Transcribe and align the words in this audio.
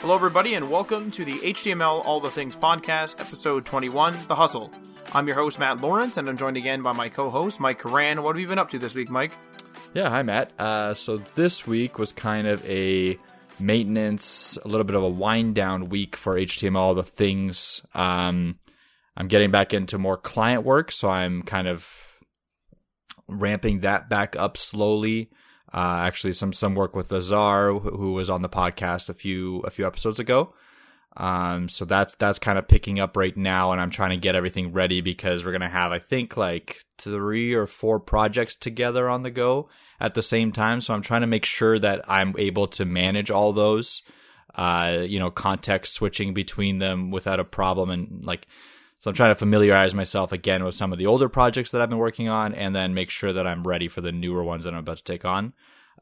Hello, 0.00 0.14
everybody, 0.14 0.54
and 0.54 0.70
welcome 0.70 1.10
to 1.10 1.22
the 1.22 1.34
HTML 1.34 2.02
All 2.06 2.18
the 2.20 2.30
Things 2.30 2.56
podcast, 2.56 3.20
episode 3.20 3.66
21, 3.66 4.16
The 4.28 4.34
Hustle. 4.34 4.70
I'm 5.12 5.26
your 5.26 5.36
host, 5.36 5.58
Matt 5.58 5.82
Lawrence, 5.82 6.16
and 6.16 6.26
I'm 6.30 6.38
joined 6.38 6.56
again 6.56 6.80
by 6.80 6.92
my 6.92 7.10
co 7.10 7.28
host, 7.28 7.60
Mike 7.60 7.80
Karan. 7.82 8.22
What 8.22 8.36
have 8.36 8.40
you 8.40 8.48
been 8.48 8.58
up 8.58 8.70
to 8.70 8.78
this 8.78 8.94
week, 8.94 9.10
Mike? 9.10 9.32
Yeah, 9.92 10.08
hi, 10.08 10.22
Matt. 10.22 10.58
Uh, 10.58 10.94
so 10.94 11.18
this 11.18 11.66
week 11.66 11.98
was 11.98 12.12
kind 12.12 12.46
of 12.46 12.66
a 12.66 13.18
maintenance, 13.60 14.56
a 14.64 14.68
little 14.68 14.84
bit 14.84 14.96
of 14.96 15.02
a 15.02 15.10
wind 15.10 15.54
down 15.54 15.90
week 15.90 16.16
for 16.16 16.36
HTML 16.36 16.76
All 16.76 16.94
the 16.94 17.02
Things. 17.02 17.82
Um, 17.94 18.58
I'm 19.14 19.28
getting 19.28 19.50
back 19.50 19.74
into 19.74 19.98
more 19.98 20.16
client 20.16 20.64
work, 20.64 20.90
so 20.90 21.10
I'm 21.10 21.42
kind 21.42 21.68
of 21.68 22.07
ramping 23.28 23.80
that 23.80 24.08
back 24.08 24.34
up 24.36 24.56
slowly. 24.56 25.30
Uh, 25.72 26.00
actually, 26.06 26.32
some 26.32 26.52
some 26.52 26.74
work 26.74 26.96
with 26.96 27.12
Azar, 27.12 27.72
who 27.78 28.12
was 28.14 28.30
on 28.30 28.42
the 28.42 28.48
podcast 28.48 29.08
a 29.08 29.14
few 29.14 29.60
a 29.60 29.70
few 29.70 29.86
episodes 29.86 30.18
ago. 30.18 30.54
Um, 31.16 31.68
so 31.68 31.84
that's 31.84 32.14
that's 32.14 32.38
kind 32.38 32.58
of 32.58 32.68
picking 32.68 33.00
up 33.00 33.16
right 33.16 33.36
now, 33.36 33.72
and 33.72 33.80
I'm 33.80 33.90
trying 33.90 34.10
to 34.10 34.16
get 34.16 34.36
everything 34.36 34.72
ready 34.72 35.00
because 35.00 35.44
we're 35.44 35.52
gonna 35.52 35.68
have, 35.68 35.90
I 35.90 35.98
think, 35.98 36.36
like 36.36 36.84
three 36.96 37.54
or 37.54 37.66
four 37.66 37.98
projects 37.98 38.56
together 38.56 39.08
on 39.08 39.22
the 39.22 39.30
go 39.30 39.68
at 40.00 40.14
the 40.14 40.22
same 40.22 40.52
time. 40.52 40.80
So 40.80 40.94
I'm 40.94 41.02
trying 41.02 41.22
to 41.22 41.26
make 41.26 41.44
sure 41.44 41.78
that 41.78 42.02
I'm 42.08 42.34
able 42.38 42.68
to 42.68 42.84
manage 42.84 43.30
all 43.30 43.52
those, 43.52 44.02
uh, 44.54 44.98
you 45.00 45.18
know, 45.18 45.30
context 45.30 45.94
switching 45.94 46.34
between 46.34 46.78
them 46.78 47.10
without 47.10 47.40
a 47.40 47.44
problem, 47.44 47.90
and 47.90 48.24
like 48.24 48.46
so 49.00 49.10
I'm 49.10 49.14
trying 49.14 49.30
to 49.30 49.38
familiarize 49.38 49.94
myself 49.94 50.32
again 50.32 50.64
with 50.64 50.74
some 50.74 50.92
of 50.92 50.98
the 50.98 51.06
older 51.06 51.28
projects 51.28 51.70
that 51.70 51.80
I've 51.80 51.88
been 51.88 51.98
working 51.98 52.28
on 52.28 52.54
and 52.54 52.74
then 52.74 52.94
make 52.94 53.10
sure 53.10 53.32
that 53.32 53.46
I'm 53.46 53.66
ready 53.66 53.88
for 53.88 54.00
the 54.00 54.12
newer 54.12 54.42
ones 54.42 54.64
that 54.64 54.74
I'm 54.74 54.80
about 54.80 54.98
to 54.98 55.04
take 55.04 55.24
on. 55.24 55.52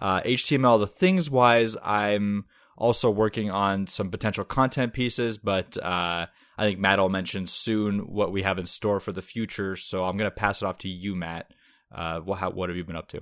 Uh, 0.00 0.20
HTML, 0.22 0.78
the 0.78 0.86
things 0.86 1.30
wise, 1.30 1.76
I'm 1.82 2.44
also 2.76 3.10
working 3.10 3.50
on 3.50 3.86
some 3.86 4.10
potential 4.10 4.44
content 4.44 4.92
pieces, 4.92 5.38
but 5.38 5.76
uh, 5.82 6.26
I 6.58 6.64
think 6.64 6.78
Matt 6.78 6.98
will 6.98 7.08
mention 7.08 7.46
soon 7.46 8.00
what 8.00 8.32
we 8.32 8.42
have 8.42 8.58
in 8.58 8.66
store 8.66 9.00
for 9.00 9.12
the 9.12 9.22
future. 9.22 9.76
So 9.76 10.04
I'm 10.04 10.16
going 10.16 10.30
to 10.30 10.34
pass 10.34 10.62
it 10.62 10.66
off 10.66 10.78
to 10.78 10.88
you, 10.88 11.14
Matt. 11.14 11.52
Uh, 11.94 12.20
what, 12.20 12.54
what 12.54 12.68
have 12.68 12.76
you 12.76 12.84
been 12.84 12.96
up 12.96 13.08
to? 13.08 13.20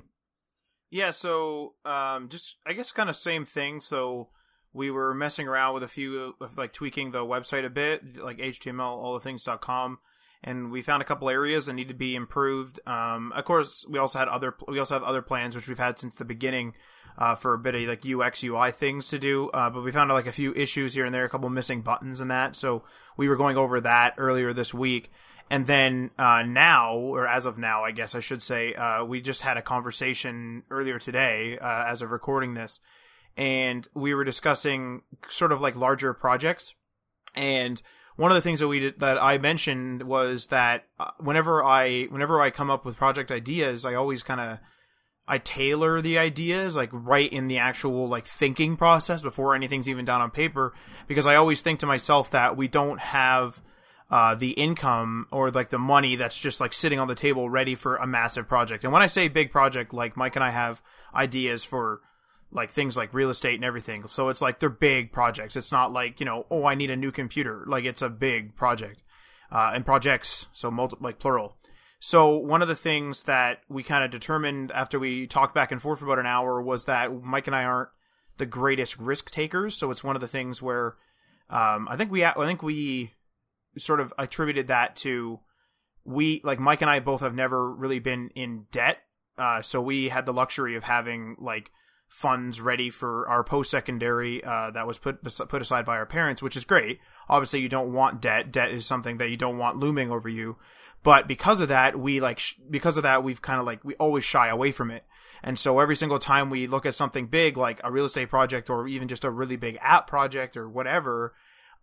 Yeah, 0.91 1.11
so 1.11 1.75
um, 1.85 2.29
just 2.29 2.57
I 2.65 2.73
guess 2.73 2.93
kind 2.93 3.11
of 3.11 3.17
same 3.17 3.45
thing. 3.45 3.81
So 3.81 4.29
we 4.75 4.91
were 4.91 5.15
messing 5.15 5.49
around 5.49 5.73
with 5.73 5.83
a 5.83 5.89
few 5.89 6.35
like 6.57 6.73
tweaking 6.73 7.13
the 7.13 7.25
website 7.25 7.65
a 7.65 7.71
bit, 7.71 8.19
like 8.19 8.39
HTML 8.39 8.81
all 8.81 9.15
the 9.15 9.21
things.com 9.21 9.99
and 10.45 10.71
we 10.71 10.83
found 10.83 11.01
a 11.01 11.07
couple 11.07 11.31
areas 11.31 11.67
that 11.67 11.73
need 11.73 11.89
to 11.89 11.95
be 11.95 12.15
improved. 12.15 12.79
Um, 12.87 13.33
of 13.33 13.47
course, 13.47 13.87
we 13.89 13.99
also 13.99 14.19
had 14.19 14.29
other 14.29 14.55
we 14.69 14.79
also 14.79 14.95
have 14.95 15.03
other 15.03 15.23
plans 15.23 15.57
which 15.57 15.67
we've 15.67 15.79
had 15.79 15.99
since 15.99 16.15
the 16.15 16.25
beginning 16.25 16.75
uh, 17.17 17.35
for 17.35 17.55
a 17.55 17.59
bit 17.59 17.75
of 17.75 17.81
like 17.83 18.05
UX 18.07 18.45
UI 18.45 18.71
things 18.71 19.09
to 19.09 19.19
do. 19.19 19.49
Uh, 19.49 19.71
but 19.71 19.83
we 19.83 19.91
found 19.91 20.11
like 20.11 20.27
a 20.27 20.33
few 20.33 20.53
issues 20.53 20.95
here 20.95 21.07
and 21.07 21.15
there, 21.15 21.25
a 21.25 21.31
couple 21.31 21.49
missing 21.49 21.81
buttons 21.81 22.21
and 22.21 22.31
that. 22.31 22.57
So 22.57 22.85
we 23.17 23.29
were 23.29 23.37
going 23.37 23.57
over 23.57 23.81
that 23.81 24.15
earlier 24.19 24.53
this 24.53 24.75
week. 24.75 25.11
And 25.51 25.67
then 25.67 26.11
uh, 26.19 26.43
now, 26.47 26.97
or 26.97 27.27
as 27.27 27.45
of 27.45 27.59
now, 27.59 27.85
I 27.85 27.91
guess 27.91 28.15
I 28.15 28.21
should 28.21 28.43
say, 28.43 28.75
uh, 28.75 29.05
we 29.05 29.21
just 29.21 29.43
had 29.43 29.57
a 29.57 29.63
conversation 29.63 30.63
earlier 30.71 30.99
today, 30.99 31.59
uh, 31.59 31.85
as 31.87 32.01
of 32.01 32.13
recording 32.13 32.55
this, 32.55 32.81
and 33.37 33.89
we 33.95 34.15
were 34.15 34.25
discussing 34.25 35.03
sort 35.29 35.53
of 35.53 35.61
like 35.61 35.77
larger 35.77 36.15
projects. 36.15 36.75
And 37.35 37.81
one 38.17 38.31
of 38.31 38.37
the 38.37 38.43
things 38.43 38.61
that 38.61 38.69
we 38.69 38.81
did, 38.81 39.01
that 39.01 39.23
I 39.23 39.39
mentioned 39.39 40.03
was 40.03 40.49
that 40.49 40.85
uh, 41.01 41.11
whenever 41.19 41.63
I 41.63 42.05
whenever 42.05 42.41
I 42.41 42.51
come 42.51 42.71
up 42.71 42.85
with 42.85 42.97
project 42.97 43.33
ideas, 43.33 43.85
I 43.85 43.95
always 43.95 44.23
kind 44.23 44.41
of 44.41 44.59
I 45.27 45.39
tailor 45.39 46.01
the 46.01 46.19
ideas 46.19 46.77
like 46.77 46.91
right 46.93 47.33
in 47.33 47.49
the 47.49 47.59
actual 47.59 48.09
like 48.09 48.27
thinking 48.27 48.77
process 48.77 49.23
before 49.23 49.55
anything's 49.55 49.89
even 49.89 50.05
done 50.05 50.21
on 50.21 50.31
paper 50.31 50.75
because 51.09 51.27
I 51.27 51.35
always 51.35 51.61
think 51.61 51.81
to 51.81 51.87
myself 51.87 52.31
that 52.31 52.57
we 52.57 52.69
don't 52.69 53.01
have 53.01 53.61
uh, 54.11 54.35
the 54.35 54.51
income 54.51 55.27
or 55.33 55.51
like 55.51 55.71
the 55.71 55.79
money 55.79 56.15
that's 56.15 56.39
just 56.39 56.61
like 56.61 56.73
sitting 56.73 57.01
on 57.01 57.09
the 57.09 57.15
table 57.15 57.49
ready 57.49 57.75
for 57.75 57.97
a 57.97 58.07
massive 58.07 58.47
project. 58.47 58.85
And 58.85 58.93
when 58.93 59.03
I 59.03 59.07
say 59.07 59.29
big 59.29 59.51
project, 59.51 59.93
like 59.95 60.17
Mike 60.17 60.37
and 60.37 60.45
I 60.45 60.51
have 60.51 60.83
ideas 61.15 61.65
for 61.65 62.01
like 62.55 62.71
things 62.71 62.97
like 62.97 63.13
real 63.13 63.31
estate 63.31 63.57
and 63.57 63.65
everything. 63.65 64.07
So 64.07 64.29
it's 64.29 64.41
like 64.41 64.61
they're 64.61 64.71
big 64.71 65.13
projects. 65.13 65.57
It's 65.57 65.73
not 65.73 65.93
like, 65.93 66.21
you 66.21 66.27
know, 66.27 66.47
oh, 66.51 66.65
I 66.65 66.77
need 66.77 66.91
a 66.91 66.97
new 66.97 67.11
computer. 67.11 67.65
Like 67.67 67.85
it's 67.85 68.01
a 68.01 68.09
big 68.09 68.57
project. 68.57 69.03
Uh, 69.51 69.73
and 69.75 69.85
projects, 69.85 70.47
so 70.53 70.71
multi- 70.71 70.97
like 71.01 71.19
plural. 71.19 71.57
So 72.01 72.37
one 72.37 72.63
of 72.63 72.69
the 72.69 72.77
things 72.77 73.25
that 73.25 73.61
we 73.69 73.83
kind 73.83 74.05
of 74.05 74.11
determined 74.11 74.71
after 74.73 74.99
we 74.99 75.27
talked 75.27 75.55
back 75.55 75.73
and 75.73 75.83
forth 75.83 75.99
for 75.99 76.05
about 76.07 76.19
an 76.19 76.27
hour 76.27 76.63
was 76.63 76.85
that 76.85 77.13
Mike 77.23 77.47
and 77.47 77.57
I 77.57 77.65
aren't 77.65 77.91
the 78.37 78.47
greatest 78.47 78.99
risk 78.99 79.31
takers. 79.31 79.77
So 79.77 79.91
it's 79.91 80.05
one 80.05 80.17
of 80.17 80.21
the 80.21 80.29
things 80.29 80.63
where 80.63 80.97
um, 81.51 81.89
I 81.89 81.97
think 81.97 82.11
we 82.11 82.25
I 82.25 82.35
think 82.35 82.63
we 82.63 83.15
sort 83.79 84.01
of 84.01 84.13
attributed 84.19 84.69
that 84.69 84.97
to 84.97 85.41
we 86.05 86.41
like 86.45 86.61
Mike 86.61 86.83
and 86.83 86.91
I 86.91 87.01
both 87.01 87.21
have 87.21 87.35
never 87.35 87.73
really 87.73 87.99
been 87.99 88.31
in 88.35 88.67
debt. 88.71 88.99
Uh, 89.37 89.63
so 89.63 89.81
we 89.81 90.09
had 90.11 90.27
the 90.27 90.33
luxury 90.33 90.77
of 90.77 90.85
having 90.85 91.37
like 91.39 91.71
funds 92.15 92.61
ready 92.61 92.91
for 92.91 93.27
our 93.29 93.43
post 93.43 93.73
secondary 93.73 94.43
uh, 94.45 94.71
that 94.71 94.87
was 94.87 94.99
put 94.99 95.21
put 95.49 95.61
aside 95.61 95.85
by 95.85 95.97
our 95.97 96.07
parents, 96.07 96.41
which 96.41 96.57
is 96.57 96.65
great. 96.65 97.01
Obviously, 97.29 97.59
you 97.59 97.69
don't 97.69 97.93
want 97.93 98.23
debt. 98.23 98.53
Debt 98.53 98.71
is 98.71 98.87
something 98.87 99.19
that 99.19 99.31
you 99.31 99.37
don't 99.37 99.59
want 99.59 99.79
looming 99.79 100.13
over 100.13 100.29
you. 100.29 100.57
But 101.03 101.27
because 101.27 101.59
of 101.59 101.69
that, 101.71 101.99
we 101.99 102.21
like 102.21 102.39
sh- 102.39 102.55
because 102.71 102.97
of 102.97 103.03
that, 103.03 103.25
we've 103.25 103.43
kind 103.43 103.59
of 103.59 103.67
like 103.67 103.85
we 103.85 103.95
always 103.97 104.23
shy 104.23 104.47
away 104.47 104.71
from 104.71 104.93
it. 104.93 105.05
And 105.43 105.59
so 105.59 105.81
every 105.81 105.97
single 105.97 106.21
time 106.21 106.51
we 106.51 106.69
look 106.69 106.87
at 106.87 106.95
something 106.95 107.27
big 107.27 107.57
like 107.57 107.81
a 107.83 107.91
real 107.91 108.05
estate 108.05 108.31
project 108.31 108.71
or 108.71 108.87
even 108.87 109.09
just 109.09 109.25
a 109.25 109.31
really 109.31 109.57
big 109.57 109.77
app 109.81 110.07
project 110.07 110.57
or 110.57 110.69
whatever, 110.69 111.35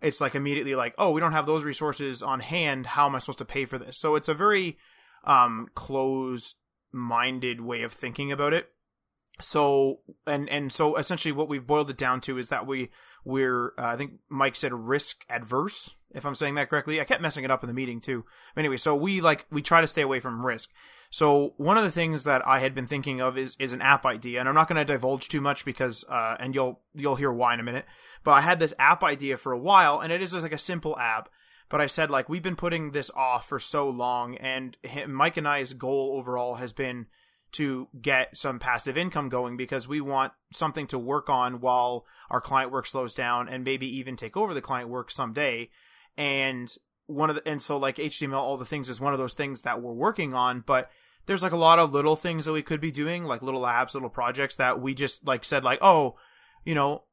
it's 0.02 0.22
like 0.22 0.34
immediately 0.34 0.76
like, 0.76 0.96
oh, 0.98 1.12
we 1.12 1.20
don't 1.20 1.34
have 1.34 1.46
those 1.46 1.66
resources 1.66 2.24
on 2.24 2.40
hand. 2.40 2.86
How 2.86 3.06
am 3.06 3.16
I 3.16 3.20
supposed 3.20 3.40
to 3.40 3.46
pay 3.46 3.66
for 3.66 3.78
this? 3.78 3.98
So 3.98 4.16
it's 4.16 4.30
a 4.30 4.34
very 4.34 4.78
um, 5.26 5.68
closed 5.76 6.56
minded 6.94 7.60
way 7.60 7.84
of 7.84 7.92
thinking 7.92 8.32
about 8.32 8.54
it 8.54 8.72
so 9.42 10.00
and 10.26 10.50
and 10.50 10.72
so 10.72 10.96
essentially 10.96 11.32
what 11.32 11.50
we've 11.50 11.68
boiled 11.68 11.90
it 11.90 11.98
down 11.98 12.22
to 12.22 12.38
is 12.38 12.50
that 12.50 12.66
we 12.66 12.90
we're 13.26 13.74
uh, 13.78 13.88
I 13.88 13.98
think 13.98 14.14
Mike 14.30 14.56
said 14.56 14.74
risk 14.74 15.26
adverse 15.30 15.96
if 16.14 16.26
I'm 16.26 16.36
saying 16.36 16.56
that 16.56 16.70
correctly. 16.70 17.00
I 17.00 17.06
kept 17.06 17.22
messing 17.22 17.44
it 17.44 17.52
up 17.52 17.64
in 17.64 17.68
the 17.68 17.74
meeting 17.74 18.00
too. 18.00 18.26
But 18.54 18.62
anyway, 18.62 18.78
so 18.78 18.96
we 18.96 19.22
like 19.22 19.46
we 19.52 19.62
try 19.62 19.82
to 19.82 19.88
stay 19.88 20.02
away 20.02 20.20
from 20.20 20.46
risk. 20.46 20.70
So 21.10 21.54
one 21.58 21.78
of 21.78 21.84
the 21.84 21.92
things 21.92 22.24
that 22.24 22.46
I 22.48 22.60
had 22.60 22.74
been 22.74 22.88
thinking 22.88 23.22
of 23.22 23.38
is 23.38 23.56
is 23.60 23.74
an 23.74 23.82
app 23.82 24.06
idea, 24.06 24.40
and 24.40 24.48
I'm 24.48 24.56
not 24.56 24.68
going 24.68 24.86
to 24.86 24.94
divulge 24.94 25.28
too 25.28 25.42
much 25.42 25.66
because 25.66 26.06
uh, 26.10 26.36
and 26.40 26.56
you'll 26.56 26.82
you'll 26.94 27.16
hear 27.16 27.32
why 27.32 27.54
in 27.54 27.60
a 27.60 27.64
minute. 27.64 27.86
But 28.24 28.32
I 28.32 28.42
had 28.42 28.60
this 28.60 28.74
app 28.80 29.04
idea 29.04 29.38
for 29.38 29.52
a 29.52 29.60
while, 29.60 30.00
and 30.00 30.12
it 30.12 30.22
is 30.22 30.34
like 30.34 30.54
a 30.54 30.58
simple 30.58 30.98
app. 30.98 31.30
But 31.70 31.82
I 31.82 31.88
said 31.88 32.12
like 32.12 32.30
we've 32.30 32.44
been 32.44 32.56
putting 32.56 32.92
this 32.92 33.12
off 33.16 33.48
for 33.48 33.60
so 33.60 33.90
long, 33.90 34.36
and 34.36 34.78
Mike 35.08 35.38
and 35.38 35.48
I's 35.48 35.74
goal 35.74 36.16
overall 36.18 36.56
has 36.56 36.74
been 36.74 37.08
to 37.54 37.88
get 38.02 38.38
some 38.38 38.60
passive 38.60 38.98
income 38.98 39.30
going 39.30 39.58
because 39.58 39.88
we 39.88 40.02
want 40.02 40.34
something 40.52 40.88
to 40.88 40.98
work 40.98 41.30
on 41.30 41.60
while 41.60 42.06
our 42.30 42.42
client 42.42 42.72
work 42.72 42.86
slows 42.86 43.14
down 43.14 43.50
and 43.50 43.64
maybe 43.64 43.88
even 43.98 44.16
take 44.16 44.38
over 44.38 44.54
the 44.54 44.62
client 44.62 44.90
work 44.90 45.12
someday. 45.12 45.70
And 46.18 46.74
one 47.08 47.30
of 47.30 47.36
the, 47.36 47.48
and 47.48 47.62
so 47.62 47.78
like 47.78 47.98
HTML, 47.98 48.34
all 48.34 48.58
the 48.58 48.66
things 48.66 48.90
is 48.90 49.00
one 49.00 49.14
of 49.14 49.20
those 49.20 49.34
things 49.34 49.64
that 49.64 49.82
we're 49.82 49.94
working 49.94 50.34
on, 50.34 50.64
but 50.66 50.90
there's 51.26 51.44
like 51.44 51.52
a 51.52 51.58
lot 51.58 51.80
of 51.80 51.94
little 51.94 52.16
things 52.16 52.46
that 52.46 52.54
we 52.54 52.64
could 52.64 52.82
be 52.82 52.92
doing, 52.92 53.26
like 53.26 53.42
little 53.42 53.62
apps, 53.62 53.94
little 53.94 54.10
projects 54.10 54.56
that 54.56 54.82
we 54.82 54.94
just 54.94 55.26
like 55.26 55.44
said 55.44 55.64
like, 55.64 55.80
oh, 55.82 56.16
you 56.64 56.74
know, 56.74 57.04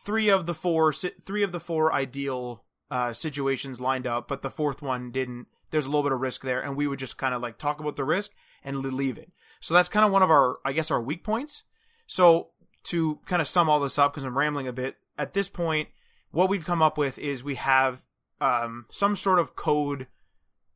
three 0.00 0.28
of 0.28 0.46
the 0.46 0.54
four, 0.54 0.92
three 0.92 1.42
of 1.42 1.52
the 1.52 1.60
four 1.60 1.92
ideal 1.92 2.64
uh, 2.90 3.12
situations 3.12 3.80
lined 3.80 4.06
up, 4.06 4.28
but 4.28 4.42
the 4.42 4.50
fourth 4.50 4.82
one 4.82 5.10
didn't. 5.10 5.46
There's 5.70 5.86
a 5.86 5.88
little 5.88 6.02
bit 6.04 6.12
of 6.12 6.20
risk 6.20 6.42
there, 6.42 6.60
and 6.60 6.76
we 6.76 6.86
would 6.86 6.98
just 6.98 7.18
kind 7.18 7.34
of 7.34 7.42
like 7.42 7.58
talk 7.58 7.80
about 7.80 7.96
the 7.96 8.04
risk 8.04 8.30
and 8.62 8.78
leave 8.78 9.18
it. 9.18 9.32
So 9.64 9.72
that's 9.72 9.88
kind 9.88 10.04
of 10.04 10.12
one 10.12 10.22
of 10.22 10.30
our, 10.30 10.58
I 10.62 10.74
guess, 10.74 10.90
our 10.90 11.00
weak 11.00 11.24
points. 11.24 11.62
So 12.06 12.50
to 12.84 13.18
kind 13.24 13.40
of 13.40 13.48
sum 13.48 13.70
all 13.70 13.80
this 13.80 13.98
up, 13.98 14.12
because 14.12 14.22
I'm 14.22 14.36
rambling 14.36 14.68
a 14.68 14.74
bit, 14.74 14.96
at 15.16 15.32
this 15.32 15.48
point, 15.48 15.88
what 16.32 16.50
we've 16.50 16.66
come 16.66 16.82
up 16.82 16.98
with 16.98 17.18
is 17.18 17.42
we 17.42 17.54
have 17.54 18.04
um, 18.42 18.84
some 18.90 19.16
sort 19.16 19.38
of 19.38 19.56
code 19.56 20.06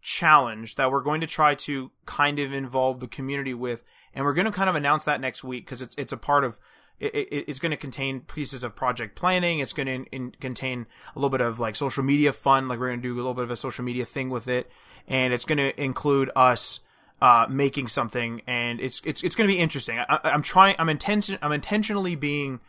challenge 0.00 0.76
that 0.76 0.90
we're 0.90 1.02
going 1.02 1.20
to 1.20 1.26
try 1.26 1.54
to 1.54 1.90
kind 2.06 2.38
of 2.38 2.54
involve 2.54 3.00
the 3.00 3.08
community 3.08 3.52
with, 3.52 3.82
and 4.14 4.24
we're 4.24 4.32
going 4.32 4.46
to 4.46 4.50
kind 4.50 4.70
of 4.70 4.74
announce 4.74 5.04
that 5.04 5.20
next 5.20 5.44
week 5.44 5.66
because 5.66 5.82
it's 5.82 5.94
it's 5.98 6.12
a 6.12 6.16
part 6.16 6.42
of 6.42 6.58
it, 6.98 7.14
it, 7.14 7.44
it's 7.46 7.58
going 7.58 7.72
to 7.72 7.76
contain 7.76 8.20
pieces 8.20 8.62
of 8.62 8.74
project 8.74 9.16
planning. 9.16 9.58
It's 9.58 9.74
going 9.74 9.86
to 9.86 9.92
in, 9.92 10.04
in, 10.12 10.30
contain 10.40 10.86
a 11.14 11.18
little 11.18 11.28
bit 11.28 11.42
of 11.42 11.60
like 11.60 11.76
social 11.76 12.04
media 12.04 12.32
fun. 12.32 12.68
Like 12.68 12.78
we're 12.78 12.88
going 12.88 13.02
to 13.02 13.08
do 13.08 13.14
a 13.14 13.16
little 13.16 13.34
bit 13.34 13.44
of 13.44 13.50
a 13.50 13.56
social 13.56 13.84
media 13.84 14.06
thing 14.06 14.30
with 14.30 14.48
it, 14.48 14.70
and 15.06 15.34
it's 15.34 15.44
going 15.44 15.58
to 15.58 15.78
include 15.78 16.30
us 16.34 16.80
uh, 17.20 17.46
making 17.48 17.88
something, 17.88 18.42
and 18.46 18.80
it's 18.80 19.00
it's 19.04 19.22
it's 19.22 19.34
going 19.34 19.48
to 19.48 19.54
be 19.54 19.60
interesting. 19.60 19.98
I, 19.98 20.20
am 20.24 20.42
trying. 20.42 20.76
I'm 20.78 20.88
intention. 20.88 21.38
I'm 21.42 21.52
intentionally 21.52 22.14
being 22.14 22.60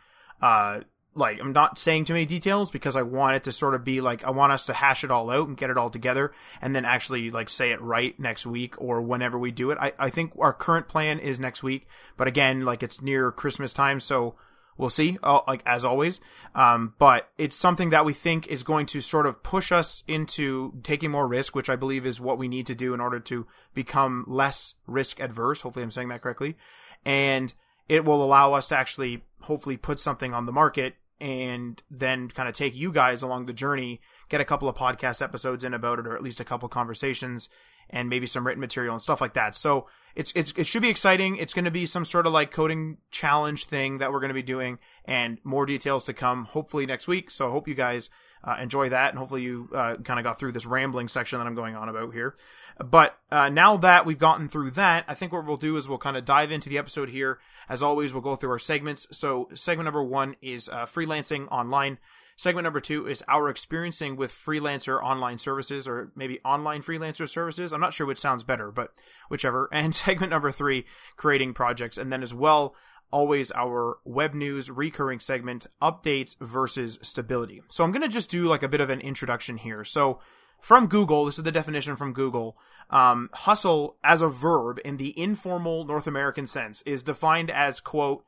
uh, 0.42 0.80
like 1.14 1.40
I'm 1.40 1.52
not 1.52 1.78
saying 1.78 2.04
too 2.04 2.12
many 2.12 2.26
details 2.26 2.70
because 2.70 2.96
I 2.96 3.02
want 3.02 3.36
it 3.36 3.44
to 3.44 3.52
sort 3.52 3.74
of 3.74 3.84
be 3.84 4.00
like 4.00 4.24
I 4.24 4.30
want 4.30 4.52
us 4.52 4.66
to 4.66 4.72
hash 4.72 5.02
it 5.04 5.10
all 5.10 5.30
out 5.30 5.48
and 5.48 5.56
get 5.56 5.70
it 5.70 5.76
all 5.76 5.90
together 5.90 6.32
and 6.62 6.74
then 6.74 6.84
actually 6.84 7.30
like 7.30 7.48
say 7.48 7.72
it 7.72 7.80
right 7.80 8.18
next 8.18 8.46
week 8.46 8.80
or 8.80 9.00
whenever 9.00 9.38
we 9.38 9.50
do 9.50 9.70
it. 9.70 9.78
I, 9.80 9.92
I 9.98 10.10
think 10.10 10.32
our 10.38 10.52
current 10.52 10.88
plan 10.88 11.18
is 11.18 11.40
next 11.40 11.62
week, 11.62 11.86
but 12.16 12.28
again, 12.28 12.64
like 12.64 12.82
it's 12.82 13.00
near 13.00 13.32
Christmas 13.32 13.72
time, 13.72 13.98
so 14.00 14.36
we'll 14.76 14.90
see. 14.90 15.18
Uh, 15.22 15.40
like 15.46 15.62
as 15.66 15.84
always, 15.84 16.20
um, 16.54 16.94
but 16.98 17.30
it's 17.38 17.56
something 17.56 17.90
that 17.90 18.04
we 18.04 18.12
think 18.12 18.46
is 18.46 18.62
going 18.62 18.86
to 18.86 19.00
sort 19.00 19.26
of 19.26 19.42
push 19.42 19.72
us 19.72 20.02
into 20.06 20.80
taking 20.82 21.10
more 21.10 21.26
risk, 21.26 21.54
which 21.54 21.70
I 21.70 21.76
believe 21.76 22.06
is 22.06 22.20
what 22.20 22.38
we 22.38 22.48
need 22.48 22.66
to 22.66 22.74
do 22.74 22.94
in 22.94 23.00
order 23.00 23.20
to 23.20 23.46
become 23.74 24.24
less 24.26 24.74
risk 24.86 25.20
adverse. 25.20 25.60
Hopefully, 25.62 25.82
I'm 25.82 25.90
saying 25.90 26.08
that 26.08 26.22
correctly, 26.22 26.56
and 27.04 27.52
it 27.88 28.04
will 28.04 28.22
allow 28.22 28.52
us 28.52 28.68
to 28.68 28.76
actually 28.76 29.24
hopefully 29.40 29.76
put 29.76 29.98
something 29.98 30.32
on 30.32 30.46
the 30.46 30.52
market 30.52 30.94
and 31.20 31.82
then 31.90 32.28
kind 32.28 32.48
of 32.48 32.54
take 32.54 32.74
you 32.74 32.90
guys 32.92 33.22
along 33.22 33.46
the 33.46 33.52
journey, 33.52 34.00
get 34.28 34.40
a 34.40 34.44
couple 34.44 34.68
of 34.68 34.76
podcast 34.76 35.20
episodes 35.20 35.64
in 35.64 35.74
about 35.74 35.98
it, 35.98 36.06
or 36.06 36.16
at 36.16 36.22
least 36.22 36.40
a 36.40 36.44
couple 36.44 36.68
conversations, 36.68 37.48
and 37.90 38.08
maybe 38.08 38.26
some 38.26 38.46
written 38.46 38.60
material 38.60 38.94
and 38.94 39.02
stuff 39.02 39.20
like 39.20 39.34
that. 39.34 39.54
So 39.54 39.86
it's 40.14 40.32
it's 40.34 40.52
it 40.56 40.66
should 40.66 40.82
be 40.82 40.88
exciting. 40.88 41.36
It's 41.36 41.54
going 41.54 41.64
to 41.64 41.70
be 41.70 41.86
some 41.86 42.04
sort 42.04 42.26
of 42.26 42.32
like 42.32 42.50
coding 42.50 42.98
challenge 43.10 43.66
thing 43.66 43.98
that 43.98 44.12
we're 44.12 44.20
going 44.20 44.28
to 44.28 44.34
be 44.34 44.42
doing, 44.42 44.78
and 45.04 45.38
more 45.44 45.66
details 45.66 46.04
to 46.06 46.12
come 46.12 46.44
hopefully 46.46 46.86
next 46.86 47.06
week. 47.06 47.30
So 47.30 47.48
I 47.48 47.50
hope 47.52 47.68
you 47.68 47.74
guys 47.74 48.10
uh, 48.42 48.56
enjoy 48.60 48.88
that, 48.88 49.10
and 49.10 49.18
hopefully 49.18 49.42
you 49.42 49.68
uh, 49.74 49.96
kind 49.96 50.18
of 50.18 50.24
got 50.24 50.38
through 50.38 50.52
this 50.52 50.66
rambling 50.66 51.08
section 51.08 51.38
that 51.38 51.46
I'm 51.46 51.54
going 51.54 51.76
on 51.76 51.88
about 51.88 52.12
here. 52.12 52.34
But 52.78 53.18
uh, 53.30 53.50
now 53.50 53.76
that 53.76 54.06
we've 54.06 54.18
gotten 54.18 54.48
through 54.48 54.70
that, 54.72 55.04
I 55.06 55.14
think 55.14 55.32
what 55.32 55.46
we'll 55.46 55.58
do 55.58 55.76
is 55.76 55.86
we'll 55.86 55.98
kind 55.98 56.16
of 56.16 56.24
dive 56.24 56.50
into 56.50 56.68
the 56.68 56.78
episode 56.78 57.10
here. 57.10 57.38
As 57.68 57.82
always, 57.82 58.12
we'll 58.12 58.22
go 58.22 58.36
through 58.36 58.50
our 58.50 58.58
segments. 58.58 59.06
So 59.12 59.48
segment 59.54 59.84
number 59.84 60.02
one 60.02 60.36
is 60.40 60.68
uh, 60.68 60.86
freelancing 60.86 61.46
online. 61.50 61.98
Segment 62.40 62.64
number 62.64 62.80
two 62.80 63.06
is 63.06 63.22
our 63.28 63.50
experiencing 63.50 64.16
with 64.16 64.32
freelancer 64.32 64.98
online 65.02 65.36
services 65.36 65.86
or 65.86 66.10
maybe 66.16 66.40
online 66.42 66.82
freelancer 66.82 67.28
services. 67.28 67.70
I'm 67.70 67.82
not 67.82 67.92
sure 67.92 68.06
which 68.06 68.18
sounds 68.18 68.42
better, 68.42 68.70
but 68.70 68.94
whichever. 69.28 69.68
And 69.72 69.94
segment 69.94 70.30
number 70.30 70.50
three, 70.50 70.86
creating 71.18 71.52
projects. 71.52 71.98
And 71.98 72.10
then 72.10 72.22
as 72.22 72.32
well, 72.32 72.74
always 73.10 73.52
our 73.52 73.98
web 74.06 74.32
news 74.32 74.70
recurring 74.70 75.20
segment, 75.20 75.66
updates 75.82 76.34
versus 76.40 76.98
stability. 77.02 77.60
So 77.68 77.84
I'm 77.84 77.92
going 77.92 78.00
to 78.00 78.08
just 78.08 78.30
do 78.30 78.44
like 78.44 78.62
a 78.62 78.68
bit 78.68 78.80
of 78.80 78.88
an 78.88 79.02
introduction 79.02 79.58
here. 79.58 79.84
So 79.84 80.18
from 80.62 80.86
Google, 80.86 81.26
this 81.26 81.36
is 81.36 81.44
the 81.44 81.52
definition 81.52 81.94
from 81.94 82.14
Google. 82.14 82.56
Um, 82.88 83.28
hustle 83.34 83.98
as 84.02 84.22
a 84.22 84.30
verb 84.30 84.78
in 84.82 84.96
the 84.96 85.12
informal 85.20 85.84
North 85.84 86.06
American 86.06 86.46
sense 86.46 86.80
is 86.86 87.02
defined 87.02 87.50
as, 87.50 87.80
quote, 87.80 88.24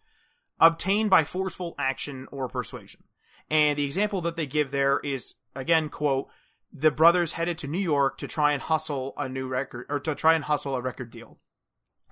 obtained 0.61 1.09
by 1.09 1.25
forceful 1.25 1.75
action 1.79 2.29
or 2.31 2.47
persuasion. 2.47 3.05
And 3.51 3.79
the 3.79 3.85
example 3.85 4.21
that 4.23 4.37
they 4.37 4.47
give 4.47 4.71
there 4.71 4.99
is 5.01 5.35
again, 5.55 5.89
quote, 5.89 6.29
the 6.73 6.91
brothers 6.91 7.33
headed 7.33 7.59
to 7.59 7.67
New 7.67 7.79
York 7.79 8.17
to 8.19 8.27
try 8.27 8.53
and 8.53 8.63
hustle 8.63 9.13
a 9.17 9.29
new 9.29 9.47
record 9.47 9.87
or 9.89 10.01
to 10.01 10.15
try 10.15 10.35
and 10.35 10.45
hustle 10.45 10.75
a 10.75 10.81
record 10.81 11.11
deal. 11.11 11.39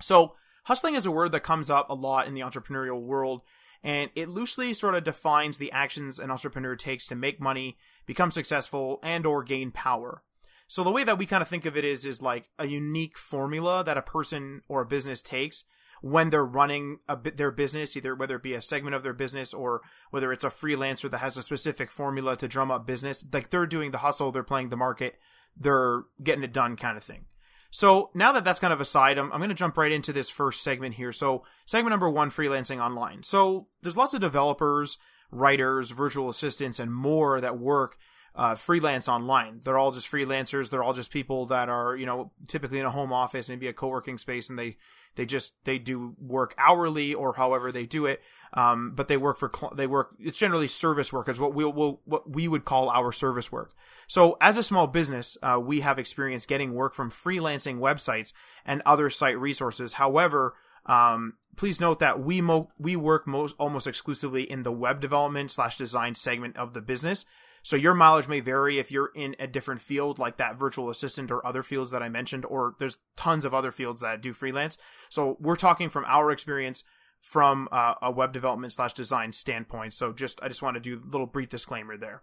So 0.00 0.34
hustling 0.64 0.94
is 0.94 1.06
a 1.06 1.10
word 1.10 1.32
that 1.32 1.40
comes 1.40 1.70
up 1.70 1.88
a 1.88 1.94
lot 1.94 2.26
in 2.26 2.34
the 2.34 2.42
entrepreneurial 2.42 3.00
world 3.00 3.42
and 3.82 4.10
it 4.14 4.28
loosely 4.28 4.74
sort 4.74 4.94
of 4.94 5.04
defines 5.04 5.56
the 5.56 5.72
actions 5.72 6.18
an 6.18 6.30
entrepreneur 6.30 6.76
takes 6.76 7.06
to 7.06 7.14
make 7.14 7.40
money, 7.40 7.78
become 8.06 8.30
successful, 8.30 9.00
and 9.02 9.24
or 9.24 9.42
gain 9.42 9.70
power. 9.70 10.22
So 10.68 10.84
the 10.84 10.92
way 10.92 11.02
that 11.04 11.18
we 11.18 11.26
kind 11.26 11.42
of 11.42 11.48
think 11.48 11.64
of 11.64 11.76
it 11.76 11.84
is 11.84 12.04
is 12.04 12.22
like 12.22 12.50
a 12.58 12.66
unique 12.66 13.16
formula 13.16 13.82
that 13.84 13.96
a 13.96 14.02
person 14.02 14.60
or 14.68 14.82
a 14.82 14.86
business 14.86 15.22
takes 15.22 15.64
when 16.02 16.31
they're 16.31 16.44
running 16.44 16.99
a 17.08 17.17
bit 17.17 17.37
their 17.37 17.50
business, 17.50 17.97
either 17.97 18.14
whether 18.14 18.37
it 18.37 18.43
be 18.43 18.55
a 18.55 18.62
segment 18.62 18.94
of 18.94 19.02
their 19.02 19.12
business 19.12 19.52
or 19.52 19.82
whether 20.11 20.32
it's 20.32 20.44
a 20.44 20.50
freelancer 20.50 21.11
that 21.11 21.19
has 21.19 21.37
a 21.37 21.43
specific 21.43 21.91
formula 21.91 22.37
to 22.37 22.49
drum 22.49 22.70
up 22.70 22.87
business. 22.87 23.25
Like 23.32 23.50
they're 23.50 23.67
doing 23.67 23.91
the 23.91 23.99
hustle, 23.99 24.32
they're 24.32 24.43
playing 24.43 24.70
the 24.70 24.76
market, 24.76 25.19
they're 25.56 26.05
getting 26.23 26.44
it 26.44 26.52
done 26.52 26.76
kind 26.76 26.97
of 26.97 27.05
thing. 27.05 27.26
So 27.70 28.11
now 28.14 28.32
that 28.32 28.44
that's 28.44 28.58
kind 28.58 28.73
of 28.73 28.81
aside, 28.81 29.17
I'm, 29.17 29.32
I'm 29.32 29.38
going 29.38 29.49
to 29.49 29.55
jump 29.55 29.79
right 29.79 29.93
into 29.93 30.12
this 30.12 30.29
first 30.29 30.62
segment 30.62 30.97
here. 30.97 31.12
So 31.12 31.44
segment 31.67 31.91
number 31.91 32.11
one, 32.11 32.31
freelancing 32.31 32.82
online. 32.82 33.23
So 33.23 33.69
there's 33.82 33.97
lots 33.97 34.12
of 34.12 34.20
developers, 34.20 34.99
writers, 35.31 35.91
virtual 35.93 36.29
assistants, 36.29 36.81
and 36.81 36.93
more 36.93 37.41
that 37.41 37.58
work 37.58 37.97
uh, 38.34 38.54
freelance 38.54 39.08
online. 39.08 39.60
They're 39.64 39.78
all 39.78 39.92
just 39.92 40.10
freelancers. 40.10 40.70
They're 40.70 40.82
all 40.82 40.92
just 40.92 41.10
people 41.10 41.46
that 41.46 41.68
are, 41.68 41.96
you 41.96 42.06
know, 42.06 42.32
typically 42.46 42.78
in 42.78 42.86
a 42.86 42.90
home 42.90 43.12
office, 43.12 43.48
maybe 43.48 43.68
a 43.68 43.72
co-working 43.72 44.18
space, 44.18 44.48
and 44.48 44.58
they 44.58 44.76
they 45.16 45.26
just 45.26 45.54
they 45.64 45.78
do 45.78 46.14
work 46.18 46.54
hourly 46.56 47.12
or 47.12 47.34
however 47.34 47.72
they 47.72 47.86
do 47.86 48.06
it. 48.06 48.22
Um, 48.54 48.92
but 48.94 49.08
they 49.08 49.16
work 49.16 49.38
for 49.38 49.50
cl- 49.54 49.74
they 49.74 49.86
work. 49.86 50.14
It's 50.18 50.38
generally 50.38 50.68
service 50.68 51.12
work 51.12 51.28
is 51.28 51.40
what 51.40 51.54
we 51.54 51.64
will 51.64 52.00
what 52.04 52.30
we 52.30 52.46
would 52.48 52.64
call 52.64 52.90
our 52.90 53.12
service 53.12 53.50
work. 53.50 53.74
So 54.06 54.36
as 54.40 54.56
a 54.56 54.62
small 54.62 54.86
business, 54.86 55.36
uh, 55.42 55.58
we 55.60 55.80
have 55.80 55.98
experience 55.98 56.46
getting 56.46 56.74
work 56.74 56.94
from 56.94 57.10
freelancing 57.10 57.78
websites 57.78 58.32
and 58.64 58.82
other 58.86 59.10
site 59.10 59.38
resources. 59.38 59.94
However, 59.94 60.54
um, 60.86 61.34
please 61.56 61.80
note 61.80 61.98
that 61.98 62.20
we 62.20 62.40
mo- 62.40 62.70
we 62.78 62.96
work 62.96 63.26
most 63.26 63.54
almost 63.58 63.86
exclusively 63.86 64.50
in 64.50 64.62
the 64.62 64.72
web 64.72 65.00
development 65.00 65.50
slash 65.50 65.76
design 65.76 66.14
segment 66.14 66.56
of 66.56 66.72
the 66.72 66.80
business. 66.80 67.24
So 67.62 67.76
your 67.76 67.94
mileage 67.94 68.28
may 68.28 68.40
vary 68.40 68.78
if 68.78 68.90
you're 68.90 69.10
in 69.14 69.36
a 69.38 69.46
different 69.46 69.80
field 69.80 70.18
like 70.18 70.38
that 70.38 70.58
virtual 70.58 70.90
assistant 70.90 71.30
or 71.30 71.46
other 71.46 71.62
fields 71.62 71.90
that 71.90 72.02
I 72.02 72.08
mentioned, 72.08 72.44
or 72.44 72.74
there's 72.78 72.98
tons 73.16 73.44
of 73.44 73.54
other 73.54 73.70
fields 73.70 74.02
that 74.02 74.22
do 74.22 74.32
freelance. 74.32 74.78
So 75.08 75.36
we're 75.40 75.56
talking 75.56 75.90
from 75.90 76.04
our 76.06 76.30
experience 76.30 76.84
from 77.20 77.68
uh, 77.70 77.94
a 78.00 78.10
web 78.10 78.32
development 78.32 78.72
slash 78.72 78.94
design 78.94 79.32
standpoint. 79.32 79.92
So 79.92 80.12
just, 80.12 80.40
I 80.42 80.48
just 80.48 80.62
want 80.62 80.74
to 80.74 80.80
do 80.80 81.02
a 81.04 81.10
little 81.10 81.26
brief 81.26 81.50
disclaimer 81.50 81.96
there. 81.96 82.22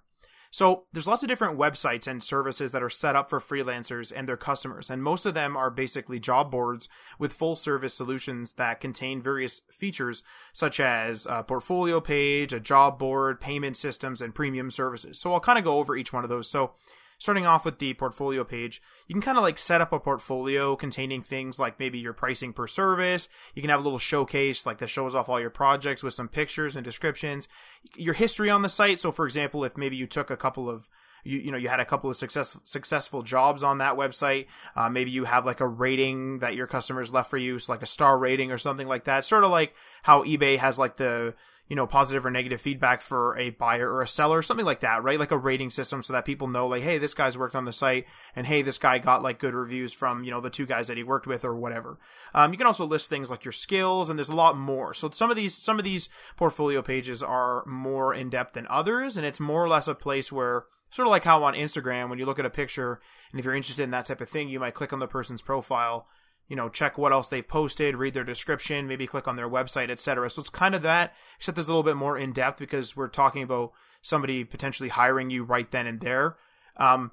So 0.52 0.86
there's 0.94 1.08
lots 1.08 1.24
of 1.24 1.30
different 1.30 1.58
websites 1.58 2.08
and 2.08 2.24
services 2.24 2.72
that 2.72 2.84
are 2.84 2.90
set 2.90 3.16
up 3.16 3.30
for 3.30 3.40
freelancers 3.40 4.12
and 4.16 4.28
their 4.28 4.38
customers, 4.38 4.90
and 4.90 5.04
most 5.04 5.26
of 5.26 5.34
them 5.34 5.58
are 5.58 5.70
basically 5.70 6.20
job 6.20 6.52
boards 6.52 6.90
with 7.20 7.34
full 7.34 7.56
service 7.56 7.94
solutions 7.94 8.54
that 8.54 8.82
contain 8.82 9.22
various 9.22 9.62
features 9.72 10.24
such 10.54 10.80
as 10.80 11.26
a 11.30 11.44
portfolio 11.44 12.00
page, 12.00 12.54
a 12.54 12.60
job 12.60 12.98
board, 12.98 13.40
payment 13.40 13.78
systems, 13.78 14.22
and 14.22 14.36
premium 14.36 14.72
services. 14.72 15.20
So 15.20 15.34
I'll 15.34 15.40
kind 15.40 15.60
of 15.60 15.66
go 15.66 15.78
over 15.78 15.96
each 15.96 16.14
one 16.14 16.24
of 16.24 16.30
those. 16.30 16.50
So 16.50 16.74
starting 17.18 17.46
off 17.46 17.66
with 17.66 17.80
the 17.80 17.94
portfolio 17.96 18.44
page, 18.44 18.82
you 19.08 19.14
can 19.14 19.22
kind 19.22 19.38
of 19.38 19.44
like 19.44 19.58
set 19.58 19.82
up 19.82 19.92
a 19.92 20.00
portfolio 20.00 20.76
containing 20.76 21.22
things 21.22 21.60
like 21.60 21.80
maybe 21.80 21.98
your 21.98 22.14
pricing 22.14 22.54
per 22.54 22.68
service. 22.68 23.28
You 23.56 23.62
can 23.62 23.70
have 23.70 23.80
a 23.80 23.84
little 23.84 24.00
showcase 24.00 24.66
like 24.66 24.78
that 24.80 24.90
shows 24.90 25.16
off 25.16 25.30
all 25.30 25.40
your 25.40 25.50
projects 25.50 26.04
with 26.04 26.14
some 26.14 26.28
pictures 26.28 26.76
and 26.76 26.84
descriptions, 26.84 27.48
your 27.96 28.14
history 28.14 28.50
on 28.50 28.62
the 28.62 28.70
site. 28.70 29.00
So 29.00 29.12
for 29.12 29.26
example, 29.26 29.64
if 29.64 29.78
maybe 29.78 29.96
you 29.96 30.08
took 30.08 30.30
a 30.30 30.38
couple 30.38 30.70
of 30.70 30.88
you 31.24 31.40
you 31.40 31.52
know 31.52 31.58
you 31.58 31.68
had 31.68 31.80
a 31.80 31.86
couple 31.86 32.10
of 32.10 32.18
success, 32.18 32.58
successful 32.64 33.24
jobs 33.24 33.64
on 33.64 33.80
that 33.80 33.96
website. 33.96 34.46
Uh, 34.76 34.90
maybe 34.90 35.12
you 35.12 35.26
have 35.26 35.46
like 35.46 35.60
a 35.60 35.68
rating 35.68 36.40
that 36.40 36.56
your 36.56 36.68
customers 36.68 37.12
left 37.12 37.30
for 37.30 37.38
you, 37.38 37.60
so 37.60 37.72
like 37.72 37.82
a 37.82 37.88
star 37.88 38.18
rating 38.18 38.52
or 38.52 38.58
something 38.58 38.88
like 38.88 39.04
that. 39.06 39.26
Sort 39.26 39.44
of 39.44 39.52
like 39.52 39.74
how 40.04 40.24
eBay 40.24 40.58
has 40.58 40.80
like 40.80 40.98
the 40.98 41.34
you 41.68 41.76
know, 41.76 41.86
positive 41.86 42.26
or 42.26 42.32
negative 42.32 42.62
feedback 42.62 43.02
for 43.02 43.38
a 43.38 43.50
buyer 43.50 43.92
or 43.92 44.02
a 44.02 44.08
seller, 44.08 44.42
something 44.42 44.66
like 44.66 44.80
that, 44.80 45.04
right? 45.04 45.20
Like 45.20 45.32
a 45.32 45.38
rating 45.38 45.70
system 45.70 46.02
so 46.02 46.14
that 46.14 46.26
people 46.26 46.48
know, 46.48 46.68
like, 46.68 46.84
hey, 46.84 46.98
this 46.98 47.14
guy's 47.14 47.38
worked 47.38 47.56
on 47.56 47.66
the 47.66 47.74
site, 47.74 48.06
and 48.36 48.48
hey, 48.48 48.62
this 48.62 48.78
guy 48.78 49.00
got 49.00 49.22
like 49.22 49.40
good 49.40 49.54
reviews 49.54 49.94
from, 49.94 50.24
you 50.24 50.32
know, 50.32 50.40
the 50.40 50.50
two 50.50 50.66
guys 50.66 50.88
that 50.88 50.98
he 50.98 51.04
worked 51.04 51.28
with 51.28 51.44
or 51.44 51.56
whatever. 51.56 52.00
Um, 52.34 52.52
you 52.52 52.58
can 52.58 52.68
also 52.68 52.86
list 52.86 53.10
things 53.10 53.30
like 53.30 53.44
your 53.44 53.52
skills, 53.52 54.10
and 54.10 54.18
there's 54.18 54.30
a 54.30 54.34
lot 54.36 54.58
more. 54.58 54.94
So 54.94 55.10
some 55.10 55.30
of 55.30 55.36
these, 55.36 55.56
some 55.56 55.78
of 55.78 55.86
these 55.86 56.10
portfolio 56.36 56.82
pages 56.82 57.22
are 57.22 57.66
more 57.66 58.14
in 58.14 58.30
depth 58.30 58.54
than 58.54 58.68
others, 58.70 59.18
and 59.18 59.26
it's 59.26 59.40
more 59.40 59.64
or 59.64 59.70
less 59.70 59.88
a 59.88 59.96
place 59.96 60.32
where 60.32 60.66
sort 60.90 61.08
of 61.08 61.12
like 61.12 61.26
how 61.26 61.44
on 61.44 61.54
Instagram, 61.54 62.10
when 62.10 62.20
you 62.20 62.26
look 62.26 62.40
at 62.40 62.46
a 62.46 62.50
picture, 62.50 63.02
and 63.32 63.40
if 63.40 63.46
you're 63.46 63.56
interested 63.56 63.84
in 63.84 63.92
that 63.92 64.06
type 64.06 64.22
of 64.22 64.30
thing, 64.30 64.48
you 64.50 64.60
might 64.60 64.74
click 64.74 64.94
on 64.94 65.00
the 65.00 65.08
person's 65.08 65.42
profile 65.42 66.08
you 66.48 66.56
know, 66.56 66.70
check 66.70 66.98
what 66.98 67.12
else 67.12 67.28
they've 67.28 67.48
posted, 67.48 67.96
read 67.96 68.14
their 68.14 68.24
description, 68.24 68.88
maybe 68.88 69.08
click 69.08 69.28
on 69.28 69.36
their 69.36 69.50
website, 69.50 69.90
etc. 69.90 70.30
So 70.30 70.42
it's 70.42 70.50
kind 70.50 70.76
of 70.76 70.82
that, 70.84 71.14
except 71.38 71.56
there's 71.56 71.68
a 71.68 71.72
little 71.72 71.84
bit 71.84 71.98
more 71.98 72.18
in 72.18 72.32
depth 72.34 72.60
because 72.60 72.96
we're 72.96 73.08
talking 73.08 73.44
about 73.44 73.74
somebody 74.02 74.44
potentially 74.44 74.90
hiring 74.90 75.30
you 75.30 75.44
right 75.44 75.70
then 75.72 75.88
and 75.88 76.00
there. 76.00 76.38
Um, 76.78 77.12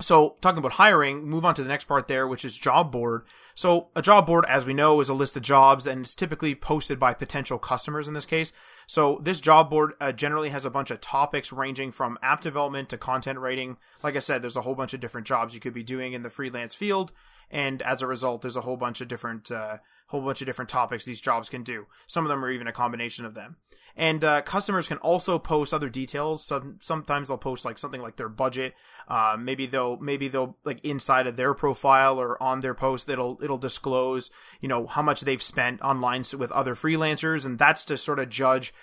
so 0.00 0.36
talking 0.40 0.58
about 0.58 0.72
hiring, 0.72 1.28
move 1.28 1.44
on 1.44 1.54
to 1.54 1.62
the 1.62 1.68
next 1.68 1.84
part 1.84 2.08
there, 2.08 2.26
which 2.26 2.44
is 2.44 2.58
job 2.58 2.90
board. 2.90 3.22
So 3.54 3.90
a 3.94 4.02
job 4.02 4.26
board, 4.26 4.44
as 4.48 4.64
we 4.64 4.74
know, 4.74 5.00
is 5.00 5.08
a 5.08 5.14
list 5.14 5.36
of 5.36 5.42
jobs 5.42 5.86
and 5.86 6.00
it's 6.00 6.16
typically 6.16 6.56
posted 6.56 6.98
by 6.98 7.14
potential 7.14 7.58
customers 7.58 8.08
in 8.08 8.14
this 8.14 8.26
case. 8.26 8.52
So 8.88 9.20
this 9.22 9.40
job 9.40 9.70
board 9.70 9.92
uh, 10.00 10.10
generally 10.10 10.48
has 10.48 10.64
a 10.64 10.70
bunch 10.70 10.90
of 10.90 11.00
topics 11.00 11.52
ranging 11.52 11.92
from 11.92 12.18
app 12.22 12.40
development 12.40 12.88
to 12.88 12.98
content 12.98 13.38
writing. 13.38 13.76
Like 14.02 14.16
I 14.16 14.20
said, 14.20 14.42
there's 14.42 14.56
a 14.56 14.62
whole 14.62 14.74
bunch 14.74 14.94
of 14.94 15.00
different 15.00 15.28
jobs 15.28 15.54
you 15.54 15.60
could 15.60 15.74
be 15.74 15.84
doing 15.84 16.12
in 16.12 16.24
the 16.24 16.30
freelance 16.30 16.74
field 16.74 17.12
and 17.50 17.82
as 17.82 18.02
a 18.02 18.06
result, 18.06 18.42
there's 18.42 18.56
a 18.56 18.62
whole 18.62 18.76
bunch 18.76 19.00
of 19.00 19.08
different 19.08 19.50
uh, 19.50 19.78
whole 20.08 20.22
bunch 20.22 20.40
of 20.40 20.46
different 20.46 20.68
topics 20.68 21.04
these 21.04 21.20
jobs 21.20 21.48
can 21.48 21.62
do. 21.62 21.86
Some 22.06 22.24
of 22.24 22.28
them 22.28 22.44
are 22.44 22.50
even 22.50 22.66
a 22.66 22.72
combination 22.72 23.24
of 23.24 23.34
them. 23.34 23.56
And 23.96 24.24
uh, 24.24 24.42
customers 24.42 24.88
can 24.88 24.98
also 24.98 25.38
post 25.38 25.72
other 25.72 25.88
details. 25.88 26.44
Some 26.44 26.78
sometimes 26.80 27.28
they'll 27.28 27.38
post 27.38 27.64
like 27.64 27.78
something 27.78 28.02
like 28.02 28.16
their 28.16 28.28
budget. 28.28 28.74
Uh, 29.06 29.36
maybe 29.38 29.66
they'll 29.66 29.98
maybe 29.98 30.26
they'll 30.26 30.56
like 30.64 30.84
inside 30.84 31.28
of 31.28 31.36
their 31.36 31.54
profile 31.54 32.20
or 32.20 32.42
on 32.42 32.60
their 32.60 32.74
post 32.74 33.08
it'll 33.08 33.38
it'll 33.40 33.58
disclose 33.58 34.32
you 34.60 34.68
know 34.68 34.88
how 34.88 35.02
much 35.02 35.20
they've 35.20 35.42
spent 35.42 35.80
online 35.80 36.24
with 36.36 36.50
other 36.50 36.74
freelancers, 36.74 37.44
and 37.44 37.56
that's 37.56 37.84
to 37.84 37.96
sort 37.96 38.18
of 38.18 38.28
judge 38.28 38.74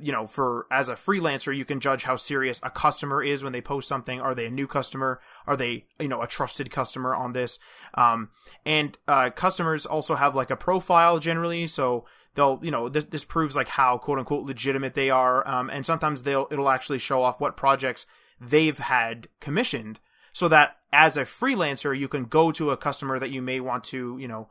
you 0.00 0.12
know, 0.12 0.26
for 0.26 0.66
as 0.70 0.88
a 0.88 0.94
freelancer, 0.94 1.56
you 1.56 1.64
can 1.64 1.80
judge 1.80 2.04
how 2.04 2.16
serious 2.16 2.60
a 2.62 2.70
customer 2.70 3.22
is 3.22 3.42
when 3.42 3.52
they 3.52 3.60
post 3.60 3.88
something. 3.88 4.20
Are 4.20 4.34
they 4.34 4.46
a 4.46 4.50
new 4.50 4.66
customer? 4.66 5.20
Are 5.46 5.56
they, 5.56 5.86
you 5.98 6.08
know, 6.08 6.22
a 6.22 6.26
trusted 6.26 6.70
customer 6.70 7.14
on 7.14 7.32
this? 7.32 7.58
Um, 7.94 8.30
and 8.64 8.98
uh, 9.08 9.30
customers 9.30 9.86
also 9.86 10.14
have 10.14 10.34
like 10.34 10.50
a 10.50 10.56
profile 10.56 11.18
generally, 11.18 11.66
so 11.66 12.04
they'll, 12.34 12.60
you 12.62 12.70
know, 12.70 12.88
this 12.88 13.06
this 13.06 13.24
proves 13.24 13.56
like 13.56 13.68
how 13.68 13.98
quote 13.98 14.18
unquote 14.18 14.44
legitimate 14.44 14.94
they 14.94 15.10
are. 15.10 15.46
Um, 15.48 15.70
and 15.70 15.84
sometimes 15.86 16.22
they'll 16.22 16.48
it'll 16.50 16.70
actually 16.70 16.98
show 16.98 17.22
off 17.22 17.40
what 17.40 17.56
projects 17.56 18.06
they've 18.40 18.78
had 18.78 19.28
commissioned, 19.40 20.00
so 20.32 20.48
that 20.48 20.76
as 20.92 21.16
a 21.16 21.24
freelancer, 21.24 21.98
you 21.98 22.08
can 22.08 22.24
go 22.24 22.52
to 22.52 22.70
a 22.70 22.76
customer 22.76 23.18
that 23.18 23.30
you 23.30 23.42
may 23.42 23.60
want 23.60 23.84
to, 23.84 24.16
you 24.18 24.28
know, 24.28 24.48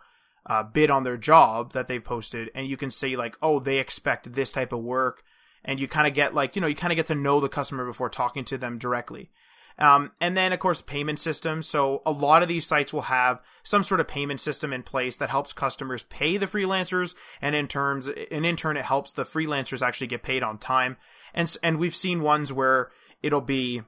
uh, 0.48 0.63
bid 0.63 0.89
on 0.89 1.03
their 1.03 1.17
job 1.17 1.74
that 1.74 1.88
they've 1.88 2.03
posted, 2.03 2.50
and 2.56 2.67
you 2.67 2.77
can 2.77 2.89
say 2.89 3.15
like, 3.15 3.38
oh, 3.41 3.60
they 3.60 3.77
expect 3.77 4.34
this 4.34 4.51
type 4.51 4.74
of 4.74 4.84
work 4.84 5.24
and 5.68 5.80
you 5.80 5.88
kind 5.88 6.08
of 6.08 6.16
get 6.16 6.34
like 6.34 6.56
you 6.56 6.62
know 6.62 6.68
you 6.68 6.76
kind 6.76 6.92
of 6.92 6.96
get 6.96 7.06
to 7.08 7.16
know 7.16 7.40
the 7.40 7.50
customer 7.50 7.86
before 7.86 8.10
talking 8.10 8.46
to 8.46 8.58
them 8.58 8.80
directly. 8.80 9.30
Um, 9.80 10.12
and 10.20 10.36
then 10.36 10.54
of 10.54 10.60
course 10.60 10.82
payment 10.82 11.20
systems. 11.20 11.68
So 11.68 12.02
a 12.04 12.12
lot 12.12 12.42
of 12.42 12.48
these 12.48 12.66
sites 12.66 12.92
will 12.92 13.02
have 13.02 13.42
some 13.62 13.84
sort 13.84 14.00
of 14.00 14.08
payment 14.08 14.40
system 14.40 14.74
in 14.74 14.82
place 14.82 15.18
that 15.18 15.30
helps 15.30 15.54
customers 15.54 16.04
pay 16.04 16.38
the 16.38 16.48
freelancers 16.48 17.14
and 17.42 17.56
in 17.56 17.68
terms 17.68 18.10
and 18.32 18.46
in 18.46 18.56
turn 18.56 18.78
it 18.78 18.86
helps 18.86 19.12
the 19.12 19.26
freelancers 19.26 19.86
actually 19.86 20.08
get 20.08 20.24
paid 20.24 20.42
on 20.42 20.58
time. 20.58 20.98
And 21.34 21.54
and 21.62 21.78
we've 21.78 21.96
seen 21.96 22.22
ones 22.22 22.52
where 22.52 22.90
it'll 23.22 23.42
be 23.42 23.84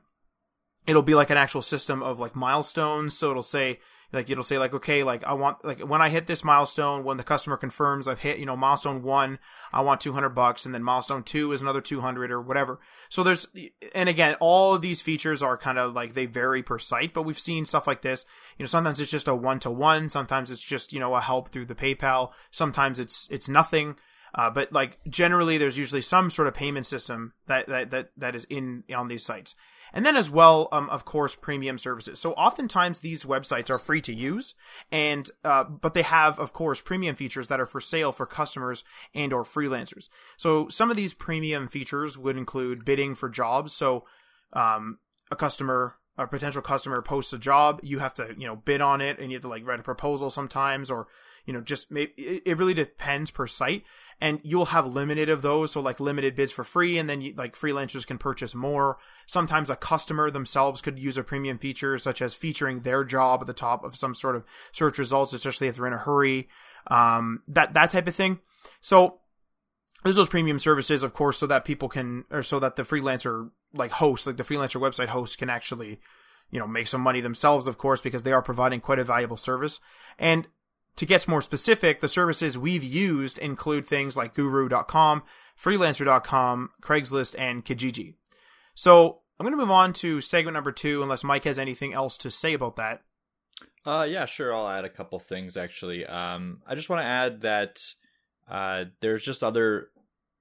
it'll 0.86 1.02
be 1.02 1.16
like 1.16 1.30
an 1.32 1.38
actual 1.38 1.62
system 1.62 2.04
of 2.04 2.20
like 2.20 2.36
milestones. 2.36 3.18
So 3.18 3.32
it'll 3.32 3.42
say 3.42 3.80
like 4.12 4.30
it'll 4.30 4.44
say 4.44 4.58
like 4.58 4.74
okay 4.74 5.04
like 5.04 5.24
i 5.24 5.34
want 5.34 5.64
like 5.64 5.80
when 5.82 6.02
i 6.02 6.10
hit 6.10 6.28
this 6.28 6.44
milestone 6.44 7.04
when 7.04 7.18
the 7.18 7.24
customer 7.24 7.58
confirms 7.58 8.08
i've 8.08 8.20
hit 8.20 8.40
you 8.40 8.46
know 8.46 8.58
milestone 8.58 9.02
one 9.04 9.40
i 9.72 9.82
want 9.82 10.02
200 10.02 10.30
bucks 10.30 10.66
and 10.66 10.74
then 10.74 10.84
milestone 10.84 11.24
two 11.24 11.52
is 11.52 11.62
another 11.62 11.82
200 11.82 12.32
or 12.32 12.42
whatever. 12.42 12.80
So 13.10 13.24
there's 13.24 13.48
and 13.94 14.10
again 14.10 14.36
all 14.40 14.74
of 14.74 14.82
these 14.82 15.02
features 15.02 15.42
are 15.42 15.58
kind 15.58 15.78
of 15.78 15.94
like 15.94 16.14
they 16.14 16.26
vary 16.26 16.64
per 16.64 16.80
site 16.80 17.14
but 17.14 17.24
we've 17.24 17.40
seen 17.40 17.66
stuff 17.66 17.88
like 17.88 18.02
this. 18.02 18.26
You 18.58 18.64
know 18.64 18.68
sometimes 18.68 19.00
it's 19.00 19.12
just 19.12 19.28
a 19.28 19.36
one 19.36 19.60
to 19.62 19.72
one 19.72 20.10
sometimes 20.10 20.52
it's 20.52 20.64
just 20.64 20.94
you 20.94 21.00
know 21.00 21.16
a 21.16 21.22
help 21.22 21.50
through 21.50 21.66
the 21.66 21.76
paypal 21.76 22.32
sometimes 22.52 23.00
it's 23.00 23.28
it's 23.30 23.48
nothing. 23.48 23.96
Uh, 24.36 24.50
but 24.50 24.72
like 24.72 25.00
generally 25.10 25.58
there's 25.58 25.78
usually 25.78 26.04
some 26.04 26.30
sort 26.30 26.48
of 26.48 26.54
payment 26.54 26.86
system 26.86 27.34
that, 27.48 27.66
that 27.66 27.90
that 27.90 28.12
that 28.16 28.36
is 28.36 28.46
in 28.46 28.84
on 28.96 29.08
these 29.08 29.24
sites 29.24 29.56
and 29.94 30.06
then 30.06 30.16
as 30.16 30.30
well, 30.30 30.68
um, 30.72 30.90
of 30.90 31.06
course, 31.06 31.36
premium 31.36 31.78
services. 31.78 32.20
So 32.20 32.34
oftentimes 32.34 33.00
these 33.00 33.24
websites 33.24 33.70
are 33.70 33.80
free 33.80 34.02
to 34.02 34.14
use, 34.14 34.56
and 34.92 35.30
uh, 35.44 35.64
but 35.64 35.94
they 35.94 36.02
have, 36.02 36.40
of 36.40 36.54
course, 36.54 36.82
premium 36.82 37.16
features 37.16 37.48
that 37.48 37.60
are 37.60 37.66
for 37.66 37.82
sale 37.82 38.12
for 38.12 38.26
customers 38.26 38.84
and 39.14 39.34
or 39.34 39.44
freelancers. 39.44 40.10
So 40.38 40.68
some 40.70 40.90
of 40.92 40.98
these 40.98 41.14
premium 41.14 41.68
features 41.68 42.18
would 42.18 42.38
include 42.38 42.86
bidding 42.86 43.16
for 43.16 43.30
jobs. 43.30 43.74
So 43.74 44.06
um, 44.54 45.00
a 45.32 45.36
customer 45.36 45.96
a 46.18 46.28
potential 46.28 46.62
customer 46.62 47.02
posts 47.02 47.32
a 47.32 47.38
job, 47.38 47.80
you 47.82 48.00
have 48.00 48.14
to, 48.16 48.36
you 48.38 48.46
know, 48.46 48.58
bid 48.58 48.82
on 48.82 49.00
it 49.00 49.18
and 49.20 49.32
you 49.32 49.38
have 49.38 49.42
to 49.44 49.48
like 49.48 49.66
write 49.66 49.80
a 49.80 49.84
proposal 49.84 50.30
sometimes 50.30 50.92
or, 50.92 51.08
you 51.46 51.54
know, 51.54 51.62
just 51.62 51.92
maybe 51.92 52.12
it 52.18 52.58
really 52.58 52.74
depends 52.74 53.32
per 53.32 53.48
site 53.48 53.84
and 54.22 54.40
you'll 54.44 54.66
have 54.66 54.86
limited 54.86 55.30
of 55.30 55.42
those. 55.42 55.72
So 55.72 55.82
like 55.82 56.00
limited 56.00 56.36
bids 56.36 56.52
for 56.52 56.64
free 56.64 56.98
and 56.98 57.10
then 57.10 57.22
you, 57.22 57.34
like 57.36 57.56
freelancers 57.56 58.06
can 58.06 58.18
purchase 58.18 58.54
more. 58.54 58.98
Sometimes 59.26 59.70
a 59.70 59.76
customer 59.76 60.30
themselves 60.30 60.82
could 60.82 61.00
use 61.00 61.18
a 61.18 61.24
premium 61.24 61.58
feature 61.58 61.98
such 61.98 62.22
as 62.22 62.36
featuring 62.36 62.82
their 62.82 63.04
job 63.04 63.42
at 63.42 63.48
the 63.48 63.54
top 63.54 63.84
of 63.84 63.96
some 63.96 64.14
sort 64.14 64.36
of 64.36 64.44
search 64.72 64.98
results, 64.98 65.34
especially 65.34 65.68
if 65.68 65.76
they're 65.76 65.88
in 65.88 65.94
a 65.94 65.98
hurry. 65.98 66.50
Um, 66.88 67.44
that, 67.48 67.74
that 67.74 67.92
type 67.92 68.08
of 68.08 68.16
thing. 68.16 68.40
So 68.82 69.20
there's 70.04 70.16
those 70.16 70.30
premium 70.30 70.60
services, 70.60 71.04
of 71.04 71.14
course, 71.14 71.38
so 71.38 71.48
that 71.48 71.66
people 71.66 71.90
can, 71.90 72.26
or 72.32 72.44
so 72.44 72.60
that 72.60 72.76
the 72.76 72.84
freelancer 72.84 73.50
like 73.74 73.92
host, 73.92 74.26
like 74.26 74.38
the 74.38 74.44
freelancer 74.44 74.82
website 74.82 75.08
host 75.08 75.38
can 75.38 75.50
actually, 75.50 76.00
you 76.50 76.60
know, 76.60 76.68
make 76.68 76.88
some 76.88 77.02
money 77.02 77.22
themselves, 77.22 77.68
of 77.68 77.78
course, 77.78 78.02
because 78.02 78.24
they 78.24 78.32
are 78.32 78.42
providing 78.42 78.82
quite 78.82 79.00
a 79.00 79.04
valuable 79.04 79.38
service. 79.38 79.80
And 80.18 80.48
to 81.00 81.06
get 81.06 81.30
more 81.30 81.42
specific, 81.42 82.02
the 82.02 82.10
services 82.10 82.58
we've 82.58 82.84
used 82.84 83.38
include 83.38 83.86
things 83.86 84.18
like 84.18 84.34
guru.com, 84.34 85.24
freelancer.com, 85.58 86.72
Craigslist, 86.82 87.36
and 87.40 87.64
Kijiji. 87.64 88.16
So 88.76 89.22
I'm 89.40 89.46
going 89.46 89.54
to 89.54 89.64
move 89.64 89.72
on 89.72 89.94
to 89.94 90.20
segment 90.20 90.56
number 90.56 90.74
two, 90.74 91.02
unless 91.02 91.24
Mike 91.24 91.46
has 91.46 91.58
anything 91.58 91.94
else 91.94 92.18
to 92.18 92.30
say 92.30 92.54
about 92.54 92.76
that. 92.76 93.04
Uh, 93.86 94.06
yeah, 94.10 94.26
sure. 94.26 94.54
I'll 94.54 94.68
add 94.68 94.84
a 94.84 94.90
couple 94.90 95.20
things 95.20 95.56
actually. 95.56 96.06
Um, 96.06 96.62
I 96.68 96.76
just 96.76 96.90
want 96.90 97.02
to 97.02 97.08
add 97.08 97.42
that 97.42 97.82
uh, 98.50 98.84
there's 99.00 99.24
just 99.24 99.42
other 99.42 99.92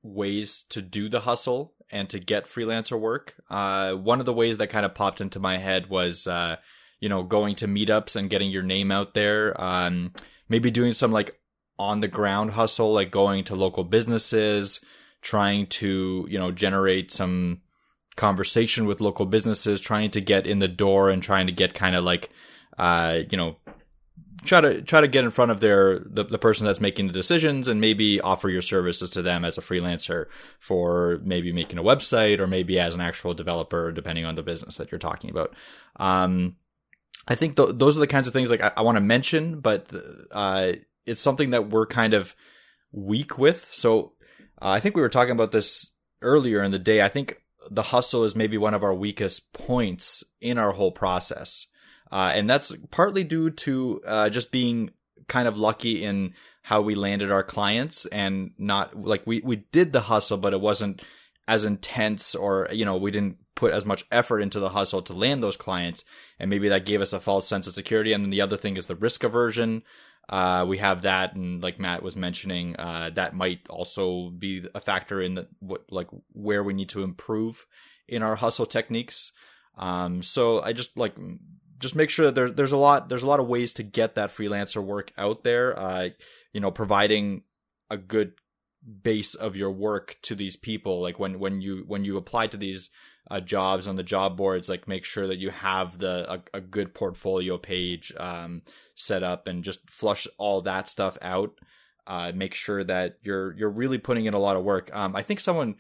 ways 0.03 0.65
to 0.71 0.83
do 0.83 1.09
the 1.09 1.21
hustle 1.21 1.73
and 1.89 2.11
to 2.11 2.19
get 2.19 2.47
freelancer 2.47 2.99
work. 2.99 3.37
Uh, 3.49 3.93
one 3.93 4.19
of 4.19 4.27
the 4.27 4.35
ways 4.35 4.59
that 4.59 4.71
kind 4.71 4.85
of 4.85 4.97
popped 4.97 5.21
into 5.21 5.39
my 5.39 5.59
head 5.59 5.89
was, 5.89 6.27
uh, 6.27 6.57
you 6.99 7.09
know, 7.09 7.23
going 7.23 7.55
to 7.55 7.69
meetups 7.69 8.17
and 8.17 8.29
getting 8.29 8.51
your 8.51 8.65
name 8.65 8.91
out 8.91 9.15
there. 9.15 9.59
Um, 9.61 10.11
maybe 10.49 10.71
doing 10.71 10.93
some 10.93 11.13
like 11.13 11.39
on 11.79 12.01
the 12.01 12.09
ground 12.09 12.53
hustle, 12.53 12.93
like 12.93 13.11
going 13.11 13.45
to 13.45 13.55
local 13.55 13.85
businesses, 13.85 14.81
trying 15.23 15.67
to, 15.67 16.27
you 16.29 16.39
know, 16.39 16.51
generate 16.51 17.13
some 17.13 17.61
conversation 18.17 18.87
with 18.87 19.01
local 19.01 19.27
businesses, 19.27 19.81
trying 19.81 20.11
to 20.11 20.21
get 20.21 20.47
in 20.47 20.59
the 20.59 20.69
door 20.69 21.09
and 21.09 21.23
trying 21.23 21.47
to 21.47 21.53
get 21.53 21.75
kind 21.75 21.95
of 21.95 22.05
like, 22.05 22.31
uh, 22.79 23.21
you 23.31 23.37
know, 23.37 23.57
try 24.45 24.61
to 24.61 24.83
try 24.83 25.01
to 25.01 25.09
get 25.09 25.25
in 25.25 25.31
front 25.31 25.51
of 25.51 25.61
their 25.61 26.01
the, 26.01 26.25
the 26.25 26.39
person 26.39 26.67
that's 26.67 26.81
making 26.81 27.07
the 27.07 27.13
decisions 27.13 27.69
and 27.69 27.81
maybe 27.81 28.21
offer 28.21 28.49
your 28.49 28.63
services 28.63 29.11
to 29.11 29.23
them 29.23 29.45
as 29.45 29.59
a 29.59 29.61
freelancer 29.61 30.27
for 30.59 31.21
maybe 31.25 31.53
making 31.53 31.79
a 31.79 31.83
website 31.83 32.39
or 32.39 32.47
maybe 32.47 32.79
as 32.79 32.95
an 32.95 33.01
actual 33.01 33.35
developer 33.35 33.93
depending 33.93 34.25
on 34.25 34.35
the 34.35 34.43
business 34.43 34.77
that 34.77 34.91
you're 34.91 34.99
talking 34.99 35.31
about. 35.31 35.55
Um, 35.97 36.57
i 37.29 37.35
think 37.35 37.57
th- 37.57 37.71
those 37.75 37.97
are 37.97 38.01
the 38.01 38.07
kinds 38.07 38.27
of 38.27 38.35
things 38.35 38.51
like 38.51 38.63
i, 38.63 38.73
I 38.77 38.83
want 38.83 38.97
to 38.97 39.03
mention 39.03 39.61
but 39.61 39.93
uh, 40.33 40.73
it's 41.07 41.21
something 41.21 41.51
that 41.51 41.71
we're 41.71 41.87
kind 41.87 42.13
of 42.13 42.35
weak 42.93 43.39
with. 43.39 43.69
So 43.73 44.13
uh, 44.61 44.71
i 44.71 44.81
think 44.81 44.97
we 44.97 45.03
were 45.03 45.09
talking 45.09 45.33
about 45.33 45.53
this 45.53 45.91
earlier 46.23 46.63
in 46.63 46.71
the 46.71 46.79
day. 46.79 47.03
I 47.03 47.09
think 47.09 47.43
the 47.71 47.83
hustle 47.83 48.25
is 48.25 48.35
maybe 48.35 48.59
one 48.59 48.75
of 48.75 48.83
our 48.83 48.95
weakest 48.95 49.53
points 49.53 50.25
in 50.41 50.59
our 50.59 50.73
whole 50.73 50.93
process. 50.93 51.67
Uh, 52.11 52.31
and 52.33 52.49
that's 52.49 52.73
partly 52.91 53.25
due 53.25 53.51
to 53.51 54.01
uh, 54.07 54.29
just 54.31 54.51
being 54.51 54.91
kind 55.27 55.47
of 55.47 55.59
lucky 55.59 56.03
in 56.03 56.35
how 56.63 56.81
we 56.81 56.95
landed 56.95 57.31
our 57.31 57.43
clients 57.43 58.07
and 58.07 58.53
not 58.59 58.97
like 58.97 59.27
we, 59.27 59.41
we 59.45 59.57
did 59.73 59.93
the 59.93 60.01
hustle, 60.03 60.39
but 60.39 60.55
it 60.55 60.61
wasn't 60.61 61.03
as 61.47 61.65
intense 61.65 62.35
or, 62.35 62.69
you 62.73 62.85
know, 62.85 62.97
we 62.97 63.11
didn't 63.11 63.37
put 63.59 63.75
as 63.75 63.85
much 63.85 64.07
effort 64.13 64.39
into 64.39 64.61
the 64.61 64.69
hustle 64.69 65.03
to 65.03 65.13
land 65.13 65.43
those 65.43 65.57
clients. 65.57 66.05
And 66.39 66.49
maybe 66.49 66.69
that 66.69 66.87
gave 66.87 67.01
us 67.01 67.13
a 67.13 67.19
false 67.19 67.49
sense 67.49 67.67
of 67.67 67.75
security. 67.75 68.13
And 68.13 68.25
then 68.25 68.31
the 68.31 68.41
other 68.41 68.57
thing 68.57 68.77
is 68.77 68.87
the 68.87 68.95
risk 68.95 69.25
aversion. 69.25 69.83
Uh, 70.29 70.65
we 70.69 70.79
have 70.79 71.03
that, 71.03 71.35
and 71.35 71.61
like 71.61 71.81
Matt 71.81 72.03
was 72.03 72.15
mentioning, 72.15 72.77
uh, 72.77 73.11
that 73.15 73.35
might 73.35 73.61
also 73.69 74.31
be 74.31 74.65
a 74.75 74.81
factor 74.81 75.21
in 75.21 75.35
the, 75.35 75.49
what, 75.59 75.91
like 75.91 76.07
where 76.33 76.63
we 76.63 76.73
need 76.73 76.91
to 76.91 77.03
improve 77.03 77.67
in 78.07 78.23
our 78.23 78.37
hustle 78.37 78.67
techniques. 78.67 79.33
Um, 79.77 80.23
so 80.23 80.61
I 80.61 80.73
just 80.73 80.97
like 80.97 81.15
just 81.79 81.97
make 81.97 82.11
sure 82.11 82.27
that 82.27 82.35
there's 82.35 82.53
there's 82.53 82.73
a 82.73 82.77
lot 82.77 83.09
there's 83.09 83.23
a 83.23 83.27
lot 83.27 83.41
of 83.41 83.49
ways 83.49 83.73
to 83.75 83.83
get 83.83 84.17
that 84.17 84.31
freelancer 84.31 84.85
work 84.85 85.13
out 85.17 85.45
there. 85.45 85.77
Uh, 85.79 86.11
you 86.53 86.61
know, 86.61 86.71
providing 86.71 87.43
a 87.91 87.97
good 87.97 88.33
base 89.03 89.35
of 89.35 89.57
your 89.57 89.71
work 89.71 90.17
to 90.23 90.35
these 90.35 90.57
people. 90.57 91.01
Like 91.01 91.19
when 91.19 91.39
when 91.39 91.61
you 91.61 91.85
when 91.87 92.05
you 92.05 92.17
apply 92.17 92.49
to 92.49 92.57
these 92.57 92.91
uh, 93.31 93.41
jobs 93.41 93.87
on 93.87 93.97
the 93.97 94.03
job 94.03 94.37
boards, 94.37 94.69
like 94.69 94.89
make 94.89 95.05
sure 95.05 95.27
that 95.27 95.39
you 95.39 95.51
have 95.51 95.99
the 95.99 96.31
a, 96.33 96.59
a 96.59 96.61
good 96.61 96.95
portfolio 96.95 97.59
page 97.59 98.13
um, 98.19 98.63
set 98.95 99.23
up 99.23 99.47
and 99.47 99.65
just 99.65 99.89
flush 99.89 100.27
all 100.39 100.63
that 100.63 100.89
stuff 100.89 101.19
out. 101.23 101.53
Uh, 102.07 102.33
make 102.35 102.55
sure 102.55 102.83
that 102.85 103.19
you're 103.23 103.55
you're 103.57 103.71
really 103.71 103.99
putting 103.99 104.27
in 104.27 104.35
a 104.35 104.39
lot 104.39 104.57
of 104.57 104.65
work. 104.65 104.91
Um, 104.95 105.15
I 105.15 105.23
think 105.23 105.41
someone 105.41 105.77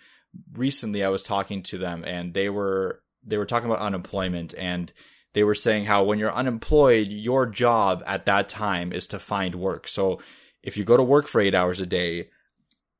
recently 0.52 1.02
I 1.02 1.08
was 1.08 1.22
talking 1.22 1.62
to 1.64 1.78
them 1.78 2.04
and 2.04 2.34
they 2.34 2.50
were 2.50 3.00
they 3.24 3.38
were 3.38 3.46
talking 3.46 3.70
about 3.70 3.82
unemployment 3.82 4.54
and 4.56 4.92
they 5.34 5.44
were 5.44 5.54
saying 5.54 5.84
how 5.84 6.04
when 6.04 6.18
you're 6.18 6.32
unemployed, 6.32 7.08
your 7.08 7.46
job 7.46 8.02
at 8.06 8.26
that 8.26 8.48
time 8.48 8.92
is 8.92 9.06
to 9.08 9.18
find 9.18 9.54
work. 9.54 9.86
So 9.88 10.20
if 10.62 10.76
you 10.76 10.84
go 10.84 10.96
to 10.96 11.02
work 11.02 11.26
for 11.26 11.40
eight 11.40 11.54
hours 11.54 11.80
a 11.80 11.86
day, 11.86 12.30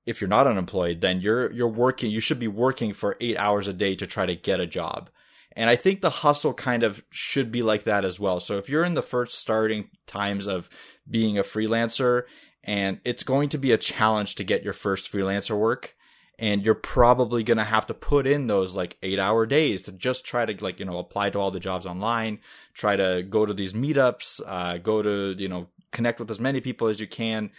if 0.08 0.22
you're 0.22 0.28
not 0.28 0.46
unemployed, 0.46 1.02
then 1.02 1.20
you're 1.20 1.52
you're 1.52 1.68
working. 1.68 2.10
You 2.10 2.20
should 2.20 2.38
be 2.38 2.48
working 2.48 2.94
for 2.94 3.18
eight 3.20 3.36
hours 3.36 3.68
a 3.68 3.74
day 3.74 3.94
to 3.96 4.06
try 4.06 4.24
to 4.24 4.34
get 4.34 4.58
a 4.58 4.66
job. 4.66 5.10
And 5.54 5.68
I 5.68 5.76
think 5.76 6.00
the 6.00 6.10
hustle 6.10 6.54
kind 6.54 6.82
of 6.82 7.04
should 7.10 7.52
be 7.52 7.62
like 7.62 7.84
that 7.84 8.06
as 8.06 8.18
well. 8.18 8.40
So 8.40 8.56
if 8.56 8.70
you're 8.70 8.84
in 8.84 8.94
the 8.94 9.02
first 9.02 9.38
starting 9.38 9.90
times 10.06 10.46
of 10.46 10.70
being 11.10 11.36
a 11.36 11.42
freelancer 11.42 12.22
and 12.64 13.00
it's 13.04 13.22
going 13.22 13.50
to 13.50 13.58
be 13.58 13.72
a 13.72 13.78
challenge 13.78 14.36
to 14.36 14.44
get 14.44 14.62
your 14.62 14.72
first 14.72 15.12
freelancer 15.12 15.58
work, 15.58 15.94
and 16.38 16.64
you're 16.64 16.74
probably 16.74 17.42
going 17.42 17.58
to 17.58 17.64
have 17.64 17.86
to 17.88 17.94
put 17.94 18.26
in 18.26 18.46
those 18.46 18.74
like 18.74 18.96
eight 19.02 19.18
hour 19.18 19.44
days 19.44 19.82
to 19.82 19.92
just 19.92 20.24
try 20.24 20.46
to 20.46 20.64
like 20.64 20.80
you 20.80 20.86
know 20.86 20.98
apply 20.98 21.28
to 21.30 21.38
all 21.38 21.50
the 21.50 21.60
jobs 21.60 21.86
online 21.86 22.38
try 22.72 22.94
to 22.96 23.24
go 23.28 23.44
to 23.44 23.52
these 23.52 23.72
meetups 23.72 24.40
uh, 24.46 24.78
go 24.78 25.02
to 25.02 25.34
you 25.36 25.48
know 25.48 25.66
connect 25.90 26.20
with 26.20 26.30
as 26.30 26.38
many 26.38 26.60
people 26.60 26.86
as 26.86 27.00
you 27.00 27.08
can 27.08 27.50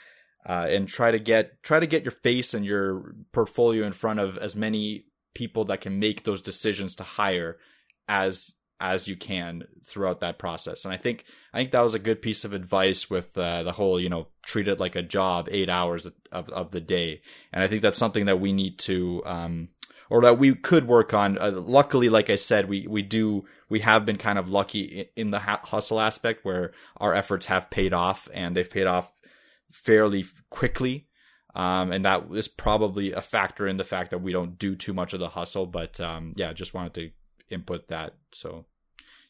uh, 0.50 0.65
and 0.68 0.88
try 0.88 1.12
to 1.12 1.20
get 1.20 1.62
try 1.62 1.79
to 1.79 1.86
get 1.86 2.03
your 2.03 2.12
face 2.12 2.56
and 2.56 2.65
your 2.65 3.13
portfolio 3.32 3.86
in 3.86 3.91
front 3.91 4.20
of 4.20 4.36
as 4.39 4.56
many 4.56 5.06
people 5.36 5.65
that 5.65 5.79
can 5.79 6.00
make 6.00 6.24
those 6.24 6.41
decisions 6.41 6.96
to 6.96 7.03
hire 7.03 7.58
as 8.08 8.56
as 8.79 9.08
you 9.08 9.15
can 9.15 9.63
throughout 9.86 10.22
that 10.22 10.39
process. 10.39 10.86
And 10.86 10.94
I 10.94 10.98
think 10.98 11.25
I 11.53 11.60
think 11.60 11.72
that 11.72 11.82
was 11.82 11.94
a 11.94 12.00
good 12.00 12.24
piece 12.24 12.46
of 12.46 12.53
advice 12.53 13.12
with 13.12 13.38
uh, 13.38 13.62
the 13.62 13.74
whole 13.74 14.00
you 14.00 14.10
know 14.10 14.27
treat 14.44 14.68
it 14.68 14.79
like 14.79 14.96
a 14.96 15.03
job, 15.03 15.48
eight 15.51 15.70
hours 15.70 16.08
of 16.32 16.50
of 16.50 16.72
the 16.72 16.82
day. 16.82 17.22
And 17.53 17.63
I 17.63 17.68
think 17.68 17.84
that's 17.84 18.00
something 18.00 18.25
that 18.25 18.39
we 18.39 18.51
need 18.51 18.79
to 18.79 19.22
um, 19.27 19.70
or 20.10 20.22
that 20.22 20.39
we 20.39 20.56
could 20.56 20.88
work 20.88 21.13
on. 21.13 21.38
Uh, 21.38 21.51
luckily, 21.51 22.10
like 22.10 22.32
I 22.32 22.38
said, 22.38 22.68
we 22.68 22.88
we 22.88 23.03
do 23.03 23.46
we 23.70 23.82
have 23.82 24.03
been 24.03 24.18
kind 24.18 24.39
of 24.39 24.50
lucky 24.50 25.10
in 25.15 25.29
the 25.29 25.39
hustle 25.39 26.00
aspect 26.00 26.44
where 26.44 26.72
our 26.98 27.13
efforts 27.13 27.46
have 27.46 27.70
paid 27.70 27.94
off 27.94 28.27
and 28.34 28.56
they've 28.56 28.68
paid 28.68 28.88
off 28.88 29.12
fairly 29.71 30.25
quickly. 30.49 31.07
Um, 31.55 31.91
and 31.91 32.05
that 32.05 32.25
is 32.31 32.47
probably 32.47 33.11
a 33.11 33.21
factor 33.21 33.67
in 33.67 33.77
the 33.77 33.83
fact 33.83 34.11
that 34.11 34.21
we 34.21 34.31
don't 34.31 34.59
do 34.59 34.75
too 34.75 34.93
much 34.93 35.13
of 35.13 35.19
the 35.19 35.29
hustle. 35.29 35.65
But 35.65 35.99
um, 35.99 36.33
yeah, 36.35 36.53
just 36.53 36.73
wanted 36.73 36.93
to 36.95 37.11
input 37.49 37.88
that 37.88 38.15
so 38.31 38.65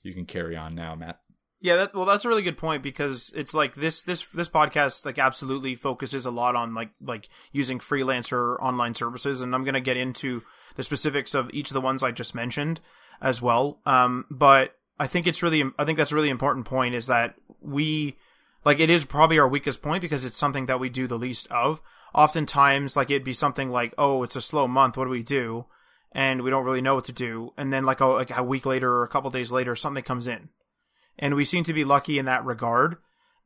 you 0.03 0.13
can 0.13 0.25
carry 0.25 0.55
on 0.55 0.75
now, 0.75 0.95
Matt. 0.95 1.19
Yeah, 1.61 1.75
that, 1.75 1.93
well, 1.93 2.05
that's 2.05 2.23
a 2.23 2.29
really 2.29 2.41
good 2.41 2.57
point 2.57 2.83
because 2.83 3.33
it's 3.35 3.53
like 3.53 3.75
this 3.75 4.03
this 4.03 4.25
this 4.33 4.47
podcast 4.47 5.05
like 5.05 5.19
absolutely 5.19 5.75
focuses 5.75 6.25
a 6.25 6.31
lot 6.31 6.55
on 6.55 6.73
like 6.73 6.91
like 7.01 7.27
using 7.51 7.79
freelancer 7.79 8.57
online 8.61 8.95
services, 8.95 9.41
and 9.41 9.53
I'm 9.53 9.65
gonna 9.65 9.81
get 9.81 9.97
into 9.97 10.43
the 10.75 10.83
specifics 10.83 11.33
of 11.33 11.49
each 11.51 11.69
of 11.69 11.73
the 11.73 11.81
ones 11.81 12.01
I 12.01 12.11
just 12.11 12.33
mentioned 12.33 12.79
as 13.21 13.41
well. 13.41 13.81
Um, 13.85 14.25
but 14.31 14.75
I 14.97 15.07
think 15.07 15.27
it's 15.27 15.43
really 15.43 15.63
I 15.77 15.83
think 15.83 15.97
that's 15.97 16.13
a 16.13 16.15
really 16.15 16.29
important 16.29 16.65
point 16.65 16.95
is 16.95 17.07
that 17.07 17.35
we 17.59 18.17
like 18.65 18.79
it 18.79 18.89
is 18.89 19.05
probably 19.05 19.39
our 19.39 19.47
weakest 19.47 19.81
point 19.81 20.01
because 20.01 20.25
it's 20.25 20.37
something 20.37 20.65
that 20.67 20.79
we 20.79 20.89
do 20.89 21.07
the 21.07 21.17
least 21.17 21.47
of. 21.47 21.81
Oftentimes, 22.13 22.95
like 22.95 23.09
it'd 23.11 23.23
be 23.23 23.33
something 23.33 23.69
like, 23.69 23.93
"Oh, 23.97 24.23
it's 24.23 24.35
a 24.35 24.41
slow 24.41 24.67
month. 24.67 24.97
What 24.97 25.05
do 25.05 25.11
we 25.11 25.23
do?" 25.23 25.65
and 26.11 26.41
we 26.41 26.49
don't 26.49 26.65
really 26.65 26.81
know 26.81 26.95
what 26.95 27.05
to 27.05 27.11
do. 27.11 27.53
And 27.57 27.71
then 27.71 27.85
like 27.85 27.99
a, 27.99 28.05
like 28.05 28.35
a 28.35 28.43
week 28.43 28.65
later 28.65 28.91
or 28.91 29.03
a 29.03 29.07
couple 29.07 29.29
days 29.29 29.51
later, 29.51 29.75
something 29.75 30.03
comes 30.03 30.27
in, 30.27 30.49
and 31.17 31.35
we 31.35 31.45
seem 31.45 31.63
to 31.65 31.73
be 31.73 31.83
lucky 31.83 32.17
in 32.17 32.25
that 32.25 32.45
regard. 32.45 32.97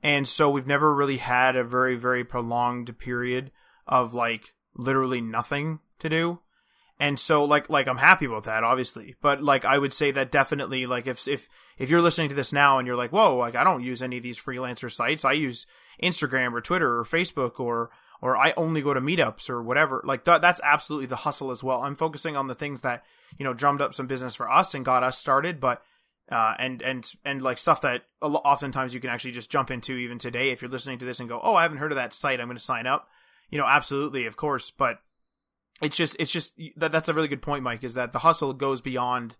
And 0.01 0.27
so 0.27 0.49
we've 0.49 0.67
never 0.67 0.93
really 0.93 1.17
had 1.17 1.55
a 1.55 1.63
very 1.63 1.95
very 1.95 2.23
prolonged 2.23 2.97
period 2.97 3.51
of 3.87 4.13
like 4.13 4.53
literally 4.75 5.21
nothing 5.21 5.79
to 5.99 6.09
do. 6.09 6.39
And 7.03 7.19
so 7.19 7.43
like 7.43 7.69
like 7.69 7.89
I'm 7.89 7.97
happy 7.97 8.27
about 8.27 8.45
that 8.45 8.63
obviously. 8.63 9.15
But 9.21 9.41
like 9.41 9.65
I 9.65 9.77
would 9.77 9.91
say 9.91 10.11
that 10.11 10.31
definitely 10.31 10.85
like 10.85 11.05
if 11.05 11.27
if 11.27 11.49
if 11.77 11.89
you're 11.89 12.01
listening 12.01 12.29
to 12.29 12.35
this 12.35 12.53
now 12.53 12.77
and 12.77 12.87
you're 12.87 12.95
like, 12.95 13.11
"Whoa, 13.11 13.35
like 13.35 13.55
I 13.55 13.65
don't 13.65 13.83
use 13.83 14.01
any 14.01 14.15
of 14.17 14.23
these 14.23 14.39
freelancer 14.39 14.89
sites. 14.89 15.25
I 15.25 15.33
use 15.33 15.65
Instagram 16.01 16.53
or 16.53 16.61
Twitter 16.61 16.97
or 16.97 17.03
Facebook 17.03 17.59
or 17.59 17.89
or 18.21 18.37
I 18.37 18.53
only 18.55 18.81
go 18.81 18.93
to 18.93 19.01
meetups 19.01 19.49
or 19.49 19.61
whatever. 19.61 20.01
Like 20.05 20.23
th- 20.23 20.39
that's 20.39 20.61
absolutely 20.63 21.07
the 21.07 21.17
hustle 21.17 21.51
as 21.51 21.61
well. 21.61 21.81
I'm 21.81 21.97
focusing 21.97 22.37
on 22.37 22.47
the 22.47 22.55
things 22.55 22.83
that 22.83 23.03
you 23.37 23.43
know 23.43 23.53
drummed 23.53 23.81
up 23.81 23.93
some 23.93 24.07
business 24.07 24.35
for 24.35 24.49
us 24.49 24.73
and 24.73 24.85
got 24.85 25.03
us 25.03 25.17
started, 25.17 25.59
but 25.59 25.83
uh, 26.31 26.53
and 26.57 26.81
and 26.81 27.11
and 27.25 27.41
like 27.41 27.57
stuff 27.57 27.81
that 27.81 28.03
oftentimes 28.21 28.93
you 28.93 29.01
can 29.01 29.09
actually 29.09 29.33
just 29.33 29.51
jump 29.51 29.69
into 29.71 29.97
even 29.97 30.19
today 30.19 30.51
if 30.51 30.61
you're 30.61 30.71
listening 30.71 30.99
to 30.99 31.05
this 31.05 31.19
and 31.19 31.27
go, 31.27 31.41
oh, 31.43 31.55
I 31.55 31.63
haven't 31.63 31.79
heard 31.79 31.91
of 31.91 31.97
that 31.97 32.13
site, 32.13 32.39
I'm 32.39 32.47
going 32.47 32.55
to 32.55 32.63
sign 32.63 32.87
up. 32.87 33.09
You 33.49 33.57
know, 33.57 33.67
absolutely, 33.67 34.25
of 34.25 34.37
course, 34.37 34.71
but 34.71 34.99
it's 35.83 35.95
just 35.95 36.15
it's 36.19 36.31
just 36.31 36.53
that 36.77 36.91
that's 36.91 37.09
a 37.09 37.13
really 37.13 37.27
good 37.27 37.41
point, 37.41 37.63
Mike. 37.63 37.83
Is 37.83 37.93
that 37.93 38.13
the 38.13 38.19
hustle 38.19 38.53
goes 38.53 38.81
beyond 38.81 39.37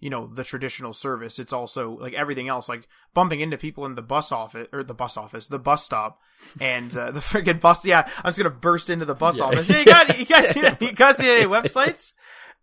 you 0.00 0.10
know 0.10 0.26
the 0.26 0.44
traditional 0.44 0.92
service 0.92 1.38
it's 1.38 1.52
also 1.52 1.92
like 1.92 2.12
everything 2.12 2.46
else 2.46 2.68
like 2.68 2.86
bumping 3.14 3.40
into 3.40 3.56
people 3.56 3.86
in 3.86 3.94
the 3.94 4.02
bus 4.02 4.30
office 4.32 4.68
or 4.72 4.84
the 4.84 4.92
bus 4.92 5.16
office 5.16 5.48
the 5.48 5.58
bus 5.58 5.82
stop 5.82 6.20
and 6.60 6.94
uh, 6.94 7.10
the 7.10 7.20
freaking 7.20 7.58
bus 7.58 7.86
yeah 7.86 8.06
i'm 8.18 8.28
just 8.28 8.38
gonna 8.38 8.50
burst 8.50 8.90
into 8.90 9.06
the 9.06 9.14
bus 9.14 9.38
yeah. 9.38 9.44
office 9.44 9.66
hey, 9.66 9.80
you, 9.80 9.84
got, 9.86 10.18
you 10.18 10.26
guys 10.26 10.48
see, 10.50 10.60
you 10.60 10.92
guys 10.92 11.16
see 11.16 11.28
any 11.28 11.44
websites 11.46 12.12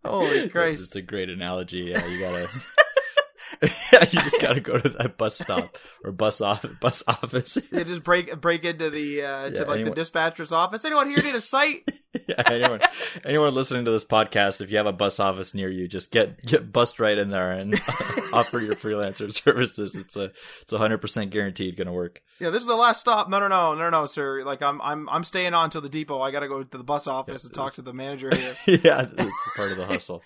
holy 0.04 0.48
christ 0.48 0.84
it's 0.84 0.96
a 0.96 1.02
great 1.02 1.28
analogy 1.28 1.90
yeah 1.92 2.06
you 2.06 2.20
gotta 2.20 2.48
yeah, 3.62 4.04
you 4.10 4.20
just 4.20 4.40
gotta 4.40 4.60
go 4.60 4.78
to 4.78 4.88
that 4.88 5.16
bus 5.16 5.38
stop 5.38 5.76
or 6.04 6.12
bus 6.12 6.40
office. 6.40 6.72
Bus 6.80 7.02
office. 7.06 7.58
you 7.70 7.84
just 7.84 8.02
break 8.02 8.40
break 8.40 8.64
into 8.64 8.90
the 8.90 9.22
uh, 9.22 9.50
to 9.50 9.54
yeah, 9.54 9.60
like 9.62 9.74
anyone, 9.76 9.84
the 9.84 9.94
dispatcher's 9.94 10.52
office. 10.52 10.84
Anyone 10.84 11.08
here 11.08 11.22
need 11.22 11.34
a 11.34 11.40
site? 11.40 11.88
yeah, 12.28 12.42
anyone 12.46 12.80
anyone 13.24 13.54
listening 13.54 13.84
to 13.84 13.90
this 13.90 14.04
podcast, 14.04 14.60
if 14.60 14.70
you 14.70 14.76
have 14.76 14.86
a 14.86 14.92
bus 14.92 15.18
office 15.20 15.54
near 15.54 15.70
you, 15.70 15.88
just 15.88 16.10
get 16.10 16.42
get 16.44 16.72
bust 16.72 17.00
right 17.00 17.16
in 17.16 17.30
there 17.30 17.52
and 17.52 17.74
offer 18.32 18.60
your 18.60 18.74
freelancer 18.74 19.32
services. 19.32 19.94
It's 19.94 20.16
a 20.16 20.32
it's 20.62 20.72
hundred 20.72 20.98
percent 20.98 21.30
guaranteed 21.30 21.76
going 21.76 21.86
to 21.86 21.92
work. 21.92 22.22
Yeah, 22.38 22.50
this 22.50 22.60
is 22.60 22.66
the 22.66 22.76
last 22.76 23.00
stop. 23.00 23.28
No, 23.28 23.38
no, 23.38 23.48
no, 23.48 23.74
no, 23.74 23.88
no, 23.88 24.06
sir. 24.06 24.42
Like 24.44 24.62
I'm 24.62 24.80
I'm 24.82 25.08
I'm 25.08 25.24
staying 25.24 25.54
on 25.54 25.70
to 25.70 25.80
the 25.80 25.88
depot. 25.88 26.20
I 26.20 26.30
got 26.30 26.40
to 26.40 26.48
go 26.48 26.62
to 26.62 26.78
the 26.78 26.84
bus 26.84 27.06
office 27.06 27.34
yes, 27.34 27.44
and 27.44 27.54
talk 27.54 27.74
to 27.74 27.82
the 27.82 27.94
manager 27.94 28.34
here. 28.34 28.80
yeah, 28.84 29.06
it's 29.10 29.48
part 29.56 29.72
of 29.72 29.78
the 29.78 29.86
hustle. 29.86 30.22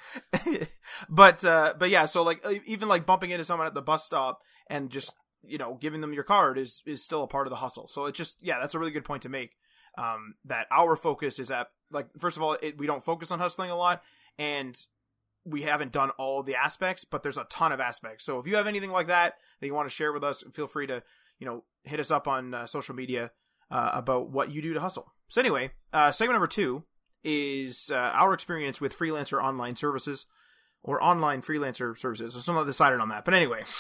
but 1.09 1.45
uh, 1.45 1.75
but 1.79 1.91
yeah, 1.91 2.07
so 2.07 2.23
like 2.23 2.45
even 2.67 2.89
like 2.89 3.07
bumping 3.17 3.31
into 3.31 3.45
someone 3.47 3.67
at 3.67 3.73
the 3.73 3.81
bus 3.81 4.05
stop 4.05 4.43
and 4.69 4.91
just 4.91 5.15
you 5.43 5.57
know 5.57 5.79
giving 5.81 6.03
them 6.03 6.13
your 6.13 6.23
card 6.23 6.59
is 6.59 6.83
is 6.85 7.03
still 7.03 7.23
a 7.23 7.27
part 7.27 7.47
of 7.47 7.51
the 7.51 7.57
hustle. 7.57 7.89
So 7.89 8.05
it's 8.05 8.19
just 8.19 8.37
yeah, 8.43 8.59
that's 8.61 8.75
a 8.75 8.79
really 8.79 8.91
good 8.91 9.05
point 9.05 9.23
to 9.23 9.29
make. 9.31 9.57
Um, 9.99 10.35
that 10.45 10.67
our 10.71 10.95
focus 10.95 11.39
is 11.39 11.51
at 11.51 11.69
like 11.91 12.09
first 12.19 12.37
of 12.37 12.43
all, 12.43 12.59
it, 12.61 12.77
we 12.77 12.87
don't 12.87 13.05
focus 13.05 13.31
on 13.31 13.39
hustling 13.39 13.71
a 13.71 13.77
lot, 13.77 14.03
and 14.39 14.77
we 15.47 15.63
haven't 15.63 15.93
done 15.93 16.11
all 16.19 16.43
the 16.43 16.55
aspects, 16.55 17.07
but 17.07 17.23
there's 17.23 17.39
a 17.39 17.45
ton 17.45 17.73
of 17.73 17.81
aspects. 17.81 18.25
So 18.25 18.39
if 18.39 18.47
you 18.47 18.57
have 18.57 18.67
anything 18.67 18.91
like 18.91 19.07
that 19.07 19.35
that 19.61 19.67
you 19.67 19.73
want 19.73 19.89
to 19.89 19.95
share 19.95 20.13
with 20.13 20.23
us, 20.23 20.45
feel 20.53 20.67
free 20.67 20.87
to 20.89 21.03
you 21.39 21.47
know 21.47 21.65
hit 21.85 22.01
us 22.01 22.11
up 22.11 22.29
on 22.29 22.53
uh, 22.53 22.67
social 22.67 22.95
media 22.95 23.31
uh, 23.71 23.93
about 23.95 24.29
what 24.29 24.51
you 24.51 24.61
do 24.61 24.75
to 24.75 24.81
hustle. 24.81 25.15
So 25.29 25.41
anyway, 25.41 25.71
uh, 25.95 26.13
segment 26.13 26.35
number 26.35 26.47
two 26.47 26.85
is 27.25 27.91
uh, 27.91 28.13
our 28.13 28.35
experience 28.35 28.79
with 28.79 28.97
freelancer 28.97 29.43
online 29.43 29.75
services 29.75 30.27
or 30.87 31.03
online 31.03 31.43
freelancer 31.43 31.97
services. 31.99 32.33
So 32.33 32.53
I'm 32.53 32.57
not 32.57 32.65
decided 32.65 33.01
on 33.01 33.11
that, 33.11 33.25
but 33.25 33.35
anyway. 33.35 33.65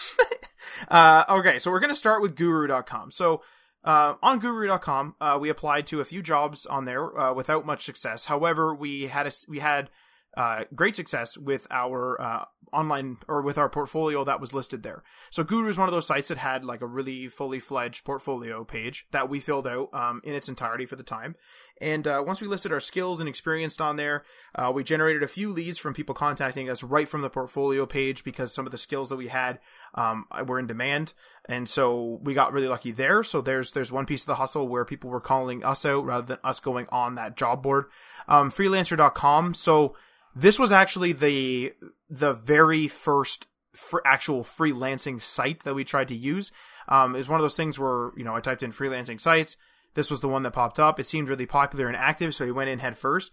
Uh, 0.88 1.24
okay, 1.28 1.58
so 1.58 1.70
we're 1.70 1.80
going 1.80 1.92
to 1.92 1.94
start 1.94 2.20
with 2.20 2.34
Guru.com. 2.34 3.10
So 3.10 3.42
uh, 3.84 4.14
on 4.22 4.38
Guru.com, 4.38 5.14
uh, 5.20 5.38
we 5.40 5.48
applied 5.48 5.86
to 5.88 6.00
a 6.00 6.04
few 6.04 6.22
jobs 6.22 6.66
on 6.66 6.84
there 6.84 7.18
uh, 7.18 7.32
without 7.32 7.64
much 7.64 7.84
success. 7.84 8.26
However, 8.26 8.74
we 8.74 9.06
had 9.06 9.26
a, 9.26 9.32
we 9.48 9.60
had 9.60 9.90
uh, 10.36 10.64
great 10.74 10.96
success 10.96 11.38
with 11.38 11.66
our 11.70 12.20
uh, 12.20 12.44
online 12.72 13.18
or 13.28 13.42
with 13.42 13.56
our 13.56 13.68
portfolio 13.68 14.24
that 14.24 14.40
was 14.40 14.52
listed 14.52 14.82
there. 14.82 15.02
So 15.30 15.44
Guru 15.44 15.68
is 15.68 15.78
one 15.78 15.88
of 15.88 15.94
those 15.94 16.06
sites 16.06 16.28
that 16.28 16.38
had 16.38 16.64
like 16.64 16.82
a 16.82 16.86
really 16.86 17.28
fully 17.28 17.60
fledged 17.60 18.04
portfolio 18.04 18.64
page 18.64 19.06
that 19.12 19.30
we 19.30 19.40
filled 19.40 19.66
out 19.66 19.88
um, 19.94 20.20
in 20.24 20.34
its 20.34 20.48
entirety 20.48 20.84
for 20.84 20.96
the 20.96 21.02
time. 21.02 21.36
And 21.80 22.06
uh, 22.06 22.22
once 22.26 22.40
we 22.40 22.46
listed 22.46 22.72
our 22.72 22.80
skills 22.80 23.20
and 23.20 23.28
experience 23.28 23.78
on 23.80 23.96
there, 23.96 24.24
uh, 24.54 24.72
we 24.74 24.82
generated 24.82 25.22
a 25.22 25.28
few 25.28 25.50
leads 25.50 25.78
from 25.78 25.92
people 25.92 26.14
contacting 26.14 26.70
us 26.70 26.82
right 26.82 27.08
from 27.08 27.20
the 27.20 27.28
portfolio 27.28 27.84
page 27.84 28.24
because 28.24 28.54
some 28.54 28.64
of 28.64 28.72
the 28.72 28.78
skills 28.78 29.10
that 29.10 29.16
we 29.16 29.28
had 29.28 29.58
um, 29.94 30.26
were 30.46 30.58
in 30.58 30.66
demand. 30.66 31.12
And 31.48 31.68
so 31.68 32.18
we 32.22 32.32
got 32.32 32.52
really 32.52 32.68
lucky 32.68 32.92
there. 32.92 33.22
So 33.22 33.40
there's 33.40 33.72
there's 33.72 33.92
one 33.92 34.06
piece 34.06 34.22
of 34.22 34.26
the 34.26 34.36
hustle 34.36 34.68
where 34.68 34.84
people 34.84 35.10
were 35.10 35.20
calling 35.20 35.62
us 35.62 35.84
out 35.84 36.04
rather 36.04 36.26
than 36.26 36.38
us 36.42 36.60
going 36.60 36.86
on 36.90 37.14
that 37.16 37.36
job 37.36 37.62
board. 37.62 37.86
Um, 38.26 38.50
freelancer.com. 38.50 39.54
So 39.54 39.94
this 40.34 40.58
was 40.58 40.72
actually 40.72 41.12
the 41.12 41.74
the 42.08 42.32
very 42.32 42.88
first 42.88 43.48
for 43.74 44.04
actual 44.06 44.42
freelancing 44.42 45.20
site 45.20 45.64
that 45.64 45.74
we 45.74 45.84
tried 45.84 46.08
to 46.08 46.16
use. 46.16 46.50
Um, 46.88 47.14
is 47.14 47.28
one 47.28 47.38
of 47.38 47.44
those 47.44 47.56
things 47.56 47.78
where 47.78 48.12
you 48.16 48.24
know 48.24 48.34
I 48.34 48.40
typed 48.40 48.62
in 48.62 48.72
freelancing 48.72 49.20
sites. 49.20 49.56
This 49.96 50.10
was 50.10 50.20
the 50.20 50.28
one 50.28 50.42
that 50.44 50.52
popped 50.52 50.78
up. 50.78 51.00
It 51.00 51.06
seemed 51.06 51.28
really 51.28 51.46
popular 51.46 51.88
and 51.88 51.96
active, 51.96 52.34
so 52.34 52.44
we 52.44 52.52
went 52.52 52.70
in 52.70 52.78
head 52.78 52.98
first. 52.98 53.32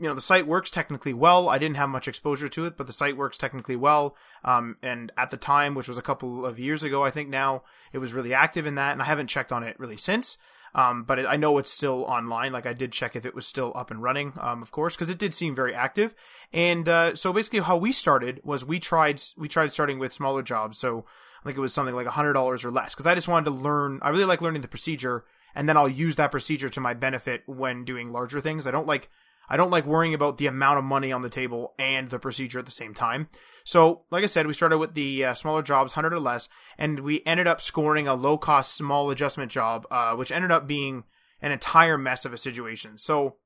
You 0.00 0.08
know, 0.08 0.14
the 0.14 0.20
site 0.20 0.46
works 0.46 0.70
technically 0.70 1.12
well. 1.12 1.48
I 1.48 1.58
didn't 1.58 1.76
have 1.76 1.90
much 1.90 2.08
exposure 2.08 2.48
to 2.48 2.64
it, 2.64 2.76
but 2.76 2.86
the 2.86 2.92
site 2.92 3.16
works 3.16 3.36
technically 3.36 3.76
well. 3.76 4.16
Um, 4.42 4.76
and 4.82 5.12
at 5.16 5.30
the 5.30 5.36
time, 5.36 5.74
which 5.74 5.86
was 5.86 5.98
a 5.98 6.02
couple 6.02 6.46
of 6.46 6.58
years 6.58 6.82
ago, 6.82 7.04
I 7.04 7.10
think 7.10 7.28
now 7.28 7.62
it 7.92 7.98
was 7.98 8.14
really 8.14 8.32
active 8.32 8.66
in 8.66 8.76
that, 8.76 8.92
and 8.92 9.02
I 9.02 9.04
haven't 9.04 9.26
checked 9.26 9.52
on 9.52 9.62
it 9.62 9.78
really 9.78 9.98
since. 9.98 10.38
Um, 10.74 11.04
but 11.04 11.26
I 11.26 11.36
know 11.36 11.58
it's 11.58 11.70
still 11.70 12.04
online. 12.04 12.52
Like 12.52 12.66
I 12.66 12.72
did 12.72 12.92
check 12.92 13.16
if 13.16 13.26
it 13.26 13.34
was 13.34 13.46
still 13.46 13.72
up 13.74 13.90
and 13.90 14.02
running, 14.02 14.32
um, 14.40 14.62
of 14.62 14.70
course, 14.70 14.94
because 14.94 15.10
it 15.10 15.18
did 15.18 15.34
seem 15.34 15.54
very 15.54 15.74
active. 15.74 16.14
And 16.52 16.88
uh, 16.88 17.16
so 17.16 17.32
basically, 17.32 17.60
how 17.60 17.76
we 17.76 17.92
started 17.92 18.40
was 18.44 18.64
we 18.64 18.78
tried 18.78 19.22
we 19.36 19.48
tried 19.48 19.72
starting 19.72 19.98
with 19.98 20.12
smaller 20.12 20.42
jobs. 20.42 20.78
So 20.78 21.04
I 21.42 21.44
think 21.44 21.58
it 21.58 21.60
was 21.60 21.74
something 21.74 21.94
like 21.94 22.06
hundred 22.06 22.34
dollars 22.34 22.64
or 22.64 22.70
less, 22.70 22.94
because 22.94 23.06
I 23.06 23.14
just 23.14 23.28
wanted 23.28 23.46
to 23.46 23.56
learn. 23.56 23.98
I 24.02 24.10
really 24.10 24.24
like 24.24 24.40
learning 24.40 24.62
the 24.62 24.68
procedure, 24.68 25.24
and 25.54 25.68
then 25.68 25.76
I'll 25.76 25.88
use 25.88 26.16
that 26.16 26.30
procedure 26.30 26.68
to 26.68 26.80
my 26.80 26.94
benefit 26.94 27.42
when 27.46 27.84
doing 27.84 28.08
larger 28.08 28.40
things. 28.40 28.66
I 28.66 28.70
don't 28.70 28.86
like 28.86 29.08
I 29.48 29.56
don't 29.56 29.70
like 29.70 29.86
worrying 29.86 30.14
about 30.14 30.38
the 30.38 30.46
amount 30.46 30.78
of 30.78 30.84
money 30.84 31.10
on 31.10 31.22
the 31.22 31.30
table 31.30 31.74
and 31.78 32.08
the 32.08 32.18
procedure 32.18 32.58
at 32.58 32.66
the 32.66 32.70
same 32.70 32.94
time. 32.94 33.28
So, 33.64 34.04
like 34.10 34.22
I 34.22 34.26
said, 34.26 34.46
we 34.46 34.54
started 34.54 34.78
with 34.78 34.94
the 34.94 35.24
uh, 35.24 35.34
smaller 35.34 35.62
jobs, 35.62 35.96
100 35.96 36.14
or 36.14 36.20
less, 36.20 36.48
and 36.76 37.00
we 37.00 37.22
ended 37.24 37.46
up 37.46 37.60
scoring 37.60 38.06
a 38.06 38.14
low 38.14 38.36
cost, 38.36 38.74
small 38.74 39.10
adjustment 39.10 39.50
job, 39.50 39.86
uh, 39.90 40.14
which 40.14 40.32
ended 40.32 40.50
up 40.50 40.66
being 40.66 41.04
an 41.40 41.52
entire 41.52 41.96
mess 41.96 42.24
of 42.24 42.32
a 42.32 42.38
situation. 42.38 42.98
So, 42.98 43.36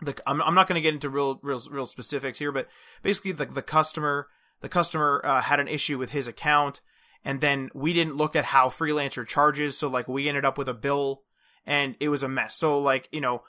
the, 0.00 0.16
I'm, 0.26 0.42
I'm 0.42 0.54
not 0.54 0.68
going 0.68 0.76
to 0.76 0.82
get 0.82 0.94
into 0.94 1.10
real, 1.10 1.40
real, 1.42 1.62
real 1.70 1.86
specifics 1.86 2.38
here, 2.38 2.52
but 2.52 2.68
basically 3.02 3.32
the, 3.32 3.46
the 3.46 3.62
customer, 3.62 4.28
the 4.60 4.68
customer 4.68 5.20
uh, 5.24 5.40
had 5.42 5.60
an 5.60 5.68
issue 5.68 5.98
with 5.98 6.10
his 6.10 6.28
account, 6.28 6.80
and 7.24 7.40
then 7.40 7.68
we 7.74 7.92
didn't 7.92 8.16
look 8.16 8.36
at 8.36 8.46
how 8.46 8.68
freelancer 8.68 9.26
charges. 9.26 9.76
So, 9.76 9.88
like, 9.88 10.08
we 10.08 10.28
ended 10.28 10.44
up 10.44 10.58
with 10.58 10.68
a 10.68 10.74
bill 10.74 11.22
and 11.68 11.94
it 12.00 12.08
was 12.08 12.24
a 12.24 12.28
mess. 12.28 12.56
So 12.56 12.76
like 12.76 13.08
you 13.12 13.20
know, 13.20 13.42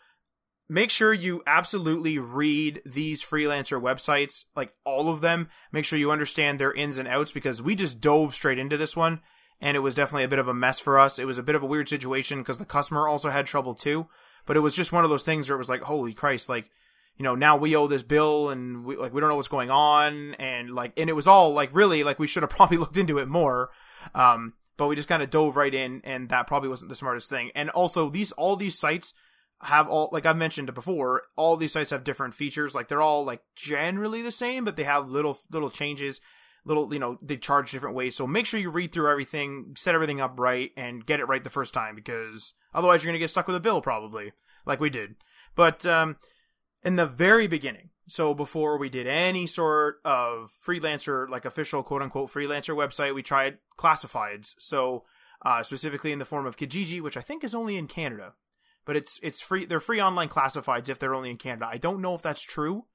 make 0.67 0.91
sure 0.91 1.13
you 1.13 1.41
absolutely 1.47 2.19
read 2.19 2.84
these 2.86 3.23
freelancer 3.23 3.82
websites, 3.82 4.45
like 4.55 4.73
all 4.86 5.10
of 5.10 5.21
them. 5.21 5.49
Make 5.71 5.86
sure 5.86 5.97
you 5.97 6.12
understand 6.12 6.60
their 6.60 6.73
ins 6.73 6.99
and 6.99 7.08
outs 7.08 7.32
because 7.32 7.62
we 7.62 7.73
just 7.73 7.99
dove 7.99 8.36
straight 8.36 8.60
into 8.60 8.77
this 8.77 8.95
one 8.95 9.21
and 9.62 9.75
it 9.75 9.82
was 9.82 9.95
definitely 9.95 10.23
a 10.23 10.29
bit 10.29 10.39
of 10.39 10.47
a 10.47 10.53
mess 10.53 10.79
for 10.79 10.99
us. 10.99 11.17
It 11.17 11.25
was 11.25 11.38
a 11.38 11.43
bit 11.43 11.55
of 11.55 11.63
a 11.63 11.67
weird 11.67 11.89
situation 11.89 12.39
because 12.39 12.58
the 12.58 12.65
customer 12.65 13.08
also 13.08 13.29
had 13.29 13.45
trouble 13.45 13.73
too. 13.73 14.08
But 14.45 14.58
it 14.58 14.62
was 14.62 14.75
just 14.75 14.91
one 14.91 15.03
of 15.03 15.10
those 15.10 15.25
things 15.25 15.49
where 15.49 15.55
it 15.55 15.60
was 15.60 15.69
like, 15.69 15.82
holy 15.82 16.13
Christ, 16.13 16.49
like, 16.49 16.69
you 17.17 17.23
know, 17.23 17.36
now 17.36 17.58
we 17.58 17.75
owe 17.75 17.88
this 17.88 18.03
bill 18.03 18.49
and 18.49 18.86
we 18.86 18.95
like 18.95 19.13
we 19.13 19.19
don't 19.19 19.29
know 19.29 19.36
what's 19.36 19.49
going 19.49 19.69
on 19.69 20.34
and 20.36 20.69
like 20.71 20.93
and 20.95 21.10
it 21.10 21.13
was 21.13 21.27
all 21.27 21.53
like 21.53 21.69
really 21.73 22.03
like 22.03 22.17
we 22.17 22.27
should 22.27 22.43
have 22.43 22.49
probably 22.58 22.77
looked 22.77 22.97
into 22.97 23.17
it 23.17 23.27
more. 23.27 23.69
Um, 24.15 24.53
but 24.80 24.88
we 24.88 24.96
just 24.96 25.10
kind 25.10 25.22
of 25.22 25.30
dove 25.30 25.58
right 25.58 25.76
in 25.76 26.02
and 26.06 26.30
that 26.30 26.48
probably 26.48 26.70
wasn't 26.70 26.88
the 26.88 26.96
smartest 26.96 27.30
thing. 27.30 27.52
And 27.54 27.70
also 27.72 28.10
these 28.10 28.32
all 28.32 28.56
these 28.56 28.80
sites 28.80 29.13
have 29.62 29.89
all 29.89 30.10
like 30.13 30.26
I've 30.26 30.38
mentioned 30.38 30.74
before, 30.74 31.24
all 31.36 31.58
these 31.58 31.74
sites 31.74 31.89
have 31.89 32.06
different 32.06 32.34
features. 32.34 32.74
Like 32.74 32.88
they're 32.88 33.02
all 33.02 33.26
like 33.26 33.42
generally 33.56 34.22
the 34.22 34.32
same, 34.32 34.63
but 34.63 34.78
they 34.78 34.86
have 34.86 35.10
little 35.10 35.38
little 35.52 35.70
changes 35.70 36.22
little 36.65 36.94
you 36.94 37.00
know 37.00 37.18
they 37.22 37.38
charge 37.38 37.72
different 37.72 37.96
ways 37.96 38.15
so 38.15 38.28
make 38.28 38.46
sure 38.46 38.60
you 38.60 38.70
read 38.70 38.92
through 38.92 39.10
everything 39.10 39.74
set 39.78 39.96
everything 39.96 40.20
up 40.20 40.38
right 40.38 40.72
and 40.76 41.06
get 41.06 41.22
it 41.22 41.26
right 41.26 41.46
the 41.46 41.50
first 41.50 41.74
time 41.74 41.96
because 41.96 42.54
otherwise 42.74 43.02
you're 43.02 43.10
going 43.10 43.18
to 43.18 43.24
get 43.24 43.30
stuck 43.30 43.48
with 43.48 43.56
a 43.56 43.62
bill 43.62 43.82
probably 43.82 44.34
like 44.65 44.80
we 44.80 44.89
did 44.89 45.15
but 45.56 45.86
um 45.86 46.18
in 46.84 46.98
the 46.98 47.06
very 47.06 47.48
beginning 47.48 47.89
so 48.10 48.34
before 48.34 48.78
we 48.78 48.89
did 48.89 49.08
any 49.08 49.48
sort 49.48 49.98
of 50.04 50.52
freelancer 50.65 51.28
like 51.30 51.45
official 51.45 51.84
quote 51.84 52.02
unquote 52.02 52.30
freelancer 52.30 52.76
website 52.76 53.15
we 53.15 53.24
tried 53.24 53.58
classifieds 53.78 54.54
so 54.58 55.04
uh, 55.45 55.63
specifically 55.63 56.12
in 56.12 56.19
the 56.19 56.26
form 56.26 56.45
of 56.45 56.58
kijiji 56.58 57.02
which 57.02 57.17
i 57.17 57.22
think 57.22 57.43
is 57.43 57.56
only 57.56 57.78
in 57.78 57.88
canada 57.88 58.34
but 58.86 58.95
it's 58.95 59.19
it's 59.24 59.41
free 59.41 59.65
they're 59.65 59.80
free 59.80 60.02
online 60.02 60.30
classifieds 60.30 60.89
if 60.89 61.00
they're 61.00 61.15
only 61.15 61.30
in 61.30 61.38
canada 61.38 61.67
i 61.69 61.78
don't 61.78 62.02
know 62.02 62.15
if 62.15 62.22
that's 62.22 62.41
true 62.41 62.86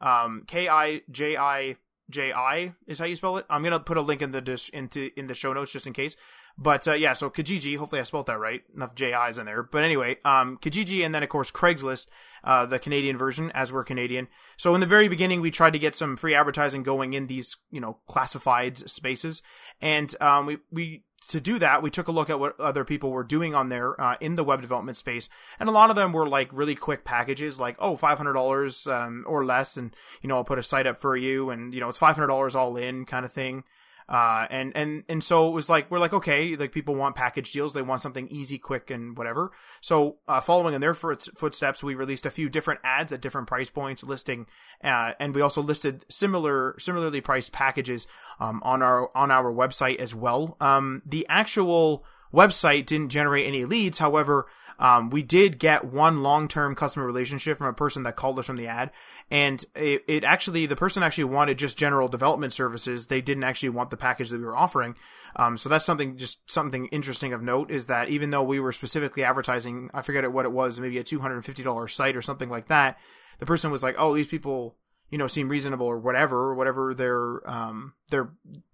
um, 0.00 0.42
k-i-j-i 0.46 1.76
J 2.10 2.32
I 2.32 2.74
is 2.86 2.98
how 2.98 3.06
you 3.06 3.16
spell 3.16 3.38
it. 3.38 3.46
I'm 3.50 3.62
gonna 3.64 3.80
put 3.80 3.96
a 3.96 4.02
link 4.02 4.22
in 4.22 4.30
the 4.30 4.40
dis- 4.40 4.68
into 4.68 5.10
in 5.18 5.26
the 5.26 5.34
show 5.34 5.52
notes 5.52 5.72
just 5.72 5.86
in 5.86 5.92
case. 5.92 6.14
But 6.58 6.86
uh, 6.86 6.94
yeah, 6.94 7.14
so 7.14 7.30
Kijiji. 7.30 7.76
Hopefully, 7.76 8.00
I 8.00 8.04
spelled 8.04 8.26
that 8.26 8.38
right. 8.38 8.62
Enough 8.74 8.94
JIs 8.94 9.38
in 9.38 9.46
there. 9.46 9.62
But 9.62 9.84
anyway, 9.84 10.18
um, 10.24 10.58
Kijiji, 10.60 11.04
and 11.04 11.14
then 11.14 11.22
of 11.22 11.28
course 11.28 11.50
Craigslist, 11.50 12.06
uh, 12.44 12.66
the 12.66 12.78
Canadian 12.78 13.16
version, 13.16 13.50
as 13.52 13.72
we're 13.72 13.84
Canadian. 13.84 14.28
So 14.56 14.74
in 14.74 14.80
the 14.80 14.86
very 14.86 15.08
beginning, 15.08 15.40
we 15.40 15.50
tried 15.50 15.72
to 15.72 15.78
get 15.78 15.94
some 15.94 16.16
free 16.16 16.34
advertising 16.34 16.82
going 16.82 17.14
in 17.14 17.26
these, 17.26 17.56
you 17.70 17.80
know, 17.80 17.98
classified 18.06 18.78
spaces, 18.90 19.42
and 19.80 20.14
um, 20.20 20.46
we 20.46 20.58
we 20.70 21.04
to 21.28 21.40
do 21.40 21.58
that, 21.58 21.82
we 21.82 21.90
took 21.90 22.08
a 22.08 22.12
look 22.12 22.30
at 22.30 22.40
what 22.40 22.58
other 22.58 22.84
people 22.84 23.10
were 23.10 23.24
doing 23.24 23.54
on 23.54 23.68
there 23.68 24.00
uh, 24.00 24.16
in 24.20 24.34
the 24.34 24.44
web 24.44 24.60
development 24.60 24.96
space, 24.96 25.28
and 25.58 25.68
a 25.68 25.72
lot 25.72 25.90
of 25.90 25.96
them 25.96 26.12
were 26.12 26.28
like 26.28 26.48
really 26.52 26.74
quick 26.74 27.04
packages, 27.04 27.60
like 27.60 27.76
oh 27.78 27.96
five 27.96 28.18
hundred 28.18 28.32
dollars 28.34 28.86
um, 28.86 29.24
or 29.26 29.44
less, 29.44 29.76
and 29.76 29.94
you 30.20 30.28
know 30.28 30.36
I'll 30.36 30.44
put 30.44 30.58
a 30.58 30.62
site 30.62 30.86
up 30.86 31.00
for 31.00 31.16
you, 31.16 31.50
and 31.50 31.72
you 31.72 31.80
know 31.80 31.88
it's 31.88 31.98
five 31.98 32.16
hundred 32.16 32.28
dollars 32.28 32.56
all 32.56 32.76
in 32.76 33.04
kind 33.04 33.24
of 33.24 33.32
thing. 33.32 33.64
Uh, 34.08 34.46
and, 34.50 34.72
and, 34.76 35.04
and 35.08 35.22
so 35.24 35.48
it 35.48 35.52
was 35.52 35.68
like, 35.68 35.90
we're 35.90 35.98
like, 35.98 36.12
okay, 36.12 36.56
like 36.56 36.72
people 36.72 36.94
want 36.94 37.14
package 37.14 37.52
deals. 37.52 37.74
They 37.74 37.82
want 37.82 38.02
something 38.02 38.28
easy, 38.28 38.58
quick, 38.58 38.90
and 38.90 39.16
whatever. 39.16 39.52
So, 39.80 40.16
uh, 40.28 40.40
following 40.40 40.74
in 40.74 40.80
their 40.80 40.94
footsteps, 40.94 41.82
we 41.82 41.94
released 41.94 42.26
a 42.26 42.30
few 42.30 42.48
different 42.48 42.80
ads 42.84 43.12
at 43.12 43.20
different 43.20 43.48
price 43.48 43.70
points 43.70 44.04
listing, 44.04 44.46
uh, 44.82 45.12
and 45.18 45.34
we 45.34 45.40
also 45.40 45.62
listed 45.62 46.04
similar, 46.08 46.76
similarly 46.78 47.20
priced 47.20 47.52
packages, 47.52 48.06
um, 48.40 48.60
on 48.64 48.82
our, 48.82 49.10
on 49.16 49.30
our 49.30 49.52
website 49.52 49.98
as 49.98 50.14
well. 50.14 50.56
Um, 50.60 51.02
the 51.06 51.26
actual 51.28 52.04
website 52.32 52.86
didn't 52.86 53.10
generate 53.10 53.46
any 53.46 53.64
leads. 53.64 53.98
However, 53.98 54.46
um, 54.78 55.10
we 55.10 55.22
did 55.22 55.58
get 55.58 55.84
one 55.84 56.22
long-term 56.22 56.74
customer 56.74 57.06
relationship 57.06 57.58
from 57.58 57.68
a 57.68 57.72
person 57.72 58.02
that 58.02 58.16
called 58.16 58.38
us 58.38 58.46
from 58.46 58.56
the 58.56 58.66
ad, 58.66 58.90
and 59.30 59.64
it, 59.76 60.02
it, 60.08 60.24
actually 60.24 60.66
the 60.66 60.76
person 60.76 61.02
actually 61.02 61.24
wanted 61.24 61.58
just 61.58 61.78
general 61.78 62.08
development 62.08 62.52
services. 62.52 63.06
They 63.06 63.20
didn't 63.20 63.44
actually 63.44 63.68
want 63.68 63.90
the 63.90 63.96
package 63.96 64.30
that 64.30 64.38
we 64.38 64.44
were 64.44 64.56
offering. 64.56 64.96
Um, 65.36 65.56
so 65.56 65.68
that's 65.68 65.84
something 65.84 66.16
just 66.16 66.50
something 66.50 66.86
interesting 66.86 67.32
of 67.32 67.42
note 67.42 67.70
is 67.70 67.86
that 67.86 68.08
even 68.08 68.30
though 68.30 68.42
we 68.42 68.60
were 68.60 68.72
specifically 68.72 69.24
advertising, 69.24 69.88
I 69.94 70.02
forget 70.02 70.30
what 70.32 70.46
it 70.46 70.52
was, 70.52 70.80
maybe 70.80 70.98
a 70.98 71.04
two 71.04 71.20
hundred 71.20 71.36
and 71.36 71.44
fifty 71.44 71.62
dollars 71.62 71.94
site 71.94 72.16
or 72.16 72.22
something 72.22 72.50
like 72.50 72.68
that, 72.68 72.98
the 73.38 73.46
person 73.46 73.70
was 73.70 73.82
like, 73.82 73.94
"Oh, 73.98 74.14
these 74.14 74.26
people." 74.26 74.76
You 75.12 75.18
know, 75.18 75.28
seem 75.28 75.48
reasonable 75.48 75.86
or 75.86 75.98
whatever, 75.98 76.38
or 76.38 76.54
whatever 76.56 76.92
their 76.92 77.48
um 77.48 77.92
their 78.10 78.32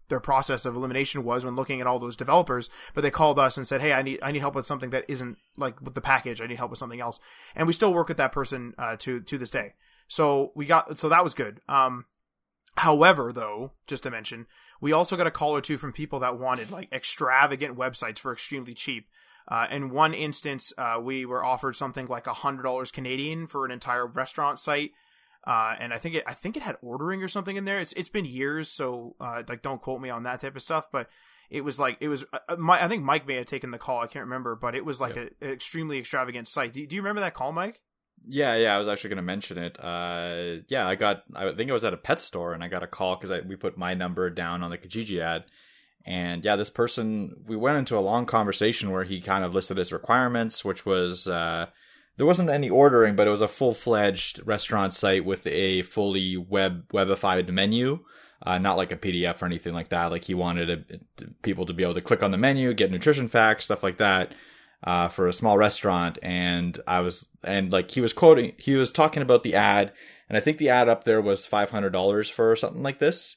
their 0.08 0.20
process 0.20 0.64
of 0.64 0.74
elimination 0.74 1.22
was 1.22 1.44
when 1.44 1.56
looking 1.56 1.80
at 1.80 1.86
all 1.86 1.98
those 1.98 2.16
developers, 2.16 2.70
but 2.94 3.02
they 3.02 3.10
called 3.10 3.38
us 3.38 3.56
and 3.56 3.66
said, 3.66 3.80
"Hey, 3.80 3.92
I 3.92 4.02
need 4.02 4.20
I 4.22 4.32
need 4.32 4.40
help 4.40 4.54
with 4.54 4.66
something 4.66 4.90
that 4.90 5.04
isn't 5.08 5.36
like 5.56 5.80
with 5.80 5.94
the 5.94 6.00
package. 6.00 6.40
I 6.40 6.46
need 6.46 6.58
help 6.58 6.70
with 6.70 6.78
something 6.78 7.00
else." 7.00 7.20
And 7.54 7.66
we 7.66 7.72
still 7.72 7.92
work 7.92 8.08
with 8.08 8.16
that 8.16 8.32
person 8.32 8.74
uh, 8.78 8.96
to 9.00 9.20
to 9.20 9.38
this 9.38 9.50
day. 9.50 9.74
So 10.08 10.52
we 10.54 10.66
got 10.66 10.98
so 10.98 11.08
that 11.08 11.24
was 11.24 11.34
good. 11.34 11.60
Um, 11.68 12.06
however, 12.76 13.32
though, 13.32 13.72
just 13.86 14.02
to 14.04 14.10
mention, 14.10 14.46
we 14.80 14.92
also 14.92 15.16
got 15.16 15.26
a 15.26 15.32
call 15.32 15.54
or 15.54 15.60
two 15.60 15.78
from 15.78 15.92
people 15.92 16.20
that 16.20 16.38
wanted 16.38 16.70
like 16.70 16.92
extravagant 16.92 17.76
websites 17.76 18.18
for 18.18 18.32
extremely 18.32 18.74
cheap. 18.74 19.08
Uh, 19.46 19.66
in 19.70 19.90
one 19.90 20.12
instance, 20.12 20.72
uh, 20.76 20.98
we 21.02 21.24
were 21.24 21.44
offered 21.44 21.74
something 21.74 22.06
like 22.06 22.26
a 22.26 22.34
hundred 22.34 22.62
dollars 22.62 22.90
Canadian 22.90 23.46
for 23.46 23.64
an 23.64 23.70
entire 23.70 24.06
restaurant 24.06 24.58
site 24.58 24.92
uh, 25.48 25.74
and 25.80 25.94
I 25.94 25.98
think 25.98 26.14
it, 26.14 26.24
I 26.26 26.34
think 26.34 26.58
it 26.58 26.62
had 26.62 26.76
ordering 26.82 27.22
or 27.22 27.28
something 27.28 27.56
in 27.56 27.64
there. 27.64 27.80
It's 27.80 27.94
it's 27.94 28.10
been 28.10 28.26
years, 28.26 28.68
so 28.68 29.16
uh, 29.18 29.42
like 29.48 29.62
don't 29.62 29.80
quote 29.80 29.98
me 29.98 30.10
on 30.10 30.24
that 30.24 30.42
type 30.42 30.54
of 30.54 30.62
stuff. 30.62 30.88
But 30.92 31.08
it 31.48 31.64
was 31.64 31.78
like 31.78 31.96
it 32.00 32.08
was. 32.08 32.26
Uh, 32.34 32.56
my, 32.56 32.84
I 32.84 32.86
think 32.86 33.02
Mike 33.02 33.26
may 33.26 33.36
have 33.36 33.46
taken 33.46 33.70
the 33.70 33.78
call. 33.78 34.00
I 34.00 34.08
can't 34.08 34.26
remember, 34.26 34.54
but 34.54 34.74
it 34.74 34.84
was 34.84 35.00
like 35.00 35.16
yep. 35.16 35.32
an 35.40 35.48
extremely 35.48 35.98
extravagant 35.98 36.48
site. 36.48 36.74
Do, 36.74 36.86
do, 36.86 36.94
you 36.94 37.00
remember 37.00 37.22
that 37.22 37.32
call, 37.32 37.52
Mike? 37.52 37.80
Yeah, 38.26 38.56
yeah. 38.56 38.76
I 38.76 38.78
was 38.78 38.88
actually 38.88 39.08
going 39.08 39.16
to 39.16 39.22
mention 39.22 39.56
it. 39.56 39.82
Uh, 39.82 40.62
yeah, 40.68 40.86
I 40.86 40.96
got. 40.96 41.22
I 41.34 41.50
think 41.54 41.70
I 41.70 41.72
was 41.72 41.84
at 41.84 41.94
a 41.94 41.98
pet 41.98 42.20
store 42.20 42.52
and 42.52 42.62
I 42.62 42.68
got 42.68 42.82
a 42.82 42.86
call 42.86 43.16
because 43.16 43.42
we 43.46 43.56
put 43.56 43.78
my 43.78 43.94
number 43.94 44.28
down 44.28 44.62
on 44.62 44.70
the 44.70 44.76
Kijiji 44.76 45.22
ad. 45.22 45.44
And 46.04 46.44
yeah, 46.44 46.56
this 46.56 46.70
person, 46.70 47.36
we 47.46 47.56
went 47.56 47.78
into 47.78 47.96
a 47.96 48.00
long 48.00 48.26
conversation 48.26 48.90
where 48.90 49.04
he 49.04 49.22
kind 49.22 49.44
of 49.44 49.54
listed 49.54 49.78
his 49.78 49.94
requirements, 49.94 50.62
which 50.62 50.84
was 50.84 51.26
uh, 51.26 51.68
there 52.18 52.26
wasn't 52.26 52.50
any 52.50 52.68
ordering, 52.68 53.16
but 53.16 53.26
it 53.26 53.30
was 53.30 53.40
a 53.40 53.48
full 53.48 53.72
fledged 53.72 54.44
restaurant 54.44 54.92
site 54.92 55.24
with 55.24 55.46
a 55.46 55.82
fully 55.82 56.36
web 56.36 56.88
webified 56.92 57.48
menu. 57.48 58.00
Uh, 58.40 58.58
not 58.58 58.76
like 58.76 58.92
a 58.92 58.96
PDF 58.96 59.42
or 59.42 59.46
anything 59.46 59.74
like 59.74 59.88
that. 59.88 60.12
Like 60.12 60.24
he 60.24 60.34
wanted 60.34 60.70
a, 60.70 61.24
people 61.42 61.66
to 61.66 61.72
be 61.72 61.82
able 61.82 61.94
to 61.94 62.00
click 62.00 62.22
on 62.22 62.30
the 62.30 62.36
menu, 62.36 62.72
get 62.72 62.90
nutrition 62.90 63.26
facts, 63.26 63.64
stuff 63.64 63.82
like 63.82 63.98
that, 63.98 64.32
uh, 64.84 65.08
for 65.08 65.26
a 65.26 65.32
small 65.32 65.58
restaurant. 65.58 66.18
And 66.22 66.80
I 66.86 67.00
was, 67.00 67.26
and 67.42 67.72
like 67.72 67.90
he 67.90 68.00
was 68.00 68.12
quoting, 68.12 68.52
he 68.56 68.74
was 68.74 68.92
talking 68.92 69.22
about 69.22 69.42
the 69.42 69.54
ad, 69.54 69.92
and 70.28 70.36
I 70.36 70.40
think 70.40 70.58
the 70.58 70.70
ad 70.70 70.88
up 70.88 71.04
there 71.04 71.20
was 71.20 71.46
five 71.46 71.70
hundred 71.70 71.90
dollars 71.90 72.28
for 72.28 72.54
something 72.54 72.82
like 72.82 72.98
this. 72.98 73.36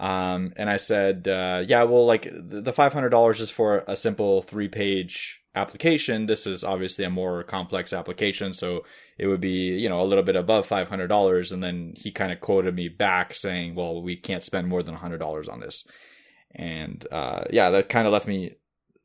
Um, 0.00 0.52
and 0.56 0.70
I 0.70 0.78
said, 0.78 1.28
uh, 1.28 1.62
yeah, 1.66 1.82
well, 1.84 2.06
like 2.06 2.28
the 2.32 2.72
five 2.72 2.92
hundred 2.92 3.10
dollars 3.10 3.40
is 3.40 3.50
for 3.50 3.84
a 3.86 3.96
simple 3.96 4.42
three 4.42 4.68
page 4.68 5.42
application. 5.54 6.26
This 6.26 6.46
is 6.46 6.64
obviously 6.64 7.04
a 7.04 7.10
more 7.10 7.42
complex 7.42 7.92
application, 7.92 8.54
so 8.54 8.84
it 9.18 9.26
would 9.26 9.40
be, 9.40 9.78
you 9.78 9.88
know, 9.88 10.00
a 10.00 10.04
little 10.04 10.24
bit 10.24 10.36
above 10.36 10.68
$500. 10.68 11.52
And 11.52 11.62
then 11.62 11.92
he 11.96 12.10
kind 12.10 12.32
of 12.32 12.40
quoted 12.40 12.74
me 12.74 12.88
back 12.88 13.34
saying, 13.34 13.74
well, 13.74 14.02
we 14.02 14.16
can't 14.16 14.42
spend 14.42 14.68
more 14.68 14.82
than 14.82 14.96
$100 14.96 15.52
on 15.52 15.60
this. 15.60 15.84
And, 16.54 17.06
uh, 17.10 17.44
yeah, 17.50 17.70
that 17.70 17.88
kind 17.88 18.06
of 18.06 18.12
left 18.12 18.26
me 18.26 18.56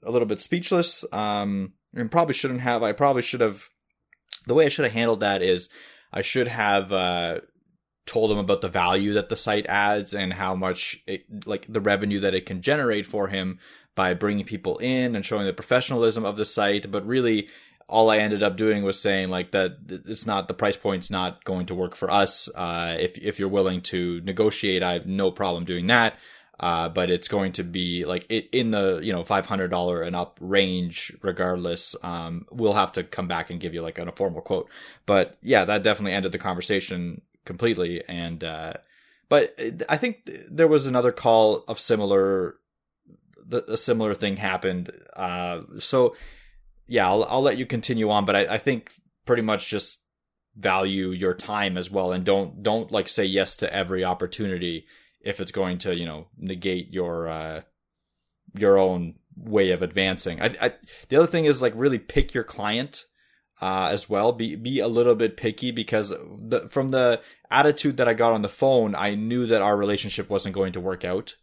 a 0.03 0.11
little 0.11 0.27
bit 0.27 0.39
speechless. 0.39 1.05
Um, 1.11 1.73
and 1.93 2.11
probably 2.11 2.33
shouldn't 2.33 2.61
have, 2.61 2.83
I 2.83 2.93
probably 2.93 3.21
should 3.21 3.41
have, 3.41 3.69
the 4.45 4.53
way 4.53 4.65
I 4.65 4.69
should 4.69 4.85
have 4.85 4.93
handled 4.93 5.19
that 5.21 5.41
is 5.41 5.69
I 6.11 6.21
should 6.21 6.47
have, 6.47 6.91
uh, 6.91 7.39
told 8.07 8.31
him 8.31 8.37
about 8.37 8.61
the 8.61 8.69
value 8.69 9.13
that 9.13 9.29
the 9.29 9.35
site 9.35 9.65
adds 9.67 10.13
and 10.13 10.33
how 10.33 10.55
much 10.55 11.03
it, 11.05 11.25
like 11.45 11.65
the 11.69 11.81
revenue 11.81 12.19
that 12.21 12.33
it 12.33 12.45
can 12.45 12.61
generate 12.61 13.05
for 13.05 13.27
him 13.27 13.59
by 13.95 14.13
bringing 14.13 14.45
people 14.45 14.77
in 14.77 15.15
and 15.15 15.25
showing 15.25 15.45
the 15.45 15.53
professionalism 15.53 16.25
of 16.25 16.37
the 16.37 16.45
site. 16.45 16.89
But 16.89 17.05
really, 17.05 17.49
all 17.89 18.09
I 18.09 18.17
ended 18.17 18.43
up 18.43 18.57
doing 18.57 18.83
was 18.83 18.99
saying 18.99 19.29
like 19.29 19.51
that 19.51 19.77
it's 19.87 20.25
not 20.25 20.47
the 20.47 20.53
price 20.53 20.77
point's 20.77 21.09
not 21.11 21.43
going 21.43 21.67
to 21.67 21.75
work 21.75 21.95
for 21.95 22.09
us. 22.09 22.49
Uh, 22.53 22.95
if 22.99 23.17
if 23.17 23.39
you're 23.39 23.49
willing 23.49 23.81
to 23.81 24.21
negotiate, 24.21 24.83
I 24.83 24.93
have 24.93 25.05
no 25.05 25.31
problem 25.31 25.65
doing 25.65 25.87
that. 25.87 26.17
Uh, 26.59 26.89
but 26.89 27.11
it's 27.11 27.27
going 27.27 27.51
to 27.51 27.63
be 27.63 28.03
like 28.03 28.25
in 28.31 28.71
the 28.71 28.99
you 29.03 29.13
know 29.13 29.23
five 29.23 29.45
hundred 29.45 29.69
dollar 29.69 30.01
and 30.01 30.15
up 30.15 30.37
range, 30.41 31.15
regardless. 31.21 31.95
Um, 32.01 32.45
we'll 32.51 32.73
have 32.73 32.93
to 32.93 33.03
come 33.03 33.27
back 33.27 33.49
and 33.49 33.59
give 33.59 33.73
you 33.73 33.81
like 33.81 33.99
a 33.99 34.11
formal 34.11 34.41
quote. 34.41 34.69
But 35.05 35.37
yeah, 35.41 35.65
that 35.65 35.83
definitely 35.83 36.13
ended 36.13 36.31
the 36.31 36.39
conversation 36.39 37.21
completely. 37.47 38.03
And 38.07 38.43
uh, 38.43 38.73
but 39.27 39.59
I 39.89 39.97
think 39.97 40.29
there 40.47 40.67
was 40.67 40.85
another 40.85 41.11
call 41.11 41.63
of 41.67 41.79
similar 41.79 42.57
a 43.51 43.77
similar 43.77 44.13
thing 44.13 44.37
happened. 44.37 44.91
Uh, 45.15 45.61
so 45.79 46.15
yeah, 46.85 47.07
I'll, 47.07 47.23
I'll 47.23 47.41
let 47.41 47.57
you 47.57 47.65
continue 47.65 48.09
on, 48.09 48.25
but 48.25 48.35
I, 48.35 48.55
I 48.55 48.57
think 48.59 48.91
pretty 49.25 49.41
much 49.41 49.69
just 49.69 49.99
value 50.55 51.11
your 51.11 51.33
time 51.33 51.77
as 51.77 51.89
well, 51.89 52.11
and 52.11 52.23
don't 52.23 52.61
don't 52.61 52.91
like 52.91 53.09
say 53.09 53.25
yes 53.25 53.55
to 53.57 53.73
every 53.73 54.03
opportunity 54.03 54.85
if 55.21 55.39
it's 55.39 55.51
going 55.51 55.77
to 55.79 55.97
you 55.97 56.05
know 56.05 56.27
negate 56.37 56.93
your 56.93 57.27
uh, 57.27 57.61
your 58.53 58.77
own 58.77 59.15
way 59.35 59.71
of 59.71 59.81
advancing. 59.81 60.41
I, 60.41 60.55
I, 60.61 60.73
the 61.09 61.17
other 61.17 61.27
thing 61.27 61.45
is 61.45 61.61
like 61.61 61.73
really 61.75 61.99
pick 61.99 62.33
your 62.33 62.43
client 62.43 63.05
uh, 63.61 63.89
as 63.91 64.09
well. 64.09 64.31
Be 64.31 64.55
be 64.55 64.79
a 64.79 64.87
little 64.87 65.15
bit 65.15 65.37
picky 65.37 65.71
because 65.71 66.09
the, 66.09 66.67
from 66.69 66.89
the 66.89 67.21
attitude 67.49 67.97
that 67.97 68.07
I 68.07 68.13
got 68.13 68.33
on 68.33 68.41
the 68.41 68.49
phone, 68.49 68.95
I 68.95 69.15
knew 69.15 69.45
that 69.47 69.61
our 69.61 69.77
relationship 69.77 70.29
wasn't 70.29 70.55
going 70.55 70.73
to 70.73 70.79
work 70.79 71.05
out. 71.05 71.35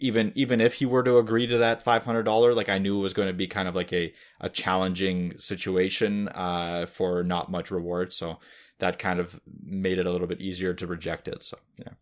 Even 0.00 0.32
even 0.34 0.60
if 0.60 0.74
he 0.74 0.86
were 0.86 1.04
to 1.04 1.18
agree 1.18 1.46
to 1.46 1.58
that 1.58 1.82
five 1.82 2.04
hundred 2.04 2.24
dollar, 2.24 2.52
like 2.52 2.68
I 2.68 2.78
knew 2.78 2.98
it 2.98 3.02
was 3.02 3.14
going 3.14 3.28
to 3.28 3.34
be 3.34 3.46
kind 3.46 3.68
of 3.68 3.76
like 3.76 3.92
a 3.92 4.12
a 4.40 4.48
challenging 4.48 5.38
situation 5.38 6.28
uh, 6.30 6.86
for 6.86 7.22
not 7.22 7.50
much 7.50 7.70
reward. 7.70 8.12
So 8.12 8.38
that 8.80 8.98
kind 8.98 9.20
of 9.20 9.40
made 9.62 9.98
it 9.98 10.06
a 10.06 10.10
little 10.10 10.26
bit 10.26 10.40
easier 10.40 10.74
to 10.74 10.86
reject 10.86 11.28
it. 11.28 11.44
So 11.44 11.58
yeah. 11.78 11.92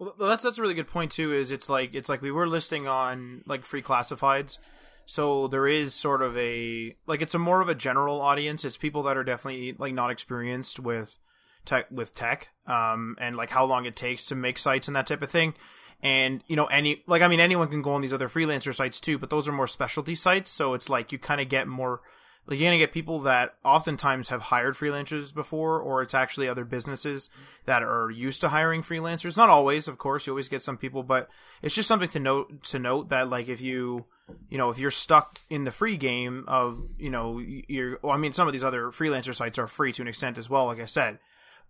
Well, 0.00 0.14
that's 0.18 0.42
that's 0.42 0.58
a 0.58 0.62
really 0.62 0.74
good 0.74 0.88
point 0.88 1.12
too. 1.12 1.32
Is 1.32 1.52
it's 1.52 1.68
like 1.68 1.94
it's 1.94 2.08
like 2.08 2.22
we 2.22 2.32
were 2.32 2.48
listing 2.48 2.88
on 2.88 3.42
like 3.46 3.64
free 3.64 3.82
classifieds, 3.82 4.58
so 5.06 5.46
there 5.46 5.68
is 5.68 5.94
sort 5.94 6.22
of 6.22 6.36
a 6.36 6.96
like 7.06 7.22
it's 7.22 7.34
a 7.34 7.38
more 7.38 7.60
of 7.60 7.68
a 7.68 7.74
general 7.74 8.20
audience. 8.20 8.64
It's 8.64 8.76
people 8.76 9.04
that 9.04 9.16
are 9.16 9.24
definitely 9.24 9.74
like 9.78 9.94
not 9.94 10.10
experienced 10.10 10.80
with 10.80 11.18
tech 11.66 11.86
with 11.90 12.14
tech, 12.14 12.48
um, 12.66 13.16
and 13.20 13.36
like 13.36 13.50
how 13.50 13.64
long 13.64 13.84
it 13.84 13.96
takes 13.96 14.26
to 14.26 14.34
make 14.34 14.58
sites 14.58 14.88
and 14.88 14.96
that 14.96 15.06
type 15.06 15.22
of 15.22 15.30
thing. 15.30 15.54
And 16.02 16.42
you 16.46 16.56
know, 16.56 16.66
any 16.66 17.02
like 17.06 17.22
I 17.22 17.28
mean, 17.28 17.40
anyone 17.40 17.68
can 17.68 17.82
go 17.82 17.92
on 17.92 18.00
these 18.00 18.12
other 18.12 18.28
freelancer 18.28 18.74
sites 18.74 19.00
too, 19.00 19.18
but 19.18 19.30
those 19.30 19.48
are 19.48 19.52
more 19.52 19.66
specialty 19.66 20.14
sites. 20.14 20.50
So 20.50 20.74
it's 20.74 20.88
like 20.88 21.12
you 21.12 21.18
kind 21.18 21.40
of 21.40 21.48
get 21.48 21.68
more 21.68 22.00
like 22.46 22.60
you're 22.60 22.68
gonna 22.68 22.78
get 22.78 22.92
people 22.92 23.20
that 23.22 23.54
oftentimes 23.64 24.28
have 24.28 24.42
hired 24.42 24.76
freelancers 24.76 25.34
before, 25.34 25.80
or 25.80 26.02
it's 26.02 26.14
actually 26.14 26.48
other 26.48 26.64
businesses 26.64 27.28
that 27.64 27.82
are 27.82 28.10
used 28.10 28.40
to 28.42 28.50
hiring 28.50 28.82
freelancers. 28.82 29.36
Not 29.36 29.48
always, 29.48 29.88
of 29.88 29.98
course. 29.98 30.26
You 30.26 30.32
always 30.32 30.48
get 30.48 30.62
some 30.62 30.76
people, 30.76 31.02
but 31.02 31.28
it's 31.60 31.74
just 31.74 31.88
something 31.88 32.08
to 32.10 32.20
note 32.20 32.62
to 32.64 32.78
note 32.78 33.08
that 33.08 33.28
like 33.28 33.48
if 33.48 33.60
you 33.60 34.04
you 34.48 34.58
know 34.58 34.70
if 34.70 34.78
you're 34.78 34.92
stuck 34.92 35.40
in 35.50 35.64
the 35.64 35.72
free 35.72 35.96
game 35.96 36.44
of 36.46 36.80
you 36.98 37.10
know 37.10 37.38
you're 37.38 37.98
well, 38.02 38.12
I 38.12 38.16
mean 38.16 38.32
some 38.32 38.46
of 38.46 38.52
these 38.52 38.64
other 38.64 38.88
freelancer 38.88 39.34
sites 39.34 39.58
are 39.58 39.66
free 39.66 39.92
to 39.92 40.02
an 40.02 40.08
extent 40.08 40.38
as 40.38 40.48
well, 40.48 40.66
like 40.66 40.80
I 40.80 40.86
said, 40.86 41.18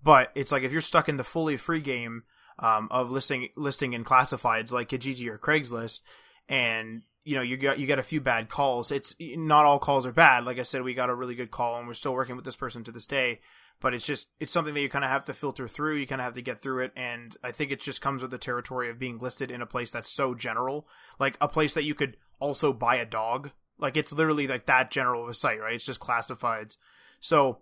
but 0.02 0.30
it's 0.34 0.52
like 0.52 0.62
if 0.62 0.72
you're 0.72 0.80
stuck 0.80 1.08
in 1.08 1.16
the 1.16 1.24
fully 1.24 1.56
free 1.56 1.80
game 1.80 2.24
um, 2.58 2.88
of 2.90 3.10
listing 3.10 3.48
listing 3.56 3.92
in 3.92 4.04
classifieds 4.04 4.72
like 4.72 4.88
Kijiji 4.88 5.28
or 5.28 5.38
Craigslist, 5.38 6.00
and 6.48 7.02
you 7.24 7.36
know 7.36 7.42
you 7.42 7.56
got 7.56 7.78
you 7.78 7.86
get 7.86 7.98
a 7.98 8.04
few 8.04 8.20
bad 8.20 8.48
calls. 8.48 8.90
It's 8.90 9.14
not 9.20 9.64
all 9.64 9.78
calls 9.78 10.06
are 10.06 10.12
bad. 10.12 10.44
Like 10.44 10.58
I 10.58 10.62
said, 10.62 10.82
we 10.82 10.94
got 10.94 11.10
a 11.10 11.14
really 11.14 11.34
good 11.34 11.50
call, 11.50 11.78
and 11.78 11.86
we're 11.86 11.94
still 11.94 12.14
working 12.14 12.36
with 12.36 12.44
this 12.44 12.56
person 12.56 12.84
to 12.84 12.92
this 12.92 13.06
day. 13.06 13.40
But 13.78 13.92
it's 13.92 14.06
just 14.06 14.28
it's 14.40 14.52
something 14.52 14.72
that 14.72 14.80
you 14.80 14.88
kind 14.88 15.04
of 15.04 15.10
have 15.10 15.24
to 15.26 15.34
filter 15.34 15.68
through. 15.68 15.96
You 15.96 16.06
kind 16.06 16.20
of 16.20 16.24
have 16.24 16.34
to 16.34 16.42
get 16.42 16.58
through 16.58 16.84
it, 16.84 16.92
and 16.96 17.36
I 17.44 17.52
think 17.52 17.70
it 17.70 17.80
just 17.80 18.00
comes 18.00 18.22
with 18.22 18.30
the 18.30 18.38
territory 18.38 18.88
of 18.88 18.98
being 18.98 19.18
listed 19.18 19.50
in 19.50 19.60
a 19.60 19.66
place 19.66 19.90
that's 19.90 20.10
so 20.10 20.34
general, 20.34 20.88
like 21.18 21.36
a 21.40 21.48
place 21.48 21.74
that 21.74 21.84
you 21.84 21.94
could 21.94 22.16
also 22.38 22.72
buy 22.72 22.96
a 22.96 23.04
dog. 23.04 23.50
Like 23.78 23.98
it's 23.98 24.12
literally 24.12 24.46
like 24.46 24.64
that 24.66 24.90
general 24.90 25.24
of 25.24 25.28
a 25.28 25.34
site, 25.34 25.60
right? 25.60 25.74
It's 25.74 25.84
just 25.84 26.00
classifieds. 26.00 26.76
So 27.20 27.58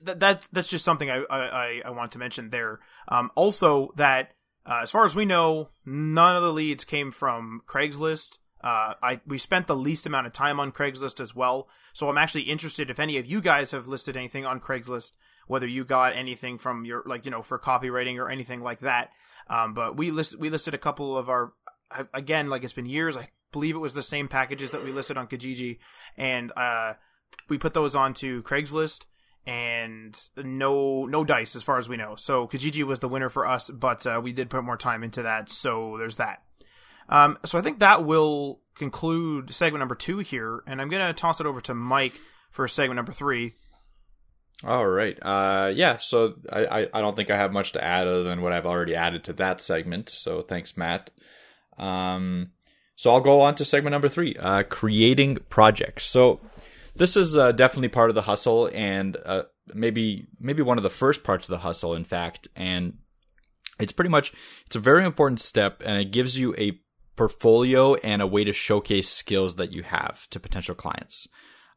that 0.00 0.20
that's 0.20 0.48
that's 0.48 0.68
just 0.68 0.84
something 0.84 1.10
I 1.10 1.24
I 1.28 1.82
I 1.84 1.90
want 1.90 2.12
to 2.12 2.18
mention 2.18 2.50
there. 2.50 2.80
Um, 3.08 3.30
also 3.34 3.92
that 3.96 4.32
uh, 4.64 4.80
as 4.82 4.90
far 4.90 5.04
as 5.04 5.14
we 5.14 5.24
know, 5.24 5.70
none 5.84 6.36
of 6.36 6.42
the 6.42 6.52
leads 6.52 6.84
came 6.84 7.10
from 7.10 7.62
Craigslist. 7.66 8.38
Uh, 8.62 8.94
I 9.02 9.20
we 9.26 9.38
spent 9.38 9.66
the 9.66 9.76
least 9.76 10.06
amount 10.06 10.26
of 10.26 10.32
time 10.32 10.60
on 10.60 10.72
Craigslist 10.72 11.20
as 11.20 11.34
well, 11.34 11.68
so 11.92 12.08
I'm 12.08 12.18
actually 12.18 12.42
interested 12.42 12.90
if 12.90 13.00
any 13.00 13.18
of 13.18 13.26
you 13.26 13.40
guys 13.40 13.72
have 13.72 13.88
listed 13.88 14.16
anything 14.16 14.46
on 14.46 14.60
Craigslist, 14.60 15.14
whether 15.48 15.66
you 15.66 15.84
got 15.84 16.14
anything 16.14 16.58
from 16.58 16.84
your 16.84 17.02
like 17.04 17.24
you 17.24 17.30
know 17.30 17.42
for 17.42 17.58
copywriting 17.58 18.18
or 18.18 18.30
anything 18.30 18.60
like 18.60 18.80
that. 18.80 19.10
Um, 19.48 19.74
but 19.74 19.96
we 19.96 20.12
list 20.12 20.38
we 20.38 20.48
listed 20.48 20.74
a 20.74 20.78
couple 20.78 21.18
of 21.18 21.28
our 21.28 21.54
again 22.14 22.48
like 22.48 22.62
it's 22.62 22.72
been 22.72 22.86
years. 22.86 23.16
I 23.16 23.30
believe 23.50 23.74
it 23.74 23.80
was 23.80 23.94
the 23.94 24.02
same 24.02 24.28
packages 24.28 24.70
that 24.70 24.84
we 24.84 24.92
listed 24.92 25.16
on 25.16 25.26
Kijiji, 25.26 25.78
and 26.16 26.52
uh, 26.56 26.94
we 27.48 27.58
put 27.58 27.74
those 27.74 27.96
onto 27.96 28.44
Craigslist 28.44 29.06
and 29.46 30.18
no 30.36 31.04
no 31.04 31.24
dice 31.24 31.56
as 31.56 31.62
far 31.62 31.78
as 31.78 31.88
we 31.88 31.96
know. 31.96 32.14
So 32.16 32.46
Kijiji 32.46 32.84
was 32.84 33.00
the 33.00 33.08
winner 33.08 33.28
for 33.28 33.46
us, 33.46 33.70
but 33.70 34.06
uh, 34.06 34.20
we 34.22 34.32
did 34.32 34.50
put 34.50 34.64
more 34.64 34.76
time 34.76 35.02
into 35.02 35.22
that. 35.22 35.48
So 35.48 35.96
there's 35.98 36.16
that. 36.16 36.42
Um, 37.08 37.38
so 37.44 37.58
I 37.58 37.62
think 37.62 37.80
that 37.80 38.04
will 38.04 38.60
conclude 38.74 39.52
segment 39.52 39.80
number 39.80 39.94
two 39.94 40.18
here, 40.18 40.62
and 40.66 40.80
I'm 40.80 40.90
to 40.90 41.12
toss 41.12 41.40
it 41.40 41.46
over 41.46 41.60
to 41.62 41.74
Mike 41.74 42.20
for 42.50 42.66
segment 42.68 42.96
number 42.96 43.12
three. 43.12 43.54
All 44.64 44.86
right. 44.86 45.18
Uh, 45.20 45.72
yeah. 45.74 45.96
So 45.96 46.34
I, 46.48 46.66
I, 46.66 46.88
I 46.94 47.00
don't 47.00 47.16
think 47.16 47.30
I 47.30 47.36
have 47.36 47.52
much 47.52 47.72
to 47.72 47.82
add 47.82 48.06
other 48.06 48.22
than 48.22 48.42
what 48.42 48.52
I've 48.52 48.66
already 48.66 48.94
added 48.94 49.24
to 49.24 49.32
that 49.34 49.60
segment. 49.60 50.08
So 50.08 50.40
thanks, 50.42 50.76
Matt. 50.76 51.10
Um, 51.78 52.52
so 52.94 53.10
I'll 53.10 53.20
go 53.20 53.40
on 53.40 53.56
to 53.56 53.64
segment 53.64 53.92
number 53.92 54.08
three, 54.08 54.36
uh, 54.36 54.62
creating 54.62 55.38
projects. 55.48 56.04
So 56.06 56.40
this 56.94 57.16
is 57.16 57.36
uh, 57.36 57.52
definitely 57.52 57.88
part 57.88 58.10
of 58.10 58.14
the 58.14 58.22
hustle, 58.22 58.70
and 58.72 59.16
uh, 59.24 59.42
maybe 59.74 60.28
maybe 60.38 60.62
one 60.62 60.78
of 60.78 60.84
the 60.84 60.90
first 60.90 61.24
parts 61.24 61.46
of 61.48 61.50
the 61.50 61.58
hustle, 61.58 61.94
in 61.94 62.04
fact. 62.04 62.48
And 62.54 62.98
it's 63.78 63.92
pretty 63.92 64.10
much 64.10 64.32
it's 64.66 64.76
a 64.76 64.80
very 64.80 65.04
important 65.04 65.40
step, 65.40 65.82
and 65.84 66.00
it 66.00 66.10
gives 66.12 66.38
you 66.38 66.54
a 66.56 66.80
portfolio 67.16 67.94
and 67.96 68.22
a 68.22 68.26
way 68.26 68.44
to 68.44 68.52
showcase 68.52 69.08
skills 69.08 69.56
that 69.56 69.72
you 69.72 69.82
have 69.82 70.28
to 70.30 70.40
potential 70.40 70.74
clients. 70.74 71.28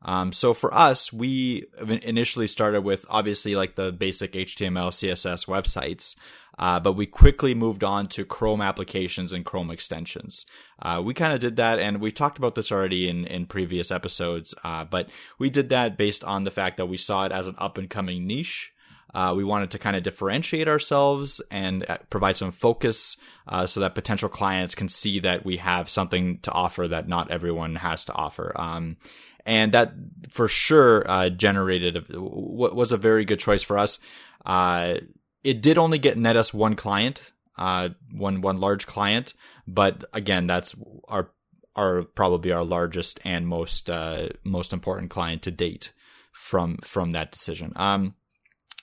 Um, 0.01 0.33
so 0.33 0.53
for 0.53 0.73
us, 0.73 1.11
we 1.11 1.65
initially 1.79 2.47
started 2.47 2.81
with 2.81 3.05
obviously 3.09 3.55
like 3.55 3.75
the 3.75 3.91
basic 3.91 4.33
HTML, 4.33 4.89
CSS 4.89 5.47
websites, 5.47 6.15
uh, 6.57 6.79
but 6.79 6.93
we 6.93 7.05
quickly 7.05 7.53
moved 7.53 7.83
on 7.83 8.07
to 8.07 8.25
Chrome 8.25 8.61
applications 8.61 9.31
and 9.31 9.45
Chrome 9.45 9.71
extensions. 9.71 10.45
Uh, 10.81 11.01
we 11.03 11.13
kind 11.13 11.33
of 11.33 11.39
did 11.39 11.55
that, 11.57 11.79
and 11.79 11.99
we 11.99 12.11
talked 12.11 12.37
about 12.37 12.55
this 12.55 12.71
already 12.71 13.09
in 13.09 13.25
in 13.25 13.45
previous 13.45 13.91
episodes. 13.91 14.53
Uh, 14.63 14.85
but 14.85 15.09
we 15.39 15.49
did 15.49 15.69
that 15.69 15.97
based 15.97 16.23
on 16.23 16.43
the 16.43 16.51
fact 16.51 16.77
that 16.77 16.87
we 16.87 16.97
saw 16.97 17.25
it 17.25 17.31
as 17.31 17.47
an 17.47 17.55
up 17.57 17.77
and 17.77 17.89
coming 17.89 18.25
niche. 18.27 18.71
Uh, 19.13 19.33
we 19.33 19.45
wanted 19.45 19.71
to 19.71 19.79
kind 19.79 19.95
of 19.95 20.03
differentiate 20.03 20.67
ourselves 20.67 21.39
and 21.49 21.89
uh, 21.89 21.97
provide 22.09 22.35
some 22.35 22.51
focus 22.51 23.15
uh, 23.47 23.65
so 23.65 23.79
that 23.79 23.95
potential 23.95 24.27
clients 24.27 24.75
can 24.75 24.89
see 24.89 25.21
that 25.21 25.45
we 25.45 25.55
have 25.55 25.89
something 25.89 26.37
to 26.39 26.51
offer 26.51 26.85
that 26.85 27.07
not 27.07 27.31
everyone 27.31 27.75
has 27.75 28.03
to 28.03 28.13
offer. 28.13 28.51
Um, 28.55 28.97
and 29.45 29.73
that 29.73 29.93
for 30.31 30.49
sure 30.49 31.09
uh, 31.09 31.29
generated 31.29 32.07
was 32.09 32.91
a 32.91 32.97
very 32.97 33.23
good 33.23 33.39
choice 33.39 33.63
for 33.63 33.77
us. 33.77 33.99
It 35.45 35.61
did 35.61 35.77
only 35.77 35.99
get 35.99 36.17
net 36.17 36.35
us 36.35 36.53
one 36.53 36.75
client, 36.75 37.31
uh, 37.55 37.89
one 38.11 38.41
one 38.41 38.59
large 38.59 38.87
client, 38.87 39.33
but 39.67 40.03
again, 40.11 40.47
that's 40.47 40.75
our 41.07 41.29
our 41.75 42.01
probably 42.03 42.51
our 42.51 42.65
largest 42.65 43.19
and 43.23 43.47
most 43.47 43.89
uh, 43.89 44.29
most 44.43 44.73
important 44.73 45.11
client 45.11 45.43
to 45.43 45.51
date 45.51 45.93
from 46.31 46.77
from 46.83 47.11
that 47.11 47.31
decision. 47.31 47.73
Um, 47.75 48.15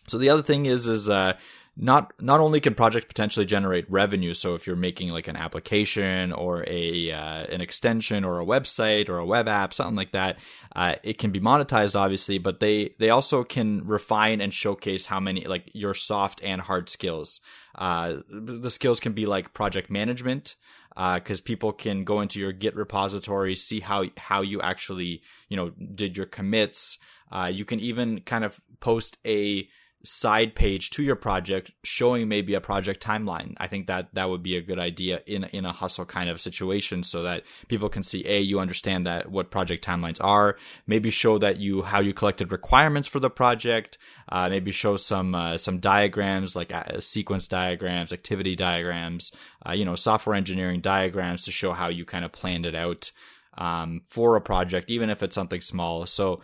so 0.07 0.19
the 0.19 0.31
other 0.31 0.43
thing 0.43 0.67
is 0.67 0.89
is 0.89 1.09
uh, 1.09 1.33
not 1.77 2.13
not 2.21 2.41
only 2.41 2.61
can 2.61 2.75
projects 2.75 3.07
potentially 3.07 3.47
generate 3.47 3.91
revenue 3.91 4.35
so 4.35 4.55
if 4.55 4.67
you're 4.67 4.77
making 4.77 5.09
like 5.09 5.27
an 5.27 5.37
application 5.37 6.33
or 6.33 6.65
a 6.69 7.11
uh, 7.11 7.45
an 7.45 7.61
extension 7.61 8.25
or 8.25 8.41
a 8.41 8.45
website 8.45 9.09
or 9.09 9.19
a 9.19 9.25
web 9.25 9.49
app 9.49 9.73
something 9.73 9.97
like 9.97 10.13
that 10.13 10.37
uh, 10.77 10.95
it 11.03 11.17
can 11.17 11.31
be 11.31 11.41
monetized 11.41 11.97
obviously 11.97 12.37
but 12.39 12.61
they 12.61 12.95
they 12.99 13.09
also 13.09 13.43
can 13.43 13.87
refine 13.87 14.41
and 14.41 14.53
showcase 14.53 15.07
how 15.07 15.19
many 15.19 15.45
like 15.47 15.71
your 15.73 15.95
soft 15.95 16.43
and 16.43 16.61
hard 16.61 16.91
skills 16.91 17.41
uh, 17.77 18.17
the 18.29 18.71
skills 18.71 19.01
can 19.01 19.13
be 19.13 19.25
like 19.25 19.55
project 19.55 19.91
management 19.91 20.57
because 20.95 21.41
uh, 21.41 21.45
people 21.45 21.73
can 21.73 22.05
go 22.05 22.21
into 22.21 22.39
your 22.39 22.53
Git 22.53 22.77
repository, 22.77 23.55
see 23.55 23.81
how 23.81 24.05
how 24.17 24.43
you 24.43 24.61
actually 24.61 25.23
you 25.49 25.57
know 25.57 25.71
did 25.71 26.17
your 26.17 26.27
commits. 26.27 26.99
Uh, 27.31 27.51
you 27.53 27.65
can 27.65 27.81
even 27.81 28.21
kind 28.21 28.45
of 28.45 28.61
post 28.81 29.17
a 29.25 29.67
side 30.05 30.55
page 30.55 30.91
to 30.91 31.03
your 31.03 31.17
project 31.17 31.71
showing 31.85 32.29
maybe 32.29 32.55
a 32.55 32.61
project 32.61 33.05
timeline. 33.05 33.55
I 33.59 33.69
think 33.69 33.87
that 33.87 34.09
that 34.15 34.29
would 34.29 34.43
be 34.43 34.57
a 34.57 34.61
good 34.61 34.79
idea 34.79 35.21
in 35.27 35.45
in 35.45 35.65
a 35.65 35.73
hustle 35.73 36.05
kind 36.05 36.29
of 36.29 36.41
situation 36.41 37.03
so 37.03 37.23
that 37.23 37.45
people 37.69 37.89
can 37.89 38.03
see 38.03 38.27
a 38.27 38.41
you 38.41 38.59
understand 38.59 39.07
that 39.07 39.31
what 39.31 39.51
project 39.51 39.85
timelines 39.85 40.19
are, 40.21 40.57
maybe 40.87 41.11
show 41.11 41.39
that 41.39 41.59
you 41.59 41.83
how 41.83 42.01
you 42.01 42.13
collected 42.13 42.51
requirements 42.51 43.07
for 43.07 43.21
the 43.21 43.31
project, 43.31 43.99
uh, 44.29 44.49
maybe 44.49 44.73
show 44.73 44.97
some 44.97 45.35
uh, 45.35 45.57
some 45.57 45.79
diagrams 45.79 46.57
like 46.57 46.73
uh, 46.73 46.99
sequence 46.99 47.47
diagrams, 47.47 48.13
activity 48.13 48.57
diagrams, 48.57 49.33
uh, 49.67 49.73
you 49.73 49.85
know, 49.85 49.95
software 49.95 50.35
engineering 50.35 50.81
diagrams 50.81 51.43
to 51.43 51.53
show 51.53 51.73
how 51.73 51.89
you 51.89 52.05
kind 52.05 52.25
of 52.25 52.33
planned 52.33 52.67
it 52.67 52.75
out 52.75 53.13
um, 53.59 54.03
for 54.09 54.37
a 54.37 54.41
project 54.41 54.91
even 54.91 55.11
if 55.11 55.23
it's 55.23 55.35
something 55.35 55.61
small. 55.61 56.07
So 56.07 56.41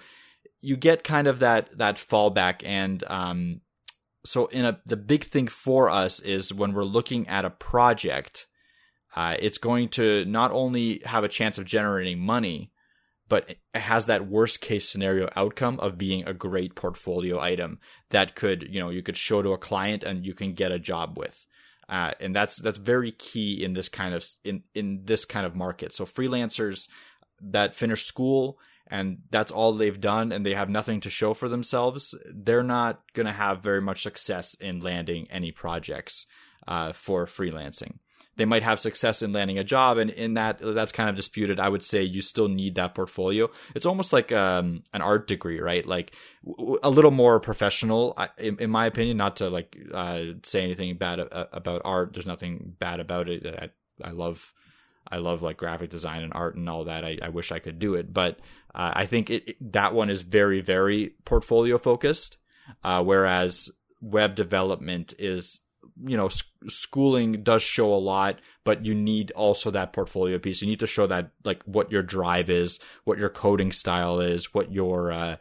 you 0.60 0.76
get 0.76 1.04
kind 1.04 1.26
of 1.26 1.40
that 1.40 1.76
that 1.78 1.96
fallback 1.96 2.62
and 2.64 3.04
um, 3.08 3.60
so 4.24 4.46
in 4.46 4.64
a 4.64 4.80
the 4.86 4.96
big 4.96 5.24
thing 5.24 5.48
for 5.48 5.88
us 5.88 6.20
is 6.20 6.52
when 6.52 6.72
we're 6.72 6.84
looking 6.84 7.26
at 7.28 7.44
a 7.44 7.50
project 7.50 8.46
uh, 9.16 9.36
it's 9.38 9.58
going 9.58 9.88
to 9.88 10.24
not 10.26 10.52
only 10.52 11.00
have 11.04 11.24
a 11.24 11.28
chance 11.28 11.58
of 11.58 11.64
generating 11.64 12.18
money 12.18 12.70
but 13.28 13.50
it 13.50 13.58
has 13.74 14.06
that 14.06 14.28
worst 14.28 14.60
case 14.60 14.88
scenario 14.88 15.28
outcome 15.36 15.78
of 15.80 15.98
being 15.98 16.26
a 16.26 16.34
great 16.34 16.74
portfolio 16.74 17.38
item 17.38 17.78
that 18.10 18.34
could 18.34 18.66
you 18.68 18.80
know 18.80 18.90
you 18.90 19.02
could 19.02 19.16
show 19.16 19.42
to 19.42 19.52
a 19.52 19.58
client 19.58 20.02
and 20.02 20.24
you 20.24 20.34
can 20.34 20.54
get 20.54 20.72
a 20.72 20.78
job 20.78 21.16
with. 21.16 21.46
Uh, 21.88 22.10
and 22.20 22.36
that's 22.36 22.56
that's 22.56 22.78
very 22.78 23.12
key 23.12 23.62
in 23.62 23.72
this 23.72 23.88
kind 23.88 24.14
of 24.14 24.26
in 24.44 24.62
in 24.74 25.02
this 25.04 25.24
kind 25.24 25.46
of 25.46 25.54
market. 25.54 25.94
So 25.94 26.04
freelancers 26.04 26.88
that 27.40 27.74
finish 27.74 28.04
school 28.04 28.58
and 28.90 29.18
that's 29.30 29.52
all 29.52 29.72
they've 29.72 30.00
done 30.00 30.32
and 30.32 30.44
they 30.44 30.54
have 30.54 30.68
nothing 30.68 31.00
to 31.00 31.10
show 31.10 31.34
for 31.34 31.48
themselves, 31.48 32.14
they're 32.32 32.62
not 32.62 33.02
going 33.12 33.26
to 33.26 33.32
have 33.32 33.62
very 33.62 33.80
much 33.80 34.02
success 34.02 34.54
in 34.54 34.80
landing 34.80 35.26
any 35.30 35.52
projects 35.52 36.26
uh, 36.66 36.92
for 36.92 37.26
freelancing. 37.26 37.98
They 38.36 38.44
might 38.44 38.62
have 38.62 38.78
success 38.78 39.22
in 39.22 39.32
landing 39.32 39.58
a 39.58 39.64
job, 39.64 39.98
and 39.98 40.10
in 40.10 40.34
that 40.34 40.60
that's 40.60 40.92
kind 40.92 41.10
of 41.10 41.16
disputed. 41.16 41.58
I 41.58 41.68
would 41.68 41.82
say 41.82 42.04
you 42.04 42.20
still 42.20 42.46
need 42.46 42.76
that 42.76 42.94
portfolio. 42.94 43.50
It's 43.74 43.84
almost 43.84 44.12
like 44.12 44.30
um, 44.30 44.84
an 44.94 45.02
art 45.02 45.26
degree, 45.26 45.58
right? 45.58 45.84
Like 45.84 46.12
a 46.84 46.88
little 46.88 47.10
more 47.10 47.40
professional, 47.40 48.16
in, 48.38 48.56
in 48.60 48.70
my 48.70 48.86
opinion. 48.86 49.16
Not 49.16 49.38
to 49.38 49.50
like 49.50 49.76
uh, 49.92 50.22
say 50.44 50.62
anything 50.62 50.96
bad 50.96 51.18
about 51.18 51.82
art. 51.84 52.12
There's 52.12 52.26
nothing 52.26 52.76
bad 52.78 53.00
about 53.00 53.28
it. 53.28 53.44
I, 53.44 53.70
I 54.06 54.12
love 54.12 54.52
I 55.10 55.18
love 55.18 55.42
like 55.42 55.56
graphic 55.56 55.90
design 55.90 56.22
and 56.22 56.32
art 56.34 56.56
and 56.56 56.68
all 56.68 56.84
that. 56.84 57.04
I, 57.04 57.18
I 57.22 57.28
wish 57.30 57.52
I 57.52 57.58
could 57.58 57.78
do 57.78 57.94
it, 57.94 58.12
but 58.12 58.38
uh, 58.74 58.92
I 58.94 59.06
think 59.06 59.30
it, 59.30 59.48
it, 59.48 59.72
that 59.72 59.94
one 59.94 60.10
is 60.10 60.22
very, 60.22 60.60
very 60.60 61.14
portfolio 61.24 61.78
focused. 61.78 62.36
Uh, 62.84 63.02
whereas 63.02 63.70
web 64.00 64.34
development 64.34 65.14
is, 65.18 65.60
you 66.04 66.16
know, 66.16 66.28
sc- 66.28 66.46
schooling 66.66 67.42
does 67.42 67.62
show 67.62 67.92
a 67.92 67.96
lot, 67.96 68.40
but 68.64 68.84
you 68.84 68.94
need 68.94 69.30
also 69.32 69.70
that 69.70 69.92
portfolio 69.92 70.38
piece. 70.38 70.60
You 70.60 70.68
need 70.68 70.80
to 70.80 70.86
show 70.86 71.06
that 71.06 71.30
like 71.44 71.62
what 71.64 71.90
your 71.90 72.02
drive 72.02 72.50
is, 72.50 72.78
what 73.04 73.18
your 73.18 73.30
coding 73.30 73.72
style 73.72 74.20
is, 74.20 74.52
what 74.52 74.70
your, 74.70 75.10
uh, 75.10 75.36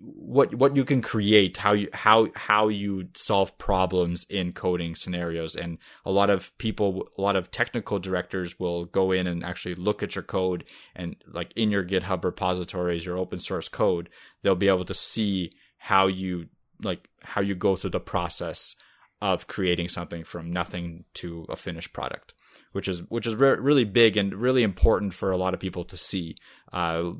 what 0.00 0.54
what 0.54 0.76
you 0.76 0.84
can 0.84 1.02
create, 1.02 1.58
how 1.58 1.72
you 1.72 1.88
how 1.92 2.28
how 2.34 2.68
you 2.68 3.08
solve 3.14 3.56
problems 3.58 4.24
in 4.28 4.52
coding 4.52 4.94
scenarios, 4.94 5.54
and 5.54 5.78
a 6.04 6.10
lot 6.10 6.30
of 6.30 6.56
people, 6.58 7.08
a 7.18 7.20
lot 7.20 7.36
of 7.36 7.50
technical 7.50 7.98
directors 7.98 8.58
will 8.58 8.86
go 8.86 9.12
in 9.12 9.26
and 9.26 9.44
actually 9.44 9.74
look 9.74 10.02
at 10.02 10.14
your 10.14 10.24
code 10.24 10.64
and 10.94 11.16
like 11.26 11.52
in 11.56 11.70
your 11.70 11.84
GitHub 11.84 12.24
repositories, 12.24 13.04
your 13.04 13.18
open 13.18 13.40
source 13.40 13.68
code, 13.68 14.08
they'll 14.42 14.54
be 14.54 14.68
able 14.68 14.84
to 14.86 14.94
see 14.94 15.50
how 15.78 16.06
you 16.06 16.46
like 16.82 17.08
how 17.22 17.40
you 17.40 17.54
go 17.54 17.76
through 17.76 17.90
the 17.90 18.00
process 18.00 18.74
of 19.20 19.46
creating 19.46 19.88
something 19.88 20.24
from 20.24 20.52
nothing 20.52 21.04
to 21.14 21.46
a 21.48 21.56
finished 21.56 21.92
product, 21.92 22.34
which 22.72 22.88
is 22.88 23.00
which 23.08 23.26
is 23.26 23.34
re- 23.34 23.56
really 23.58 23.84
big 23.84 24.16
and 24.16 24.34
really 24.34 24.62
important 24.62 25.14
for 25.14 25.30
a 25.30 25.36
lot 25.36 25.54
of 25.54 25.60
people 25.60 25.84
to 25.84 25.96
see. 25.96 26.36
Uh, 26.72 27.12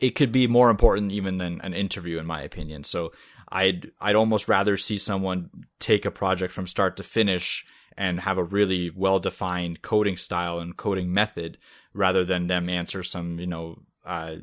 it 0.00 0.14
could 0.14 0.32
be 0.32 0.46
more 0.46 0.70
important 0.70 1.12
even 1.12 1.38
than 1.38 1.60
an 1.60 1.74
interview 1.74 2.18
in 2.18 2.26
my 2.26 2.42
opinion. 2.42 2.84
So 2.84 3.12
i'd 3.52 3.90
i'd 4.00 4.16
almost 4.16 4.48
rather 4.48 4.74
see 4.78 4.96
someone 4.96 5.50
take 5.78 6.06
a 6.06 6.10
project 6.10 6.50
from 6.50 6.66
start 6.66 6.96
to 6.96 7.02
finish 7.02 7.66
and 7.96 8.20
have 8.20 8.38
a 8.38 8.42
really 8.42 8.90
well 8.90 9.20
defined 9.20 9.82
coding 9.82 10.16
style 10.16 10.58
and 10.58 10.78
coding 10.78 11.12
method 11.12 11.58
rather 11.92 12.24
than 12.24 12.46
them 12.46 12.68
answer 12.68 13.02
some 13.02 13.38
you 13.38 13.46
know 13.46 13.78
uh, 14.04 14.36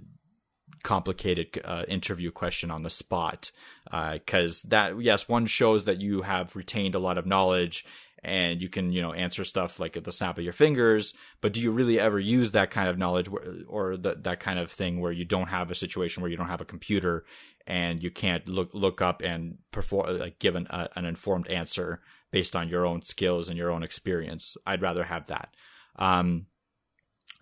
complicated 0.84 1.62
uh, 1.64 1.84
interview 1.88 2.32
question 2.32 2.72
on 2.72 2.84
the 2.84 2.90
spot. 2.90 3.52
Because 3.86 4.66
uh, 4.66 4.68
that 4.70 5.02
yes 5.02 5.28
one 5.28 5.46
shows 5.46 5.86
that 5.86 6.02
you 6.02 6.24
have 6.24 6.56
retained 6.56 6.96
a 6.96 7.00
lot 7.00 7.18
of 7.18 7.26
knowledge 7.26 7.86
and 8.24 8.62
you 8.62 8.70
can 8.70 8.92
you 8.92 9.02
know 9.02 9.14
answer 9.14 9.44
stuff 9.44 9.80
like 9.80 9.98
at 9.98 10.04
the 10.04 10.12
snap 10.12 10.38
of 10.38 10.44
your 10.44 10.54
fingers 10.54 11.14
but 11.42 11.54
do 11.54 11.62
you 11.62 11.72
really 11.72 12.00
ever 12.00 12.20
use 12.20 12.52
that 12.52 12.70
kind 12.70 12.88
of 12.88 12.98
knowledge 12.98 13.28
or 13.68 13.98
that 13.98 14.24
that 14.24 14.40
kind 14.40 14.60
of 14.60 14.72
thing 14.72 15.00
where 15.00 15.12
you 15.12 15.26
don't 15.26 15.48
have 15.48 15.72
a 15.72 15.76
situation 15.76 16.22
where 16.22 16.30
you 16.30 16.38
don't 16.38 16.50
have 16.50 16.62
a 16.62 16.66
computer 16.66 17.26
and 17.68 18.04
you 18.04 18.12
can't 18.12 18.48
look 18.48 18.70
look 18.74 19.02
up 19.02 19.22
and 19.22 19.58
perform 19.72 20.20
like 20.20 20.40
give 20.40 20.56
an, 20.56 20.68
an 20.70 21.06
informed 21.06 21.48
answer 21.48 22.02
based 22.32 22.56
on 22.56 22.70
your 22.70 22.86
own 22.86 23.02
skills 23.02 23.50
and 23.50 23.58
your 23.58 23.72
own 23.72 23.84
experience? 23.84 24.58
I'd 24.66 24.82
rather 24.82 25.04
have 25.04 25.28
that. 25.28 25.54
Um, 25.98 26.48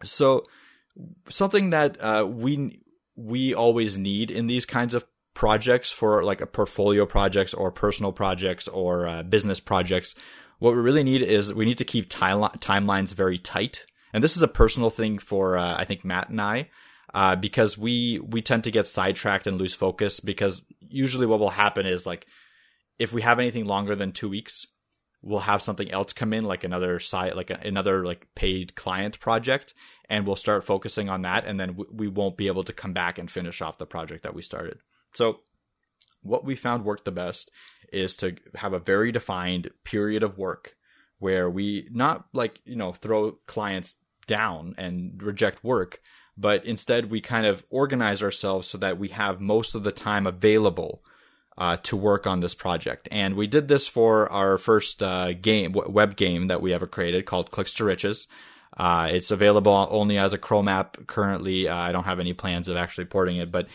so 0.03 0.43
something 1.29 1.69
that 1.69 2.01
uh, 2.01 2.25
we 2.27 2.81
we 3.15 3.53
always 3.53 3.97
need 3.97 4.31
in 4.31 4.47
these 4.47 4.65
kinds 4.65 4.93
of 4.93 5.05
projects 5.33 5.91
for 5.91 6.23
like 6.23 6.41
a 6.41 6.47
portfolio 6.47 7.05
projects 7.05 7.53
or 7.53 7.71
personal 7.71 8.11
projects 8.11 8.67
or 8.67 9.07
uh, 9.07 9.23
business 9.23 9.59
projects 9.59 10.15
what 10.59 10.75
we 10.75 10.81
really 10.81 11.03
need 11.03 11.21
is 11.21 11.53
we 11.53 11.65
need 11.65 11.77
to 11.79 11.85
keep 11.85 12.09
time- 12.09 12.57
timelines 12.59 13.13
very 13.13 13.37
tight. 13.37 13.85
And 14.13 14.23
this 14.23 14.37
is 14.37 14.43
a 14.43 14.47
personal 14.47 14.89
thing 14.89 15.17
for 15.17 15.57
uh, 15.57 15.75
I 15.77 15.85
think 15.85 16.05
Matt 16.05 16.29
and 16.29 16.41
I, 16.41 16.69
uh, 17.13 17.35
because 17.35 17.77
we 17.77 18.19
we 18.19 18.41
tend 18.41 18.63
to 18.65 18.71
get 18.71 18.87
sidetracked 18.87 19.47
and 19.47 19.57
lose 19.57 19.73
focus. 19.73 20.19
Because 20.19 20.65
usually 20.79 21.25
what 21.25 21.39
will 21.39 21.49
happen 21.49 21.85
is 21.85 22.05
like 22.05 22.27
if 22.97 23.13
we 23.13 23.21
have 23.21 23.39
anything 23.39 23.65
longer 23.65 23.95
than 23.95 24.11
two 24.11 24.29
weeks, 24.29 24.65
we'll 25.21 25.39
have 25.39 25.61
something 25.61 25.89
else 25.91 26.13
come 26.13 26.33
in, 26.33 26.43
like 26.43 26.63
another 26.63 26.99
site, 26.99 27.35
like 27.35 27.49
a, 27.49 27.59
another 27.63 28.03
like 28.03 28.27
paid 28.35 28.75
client 28.75 29.19
project, 29.19 29.73
and 30.09 30.25
we'll 30.25 30.35
start 30.35 30.63
focusing 30.63 31.09
on 31.09 31.21
that, 31.21 31.45
and 31.45 31.59
then 31.59 31.77
we 31.91 32.07
won't 32.07 32.37
be 32.37 32.47
able 32.47 32.63
to 32.63 32.73
come 32.73 32.93
back 32.93 33.17
and 33.17 33.31
finish 33.31 33.61
off 33.61 33.77
the 33.77 33.85
project 33.85 34.23
that 34.23 34.33
we 34.33 34.41
started. 34.41 34.79
So 35.13 35.39
what 36.21 36.43
we 36.43 36.55
found 36.55 36.83
worked 36.83 37.05
the 37.05 37.11
best 37.11 37.49
is 37.91 38.15
to 38.17 38.35
have 38.55 38.73
a 38.73 38.79
very 38.79 39.11
defined 39.11 39.69
period 39.83 40.23
of 40.23 40.37
work 40.37 40.75
where 41.19 41.49
we 41.49 41.87
not 41.91 42.25
like, 42.33 42.59
you 42.65 42.75
know, 42.75 42.91
throw 42.91 43.33
clients 43.45 43.95
down 44.27 44.75
and 44.77 45.21
reject 45.21 45.63
work, 45.63 46.01
but 46.37 46.63
instead 46.65 47.11
we 47.11 47.19
kind 47.19 47.45
of 47.45 47.65
organize 47.69 48.23
ourselves 48.23 48.67
so 48.67 48.77
that 48.77 48.97
we 48.97 49.09
have 49.09 49.41
most 49.41 49.75
of 49.75 49.83
the 49.83 49.91
time 49.91 50.25
available 50.25 51.03
uh, 51.57 51.75
to 51.83 51.97
work 51.97 52.25
on 52.25 52.39
this 52.39 52.55
project. 52.55 53.09
And 53.11 53.35
we 53.35 53.45
did 53.45 53.67
this 53.67 53.87
for 53.87 54.31
our 54.31 54.57
first 54.57 55.03
uh, 55.03 55.33
game, 55.33 55.73
web 55.73 56.15
game 56.15 56.47
that 56.47 56.61
we 56.61 56.73
ever 56.73 56.87
created 56.87 57.25
called 57.25 57.51
Clicks 57.51 57.73
to 57.75 57.83
Riches. 57.83 58.27
Uh, 58.77 59.09
it's 59.11 59.29
available 59.29 59.87
only 59.91 60.17
as 60.17 60.31
a 60.31 60.37
Chrome 60.37 60.69
app 60.69 61.05
currently. 61.05 61.67
Uh, 61.67 61.75
I 61.75 61.91
don't 61.91 62.05
have 62.05 62.21
any 62.21 62.31
plans 62.31 62.69
of 62.69 62.77
actually 62.77 63.05
porting 63.05 63.35
it, 63.35 63.51
but 63.51 63.67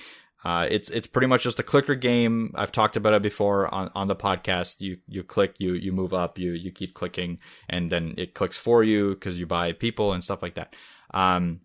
uh, 0.44 0.66
it's 0.70 0.90
it's 0.90 1.06
pretty 1.06 1.26
much 1.26 1.42
just 1.42 1.58
a 1.58 1.62
clicker 1.62 1.94
game. 1.94 2.52
I've 2.54 2.72
talked 2.72 2.96
about 2.96 3.14
it 3.14 3.22
before 3.22 3.72
on, 3.74 3.90
on 3.94 4.08
the 4.08 4.16
podcast. 4.16 4.76
You 4.80 4.98
you 5.08 5.22
click, 5.22 5.54
you 5.58 5.72
you 5.72 5.90
move 5.90 6.12
up, 6.12 6.38
you 6.38 6.52
you 6.52 6.70
keep 6.70 6.94
clicking, 6.94 7.38
and 7.68 7.90
then 7.90 8.14
it 8.18 8.34
clicks 8.34 8.58
for 8.58 8.84
you 8.84 9.14
because 9.14 9.38
you 9.38 9.46
buy 9.46 9.72
people 9.72 10.12
and 10.12 10.22
stuff 10.22 10.42
like 10.42 10.56
that. 10.56 10.74
Um, 11.12 11.60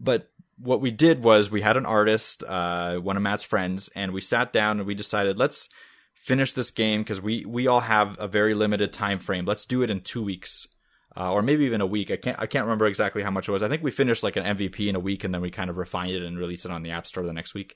but 0.00 0.30
what 0.56 0.80
we 0.80 0.90
did 0.90 1.22
was 1.22 1.50
we 1.50 1.60
had 1.60 1.76
an 1.76 1.86
artist, 1.86 2.42
uh, 2.48 2.96
one 2.96 3.16
of 3.16 3.22
Matt's 3.22 3.44
friends, 3.44 3.90
and 3.94 4.12
we 4.12 4.22
sat 4.22 4.52
down 4.52 4.78
and 4.78 4.86
we 4.86 4.94
decided 4.94 5.38
let's 5.38 5.68
finish 6.14 6.52
this 6.52 6.70
game 6.70 7.02
because 7.02 7.20
we 7.20 7.44
we 7.44 7.66
all 7.66 7.80
have 7.80 8.16
a 8.18 8.26
very 8.26 8.54
limited 8.54 8.94
time 8.94 9.18
frame. 9.18 9.44
Let's 9.44 9.66
do 9.66 9.82
it 9.82 9.90
in 9.90 10.00
two 10.00 10.22
weeks 10.22 10.68
uh, 11.18 11.32
or 11.32 11.42
maybe 11.42 11.64
even 11.64 11.80
a 11.80 11.86
week. 11.86 12.10
I 12.10 12.16
can't 12.16 12.38
I 12.38 12.46
can't 12.46 12.64
remember 12.64 12.86
exactly 12.86 13.22
how 13.22 13.30
much 13.30 13.48
it 13.48 13.52
was. 13.52 13.62
I 13.62 13.68
think 13.68 13.82
we 13.82 13.90
finished 13.90 14.22
like 14.22 14.36
an 14.36 14.44
MVP 14.44 14.88
in 14.88 14.94
a 14.94 15.00
week, 15.00 15.24
and 15.24 15.34
then 15.34 15.40
we 15.40 15.50
kind 15.50 15.68
of 15.68 15.76
refined 15.76 16.12
it 16.12 16.22
and 16.22 16.38
released 16.38 16.64
it 16.64 16.70
on 16.70 16.82
the 16.82 16.92
App 16.92 17.06
Store 17.06 17.24
the 17.24 17.32
next 17.32 17.54
week. 17.54 17.74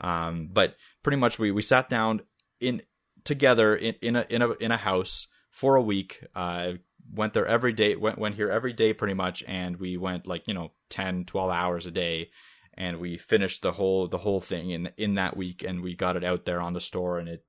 Um, 0.00 0.48
but 0.52 0.74
pretty 1.02 1.16
much 1.16 1.38
we 1.38 1.52
we 1.52 1.62
sat 1.62 1.88
down 1.88 2.22
in 2.58 2.82
together 3.24 3.76
in, 3.76 3.94
in 4.02 4.16
a 4.16 4.26
in 4.28 4.42
a 4.42 4.50
in 4.54 4.72
a 4.72 4.76
house 4.76 5.28
for 5.50 5.76
a 5.76 5.82
week. 5.82 6.24
Uh, 6.34 6.72
went 7.12 7.32
there 7.32 7.46
every 7.46 7.72
day. 7.72 7.94
Went 7.94 8.18
went 8.18 8.34
here 8.34 8.50
every 8.50 8.72
day 8.72 8.92
pretty 8.92 9.14
much, 9.14 9.44
and 9.46 9.76
we 9.76 9.96
went 9.96 10.26
like 10.26 10.48
you 10.48 10.54
know 10.54 10.72
10, 10.88 11.26
12 11.26 11.50
hours 11.50 11.86
a 11.86 11.90
day. 11.92 12.30
And 12.74 12.98
we 12.98 13.18
finished 13.18 13.62
the 13.62 13.72
whole 13.72 14.08
the 14.08 14.18
whole 14.18 14.40
thing 14.40 14.70
in 14.70 14.90
in 14.96 15.14
that 15.14 15.36
week, 15.36 15.62
and 15.62 15.82
we 15.82 15.94
got 15.94 16.16
it 16.16 16.24
out 16.24 16.44
there 16.44 16.60
on 16.60 16.72
the 16.72 16.80
store, 16.80 17.18
and 17.18 17.28
it 17.28 17.44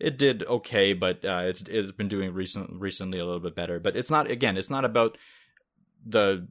it 0.00 0.18
did 0.18 0.44
okay, 0.44 0.92
but 0.92 1.24
uh, 1.24 1.42
it's 1.44 1.62
it's 1.62 1.92
been 1.92 2.08
doing 2.08 2.32
recent 2.32 2.70
recently 2.72 3.18
a 3.18 3.24
little 3.24 3.40
bit 3.40 3.54
better. 3.54 3.78
But 3.78 3.96
it's 3.96 4.10
not 4.10 4.30
again, 4.30 4.56
it's 4.56 4.70
not 4.70 4.84
about 4.84 5.18
the 6.04 6.48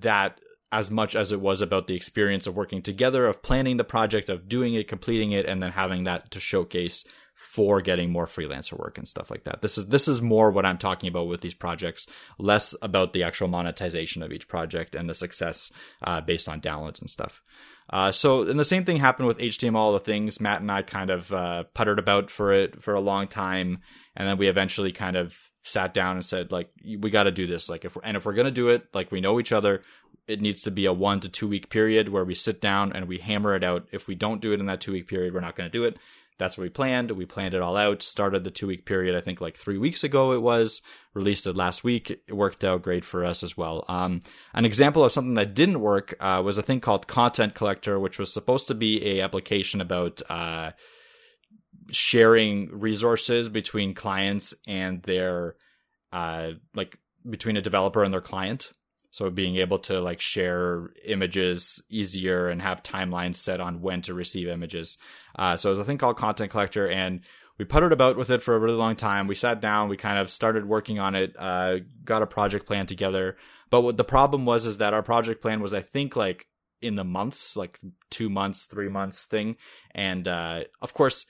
that 0.00 0.40
as 0.70 0.90
much 0.90 1.16
as 1.16 1.32
it 1.32 1.40
was 1.40 1.60
about 1.60 1.86
the 1.86 1.94
experience 1.94 2.46
of 2.46 2.54
working 2.56 2.82
together, 2.82 3.26
of 3.26 3.42
planning 3.42 3.78
the 3.78 3.84
project, 3.84 4.28
of 4.28 4.48
doing 4.48 4.74
it, 4.74 4.88
completing 4.88 5.32
it, 5.32 5.46
and 5.46 5.62
then 5.62 5.72
having 5.72 6.04
that 6.04 6.30
to 6.30 6.40
showcase 6.40 7.04
for 7.34 7.80
getting 7.80 8.10
more 8.10 8.26
freelancer 8.26 8.76
work 8.76 8.98
and 8.98 9.06
stuff 9.06 9.30
like 9.30 9.44
that. 9.44 9.62
This 9.62 9.78
is 9.78 9.86
this 9.86 10.08
is 10.08 10.20
more 10.20 10.50
what 10.50 10.66
I'm 10.66 10.76
talking 10.76 11.08
about 11.08 11.28
with 11.28 11.40
these 11.40 11.54
projects, 11.54 12.06
less 12.38 12.74
about 12.82 13.12
the 13.12 13.22
actual 13.22 13.46
monetization 13.46 14.22
of 14.24 14.32
each 14.32 14.48
project 14.48 14.96
and 14.96 15.08
the 15.08 15.14
success 15.14 15.70
uh, 16.02 16.20
based 16.20 16.48
on 16.48 16.60
downloads 16.60 17.00
and 17.00 17.08
stuff. 17.08 17.40
Uh, 17.90 18.12
so, 18.12 18.42
and 18.42 18.58
the 18.58 18.64
same 18.64 18.84
thing 18.84 18.98
happened 18.98 19.28
with 19.28 19.38
HTML 19.38 19.92
the 19.94 20.00
things. 20.00 20.40
Matt 20.40 20.60
and 20.60 20.70
I 20.70 20.82
kind 20.82 21.10
of 21.10 21.32
uh, 21.32 21.64
puttered 21.74 21.98
about 21.98 22.30
for 22.30 22.52
it 22.52 22.82
for 22.82 22.94
a 22.94 23.00
long 23.00 23.28
time, 23.28 23.78
and 24.14 24.28
then 24.28 24.38
we 24.38 24.48
eventually 24.48 24.92
kind 24.92 25.16
of 25.16 25.38
sat 25.62 25.94
down 25.94 26.16
and 26.16 26.24
said, 26.24 26.52
like, 26.52 26.70
we 26.84 27.10
got 27.10 27.24
to 27.24 27.30
do 27.30 27.46
this. 27.46 27.68
Like, 27.68 27.84
if 27.84 27.96
we're, 27.96 28.02
and 28.02 28.16
if 28.16 28.24
we're 28.24 28.34
gonna 28.34 28.50
do 28.50 28.68
it, 28.68 28.86
like, 28.94 29.10
we 29.10 29.20
know 29.20 29.40
each 29.40 29.52
other. 29.52 29.82
It 30.26 30.42
needs 30.42 30.62
to 30.62 30.70
be 30.70 30.84
a 30.84 30.92
one 30.92 31.20
to 31.20 31.28
two 31.30 31.48
week 31.48 31.70
period 31.70 32.10
where 32.10 32.24
we 32.24 32.34
sit 32.34 32.60
down 32.60 32.92
and 32.92 33.08
we 33.08 33.18
hammer 33.18 33.54
it 33.54 33.64
out. 33.64 33.88
If 33.92 34.06
we 34.06 34.14
don't 34.14 34.42
do 34.42 34.52
it 34.52 34.60
in 34.60 34.66
that 34.66 34.80
two 34.82 34.92
week 34.92 35.08
period, 35.08 35.32
we're 35.32 35.40
not 35.40 35.56
going 35.56 35.70
to 35.70 35.72
do 35.78 35.84
it 35.84 35.96
that's 36.38 36.56
what 36.56 36.62
we 36.62 36.70
planned. 36.70 37.10
We 37.10 37.26
planned 37.26 37.54
it 37.54 37.62
all 37.62 37.76
out. 37.76 38.02
Started 38.02 38.44
the 38.44 38.50
two 38.50 38.66
week 38.66 38.86
period, 38.86 39.16
I 39.16 39.20
think 39.20 39.40
like 39.40 39.56
three 39.56 39.78
weeks 39.78 40.04
ago 40.04 40.32
it 40.32 40.42
was. 40.42 40.80
Released 41.14 41.46
it 41.46 41.56
last 41.56 41.82
week. 41.82 42.10
It 42.10 42.32
worked 42.32 42.62
out 42.62 42.82
great 42.82 43.04
for 43.04 43.24
us 43.24 43.42
as 43.42 43.56
well. 43.56 43.84
Um, 43.88 44.20
an 44.54 44.64
example 44.64 45.04
of 45.04 45.10
something 45.10 45.34
that 45.34 45.54
didn't 45.54 45.80
work 45.80 46.14
uh, 46.20 46.40
was 46.44 46.58
a 46.58 46.62
thing 46.62 46.80
called 46.80 47.08
Content 47.08 47.54
Collector, 47.54 47.98
which 47.98 48.18
was 48.18 48.32
supposed 48.32 48.68
to 48.68 48.74
be 48.74 49.04
a 49.04 49.22
application 49.22 49.80
about 49.80 50.22
uh, 50.30 50.70
sharing 51.90 52.68
resources 52.70 53.48
between 53.48 53.94
clients 53.94 54.54
and 54.66 55.02
their 55.02 55.56
uh, 56.12 56.50
like 56.74 56.98
between 57.28 57.56
a 57.56 57.62
developer 57.62 58.04
and 58.04 58.12
their 58.14 58.20
client. 58.20 58.70
So 59.18 59.30
being 59.30 59.56
able 59.56 59.80
to 59.80 60.00
like 60.00 60.20
share 60.20 60.90
images 61.04 61.82
easier 61.90 62.46
and 62.46 62.62
have 62.62 62.84
timelines 62.84 63.34
set 63.34 63.60
on 63.60 63.80
when 63.80 64.00
to 64.02 64.14
receive 64.14 64.46
images. 64.46 64.96
Uh, 65.36 65.56
so 65.56 65.68
there's 65.68 65.80
a 65.80 65.84
thing 65.84 65.98
called 65.98 66.16
Content 66.16 66.52
Collector, 66.52 66.88
and 66.88 67.22
we 67.58 67.64
puttered 67.64 67.92
about 67.92 68.16
with 68.16 68.30
it 68.30 68.44
for 68.44 68.54
a 68.54 68.60
really 68.60 68.76
long 68.76 68.94
time. 68.94 69.26
We 69.26 69.34
sat 69.34 69.60
down, 69.60 69.88
we 69.88 69.96
kind 69.96 70.20
of 70.20 70.30
started 70.30 70.66
working 70.66 71.00
on 71.00 71.16
it, 71.16 71.34
uh, 71.36 71.78
got 72.04 72.22
a 72.22 72.28
project 72.28 72.64
plan 72.64 72.86
together. 72.86 73.36
But 73.70 73.80
what 73.80 73.96
the 73.96 74.04
problem 74.04 74.46
was 74.46 74.66
is 74.66 74.76
that 74.76 74.94
our 74.94 75.02
project 75.02 75.42
plan 75.42 75.60
was, 75.60 75.74
I 75.74 75.82
think, 75.82 76.14
like 76.14 76.46
in 76.80 76.94
the 76.94 77.02
months, 77.02 77.56
like 77.56 77.80
two 78.10 78.30
months, 78.30 78.66
three 78.66 78.88
months 78.88 79.24
thing. 79.24 79.56
And 79.96 80.28
uh, 80.28 80.60
of 80.80 80.94
course, 80.94 81.26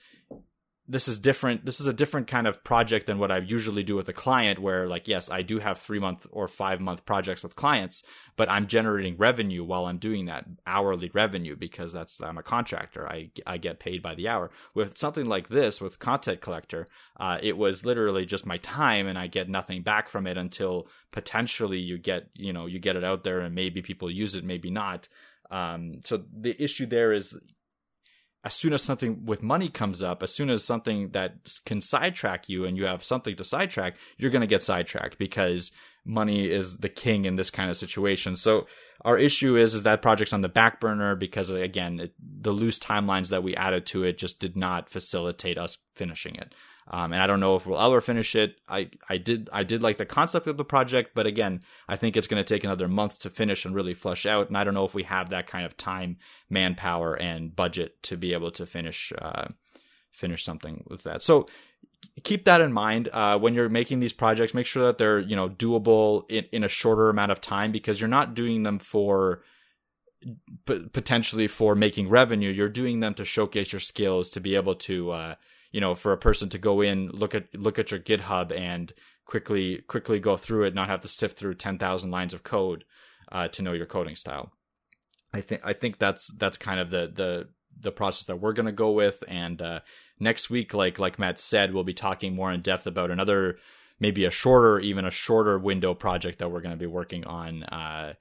this 0.89 1.07
is 1.07 1.19
different. 1.19 1.65
This 1.65 1.79
is 1.79 1.85
a 1.85 1.93
different 1.93 2.27
kind 2.27 2.47
of 2.47 2.63
project 2.63 3.05
than 3.05 3.19
what 3.19 3.31
I 3.31 3.37
usually 3.37 3.83
do 3.83 3.95
with 3.95 4.09
a 4.09 4.13
client, 4.13 4.57
where 4.57 4.87
like, 4.87 5.07
yes, 5.07 5.29
I 5.29 5.43
do 5.43 5.59
have 5.59 5.77
three 5.77 5.99
month 5.99 6.25
or 6.31 6.47
five 6.47 6.81
month 6.81 7.05
projects 7.05 7.43
with 7.43 7.55
clients, 7.55 8.01
but 8.35 8.49
I'm 8.49 8.65
generating 8.65 9.15
revenue 9.15 9.63
while 9.63 9.85
I'm 9.85 9.99
doing 9.99 10.25
that 10.25 10.45
hourly 10.65 11.11
revenue 11.13 11.55
because 11.55 11.93
that's 11.93 12.19
I'm 12.19 12.39
a 12.39 12.43
contractor. 12.43 13.07
I 13.07 13.29
I 13.45 13.57
get 13.57 13.79
paid 13.79 14.01
by 14.01 14.15
the 14.15 14.27
hour. 14.27 14.49
With 14.73 14.97
something 14.97 15.25
like 15.25 15.47
this, 15.47 15.79
with 15.79 15.99
Content 15.99 16.41
Collector, 16.41 16.87
uh, 17.19 17.37
it 17.39 17.55
was 17.55 17.85
literally 17.85 18.25
just 18.25 18.47
my 18.47 18.57
time, 18.57 19.05
and 19.05 19.17
I 19.17 19.27
get 19.27 19.47
nothing 19.47 19.83
back 19.83 20.09
from 20.09 20.25
it 20.25 20.37
until 20.37 20.87
potentially 21.11 21.77
you 21.77 21.99
get 21.99 22.29
you 22.33 22.51
know 22.51 22.65
you 22.65 22.79
get 22.79 22.95
it 22.95 23.03
out 23.03 23.23
there, 23.23 23.41
and 23.41 23.53
maybe 23.53 23.83
people 23.83 24.09
use 24.09 24.35
it, 24.35 24.43
maybe 24.43 24.71
not. 24.71 25.07
Um, 25.51 26.01
so 26.03 26.23
the 26.31 26.61
issue 26.61 26.87
there 26.87 27.13
is 27.13 27.35
as 28.43 28.53
soon 28.53 28.73
as 28.73 28.81
something 28.81 29.25
with 29.25 29.43
money 29.43 29.69
comes 29.69 30.01
up, 30.01 30.23
as 30.23 30.33
soon 30.33 30.49
as 30.49 30.63
something 30.63 31.09
that 31.09 31.33
can 31.65 31.81
sidetrack 31.81 32.47
you 32.47 32.65
and 32.65 32.77
you 32.77 32.85
have 32.85 33.03
something 33.03 33.35
to 33.35 33.43
sidetrack, 33.43 33.95
you're 34.17 34.31
going 34.31 34.41
to 34.41 34.47
get 34.47 34.63
sidetracked 34.63 35.17
because 35.17 35.71
money 36.05 36.49
is 36.49 36.77
the 36.77 36.89
king 36.89 37.25
in 37.25 37.35
this 37.35 37.49
kind 37.49 37.69
of 37.69 37.77
situation. 37.77 38.37
So 38.37 38.65
our 39.03 39.17
issue 39.17 39.57
is 39.57 39.73
is 39.73 39.83
that 39.83 40.01
project's 40.01 40.33
on 40.33 40.41
the 40.41 40.49
back 40.49 40.79
burner 40.79 41.15
because 41.15 41.51
uh, 41.51 41.55
again, 41.55 41.99
it, 41.99 42.13
the 42.19 42.51
loose 42.51 42.79
timelines 42.79 43.29
that 43.29 43.43
we 43.43 43.55
added 43.55 43.85
to 43.87 44.03
it 44.03 44.17
just 44.17 44.39
did 44.39 44.55
not 44.55 44.89
facilitate 44.89 45.57
us 45.57 45.77
finishing 45.95 46.35
it. 46.35 46.53
Um, 46.91 47.13
and 47.13 47.21
I 47.21 47.27
don't 47.27 47.39
know 47.39 47.55
if 47.55 47.67
we'll 47.67 47.79
ever 47.79 48.01
finish 48.01 48.35
it. 48.35 48.59
I, 48.67 48.89
I 49.07 49.17
did 49.17 49.49
I 49.53 49.63
did 49.63 49.83
like 49.83 49.97
the 49.97 50.05
concept 50.05 50.47
of 50.47 50.57
the 50.57 50.65
project, 50.65 51.11
but 51.13 51.27
again, 51.27 51.61
I 51.87 51.95
think 51.95 52.17
it's 52.17 52.27
going 52.27 52.43
to 52.43 52.53
take 52.53 52.63
another 52.63 52.87
month 52.87 53.19
to 53.19 53.29
finish 53.29 53.63
and 53.63 53.75
really 53.75 53.93
flush 53.93 54.25
out. 54.25 54.47
And 54.47 54.57
I 54.57 54.63
don't 54.63 54.73
know 54.73 54.85
if 54.85 54.95
we 54.95 55.03
have 55.03 55.29
that 55.29 55.45
kind 55.45 55.65
of 55.65 55.77
time, 55.77 56.17
manpower, 56.49 57.13
and 57.13 57.55
budget 57.55 58.01
to 58.03 58.17
be 58.17 58.33
able 58.33 58.49
to 58.51 58.65
finish 58.65 59.13
uh, 59.21 59.49
finish 60.11 60.43
something 60.43 60.83
with 60.87 61.03
that. 61.03 61.21
So 61.21 61.45
keep 62.23 62.45
that 62.45 62.59
in 62.59 62.73
mind 62.73 63.09
uh, 63.13 63.37
when 63.37 63.53
you're 63.53 63.69
making 63.69 63.99
these 63.99 64.13
projects. 64.13 64.55
Make 64.55 64.65
sure 64.65 64.87
that 64.87 64.97
they're 64.97 65.19
you 65.19 65.35
know 65.35 65.47
doable 65.47 66.29
in, 66.29 66.45
in 66.51 66.63
a 66.63 66.69
shorter 66.69 67.09
amount 67.09 67.31
of 67.31 67.39
time 67.39 67.71
because 67.71 68.01
you're 68.01 68.07
not 68.07 68.33
doing 68.33 68.63
them 68.63 68.79
for 68.79 69.43
potentially 70.65 71.47
for 71.47 71.75
making 71.75 72.09
revenue. 72.09 72.49
You're 72.49 72.67
doing 72.67 72.99
them 72.99 73.13
to 73.13 73.25
showcase 73.25 73.71
your 73.71 73.79
skills 73.79 74.31
to 74.31 74.39
be 74.39 74.55
able 74.55 74.75
to. 74.75 75.11
Uh, 75.11 75.35
you 75.71 75.81
know, 75.81 75.95
for 75.95 76.11
a 76.11 76.17
person 76.17 76.49
to 76.49 76.57
go 76.57 76.81
in, 76.81 77.09
look 77.09 77.35
at 77.35 77.53
look 77.55 77.79
at 77.79 77.91
your 77.91 77.99
GitHub 77.99 78.57
and 78.57 78.93
quickly 79.25 79.79
quickly 79.87 80.19
go 80.19 80.37
through 80.37 80.63
it, 80.63 80.73
not 80.73 80.89
have 80.89 81.01
to 81.01 81.07
sift 81.07 81.37
through 81.37 81.55
ten 81.55 81.77
thousand 81.77 82.11
lines 82.11 82.33
of 82.33 82.43
code 82.43 82.85
uh, 83.31 83.47
to 83.49 83.61
know 83.61 83.73
your 83.73 83.85
coding 83.85 84.15
style. 84.15 84.51
I 85.33 85.41
think 85.41 85.61
I 85.63 85.73
think 85.73 85.99
that's 85.99 86.31
that's 86.33 86.57
kind 86.57 86.79
of 86.79 86.89
the 86.89 87.11
the 87.13 87.49
the 87.81 87.91
process 87.91 88.25
that 88.25 88.37
we're 88.37 88.53
gonna 88.53 88.71
go 88.71 88.91
with. 88.91 89.23
And 89.27 89.61
uh, 89.61 89.79
next 90.19 90.49
week, 90.49 90.73
like 90.73 90.97
like 90.97 91.19
Matt 91.19 91.39
said, 91.39 91.73
we'll 91.73 91.83
be 91.83 91.93
talking 91.93 92.35
more 92.35 92.51
in 92.51 92.61
depth 92.61 92.87
about 92.87 93.11
another 93.11 93.57
maybe 93.99 94.25
a 94.25 94.31
shorter, 94.31 94.79
even 94.79 95.05
a 95.05 95.11
shorter 95.11 95.59
window 95.59 95.93
project 95.93 96.39
that 96.39 96.49
we're 96.49 96.61
going 96.61 96.71
to 96.71 96.77
be 96.77 96.85
working 96.85 97.25
on. 97.25 97.63
Uh, 97.63 98.13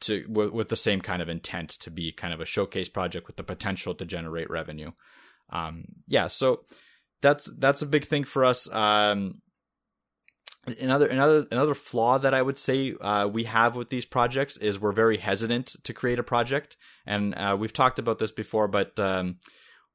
to 0.00 0.26
with, 0.28 0.50
with 0.50 0.68
the 0.68 0.76
same 0.76 1.00
kind 1.00 1.22
of 1.22 1.28
intent 1.28 1.70
to 1.70 1.90
be 1.90 2.12
kind 2.12 2.34
of 2.34 2.40
a 2.40 2.44
showcase 2.44 2.90
project 2.90 3.26
with 3.26 3.36
the 3.36 3.42
potential 3.42 3.94
to 3.94 4.04
generate 4.04 4.50
revenue 4.50 4.90
um, 5.50 5.84
yeah, 6.06 6.28
so 6.28 6.64
that's 7.22 7.50
that's 7.58 7.82
a 7.82 7.86
big 7.86 8.06
thing 8.06 8.24
for 8.24 8.44
us. 8.44 8.70
Um, 8.72 9.42
another 10.80 11.06
another 11.06 11.46
another 11.50 11.74
flaw 11.74 12.18
that 12.18 12.34
I 12.34 12.42
would 12.42 12.58
say 12.58 12.94
uh, 13.00 13.28
we 13.30 13.44
have 13.44 13.76
with 13.76 13.90
these 13.90 14.06
projects 14.06 14.56
is 14.56 14.80
we're 14.80 14.92
very 14.92 15.18
hesitant 15.18 15.76
to 15.84 15.92
create 15.92 16.18
a 16.18 16.24
project, 16.24 16.76
and 17.06 17.34
uh, 17.34 17.56
we've 17.58 17.72
talked 17.72 17.98
about 17.98 18.18
this 18.18 18.32
before, 18.32 18.68
but 18.68 18.98
um, 18.98 19.36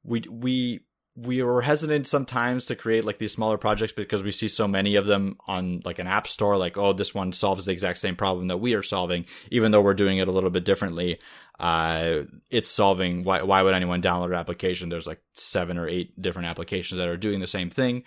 we 0.02 0.22
we 0.30 0.80
we 1.16 1.42
were 1.42 1.62
hesitant 1.62 2.06
sometimes 2.06 2.66
to 2.66 2.76
create 2.76 3.04
like 3.04 3.18
these 3.18 3.32
smaller 3.32 3.56
projects 3.56 3.92
because 3.92 4.22
we 4.22 4.30
see 4.30 4.48
so 4.48 4.68
many 4.68 4.96
of 4.96 5.06
them 5.06 5.38
on 5.46 5.80
like 5.84 5.98
an 5.98 6.06
app 6.06 6.28
store 6.28 6.58
like 6.58 6.76
oh 6.76 6.92
this 6.92 7.14
one 7.14 7.32
solves 7.32 7.64
the 7.64 7.72
exact 7.72 7.98
same 7.98 8.14
problem 8.14 8.48
that 8.48 8.58
we 8.58 8.74
are 8.74 8.82
solving 8.82 9.24
even 9.50 9.72
though 9.72 9.80
we're 9.80 9.94
doing 9.94 10.18
it 10.18 10.28
a 10.28 10.32
little 10.32 10.50
bit 10.50 10.64
differently. 10.64 11.18
Uh, 11.58 12.24
it's 12.50 12.68
solving 12.68 13.24
why 13.24 13.42
why 13.42 13.62
would 13.62 13.72
anyone 13.72 14.02
download 14.02 14.26
an 14.26 14.34
application? 14.34 14.90
There's 14.90 15.06
like 15.06 15.22
seven 15.34 15.78
or 15.78 15.88
eight 15.88 16.20
different 16.20 16.48
applications 16.48 16.98
that 16.98 17.08
are 17.08 17.16
doing 17.16 17.40
the 17.40 17.46
same 17.46 17.70
thing. 17.70 18.02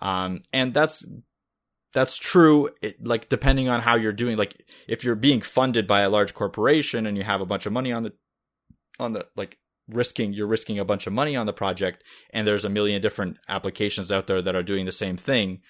Um, 0.00 0.44
and 0.52 0.72
that's 0.72 1.04
that's 1.92 2.16
true 2.16 2.70
it, 2.80 3.04
like 3.04 3.28
depending 3.28 3.68
on 3.68 3.80
how 3.80 3.96
you're 3.96 4.12
doing 4.12 4.36
like 4.36 4.64
if 4.86 5.02
you're 5.02 5.16
being 5.16 5.42
funded 5.42 5.86
by 5.88 6.02
a 6.02 6.10
large 6.10 6.32
corporation 6.32 7.06
and 7.06 7.16
you 7.16 7.24
have 7.24 7.40
a 7.40 7.46
bunch 7.46 7.66
of 7.66 7.72
money 7.72 7.92
on 7.92 8.04
the 8.04 8.12
on 9.00 9.14
the 9.14 9.26
like 9.36 9.58
risking 9.88 10.32
you're 10.32 10.46
risking 10.46 10.78
a 10.78 10.84
bunch 10.84 11.06
of 11.06 11.12
money 11.12 11.34
on 11.34 11.46
the 11.46 11.52
project 11.52 12.04
and 12.30 12.46
there's 12.46 12.64
a 12.64 12.70
million 12.70 13.02
different 13.02 13.36
applications 13.48 14.12
out 14.12 14.26
there 14.26 14.40
that 14.40 14.54
are 14.54 14.62
doing 14.62 14.86
the 14.86 14.92
same 14.92 15.16
thing 15.16 15.60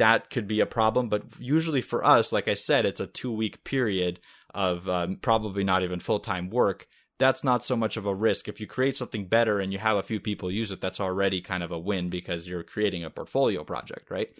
that 0.00 0.30
could 0.30 0.48
be 0.48 0.60
a 0.60 0.66
problem. 0.66 1.08
But 1.08 1.24
usually 1.38 1.82
for 1.82 2.04
us 2.04 2.32
like 2.32 2.48
i 2.48 2.54
said 2.54 2.86
it's 2.86 3.00
a 3.00 3.06
two 3.06 3.32
week 3.32 3.64
period 3.64 4.20
of 4.52 4.88
um, 4.88 5.18
probably 5.22 5.62
not 5.62 5.82
even 5.84 6.00
full-time 6.00 6.50
work. 6.50 6.88
That's 7.18 7.44
not 7.44 7.62
so 7.62 7.76
much 7.76 7.96
of 7.96 8.06
a 8.06 8.14
risk. 8.14 8.48
If 8.48 8.60
you 8.60 8.66
create 8.66 8.96
something 8.96 9.26
better 9.26 9.60
and 9.60 9.72
you 9.72 9.78
have 9.78 9.96
a 9.96 10.02
few 10.02 10.18
people 10.18 10.50
use 10.50 10.72
it 10.72 10.80
that's 10.80 11.00
already 11.00 11.40
kind 11.40 11.62
of 11.62 11.70
a 11.70 11.78
win 11.78 12.10
because 12.10 12.48
you're 12.48 12.64
creating 12.64 13.04
a 13.04 13.10
portfolio 13.10 13.62
project 13.62 14.10
right 14.10 14.30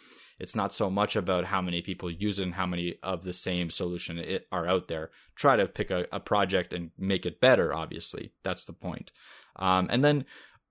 it's 0.41 0.57
not 0.57 0.73
so 0.73 0.89
much 0.89 1.17
about 1.17 1.45
how 1.45 1.61
many 1.61 1.83
people 1.83 2.11
use 2.11 2.39
it 2.39 2.45
and 2.45 2.55
how 2.55 2.67
many 2.67 2.97
of 3.03 3.25
the 3.25 3.33
same 3.35 3.69
solution 3.69 4.19
it, 4.19 4.49
are 4.51 4.67
out 4.67 4.89
there. 4.89 5.11
Try 5.37 5.57
to 5.57 5.67
pick 5.67 5.91
a, 5.91 6.07
a, 6.11 6.19
project 6.19 6.73
and 6.73 6.91
make 6.99 7.27
it 7.27 7.41
better, 7.41 7.75
obviously. 7.75 8.33
That's 8.43 8.65
the 8.65 8.73
point. 8.73 9.11
Um, 9.57 9.89
and 9.91 10.03
then 10.03 10.25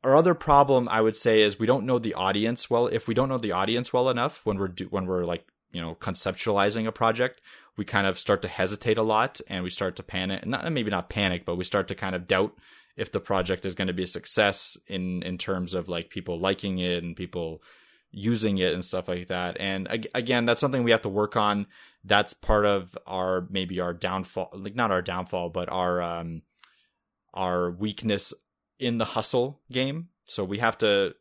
our 0.04 0.16
other 0.16 0.34
problem, 0.34 0.90
I 0.90 1.02
would 1.02 1.16
say, 1.16 1.44
is 1.44 1.60
we 1.60 1.68
don't 1.68 1.86
know 1.86 2.00
the 2.00 2.16
audience 2.16 2.70
well. 2.70 2.88
If 2.88 3.08
we 3.08 3.14
don't 3.14 3.30
know 3.30 3.38
the 3.38 3.52
audience 3.52 3.94
well 3.94 4.10
enough 4.10 4.42
when 4.44 4.58
we're 4.58 4.70
do, 4.70 4.86
when 4.86 5.06
we're 5.06 5.26
like 5.26 5.46
you 5.72 5.82
know 5.82 5.96
conceptualizing 5.96 6.88
a 6.88 6.92
project, 6.92 7.42
we 7.78 7.86
kind 7.86 8.08
of 8.08 8.18
start 8.18 8.42
to 8.42 8.48
hesitate 8.48 8.98
a 8.98 9.04
lot 9.04 9.40
and 9.48 9.64
we 9.64 9.70
start 9.70 9.96
to 9.98 10.04
panic. 10.04 10.46
Not 10.48 10.72
maybe 10.72 10.90
not 10.90 11.10
panic, 11.10 11.46
but 11.46 11.58
we 11.58 11.64
start 11.64 11.88
to 11.90 11.96
kind 11.96 12.16
of 12.16 12.28
doubt 12.28 12.58
if 12.98 13.12
the 13.12 13.20
project 13.20 13.66
is 13.66 13.76
going 13.76 13.88
to 13.88 13.94
be 13.94 14.04
a 14.04 14.08
success 14.08 14.78
in 14.88 15.22
in 15.24 15.38
terms 15.38 15.74
of 15.74 15.90
like 15.90 16.10
people 16.10 16.40
liking 16.40 16.80
it 16.80 17.04
and 17.04 17.16
people 17.16 17.62
using 18.12 18.58
it 18.58 18.74
and 18.74 18.84
stuff 18.84 19.08
like 19.08 19.28
that. 19.28 19.58
And 19.60 19.88
again, 20.14 20.46
that's 20.46 20.62
something 20.62 20.84
we 20.84 20.92
have 20.92 21.04
to 21.04 21.10
work 21.10 21.36
on. 21.36 21.68
That's 22.04 22.34
part 22.34 22.66
of 22.66 22.98
our 23.06 23.48
maybe 23.50 23.80
our 23.80 23.94
downfall, 23.94 24.52
like 24.54 24.76
not 24.76 24.92
our 24.92 25.02
downfall, 25.02 25.50
but 25.50 25.70
our 25.70 26.02
um 26.02 26.42
our 27.34 27.72
weakness 27.72 28.34
in 28.80 28.98
the 28.98 29.06
hustle 29.06 29.62
game. 29.72 30.10
So 30.28 30.44
we 30.44 30.60
have 30.60 30.78
to 30.80 31.14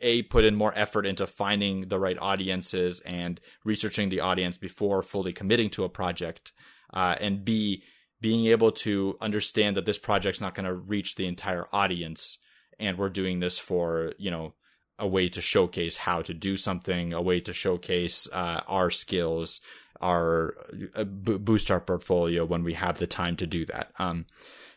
a 0.00 0.22
put 0.22 0.44
in 0.44 0.54
more 0.54 0.72
effort 0.76 1.04
into 1.04 1.26
finding 1.26 1.88
the 1.88 1.98
right 1.98 2.16
audiences 2.18 3.00
and 3.00 3.40
researching 3.64 4.08
the 4.08 4.20
audience 4.20 4.56
before 4.56 5.02
fully 5.02 5.32
committing 5.32 5.68
to 5.70 5.84
a 5.84 5.88
project, 5.88 6.52
uh, 6.94 7.16
and 7.20 7.44
b 7.44 7.82
being 8.20 8.46
able 8.46 8.70
to 8.70 9.16
understand 9.20 9.76
that 9.76 9.86
this 9.86 9.98
project's 9.98 10.40
not 10.40 10.54
going 10.54 10.66
to 10.66 10.74
reach 10.74 11.14
the 11.14 11.26
entire 11.26 11.66
audience, 11.72 12.38
and 12.78 12.98
we're 12.98 13.10
doing 13.10 13.40
this 13.40 13.58
for 13.58 14.12
you 14.18 14.30
know 14.30 14.54
a 15.00 15.06
way 15.06 15.28
to 15.30 15.40
showcase 15.40 15.96
how 15.96 16.22
to 16.22 16.34
do 16.34 16.56
something, 16.56 17.12
a 17.12 17.22
way 17.22 17.40
to 17.40 17.52
showcase 17.52 18.28
uh, 18.32 18.60
our 18.68 18.90
skills, 18.90 19.60
our 20.00 20.54
uh, 20.94 21.04
boost 21.04 21.70
our 21.70 21.80
portfolio 21.80 22.44
when 22.44 22.62
we 22.62 22.74
have 22.74 22.98
the 22.98 23.06
time 23.06 23.36
to 23.36 23.46
do 23.46 23.64
that. 23.66 23.90
Um, 23.98 24.26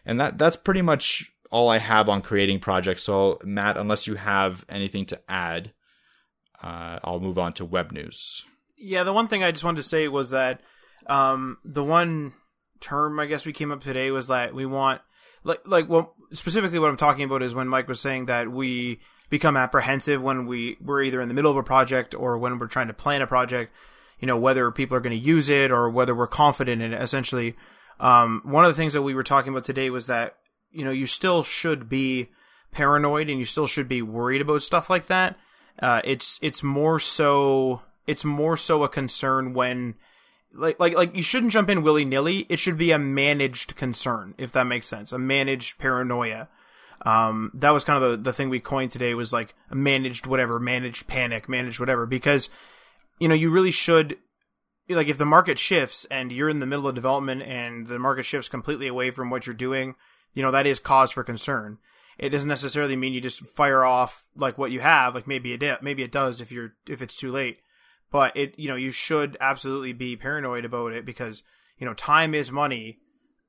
and 0.05 0.19
that 0.19 0.37
that's 0.37 0.57
pretty 0.57 0.81
much 0.81 1.31
all 1.51 1.69
I 1.69 1.77
have 1.77 2.09
on 2.09 2.21
creating 2.21 2.59
projects. 2.59 3.03
So 3.03 3.39
Matt, 3.43 3.77
unless 3.77 4.07
you 4.07 4.15
have 4.15 4.65
anything 4.69 5.05
to 5.07 5.19
add, 5.29 5.73
uh, 6.61 6.99
I'll 7.03 7.19
move 7.19 7.37
on 7.37 7.53
to 7.53 7.65
web 7.65 7.91
news. 7.91 8.43
Yeah, 8.77 9.03
the 9.03 9.13
one 9.13 9.27
thing 9.27 9.43
I 9.43 9.51
just 9.51 9.63
wanted 9.63 9.81
to 9.81 9.87
say 9.87 10.07
was 10.07 10.31
that 10.31 10.61
um, 11.07 11.57
the 11.63 11.83
one 11.83 12.33
term 12.79 13.19
I 13.19 13.27
guess 13.27 13.45
we 13.45 13.53
came 13.53 13.71
up 13.71 13.81
today 13.81 14.11
was 14.11 14.27
that 14.27 14.53
we 14.53 14.65
want 14.65 15.01
like 15.43 15.65
like 15.65 15.87
well 15.87 16.15
specifically 16.31 16.79
what 16.79 16.89
I'm 16.89 16.97
talking 16.97 17.23
about 17.23 17.41
is 17.41 17.55
when 17.55 17.67
Mike 17.67 17.87
was 17.87 18.01
saying 18.01 18.25
that 18.25 18.51
we 18.51 18.99
become 19.33 19.57
apprehensive 19.57 20.21
when 20.21 20.45
we 20.45 20.77
we're 20.79 21.01
either 21.01 21.19
in 21.19 21.27
the 21.27 21.33
middle 21.33 21.49
of 21.49 21.57
a 21.57 21.63
project 21.63 22.13
or 22.13 22.37
when 22.37 22.59
we're 22.59 22.67
trying 22.67 22.85
to 22.85 22.93
plan 22.93 23.19
a 23.19 23.25
project. 23.25 23.73
You 24.19 24.27
know 24.27 24.37
whether 24.37 24.69
people 24.69 24.95
are 24.95 24.99
going 24.99 25.19
to 25.19 25.27
use 25.27 25.49
it 25.49 25.71
or 25.71 25.89
whether 25.89 26.13
we're 26.13 26.27
confident 26.27 26.83
in 26.83 26.93
it. 26.93 27.01
Essentially, 27.01 27.55
um, 27.99 28.41
one 28.45 28.63
of 28.63 28.69
the 28.69 28.75
things 28.75 28.93
that 28.93 29.01
we 29.01 29.15
were 29.15 29.23
talking 29.23 29.51
about 29.51 29.63
today 29.63 29.89
was 29.89 30.05
that 30.05 30.35
you 30.71 30.85
know 30.85 30.91
you 30.91 31.07
still 31.07 31.43
should 31.43 31.89
be 31.89 32.29
paranoid 32.71 33.27
and 33.27 33.39
you 33.39 33.45
still 33.45 33.65
should 33.65 33.89
be 33.89 34.03
worried 34.03 34.39
about 34.39 34.61
stuff 34.61 34.87
like 34.87 35.07
that. 35.07 35.35
Uh, 35.79 35.99
it's 36.03 36.37
it's 36.43 36.61
more 36.61 36.99
so 36.99 37.81
it's 38.05 38.23
more 38.23 38.55
so 38.55 38.83
a 38.83 38.87
concern 38.87 39.55
when 39.55 39.95
like 40.53 40.79
like 40.79 40.93
like 40.93 41.15
you 41.15 41.23
shouldn't 41.23 41.53
jump 41.53 41.71
in 41.71 41.81
willy 41.81 42.05
nilly. 42.05 42.45
It 42.49 42.59
should 42.59 42.77
be 42.77 42.91
a 42.91 42.99
managed 42.99 43.75
concern, 43.75 44.35
if 44.37 44.51
that 44.51 44.67
makes 44.67 44.85
sense. 44.85 45.11
A 45.11 45.17
managed 45.17 45.79
paranoia. 45.79 46.49
Um, 47.05 47.51
that 47.55 47.71
was 47.71 47.83
kind 47.83 48.01
of 48.01 48.11
the, 48.11 48.17
the 48.17 48.33
thing 48.33 48.49
we 48.49 48.59
coined 48.59 48.91
today 48.91 49.13
was 49.13 49.33
like 49.33 49.53
managed 49.69 50.25
whatever, 50.25 50.59
managed 50.59 51.05
panic, 51.05 51.49
managed 51.49 51.79
whatever, 51.79 52.05
because, 52.05 52.49
you 53.19 53.27
know, 53.27 53.35
you 53.35 53.51
really 53.51 53.71
should, 53.71 54.17
like, 54.87 55.07
if 55.07 55.17
the 55.17 55.25
market 55.25 55.59
shifts 55.59 56.05
and 56.09 56.31
you're 56.31 56.49
in 56.49 56.59
the 56.59 56.65
middle 56.65 56.87
of 56.87 56.95
development 56.95 57.41
and 57.41 57.87
the 57.87 57.99
market 57.99 58.23
shifts 58.23 58.47
completely 58.47 58.87
away 58.87 59.11
from 59.11 59.29
what 59.29 59.45
you're 59.45 59.53
doing, 59.53 59.95
you 60.33 60.41
know, 60.41 60.51
that 60.51 60.65
is 60.65 60.79
cause 60.79 61.11
for 61.11 61.23
concern. 61.23 61.77
It 62.17 62.29
doesn't 62.29 62.47
necessarily 62.47 62.95
mean 62.95 63.13
you 63.13 63.21
just 63.21 63.45
fire 63.47 63.83
off 63.83 64.25
like 64.35 64.57
what 64.57 64.71
you 64.71 64.79
have. 64.79 65.13
Like 65.13 65.27
maybe 65.27 65.53
it, 65.53 65.83
maybe 65.83 66.03
it 66.03 66.11
does 66.11 66.39
if 66.39 66.51
you're, 66.51 66.73
if 66.87 67.01
it's 67.01 67.15
too 67.15 67.31
late, 67.31 67.59
but 68.11 68.35
it, 68.37 68.57
you 68.57 68.69
know, 68.69 68.75
you 68.75 68.91
should 68.91 69.35
absolutely 69.41 69.91
be 69.91 70.15
paranoid 70.15 70.63
about 70.63 70.93
it 70.93 71.05
because, 71.05 71.43
you 71.77 71.85
know, 71.85 71.93
time 71.93 72.33
is 72.33 72.51
money 72.51 72.99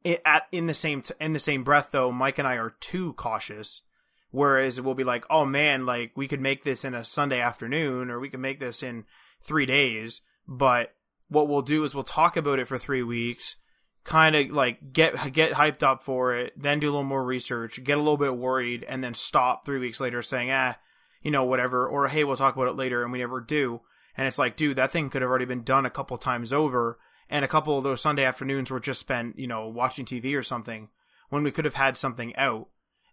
it, 0.05 0.23
at 0.25 0.47
in 0.53 0.67
the 0.67 0.75
same 0.75 1.03
t- 1.03 1.15
in 1.21 1.33
the 1.33 1.41
same 1.41 1.65
breath 1.65 1.89
though 1.91 2.13
mike 2.13 2.39
and 2.39 2.47
i 2.49 2.57
are 2.57 2.75
too 2.81 3.15
cautious. 3.15 3.83
Whereas 4.31 4.81
we'll 4.81 4.95
be 4.95 5.05
like 5.05 5.25
oh 5.31 5.45
man 5.45 5.87
like 5.87 6.13
we 6.17 6.29
could 6.29 6.41
make 6.41 6.65
this 6.65 6.85
in 6.85 6.95
a 6.95 7.05
sunday 7.05 7.41
afternoon 7.41 8.11
or 8.11 8.21
we 8.21 8.29
could 8.29 8.41
make 8.41 8.61
this 8.61 8.83
in 8.83 9.05
three 9.43 9.67
days. 9.67 10.21
But 10.47 10.95
what 11.29 11.49
we'll 11.49 11.63
do 11.63 11.85
is 11.85 11.95
we'll 11.95 12.05
talk 12.05 12.37
about 12.37 12.59
it 12.59 12.69
for 12.69 12.79
three 12.79 13.03
weeks 13.03 13.57
kind 14.05 14.37
of 14.37 14.51
like 14.51 14.93
get 14.93 15.33
get 15.33 15.53
hyped 15.53 15.83
up 15.83 16.03
for 16.03 16.35
it 16.35 16.53
then 16.61 16.79
do 16.79 16.89
a 16.89 16.91
little 16.91 17.03
more 17.03 17.25
research 17.25 17.83
get 17.85 17.97
a 17.97 18.03
little 18.03 18.19
bit 18.19 18.37
worried 18.37 18.85
and 18.87 19.03
then 19.03 19.15
stop 19.15 19.65
three 19.65 19.79
weeks 19.79 19.99
later 19.99 20.21
saying 20.21 20.51
ah 20.51 20.77
you 21.25 21.31
know 21.31 21.43
whatever 21.43 21.89
or 21.89 22.07
hey 22.07 22.23
we'll 22.23 22.37
talk 22.37 22.55
about 22.55 22.69
it 22.69 22.77
later 22.77 23.03
and 23.03 23.11
we 23.11 23.19
never 23.19 23.41
do. 23.41 23.81
And 24.17 24.29
it's 24.29 24.39
like 24.39 24.57
dude 24.57 24.77
that 24.77 24.93
thing 24.93 25.11
could 25.11 25.23
have 25.23 25.31
already 25.31 25.47
been 25.47 25.65
done 25.65 25.85
a 25.85 25.91
couple 25.91 26.17
times 26.19 26.53
over 26.53 26.99
and 27.29 27.45
a 27.45 27.49
couple 27.49 27.77
of 27.77 27.85
those 27.85 28.01
Sunday 28.01 28.25
afternoons 28.25 28.71
were 28.71 28.81
just 28.81 29.01
spent, 29.01 29.39
you 29.39 29.47
know, 29.47 29.67
watching 29.67 30.05
TV 30.05 30.37
or 30.37 30.43
something 30.43 30.89
when 31.31 31.43
we 31.43 31.51
could 31.51 31.65
have 31.65 31.75
had 31.75 31.97
something 31.97 32.35
out. 32.37 32.69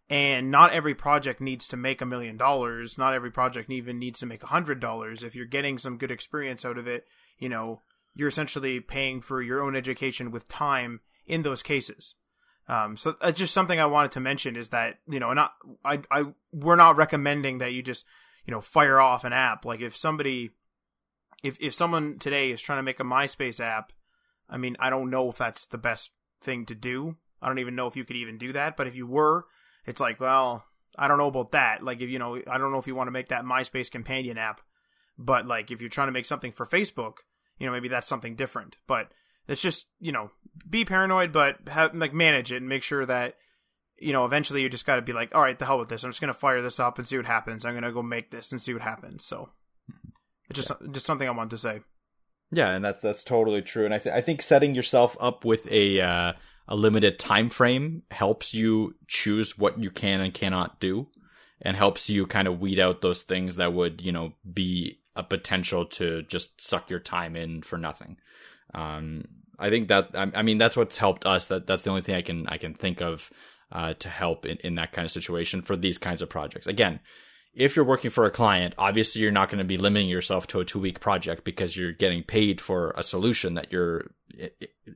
And 0.09 0.51
not 0.51 0.73
every 0.73 0.93
project 0.93 1.39
needs 1.39 1.69
to 1.69 1.77
make 1.77 2.01
a 2.01 2.05
million 2.05 2.35
dollars. 2.35 2.97
Not 2.97 3.13
every 3.13 3.31
project 3.31 3.69
even 3.69 3.97
needs 3.97 4.19
to 4.19 4.25
make 4.25 4.43
a 4.43 4.47
hundred 4.47 4.81
dollars. 4.81 5.23
If 5.23 5.35
you're 5.35 5.45
getting 5.45 5.79
some 5.79 5.97
good 5.97 6.11
experience 6.11 6.65
out 6.65 6.77
of 6.77 6.85
it, 6.85 7.05
you 7.39 7.47
know, 7.47 7.81
you're 8.13 8.27
essentially 8.27 8.81
paying 8.81 9.21
for 9.21 9.41
your 9.41 9.61
own 9.61 9.75
education 9.75 10.29
with 10.29 10.49
time 10.49 10.99
in 11.25 11.43
those 11.43 11.63
cases. 11.63 12.15
Um, 12.67 12.97
so 12.97 13.15
that's 13.21 13.39
just 13.39 13.53
something 13.53 13.79
I 13.79 13.85
wanted 13.85 14.11
to 14.11 14.19
mention 14.19 14.55
is 14.55 14.69
that, 14.69 14.99
you 15.07 15.19
know, 15.19 15.33
not, 15.33 15.53
I, 15.83 16.01
I, 16.11 16.25
we're 16.51 16.75
not 16.75 16.97
recommending 16.97 17.59
that 17.59 17.73
you 17.73 17.81
just, 17.81 18.05
you 18.45 18.51
know, 18.51 18.61
fire 18.61 18.99
off 18.99 19.23
an 19.23 19.33
app. 19.33 19.65
Like 19.65 19.81
if 19.81 19.95
somebody, 19.95 20.51
if, 21.41 21.57
if 21.59 21.73
someone 21.73 22.19
today 22.19 22.51
is 22.51 22.61
trying 22.61 22.79
to 22.79 22.83
make 22.83 22.99
a 22.99 23.03
MySpace 23.03 23.59
app 23.59 23.93
I 24.51 24.57
mean, 24.57 24.75
I 24.79 24.89
don't 24.89 25.09
know 25.09 25.29
if 25.29 25.37
that's 25.37 25.65
the 25.67 25.77
best 25.77 26.11
thing 26.41 26.65
to 26.67 26.75
do. 26.75 27.15
I 27.41 27.47
don't 27.47 27.59
even 27.59 27.75
know 27.75 27.87
if 27.87 27.95
you 27.95 28.03
could 28.05 28.17
even 28.17 28.37
do 28.37 28.53
that. 28.53 28.77
But 28.77 28.87
if 28.87 28.95
you 28.95 29.07
were, 29.07 29.45
it's 29.85 30.01
like, 30.01 30.19
well, 30.19 30.65
I 30.97 31.07
don't 31.07 31.17
know 31.17 31.27
about 31.27 31.53
that. 31.53 31.81
Like, 31.81 32.01
if 32.01 32.09
you 32.09 32.19
know, 32.19 32.39
I 32.47 32.57
don't 32.57 32.71
know 32.71 32.77
if 32.77 32.87
you 32.87 32.95
want 32.95 33.07
to 33.07 33.11
make 33.11 33.29
that 33.29 33.45
MySpace 33.45 33.89
companion 33.89 34.37
app. 34.37 34.61
But 35.17 35.47
like, 35.47 35.71
if 35.71 35.81
you're 35.81 35.89
trying 35.89 36.09
to 36.09 36.13
make 36.13 36.25
something 36.25 36.51
for 36.51 36.65
Facebook, 36.65 37.13
you 37.57 37.65
know, 37.65 37.71
maybe 37.71 37.87
that's 37.87 38.07
something 38.07 38.35
different. 38.35 38.77
But 38.87 39.11
it's 39.47 39.61
just, 39.61 39.87
you 39.99 40.11
know, 40.11 40.31
be 40.69 40.85
paranoid, 40.85 41.31
but 41.31 41.57
have, 41.67 41.95
like 41.95 42.13
manage 42.13 42.51
it 42.51 42.57
and 42.57 42.69
make 42.69 42.83
sure 42.83 43.05
that, 43.05 43.35
you 43.97 44.13
know, 44.13 44.25
eventually 44.25 44.61
you 44.61 44.69
just 44.69 44.85
got 44.85 44.95
to 44.95 45.01
be 45.01 45.13
like, 45.13 45.33
all 45.35 45.41
right, 45.41 45.57
the 45.57 45.65
hell 45.65 45.79
with 45.79 45.89
this. 45.89 46.03
I'm 46.03 46.09
just 46.09 46.21
gonna 46.21 46.33
fire 46.33 46.61
this 46.61 46.79
up 46.79 46.97
and 46.97 47.07
see 47.07 47.17
what 47.17 47.25
happens. 47.25 47.63
I'm 47.63 47.75
gonna 47.75 47.91
go 47.91 48.01
make 48.01 48.31
this 48.31 48.51
and 48.51 48.61
see 48.61 48.73
what 48.73 48.81
happens. 48.81 49.25
So, 49.25 49.49
it's 50.49 50.57
just 50.57 50.69
yeah. 50.69 50.87
just 50.91 51.05
something 51.05 51.27
I 51.27 51.31
wanted 51.31 51.51
to 51.51 51.57
say. 51.59 51.81
Yeah, 52.51 52.69
and 52.69 52.83
that's 52.83 53.01
that's 53.01 53.23
totally 53.23 53.61
true. 53.61 53.85
And 53.85 53.93
I 53.93 53.97
th- 53.97 54.13
I 54.13 54.21
think 54.21 54.41
setting 54.41 54.75
yourself 54.75 55.15
up 55.19 55.45
with 55.45 55.67
a 55.71 56.01
uh, 56.01 56.33
a 56.67 56.75
limited 56.75 57.17
time 57.17 57.49
frame 57.49 58.03
helps 58.11 58.53
you 58.53 58.95
choose 59.07 59.57
what 59.57 59.79
you 59.79 59.89
can 59.89 60.19
and 60.19 60.33
cannot 60.33 60.79
do, 60.79 61.07
and 61.61 61.77
helps 61.77 62.09
you 62.09 62.27
kind 62.27 62.47
of 62.47 62.59
weed 62.59 62.79
out 62.79 63.01
those 63.01 63.21
things 63.21 63.55
that 63.55 63.73
would 63.73 64.01
you 64.01 64.11
know 64.11 64.33
be 64.53 64.99
a 65.15 65.23
potential 65.23 65.85
to 65.85 66.23
just 66.23 66.61
suck 66.61 66.89
your 66.89 66.99
time 66.99 67.35
in 67.35 67.61
for 67.61 67.77
nothing. 67.77 68.17
Um, 68.73 69.25
I 69.59 69.69
think 69.69 69.87
that 69.89 70.09
I, 70.13 70.41
mean 70.41 70.57
that's 70.57 70.75
what's 70.75 70.97
helped 70.97 71.25
us. 71.25 71.47
That 71.47 71.67
that's 71.67 71.83
the 71.83 71.89
only 71.89 72.01
thing 72.01 72.15
I 72.15 72.21
can 72.21 72.47
I 72.47 72.57
can 72.57 72.73
think 72.73 73.01
of 73.01 73.29
uh, 73.71 73.93
to 73.93 74.09
help 74.09 74.45
in, 74.45 74.57
in 74.57 74.75
that 74.75 74.91
kind 74.91 75.05
of 75.05 75.11
situation 75.11 75.61
for 75.61 75.75
these 75.75 75.97
kinds 75.97 76.21
of 76.21 76.29
projects. 76.29 76.67
Again, 76.67 76.99
if 77.53 77.75
you're 77.75 77.85
working 77.85 78.11
for 78.11 78.25
a 78.25 78.31
client, 78.31 78.73
obviously 78.77 79.21
you're 79.21 79.31
not 79.31 79.49
going 79.49 79.59
to 79.59 79.65
be 79.65 79.77
limiting 79.77 80.09
yourself 80.09 80.47
to 80.47 80.59
a 80.59 80.65
two 80.65 80.79
week 80.79 80.99
project 80.99 81.43
because 81.43 81.75
you're 81.75 81.91
getting 81.91 82.23
paid 82.23 82.61
for 82.61 82.93
a 82.97 83.03
solution 83.03 83.55
that 83.55 83.71
you're 83.71 84.11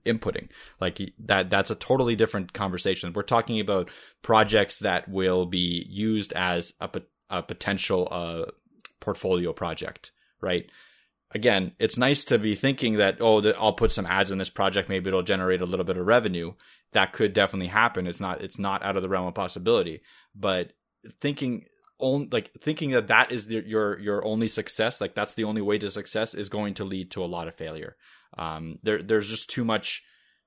inputting. 0.05 0.49
Like 0.79 1.13
that, 1.19 1.49
that's 1.49 1.69
a 1.69 1.75
totally 1.75 2.15
different 2.15 2.53
conversation. 2.53 3.13
We're 3.13 3.23
talking 3.23 3.59
about 3.59 3.89
projects 4.21 4.79
that 4.79 5.09
will 5.09 5.45
be 5.45 5.85
used 5.89 6.31
as 6.33 6.73
a, 6.79 6.89
a 7.29 7.43
potential 7.43 8.07
uh, 8.09 8.51
portfolio 9.01 9.51
project, 9.51 10.11
right? 10.41 10.69
Again, 11.31 11.73
it's 11.79 11.97
nice 11.97 12.23
to 12.25 12.39
be 12.39 12.55
thinking 12.55 12.95
that, 12.97 13.17
oh, 13.19 13.43
I'll 13.59 13.73
put 13.73 13.91
some 13.91 14.05
ads 14.05 14.31
in 14.31 14.37
this 14.37 14.49
project. 14.49 14.87
Maybe 14.87 15.09
it'll 15.09 15.23
generate 15.23 15.61
a 15.61 15.65
little 15.65 15.85
bit 15.85 15.97
of 15.97 16.05
revenue. 16.05 16.53
That 16.93 17.11
could 17.11 17.33
definitely 17.33 17.67
happen. 17.67 18.07
It's 18.07 18.21
not, 18.21 18.41
it's 18.41 18.59
not 18.59 18.83
out 18.83 18.95
of 18.95 19.01
the 19.01 19.09
realm 19.09 19.27
of 19.27 19.33
possibility, 19.33 20.01
but 20.33 20.71
thinking 21.19 21.65
only 21.99 22.27
like 22.31 22.51
thinking 22.61 22.91
that 22.91 23.07
that 23.07 23.31
is 23.31 23.47
the, 23.47 23.63
your 23.65 23.99
your 23.99 24.25
only 24.25 24.47
success 24.47 24.99
like 24.99 25.15
that's 25.15 25.33
the 25.33 25.43
only 25.45 25.61
way 25.61 25.77
to 25.77 25.89
success 25.89 26.33
is 26.33 26.49
going 26.49 26.73
to 26.75 26.83
lead 26.83 27.11
to 27.11 27.23
a 27.23 27.27
lot 27.27 27.47
of 27.47 27.55
failure. 27.55 27.95
Um 28.37 28.79
there 28.83 29.01
there's 29.01 29.29
just 29.29 29.49
too 29.49 29.63
much 29.63 30.03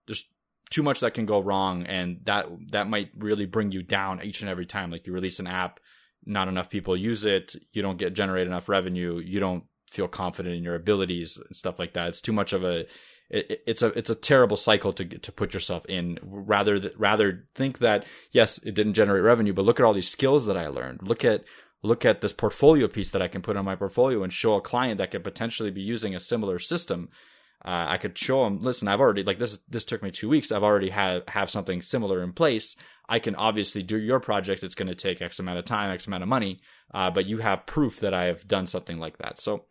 there's 0.07 0.25
too 0.71 0.83
much 0.83 1.01
that 1.01 1.15
can 1.15 1.27
go 1.27 1.41
wrong 1.41 1.85
and 1.85 2.21
that 2.25 2.47
that 2.73 2.89
might 2.89 3.11
really 3.17 3.47
bring 3.47 3.73
you 3.73 3.83
down 3.83 4.23
each 4.23 4.41
and 4.41 4.51
every 4.51 4.67
time. 4.67 4.91
Like 4.91 5.07
you 5.07 5.13
release 5.13 5.41
an 5.41 5.47
app 5.47 5.81
not 6.27 6.49
enough 6.49 6.69
people 6.69 6.97
use 6.97 7.25
it 7.25 7.55
you 7.73 7.81
don't 7.81 7.97
get 7.97 8.13
generate 8.13 8.47
enough 8.47 8.69
revenue 8.69 9.23
you 9.25 9.39
don't 9.39 9.65
feel 9.91 10.09
confident 10.09 10.55
in 10.55 10.63
your 10.63 10.75
abilities 10.75 11.37
and 11.37 11.57
stuff 11.57 11.79
like 11.79 11.95
that. 11.95 12.09
It's 12.09 12.21
too 12.21 12.33
much 12.33 12.53
of 12.53 12.65
a 12.65 12.87
it, 13.31 13.63
it's 13.67 13.83
a 13.83 13.89
it's 13.89 14.11
a 14.11 14.15
terrible 14.15 14.57
cycle 14.57 14.93
to 14.95 15.05
to 15.05 15.33
put 15.33 15.55
yourself 15.55 15.85
in. 15.87 16.19
Rather 16.23 16.79
th- 16.79 16.95
rather 16.97 17.47
think 17.55 17.79
that 17.79 18.05
yes, 18.33 18.59
it 18.59 18.75
didn't 18.75 18.95
generate 18.95 19.23
revenue, 19.23 19.53
but 19.53 19.65
look 19.65 19.79
at 19.81 19.87
all 19.87 19.95
these 19.95 20.09
skills 20.09 20.47
that 20.47 20.57
I 20.57 20.69
learned. 20.69 21.03
Look 21.03 21.25
at 21.25 21.45
look 21.83 22.05
at 22.05 22.21
this 22.21 22.33
portfolio 22.33 22.89
piece 22.89 23.11
that 23.11 23.23
I 23.23 23.29
can 23.29 23.43
put 23.43 23.57
on 23.57 23.65
my 23.65 23.77
portfolio 23.77 24.23
and 24.23 24.33
show 24.33 24.55
a 24.55 24.61
client 24.61 24.99
that 24.99 25.11
could 25.11 25.25
potentially 25.25 25.71
be 25.71 25.83
using 25.83 26.15
a 26.15 26.21
similar 26.21 26.59
system. 26.59 27.09
Uh, 27.65 27.87
I 27.89 27.99
could 27.99 28.17
show 28.17 28.45
them, 28.45 28.61
listen, 28.61 28.87
I've 28.87 29.01
already 29.01 29.25
like 29.25 29.39
this. 29.39 29.59
This 29.69 29.85
took 29.85 30.03
me 30.03 30.11
two 30.11 30.29
weeks. 30.29 30.53
I've 30.53 30.63
already 30.63 30.91
have 30.91 31.23
have 31.29 31.51
something 31.51 31.83
similar 31.83 32.23
in 32.23 32.33
place. 32.33 32.77
I 33.09 33.19
can 33.19 33.35
obviously 33.35 33.83
do 33.83 33.99
your 33.99 34.21
project. 34.21 34.63
It's 34.63 34.75
going 34.75 34.89
to 34.89 34.95
take 34.95 35.21
X 35.21 35.39
amount 35.39 35.59
of 35.59 35.65
time, 35.65 35.91
X 35.91 36.07
amount 36.07 36.23
of 36.23 36.29
money, 36.29 36.59
uh, 36.95 37.11
but 37.11 37.27
you 37.27 37.39
have 37.39 37.67
proof 37.67 38.01
that 38.01 38.15
I 38.15 38.27
have 38.27 38.47
done 38.47 38.67
something 38.67 38.99
like 38.99 39.19
that. 39.19 39.41
So, 39.41 39.65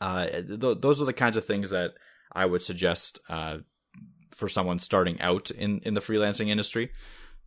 uh, 0.00 0.26
th- 0.26 0.78
those 0.80 1.02
are 1.02 1.04
the 1.04 1.12
kinds 1.12 1.36
of 1.36 1.44
things 1.44 1.70
that 1.70 1.92
I 2.34 2.46
would 2.46 2.62
suggest 2.62 3.20
uh, 3.28 3.58
for 4.36 4.48
someone 4.48 4.78
starting 4.78 5.20
out 5.20 5.50
in, 5.50 5.80
in 5.80 5.94
the 5.94 6.00
freelancing 6.00 6.48
industry. 6.48 6.90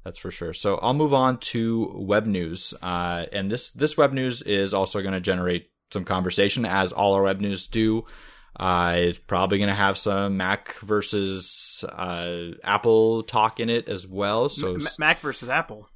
That's 0.03 0.19
for 0.19 0.31
sure. 0.31 0.53
So 0.53 0.75
I'll 0.75 0.93
move 0.93 1.13
on 1.13 1.39
to 1.39 1.91
web 1.95 2.27
news, 2.27 2.75
uh, 2.81 3.25
and 3.33 3.49
this 3.49 3.71
this 3.71 3.97
web 3.97 4.13
news 4.13 4.43
is 4.43 4.73
also 4.73 5.01
going 5.01 5.15
to 5.15 5.19
generate 5.19 5.71
some 5.91 6.05
conversation, 6.05 6.63
as 6.63 6.91
all 6.91 7.13
our 7.13 7.23
web 7.23 7.41
news 7.41 7.65
do. 7.65 8.05
Uh, 8.57 8.93
it's 8.97 9.17
probably 9.17 9.57
going 9.57 9.69
to 9.69 9.75
have 9.75 9.97
some 9.97 10.37
Mac 10.37 10.75
versus 10.79 11.83
uh, 11.89 12.51
Apple 12.63 13.23
talk 13.23 13.59
in 13.59 13.69
it 13.69 13.89
as 13.89 14.07
well. 14.07 14.47
So 14.47 14.75
M- 14.75 14.87
Mac 14.99 15.21
versus 15.21 15.49
Apple. 15.49 15.89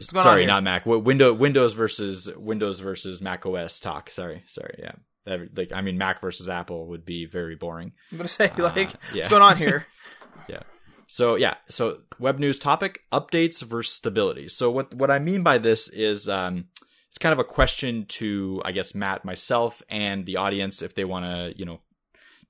Sorry, 0.00 0.44
not 0.44 0.64
Mac. 0.64 0.84
Window 0.84 1.32
Windows 1.32 1.74
versus 1.74 2.28
Windows 2.36 2.80
versus 2.80 3.22
Mac 3.22 3.46
OS 3.46 3.78
talk. 3.78 4.10
Sorry, 4.10 4.42
sorry. 4.48 4.74
Yeah 4.82 4.92
like 5.26 5.72
I 5.72 5.80
mean, 5.80 5.98
Mac 5.98 6.20
versus 6.20 6.48
Apple 6.48 6.86
would 6.88 7.04
be 7.04 7.26
very 7.26 7.56
boring. 7.56 7.92
I'm 8.10 8.18
gonna 8.18 8.28
say 8.28 8.50
like, 8.56 8.76
uh, 8.76 8.92
yeah. 9.12 9.14
what's 9.14 9.28
going 9.28 9.42
on 9.42 9.56
here? 9.56 9.86
yeah. 10.48 10.62
So 11.06 11.36
yeah, 11.36 11.56
so 11.68 12.00
web 12.18 12.38
news 12.38 12.58
topic 12.58 13.02
updates 13.12 13.62
versus 13.62 13.94
stability. 13.94 14.48
So 14.48 14.70
what 14.70 14.94
what 14.94 15.10
I 15.10 15.18
mean 15.18 15.42
by 15.42 15.58
this 15.58 15.88
is 15.88 16.28
um, 16.28 16.66
it's 17.08 17.18
kind 17.18 17.32
of 17.32 17.38
a 17.38 17.44
question 17.44 18.06
to 18.06 18.62
I 18.64 18.72
guess 18.72 18.94
Matt, 18.94 19.24
myself, 19.24 19.82
and 19.88 20.26
the 20.26 20.36
audience 20.36 20.82
if 20.82 20.94
they 20.94 21.04
want 21.04 21.24
to 21.24 21.58
you 21.58 21.64
know 21.64 21.80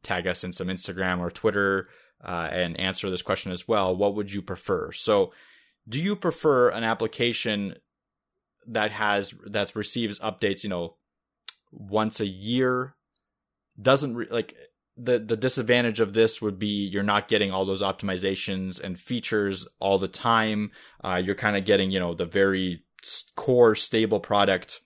tag 0.02 0.26
us 0.26 0.44
in 0.44 0.52
some 0.52 0.68
Instagram 0.68 1.20
or 1.20 1.30
Twitter 1.30 1.88
uh, 2.24 2.48
and 2.50 2.78
answer 2.78 3.10
this 3.10 3.22
question 3.22 3.52
as 3.52 3.66
well. 3.66 3.94
What 3.96 4.14
would 4.14 4.32
you 4.32 4.42
prefer? 4.42 4.92
So 4.92 5.32
do 5.88 6.00
you 6.00 6.16
prefer 6.16 6.68
an 6.70 6.84
application 6.84 7.76
that 8.66 8.90
has 8.90 9.34
that 9.46 9.74
receives 9.76 10.18
updates 10.20 10.64
you 10.64 10.70
know 10.70 10.96
once 11.70 12.20
a 12.20 12.26
year 12.26 12.94
doesn't 13.80 14.16
re- 14.16 14.28
like 14.30 14.54
the 14.96 15.18
the 15.18 15.36
disadvantage 15.36 16.00
of 16.00 16.14
this 16.14 16.40
would 16.40 16.58
be 16.58 16.88
you're 16.88 17.02
not 17.02 17.28
getting 17.28 17.50
all 17.50 17.64
those 17.64 17.82
optimizations 17.82 18.80
and 18.80 18.98
features 18.98 19.68
all 19.78 19.98
the 19.98 20.08
time. 20.08 20.70
Uh, 21.04 21.20
you're 21.22 21.34
kind 21.34 21.56
of 21.56 21.64
getting 21.64 21.90
you 21.90 22.00
know 22.00 22.14
the 22.14 22.24
very 22.24 22.82
core 23.36 23.74
stable 23.74 24.20
product 24.20 24.80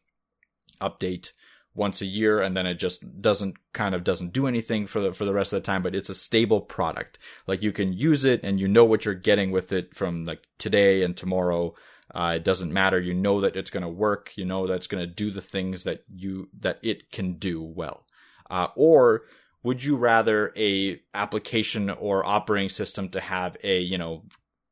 update 0.80 1.32
once 1.74 2.00
a 2.00 2.06
year 2.06 2.40
and 2.40 2.56
then 2.56 2.66
it 2.66 2.74
just 2.74 3.22
doesn't 3.22 3.54
kind 3.72 3.94
of 3.94 4.02
doesn't 4.02 4.32
do 4.32 4.46
anything 4.46 4.86
for 4.86 5.00
the 5.00 5.12
for 5.12 5.24
the 5.24 5.32
rest 5.32 5.52
of 5.52 5.62
the 5.62 5.66
time 5.66 5.82
but 5.82 5.94
it's 5.94 6.10
a 6.10 6.14
stable 6.14 6.60
product 6.60 7.16
like 7.46 7.62
you 7.62 7.70
can 7.70 7.92
use 7.92 8.24
it 8.24 8.40
and 8.42 8.58
you 8.58 8.66
know 8.66 8.84
what 8.84 9.04
you're 9.04 9.14
getting 9.14 9.52
with 9.52 9.70
it 9.70 9.94
from 9.94 10.24
like 10.24 10.42
today 10.58 11.02
and 11.02 11.16
tomorrow 11.16 11.72
uh, 12.14 12.34
it 12.36 12.44
doesn't 12.44 12.72
matter. 12.72 13.00
You 13.00 13.14
know 13.14 13.40
that 13.40 13.56
it's 13.56 13.70
going 13.70 13.82
to 13.82 13.88
work. 13.88 14.32
You 14.36 14.44
know 14.44 14.66
that 14.66 14.74
it's 14.74 14.86
going 14.86 15.06
to 15.06 15.12
do 15.12 15.30
the 15.30 15.42
things 15.42 15.84
that 15.84 16.04
you 16.12 16.48
that 16.60 16.78
it 16.82 17.10
can 17.10 17.34
do 17.34 17.62
well. 17.62 18.04
Uh, 18.50 18.68
or 18.74 19.22
would 19.62 19.84
you 19.84 19.96
rather 19.96 20.52
a 20.56 21.00
application 21.14 21.90
or 21.90 22.26
operating 22.26 22.68
system 22.68 23.08
to 23.10 23.20
have 23.20 23.56
a 23.62 23.80
you 23.80 23.98
know 23.98 24.24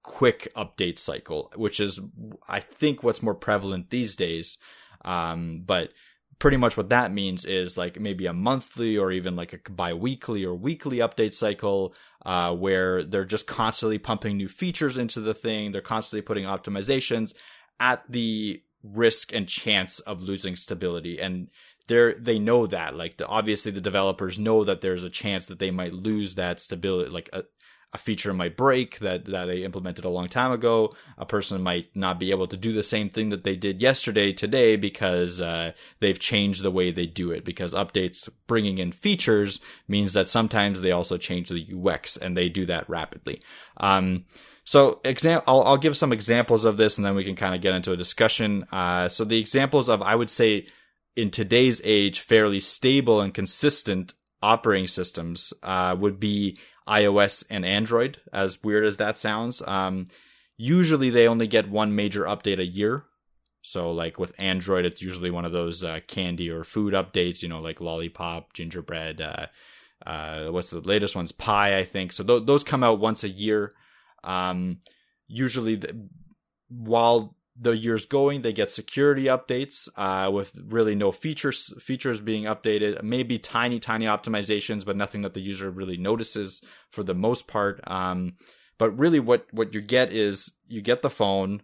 quick 0.03 0.51
update 0.57 0.99
cycle 0.99 1.53
which 1.55 1.81
is 1.81 2.01
i 2.49 2.61
think 2.61 3.03
what's 3.03 3.23
more 3.23 3.35
prevalent 3.35 3.91
these 3.91 4.17
days. 4.17 4.57
Um, 5.05 5.63
but 5.65 5.91
pretty 6.39 6.57
much 6.57 6.77
what 6.77 6.91
that 6.91 7.13
means 7.13 7.45
is 7.45 7.77
like 7.77 7.99
maybe 7.99 8.27
a 8.27 8.33
monthly 8.33 8.97
or 8.97 9.11
even 9.11 9.35
like 9.35 9.53
a 9.53 9.71
bi-weekly 9.71 10.45
or 10.45 10.55
weekly 10.55 10.99
update 10.99 11.35
cycle 11.35 11.95
uh, 12.25 12.55
where 12.55 13.03
they're 13.03 13.25
just 13.25 13.47
constantly 13.47 13.99
pumping 13.99 14.37
new 14.37 14.49
features 14.49 14.99
into 14.99 15.21
the 15.21 15.35
thing. 15.35 15.73
They're 15.73 15.81
constantly 15.81 16.23
putting 16.23 16.45
optimizations 16.45 17.35
at 17.81 18.03
the 18.09 18.63
risk 18.83 19.33
and 19.33 19.49
chance 19.49 20.01
of 20.01 20.23
losing 20.23 20.55
stability. 20.55 21.19
And 21.19 21.49
they're 21.89 22.15
they 22.15 22.39
know 22.39 22.67
that. 22.67 22.95
Like 22.95 23.17
the, 23.17 23.27
obviously 23.27 23.73
the 23.73 23.81
developers 23.81 24.39
know 24.39 24.65
that 24.65 24.81
there's 24.81 25.05
a 25.05 25.11
chance 25.11 25.47
that 25.47 25.59
they 25.59 25.71
might 25.71 25.93
lose 25.93 26.35
that 26.37 26.61
stability 26.61 27.11
like 27.11 27.31
a, 27.33 27.43
a 27.93 27.99
feature 27.99 28.35
might 28.35 28.57
break 28.57 28.99
that, 28.99 29.25
that 29.25 29.47
they 29.47 29.65
implemented 29.65 30.05
a 30.05 30.11
long 30.11 30.29
time 30.29 30.53
ago. 30.53 30.93
A 31.17 31.25
person 31.25 31.63
might 31.63 31.87
not 31.95 32.21
be 32.21 32.31
able 32.31 32.47
to 32.49 32.57
do 32.57 32.73
the 32.73 32.83
same 32.83 33.09
thing 33.09 33.31
that 33.31 33.45
they 33.45 33.57
did 33.57 33.81
yesterday 33.81 34.33
today 34.33 34.77
because 34.77 35.41
uh, 35.41 35.73
they've 36.01 36.19
changed 36.19 36.63
the 36.63 36.71
way 36.71 36.91
they 36.91 37.07
do 37.07 37.31
it. 37.31 37.47
Because 37.47 37.73
updates 37.73 38.29
bringing 38.47 38.77
in 38.77 38.93
features 38.93 39.59
means 39.87 40.13
that 40.13 40.29
sometimes 40.29 40.83
they 40.83 40.91
also 40.91 41.17
change 41.17 41.49
the 41.49 41.67
UX 41.75 42.19
and 42.19 42.37
they 42.37 42.51
do 42.51 42.67
that 42.67 42.89
rapidly. 42.91 43.41
Um, 43.79 44.27
so 44.65 45.01
exam- 45.03 45.43
I'll, 45.47 45.63
I'll, 45.63 45.77
give 45.79 45.97
some 45.97 46.13
examples 46.13 46.67
of 46.67 46.77
this 46.77 46.99
and 46.99 47.07
then 47.07 47.15
we 47.15 47.25
can 47.25 47.37
kind 47.37 47.55
of 47.55 47.63
get 47.63 47.75
into 47.75 47.93
a 47.93 47.97
discussion. 47.97 48.67
Uh, 48.71 49.09
so 49.09 49.25
the 49.25 49.39
examples 49.39 49.89
of, 49.89 50.03
I 50.03 50.15
would 50.15 50.29
say, 50.29 50.67
in 51.17 51.31
today's 51.31 51.81
age, 51.85 52.21
fairly 52.21 52.61
stable 52.61 53.23
and 53.23 53.33
consistent 53.33 54.13
operating 54.43 54.87
systems 54.87 55.53
uh, 55.63 55.97
would 55.99 56.21
be 56.21 56.57
iOS 56.89 57.45
and 57.51 57.65
Android, 57.65 58.21
as 58.33 58.63
weird 58.63 58.85
as 58.85 58.97
that 58.97 59.19
sounds. 59.19 59.63
Um, 59.67 60.07
usually 60.57 61.11
they 61.11 61.29
only 61.29 61.47
get 61.47 61.69
one 61.69 61.95
major 61.95 62.25
update 62.25 62.59
a 62.59 62.67
year. 62.67 63.05
So, 63.63 63.91
like 63.91 64.19
with 64.19 64.33
Android, 64.39 64.85
it's 64.85 65.03
usually 65.03 65.31
one 65.31 65.45
of 65.45 65.53
those 65.53 65.85
uh, 65.85 66.01
candy 66.07 66.49
or 66.49 66.65
food 66.65 66.95
updates, 66.95 67.43
you 67.43 67.49
know, 67.49 67.61
like 67.61 67.81
Lollipop, 67.81 68.53
Gingerbread. 68.55 69.21
Uh, 69.21 69.47
uh, 70.07 70.47
what's 70.47 70.71
the 70.71 70.81
latest 70.81 71.17
one's 71.17 71.33
Pie, 71.33 71.79
I 71.79 71.85
think. 71.85 72.13
So 72.13 72.25
th- 72.25 72.47
those 72.47 72.65
come 72.65 72.85
out 72.85 73.01
once 73.01 73.25
a 73.25 73.29
year. 73.29 73.73
Um, 74.25 74.79
usually, 75.27 75.83
while 76.69 77.37
the 77.61 77.73
year's 77.73 78.07
going, 78.07 78.43
they 78.43 78.53
get 78.53 78.71
security 78.71 79.25
updates 79.25 79.89
uh, 79.97 80.31
with 80.31 80.53
really 80.67 80.95
no 80.95 81.11
features 81.11 81.73
features 81.83 82.21
being 82.21 82.45
updated. 82.45 83.03
Maybe 83.03 83.39
tiny, 83.39 83.81
tiny 83.81 84.07
optimizations, 84.07 84.85
but 84.85 84.97
nothing 84.97 85.23
that 85.23 85.35
the 85.35 85.41
user 85.41 85.71
really 85.71 85.97
notices 85.97 86.63
for 86.91 87.03
the 87.03 87.15
most 87.15 87.49
part. 87.49 87.81
Um, 87.87 88.35
but 88.79 88.91
really, 88.99 89.21
what 89.21 89.47
what 89.53 89.75
you 89.75 89.81
get 89.81 90.13
is 90.13 90.53
you 90.67 90.81
get 90.81 91.03
the 91.03 91.11
phone, 91.11 91.63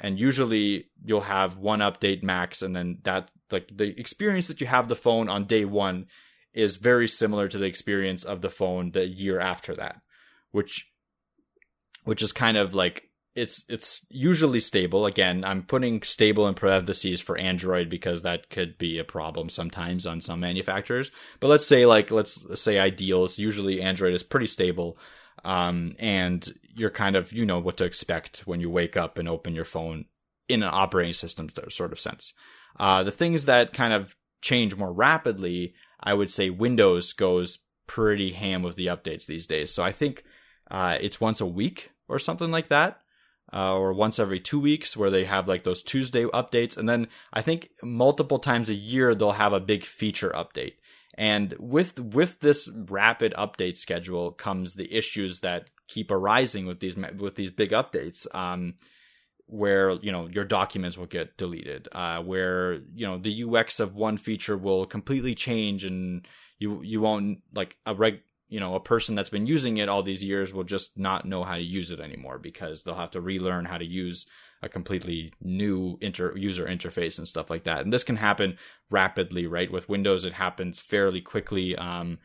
and 0.00 0.18
usually 0.18 0.86
you'll 1.04 1.20
have 1.20 1.56
one 1.56 1.78
update 1.78 2.22
max, 2.22 2.60
and 2.62 2.74
then 2.74 2.98
that 3.04 3.30
like 3.50 3.70
the 3.72 3.98
experience 3.98 4.48
that 4.48 4.60
you 4.60 4.66
have 4.66 4.88
the 4.88 4.96
phone 4.96 5.28
on 5.28 5.44
day 5.44 5.64
one 5.64 6.06
is 6.52 6.76
very 6.76 7.06
similar 7.06 7.46
to 7.46 7.58
the 7.58 7.66
experience 7.66 8.24
of 8.24 8.40
the 8.40 8.50
phone 8.50 8.90
the 8.90 9.06
year 9.06 9.38
after 9.38 9.76
that, 9.76 10.00
which 10.50 10.90
which 12.02 12.22
is 12.22 12.32
kind 12.32 12.56
of 12.56 12.74
like 12.74 13.05
it's 13.36 13.64
it's 13.68 14.06
usually 14.08 14.60
stable. 14.60 15.04
Again, 15.04 15.44
I'm 15.44 15.62
putting 15.62 16.02
stable 16.02 16.48
in 16.48 16.54
parentheses 16.54 17.20
for 17.20 17.36
Android 17.36 17.90
because 17.90 18.22
that 18.22 18.48
could 18.48 18.78
be 18.78 18.98
a 18.98 19.04
problem 19.04 19.50
sometimes 19.50 20.06
on 20.06 20.22
some 20.22 20.40
manufacturers. 20.40 21.10
But 21.38 21.48
let's 21.48 21.66
say 21.66 21.84
like 21.84 22.10
let's 22.10 22.42
say 22.60 22.78
ideals. 22.78 23.38
Usually 23.38 23.82
Android 23.82 24.14
is 24.14 24.22
pretty 24.22 24.46
stable, 24.46 24.98
um, 25.44 25.92
and 25.98 26.50
you're 26.74 26.90
kind 26.90 27.14
of 27.14 27.30
you 27.30 27.44
know 27.44 27.58
what 27.58 27.76
to 27.76 27.84
expect 27.84 28.42
when 28.46 28.60
you 28.60 28.70
wake 28.70 28.96
up 28.96 29.18
and 29.18 29.28
open 29.28 29.54
your 29.54 29.66
phone 29.66 30.06
in 30.48 30.62
an 30.62 30.70
operating 30.72 31.12
system 31.12 31.50
sort 31.68 31.92
of 31.92 32.00
sense. 32.00 32.32
Uh, 32.80 33.02
the 33.02 33.10
things 33.10 33.44
that 33.44 33.74
kind 33.74 33.92
of 33.92 34.16
change 34.40 34.76
more 34.76 34.92
rapidly, 34.92 35.74
I 36.00 36.14
would 36.14 36.30
say 36.30 36.48
Windows 36.48 37.12
goes 37.12 37.58
pretty 37.86 38.32
ham 38.32 38.62
with 38.62 38.76
the 38.76 38.86
updates 38.86 39.26
these 39.26 39.46
days. 39.46 39.72
So 39.72 39.82
I 39.82 39.92
think 39.92 40.24
uh, 40.70 40.96
it's 41.00 41.20
once 41.20 41.40
a 41.40 41.46
week 41.46 41.90
or 42.08 42.18
something 42.18 42.50
like 42.50 42.68
that 42.68 43.00
uh, 43.52 43.74
or 43.74 43.92
once 43.92 44.18
every 44.18 44.40
two 44.40 44.58
weeks 44.58 44.96
where 44.96 45.10
they 45.10 45.24
have 45.24 45.48
like 45.48 45.64
those 45.64 45.82
Tuesday 45.82 46.24
updates. 46.24 46.76
And 46.76 46.88
then 46.88 47.08
I 47.32 47.42
think 47.42 47.70
multiple 47.82 48.38
times 48.38 48.68
a 48.68 48.74
year 48.74 49.14
they'll 49.14 49.32
have 49.32 49.52
a 49.52 49.60
big 49.60 49.84
feature 49.84 50.32
update. 50.34 50.74
And 51.18 51.54
with 51.58 51.98
with 51.98 52.40
this 52.40 52.68
rapid 52.68 53.32
update 53.38 53.76
schedule 53.76 54.32
comes 54.32 54.74
the 54.74 54.92
issues 54.92 55.40
that 55.40 55.70
keep 55.88 56.10
arising 56.10 56.66
with 56.66 56.80
these 56.80 56.96
with 56.96 57.36
these 57.36 57.50
big 57.50 57.70
updates. 57.70 58.26
Um, 58.34 58.74
where 59.48 59.92
you 59.92 60.10
know 60.10 60.28
your 60.28 60.44
documents 60.44 60.98
will 60.98 61.06
get 61.06 61.36
deleted, 61.36 61.88
uh, 61.92 62.20
where 62.20 62.74
you 62.94 63.06
know 63.06 63.18
the 63.18 63.44
UX 63.44 63.80
of 63.80 63.94
one 63.94 64.18
feature 64.18 64.56
will 64.56 64.86
completely 64.86 65.34
change, 65.34 65.84
and 65.84 66.26
you 66.58 66.82
you 66.82 67.00
won't 67.00 67.38
like 67.54 67.76
a 67.86 67.94
reg 67.94 68.20
you 68.48 68.60
know, 68.60 68.74
a 68.74 68.80
person 68.80 69.14
that's 69.14 69.30
been 69.30 69.46
using 69.46 69.78
it 69.78 69.88
all 69.88 70.02
these 70.02 70.22
years 70.22 70.54
will 70.54 70.64
just 70.64 70.96
not 70.96 71.24
know 71.24 71.42
how 71.42 71.56
to 71.56 71.62
use 71.62 71.90
it 71.90 72.00
anymore 72.00 72.38
because 72.38 72.82
they'll 72.82 72.94
have 72.94 73.10
to 73.10 73.20
relearn 73.20 73.64
how 73.64 73.76
to 73.76 73.84
use 73.84 74.26
a 74.62 74.68
completely 74.68 75.32
new 75.40 75.98
inter- 76.00 76.36
user 76.36 76.64
interface 76.66 77.18
and 77.18 77.26
stuff 77.26 77.50
like 77.50 77.64
that. 77.64 77.80
And 77.80 77.92
this 77.92 78.04
can 78.04 78.16
happen 78.16 78.56
rapidly, 78.88 79.46
right? 79.46 79.70
With 79.70 79.88
Windows, 79.88 80.24
it 80.24 80.32
happens 80.32 80.78
fairly 80.78 81.20
quickly. 81.20 81.76
Um, 81.76 82.18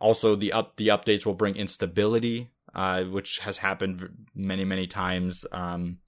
also, 0.00 0.36
the 0.36 0.52
up 0.52 0.76
the 0.76 0.88
updates 0.88 1.24
will 1.24 1.34
bring 1.34 1.56
instability, 1.56 2.50
uh, 2.74 3.04
which 3.04 3.38
has 3.40 3.58
happened 3.58 4.26
many 4.34 4.64
many 4.64 4.86
times. 4.86 5.46
Um, 5.52 5.98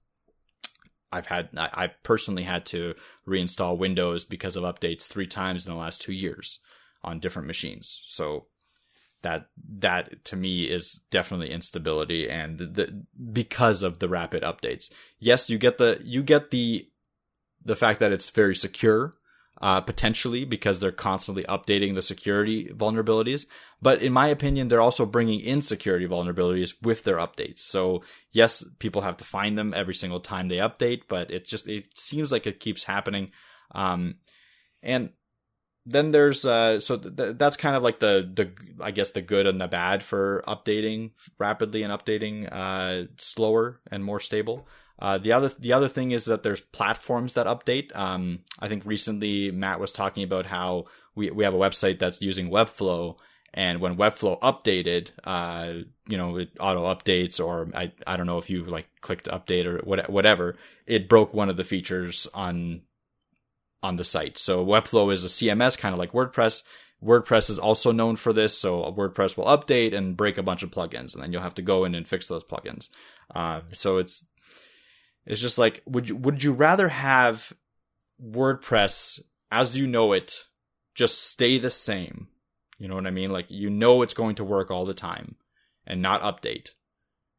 I've 1.11 1.25
had 1.25 1.49
I, 1.57 1.69
I 1.73 1.87
personally 2.03 2.43
had 2.43 2.65
to 2.67 2.93
reinstall 3.27 3.77
Windows 3.77 4.23
because 4.25 4.55
of 4.55 4.63
updates 4.63 5.07
three 5.07 5.27
times 5.27 5.65
in 5.65 5.71
the 5.71 5.77
last 5.77 6.01
two 6.01 6.13
years 6.13 6.59
on 7.03 7.19
different 7.19 7.47
machines. 7.47 8.01
So 8.05 8.47
that 9.21 9.47
that 9.79 10.25
to 10.25 10.35
me 10.35 10.63
is 10.63 11.01
definitely 11.11 11.51
instability 11.51 12.29
and 12.29 12.57
the, 12.57 13.03
because 13.31 13.83
of 13.83 13.99
the 13.99 14.09
rapid 14.09 14.43
updates. 14.43 14.89
Yes, 15.19 15.49
you 15.49 15.57
get 15.57 15.77
the 15.77 15.99
you 16.03 16.23
get 16.23 16.51
the 16.51 16.87
the 17.63 17.75
fact 17.75 17.99
that 17.99 18.11
it's 18.11 18.29
very 18.29 18.55
secure 18.55 19.15
uh, 19.61 19.79
potentially 19.79 20.43
because 20.43 20.79
they're 20.79 20.91
constantly 20.91 21.43
updating 21.43 21.93
the 21.93 22.01
security 22.01 22.69
vulnerabilities. 22.69 23.45
But 23.81 24.01
in 24.01 24.11
my 24.11 24.27
opinion, 24.27 24.67
they're 24.67 24.81
also 24.81 25.05
bringing 25.05 25.39
in 25.39 25.61
security 25.61 26.07
vulnerabilities 26.07 26.73
with 26.81 27.03
their 27.03 27.17
updates. 27.17 27.59
So 27.59 28.03
yes, 28.31 28.63
people 28.79 29.03
have 29.03 29.17
to 29.17 29.23
find 29.23 29.57
them 29.57 29.73
every 29.75 29.93
single 29.93 30.19
time 30.19 30.47
they 30.47 30.57
update, 30.57 31.03
but 31.07 31.29
it 31.29 31.45
just 31.45 31.67
it 31.67 31.97
seems 31.97 32.31
like 32.31 32.47
it 32.47 32.59
keeps 32.59 32.83
happening. 32.83 33.31
Um, 33.73 34.15
and 34.81 35.09
then 35.85 36.11
there's 36.11 36.45
uh 36.45 36.79
so 36.79 36.97
th- 36.97 37.37
that's 37.37 37.57
kind 37.57 37.75
of 37.75 37.83
like 37.83 37.99
the 37.99 38.29
the 38.33 38.51
I 38.81 38.91
guess 38.91 39.11
the 39.11 39.21
good 39.21 39.47
and 39.47 39.59
the 39.59 39.67
bad 39.67 40.03
for 40.03 40.43
updating 40.47 41.11
rapidly 41.39 41.83
and 41.83 41.91
updating 41.91 42.51
uh 42.51 43.07
slower 43.17 43.81
and 43.89 44.03
more 44.03 44.19
stable. 44.19 44.67
Uh, 45.01 45.17
the 45.17 45.31
other 45.31 45.49
the 45.57 45.73
other 45.73 45.87
thing 45.87 46.11
is 46.11 46.25
that 46.25 46.43
there's 46.43 46.61
platforms 46.61 47.33
that 47.33 47.47
update. 47.47 47.89
Um, 47.95 48.39
I 48.59 48.67
think 48.67 48.85
recently 48.85 49.49
Matt 49.49 49.79
was 49.79 49.91
talking 49.91 50.23
about 50.23 50.45
how 50.45 50.85
we 51.15 51.31
we 51.31 51.43
have 51.43 51.55
a 51.55 51.57
website 51.57 51.97
that's 51.97 52.21
using 52.21 52.51
Webflow, 52.51 53.17
and 53.51 53.81
when 53.81 53.97
Webflow 53.97 54.39
updated, 54.41 55.09
uh, 55.23 55.83
you 56.07 56.17
know, 56.17 56.37
it 56.37 56.49
auto 56.59 56.83
updates, 56.83 57.43
or 57.43 57.69
I 57.73 57.91
I 58.05 58.15
don't 58.15 58.27
know 58.27 58.37
if 58.37 58.51
you 58.51 58.63
like 58.65 58.87
clicked 59.01 59.27
update 59.27 59.65
or 59.65 59.79
what, 59.79 60.07
whatever, 60.07 60.55
it 60.85 61.09
broke 61.09 61.33
one 61.33 61.49
of 61.49 61.57
the 61.57 61.63
features 61.63 62.27
on 62.35 62.81
on 63.83 63.95
the 63.95 64.03
site. 64.03 64.37
So 64.37 64.65
Webflow 64.65 65.11
is 65.11 65.23
a 65.23 65.27
CMS, 65.27 65.77
kind 65.77 65.93
of 65.93 65.99
like 65.99 66.11
WordPress. 66.11 66.63
WordPress 67.03 67.49
is 67.49 67.57
also 67.57 67.91
known 67.91 68.15
for 68.15 68.31
this, 68.31 68.57
so 68.57 68.83
a 68.83 68.93
WordPress 68.93 69.35
will 69.35 69.45
update 69.45 69.95
and 69.95 70.15
break 70.15 70.37
a 70.37 70.43
bunch 70.43 70.61
of 70.61 70.69
plugins, 70.69 71.13
and 71.13 71.23
then 71.23 71.33
you'll 71.33 71.41
have 71.41 71.55
to 71.55 71.63
go 71.63 71.83
in 71.83 71.95
and 71.95 72.07
fix 72.07 72.27
those 72.27 72.43
plugins. 72.43 72.89
Uh, 73.33 73.61
so 73.73 73.97
it's 73.97 74.23
it's 75.25 75.41
just 75.41 75.57
like 75.57 75.81
would 75.85 76.09
you 76.09 76.15
would 76.15 76.43
you 76.43 76.51
rather 76.51 76.89
have 76.89 77.53
WordPress 78.23 79.19
as 79.51 79.77
you 79.77 79.87
know 79.87 80.13
it 80.13 80.45
just 80.93 81.23
stay 81.23 81.57
the 81.57 81.69
same? 81.71 82.27
You 82.77 82.87
know 82.87 82.95
what 82.95 83.07
I 83.07 83.11
mean? 83.11 83.31
Like 83.31 83.47
you 83.49 83.69
know 83.69 84.03
it's 84.03 84.13
going 84.13 84.35
to 84.35 84.43
work 84.43 84.69
all 84.69 84.85
the 84.85 84.93
time 84.93 85.37
and 85.87 86.03
not 86.03 86.21
update, 86.21 86.69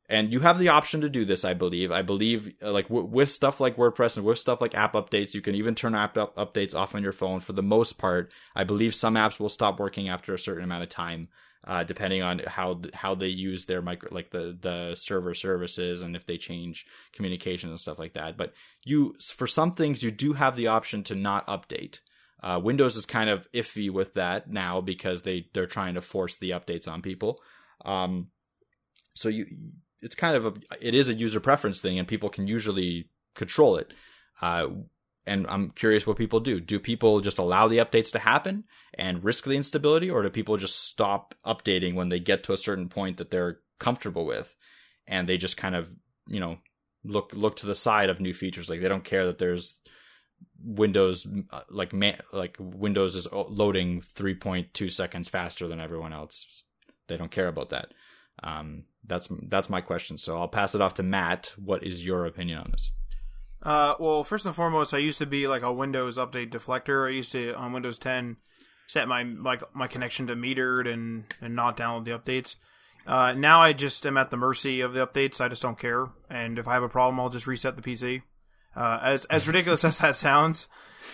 and 0.09 0.33
you 0.33 0.41
have 0.41 0.59
the 0.59 0.69
option 0.69 1.01
to 1.03 1.09
do 1.09 1.25
this. 1.25 1.45
I 1.45 1.55
believe. 1.55 1.91
I 1.91 2.03
believe 2.03 2.55
uh, 2.63 2.73
like 2.73 2.89
w- 2.89 3.07
with 3.07 3.31
stuff 3.31 3.61
like 3.61 3.77
WordPress 3.77 4.17
and 4.17 4.27
with 4.27 4.39
stuff 4.39 4.61
like 4.61 4.75
app 4.75 4.95
updates, 4.95 5.35
you 5.35 5.41
can 5.41 5.55
even 5.55 5.75
turn 5.75 5.95
app 5.95 6.17
up- 6.17 6.37
updates 6.37 6.75
off 6.75 6.95
on 6.95 7.03
your 7.03 7.13
phone. 7.13 7.41
For 7.41 7.53
the 7.53 7.63
most 7.63 7.99
part, 7.99 8.33
I 8.55 8.65
believe 8.65 8.95
some 8.95 9.15
apps 9.15 9.39
will 9.39 9.49
stop 9.49 9.79
working 9.79 10.09
after 10.09 10.35
a 10.35 10.39
certain 10.39 10.65
amount 10.65 10.83
of 10.83 10.89
time. 10.89 11.29
Uh, 11.65 11.85
depending 11.85 12.23
on 12.23 12.41
how 12.41 12.81
how 12.93 13.15
they 13.15 13.29
use 13.29 13.67
their 13.67 13.81
micro 13.81 14.13
like 14.13 14.31
the 14.31 14.59
the 14.61 14.97
server 14.97 15.33
services 15.33 16.03
and 16.03 16.17
if 16.17 16.27
they 16.27 16.37
change 16.37 16.85
communication 17.13 17.71
and 17.71 17.79
stuff 17.79 18.01
like 18.01 18.15
that. 18.15 18.37
But 18.37 18.53
you 18.83 19.15
for 19.23 19.47
some 19.47 19.71
things 19.71 20.03
you 20.03 20.11
do 20.11 20.33
have 20.33 20.57
the 20.57 20.67
option 20.67 21.05
to 21.05 21.15
not 21.15 21.47
update. 21.47 22.01
Uh, 22.43 22.59
Windows 22.61 22.97
is 22.97 23.07
kind 23.07 23.31
of 23.31 23.47
iffy 23.55 23.89
with 23.89 24.15
that 24.15 24.51
now 24.51 24.81
because 24.81 25.23
they 25.23 25.47
they're 25.55 25.67
trying 25.67 25.95
to 25.95 26.01
force 26.01 26.35
the 26.35 26.51
updates 26.51 26.89
on 26.89 27.01
people. 27.01 27.41
Um, 27.85 28.31
so 29.15 29.29
you 29.29 29.47
it's 30.03 30.15
kind 30.15 30.37
of 30.37 30.47
a 30.47 30.53
it 30.81 30.95
is 30.95 31.09
a 31.09 31.15
user 31.15 31.41
preference 31.41 31.81
thing, 31.81 31.99
and 31.99 32.07
people 32.07 32.29
can 32.29 32.47
usually 32.47 33.09
control 33.35 33.77
it. 33.77 33.93
Uh, 34.41 34.67
and 35.25 35.47
I'm 35.49 35.71
curious 35.71 36.07
what 36.07 36.17
people 36.19 36.41
do. 36.41 36.61
Do 36.61 36.81
people 36.81 37.21
just 37.21 37.39
allow 37.39 37.69
the 37.69 37.79
updates 37.79 38.11
to 38.13 38.19
happen 38.19 38.65
and 38.95 39.23
risk 39.23 39.45
the 39.45 39.53
instability, 39.53 40.11
or 40.11 40.23
do 40.23 40.31
people 40.31 40.57
just 40.57 40.81
stop 40.81 41.35
updating 41.47 41.95
when 41.95 42.09
they 42.09 42.19
get 42.19 42.43
to 42.45 42.53
a 42.53 42.59
certain 42.59 42.89
point 42.89 43.19
that 43.19 43.31
they're 43.31 43.61
comfortable 43.79 44.27
with, 44.27 44.57
and 45.07 45.29
they 45.29 45.37
just 45.37 45.57
kind 45.57 45.77
of 45.77 45.89
you 46.27 46.41
know 46.41 46.59
look 47.05 47.33
look 47.35 47.57
to 47.57 47.67
the 47.67 47.75
side 47.75 48.11
of 48.11 48.21
new 48.21 48.35
features? 48.35 48.69
Like 48.69 48.81
they 48.81 48.89
don't 48.89 49.05
care 49.05 49.27
that 49.27 49.39
there's 49.39 49.79
Windows 50.65 51.27
uh, 51.51 51.61
like 51.71 51.93
man, 51.93 52.21
like 52.33 52.57
Windows 52.59 53.15
is 53.15 53.29
loading 53.31 54.03
3.2 54.17 54.91
seconds 54.91 55.29
faster 55.29 55.69
than 55.69 55.81
everyone 55.81 56.13
else. 56.13 56.65
They 57.07 57.17
don't 57.17 57.31
care 57.31 57.49
about 57.49 57.71
that. 57.71 57.93
Um, 58.43 58.85
that's 59.07 59.29
that's 59.49 59.71
my 59.71 59.81
question. 59.81 60.19
So 60.19 60.39
I'll 60.39 60.49
pass 60.49 60.75
it 60.75 60.81
off 60.81 60.95
to 60.95 61.03
Matt. 61.03 61.53
What 61.57 61.85
is 61.85 62.05
your 62.05 62.27
opinion 62.27 62.59
on 62.59 62.71
this? 62.71 62.91
Uh, 63.63 63.95
well, 64.01 64.25
first 64.25 64.45
and 64.45 64.55
foremost, 64.55 64.93
I 64.93 64.99
used 64.99 65.19
to 65.19 65.27
be 65.27 65.47
like 65.47 65.63
a 65.63 65.73
Windows 65.73 66.19
update 66.19 66.51
deflector. 66.51 67.07
I 67.07 67.13
used 67.13 67.33
to 67.33 67.55
on 67.55 67.73
Windows 67.73 67.99
10 67.99 68.37
set 68.93 69.09
my 69.09 69.23
like 69.23 69.63
my 69.75 69.87
connection 69.87 70.27
to 70.27 70.37
metered 70.37 70.93
and 70.93 71.25
and 71.41 71.57
not 71.57 71.77
download 71.77 72.05
the 72.05 72.19
updates. 72.19 72.57
Uh, 73.07 73.33
now 73.33 73.61
I 73.61 73.73
just 73.73 74.07
am 74.07 74.17
at 74.17 74.31
the 74.31 74.37
mercy 74.37 74.81
of 74.81 74.95
the 74.95 75.05
updates. 75.07 75.41
I 75.41 75.49
just 75.49 75.63
don't 75.63 75.79
care, 75.79 76.09
and 76.31 76.59
if 76.59 76.69
I 76.69 76.75
have 76.75 76.83
a 76.83 76.89
problem, 76.89 77.19
I'll 77.19 77.31
just 77.31 77.47
reset 77.47 77.77
the 77.77 77.83
PC. 77.83 78.23
Uh, 78.77 79.01
as 79.03 79.25
as 79.27 79.47
ridiculous 79.47 79.85
as 79.85 79.99
that 79.99 80.17
sounds, 80.17 80.69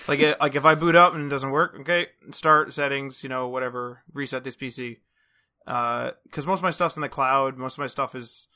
like 0.06 0.20
it, 0.20 0.40
like 0.40 0.54
if 0.54 0.64
I 0.64 0.74
boot 0.74 0.96
up 0.96 1.14
and 1.14 1.26
it 1.26 1.28
doesn't 1.28 1.50
work, 1.50 1.76
okay, 1.80 2.08
start 2.32 2.72
settings, 2.72 3.22
you 3.22 3.28
know, 3.28 3.48
whatever, 3.48 4.02
reset 4.12 4.44
this 4.44 4.56
PC. 4.56 4.98
Because 5.68 6.46
uh, 6.46 6.48
most 6.48 6.60
of 6.60 6.62
my 6.62 6.70
stuff's 6.70 6.96
in 6.96 7.02
the 7.02 7.08
cloud, 7.08 7.56
most 7.56 7.74
of 7.74 7.78
my 7.78 7.86
stuff 7.86 8.14
is, 8.14 8.48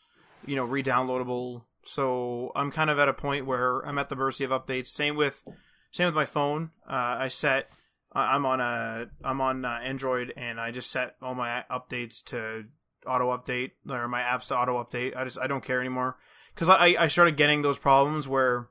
you 0.46 0.56
know, 0.56 0.64
re-downloadable. 0.64 1.62
So 1.84 2.52
I'm 2.54 2.70
kind 2.70 2.90
of 2.90 2.98
at 2.98 3.08
a 3.08 3.12
point 3.12 3.46
where 3.46 3.80
I'm 3.80 3.98
at 3.98 4.08
the 4.08 4.16
mercy 4.16 4.44
of 4.44 4.50
updates. 4.50 4.86
Same 4.86 5.16
with 5.16 5.44
same 5.90 6.06
with 6.06 6.14
my 6.14 6.24
phone. 6.24 6.70
Uh, 6.88 7.16
I 7.18 7.28
set 7.28 7.70
I'm 8.12 8.46
on 8.46 8.60
a 8.60 9.08
I'm 9.24 9.40
on 9.40 9.64
uh, 9.64 9.80
Android 9.82 10.32
and 10.36 10.60
I 10.60 10.70
just 10.70 10.90
set 10.90 11.16
all 11.20 11.34
my 11.34 11.64
updates 11.70 12.22
to 12.26 12.66
auto 13.04 13.36
update 13.36 13.72
or 13.88 14.06
my 14.08 14.22
apps 14.22 14.48
to 14.48 14.56
auto 14.56 14.82
update. 14.82 15.16
I 15.16 15.24
just 15.24 15.38
I 15.38 15.48
don't 15.48 15.64
care 15.64 15.80
anymore 15.80 16.16
because 16.54 16.68
I 16.68 16.96
I 16.98 17.08
started 17.08 17.36
getting 17.36 17.62
those 17.62 17.78
problems 17.78 18.28
where 18.28 18.68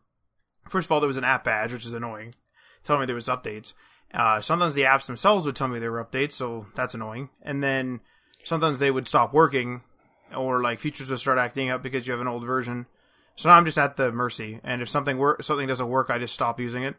First 0.69 0.85
of 0.87 0.91
all, 0.91 0.99
there 0.99 1.07
was 1.07 1.17
an 1.17 1.23
app 1.23 1.43
badge, 1.43 1.73
which 1.73 1.85
is 1.85 1.93
annoying, 1.93 2.33
telling 2.83 3.01
me 3.01 3.05
there 3.05 3.15
was 3.15 3.27
updates. 3.27 3.73
Uh, 4.13 4.41
sometimes 4.41 4.73
the 4.73 4.83
apps 4.83 5.05
themselves 5.05 5.45
would 5.45 5.55
tell 5.55 5.67
me 5.67 5.79
there 5.79 5.91
were 5.91 6.03
updates, 6.03 6.33
so 6.33 6.67
that's 6.75 6.93
annoying. 6.93 7.29
And 7.41 7.63
then 7.63 8.01
sometimes 8.43 8.79
they 8.79 8.91
would 8.91 9.07
stop 9.07 9.33
working, 9.33 9.81
or 10.35 10.61
like 10.61 10.79
features 10.79 11.09
would 11.09 11.19
start 11.19 11.37
acting 11.37 11.69
up 11.69 11.83
because 11.83 12.07
you 12.07 12.11
have 12.11 12.21
an 12.21 12.27
old 12.27 12.45
version. 12.45 12.85
So 13.35 13.49
now 13.49 13.55
I'm 13.55 13.65
just 13.65 13.77
at 13.77 13.97
the 13.97 14.11
mercy, 14.11 14.59
and 14.63 14.81
if 14.81 14.89
something 14.89 15.17
work, 15.17 15.43
something 15.43 15.67
doesn't 15.67 15.89
work, 15.89 16.09
I 16.09 16.19
just 16.19 16.33
stop 16.33 16.59
using 16.59 16.83
it. 16.83 16.95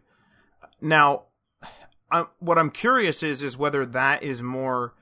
Now, 0.81 1.25
I'm, 2.11 2.27
what 2.39 2.59
I'm 2.59 2.71
curious 2.71 3.23
is 3.23 3.43
is 3.43 3.57
whether 3.57 3.87
that 3.87 4.23
is 4.23 4.43
more 4.43 4.95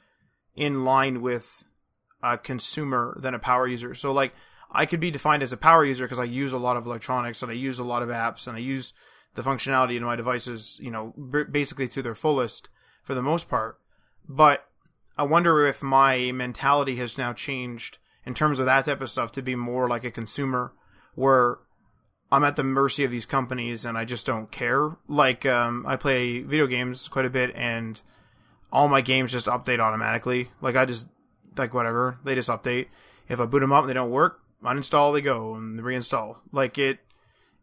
in 0.55 0.84
line 0.84 1.22
with 1.22 1.64
a 2.22 2.38
consumer 2.38 3.16
than 3.20 3.34
a 3.34 3.38
power 3.38 3.66
user. 3.66 3.95
So 3.95 4.12
like 4.12 4.32
I 4.70 4.86
could 4.86 5.01
be 5.01 5.11
defined 5.11 5.43
as 5.43 5.53
a 5.53 5.57
power 5.57 5.84
user 5.84 6.05
because 6.05 6.18
I 6.18 6.24
use 6.24 6.53
a 6.53 6.59
lot 6.59 6.76
of 6.76 6.86
electronics 6.86 7.43
and 7.43 7.51
I 7.51 7.55
use 7.55 7.78
a 7.78 7.84
lot 7.84 8.03
of 8.03 8.09
apps 8.09 8.47
and 8.47 8.57
I 8.57 8.61
use 8.61 8.93
the 9.34 9.43
functionality 9.43 9.97
in 9.97 10.05
my 10.05 10.16
devices, 10.16 10.78
you 10.80 10.91
know, 10.91 11.14
basically 11.51 11.88
to 11.88 12.03
their 12.03 12.14
fullest 12.14 12.68
for 13.03 13.14
the 13.14 13.22
most 13.22 13.49
part. 13.49 13.78
But 14.28 14.66
I 15.20 15.24
wonder 15.24 15.66
if 15.66 15.82
my 15.82 16.32
mentality 16.32 16.96
has 16.96 17.18
now 17.18 17.34
changed 17.34 17.98
in 18.24 18.32
terms 18.32 18.58
of 18.58 18.64
that 18.64 18.86
type 18.86 19.02
of 19.02 19.10
stuff 19.10 19.32
to 19.32 19.42
be 19.42 19.54
more 19.54 19.86
like 19.86 20.02
a 20.02 20.10
consumer 20.10 20.72
where 21.14 21.58
I'm 22.32 22.42
at 22.42 22.56
the 22.56 22.64
mercy 22.64 23.04
of 23.04 23.10
these 23.10 23.26
companies 23.26 23.84
and 23.84 23.98
I 23.98 24.06
just 24.06 24.24
don't 24.24 24.50
care. 24.50 24.96
Like, 25.08 25.44
um, 25.44 25.84
I 25.86 25.96
play 25.96 26.40
video 26.40 26.66
games 26.66 27.06
quite 27.06 27.26
a 27.26 27.30
bit 27.30 27.54
and 27.54 28.00
all 28.72 28.88
my 28.88 29.02
games 29.02 29.32
just 29.32 29.46
update 29.46 29.78
automatically. 29.78 30.52
Like, 30.62 30.74
I 30.74 30.86
just, 30.86 31.06
like, 31.54 31.74
whatever. 31.74 32.18
They 32.24 32.34
just 32.34 32.48
update. 32.48 32.86
If 33.28 33.40
I 33.40 33.44
boot 33.44 33.60
them 33.60 33.74
up 33.74 33.82
and 33.82 33.90
they 33.90 33.94
don't 33.94 34.10
work, 34.10 34.40
uninstall 34.64 35.12
they 35.12 35.20
go 35.20 35.54
and 35.54 35.80
reinstall 35.80 36.36
like 36.52 36.76
it 36.76 36.98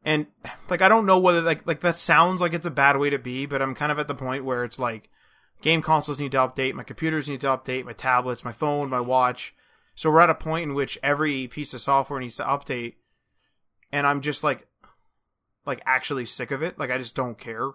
and 0.03 0.25
like 0.67 0.81
i 0.81 0.89
don't 0.89 1.05
know 1.05 1.19
whether 1.19 1.41
like 1.41 1.65
like 1.67 1.81
that 1.81 1.95
sounds 1.95 2.41
like 2.41 2.53
it's 2.53 2.65
a 2.65 2.71
bad 2.71 2.97
way 2.97 3.11
to 3.11 3.19
be 3.19 3.45
but 3.45 3.61
i'm 3.61 3.75
kind 3.75 3.91
of 3.91 3.99
at 3.99 4.07
the 4.07 4.15
point 4.15 4.43
where 4.43 4.63
it's 4.63 4.79
like 4.79 5.07
game 5.61 5.81
consoles 5.81 6.19
need 6.19 6.31
to 6.31 6.37
update 6.37 6.73
my 6.73 6.83
computers 6.83 7.29
need 7.29 7.41
to 7.41 7.47
update 7.47 7.85
my 7.85 7.93
tablets 7.93 8.45
my 8.45 8.51
phone 8.51 8.89
my 8.89 8.99
watch. 8.99 9.53
So 9.95 10.11
we're 10.11 10.19
at 10.19 10.29
a 10.29 10.35
point 10.35 10.63
in 10.63 10.75
which 10.75 10.99
every 11.01 11.47
piece 11.47 11.73
of 11.73 11.81
software 11.81 12.19
needs 12.19 12.35
to 12.35 12.43
update 12.43 12.95
and 13.91 14.05
i'm 14.05 14.21
just 14.21 14.43
like 14.43 14.67
like 15.65 15.81
actually 15.85 16.25
sick 16.25 16.51
of 16.51 16.61
it. 16.61 16.77
Like 16.79 16.91
i 16.91 16.97
just 16.97 17.15
don't 17.15 17.37
care. 17.37 17.71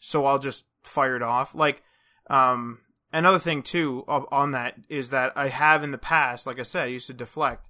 So 0.00 0.26
i'll 0.26 0.38
just 0.38 0.64
fire 0.82 1.16
it 1.16 1.22
off. 1.22 1.54
Like 1.54 1.82
um 2.28 2.80
another 3.12 3.38
thing 3.38 3.62
too 3.62 4.04
on 4.08 4.50
that 4.52 4.74
is 4.88 5.10
that 5.10 5.32
i 5.36 5.48
have 5.48 5.84
in 5.84 5.92
the 5.92 5.98
past 5.98 6.48
like 6.48 6.58
i 6.58 6.64
said 6.64 6.84
i 6.84 6.86
used 6.86 7.06
to 7.06 7.12
deflect 7.12 7.68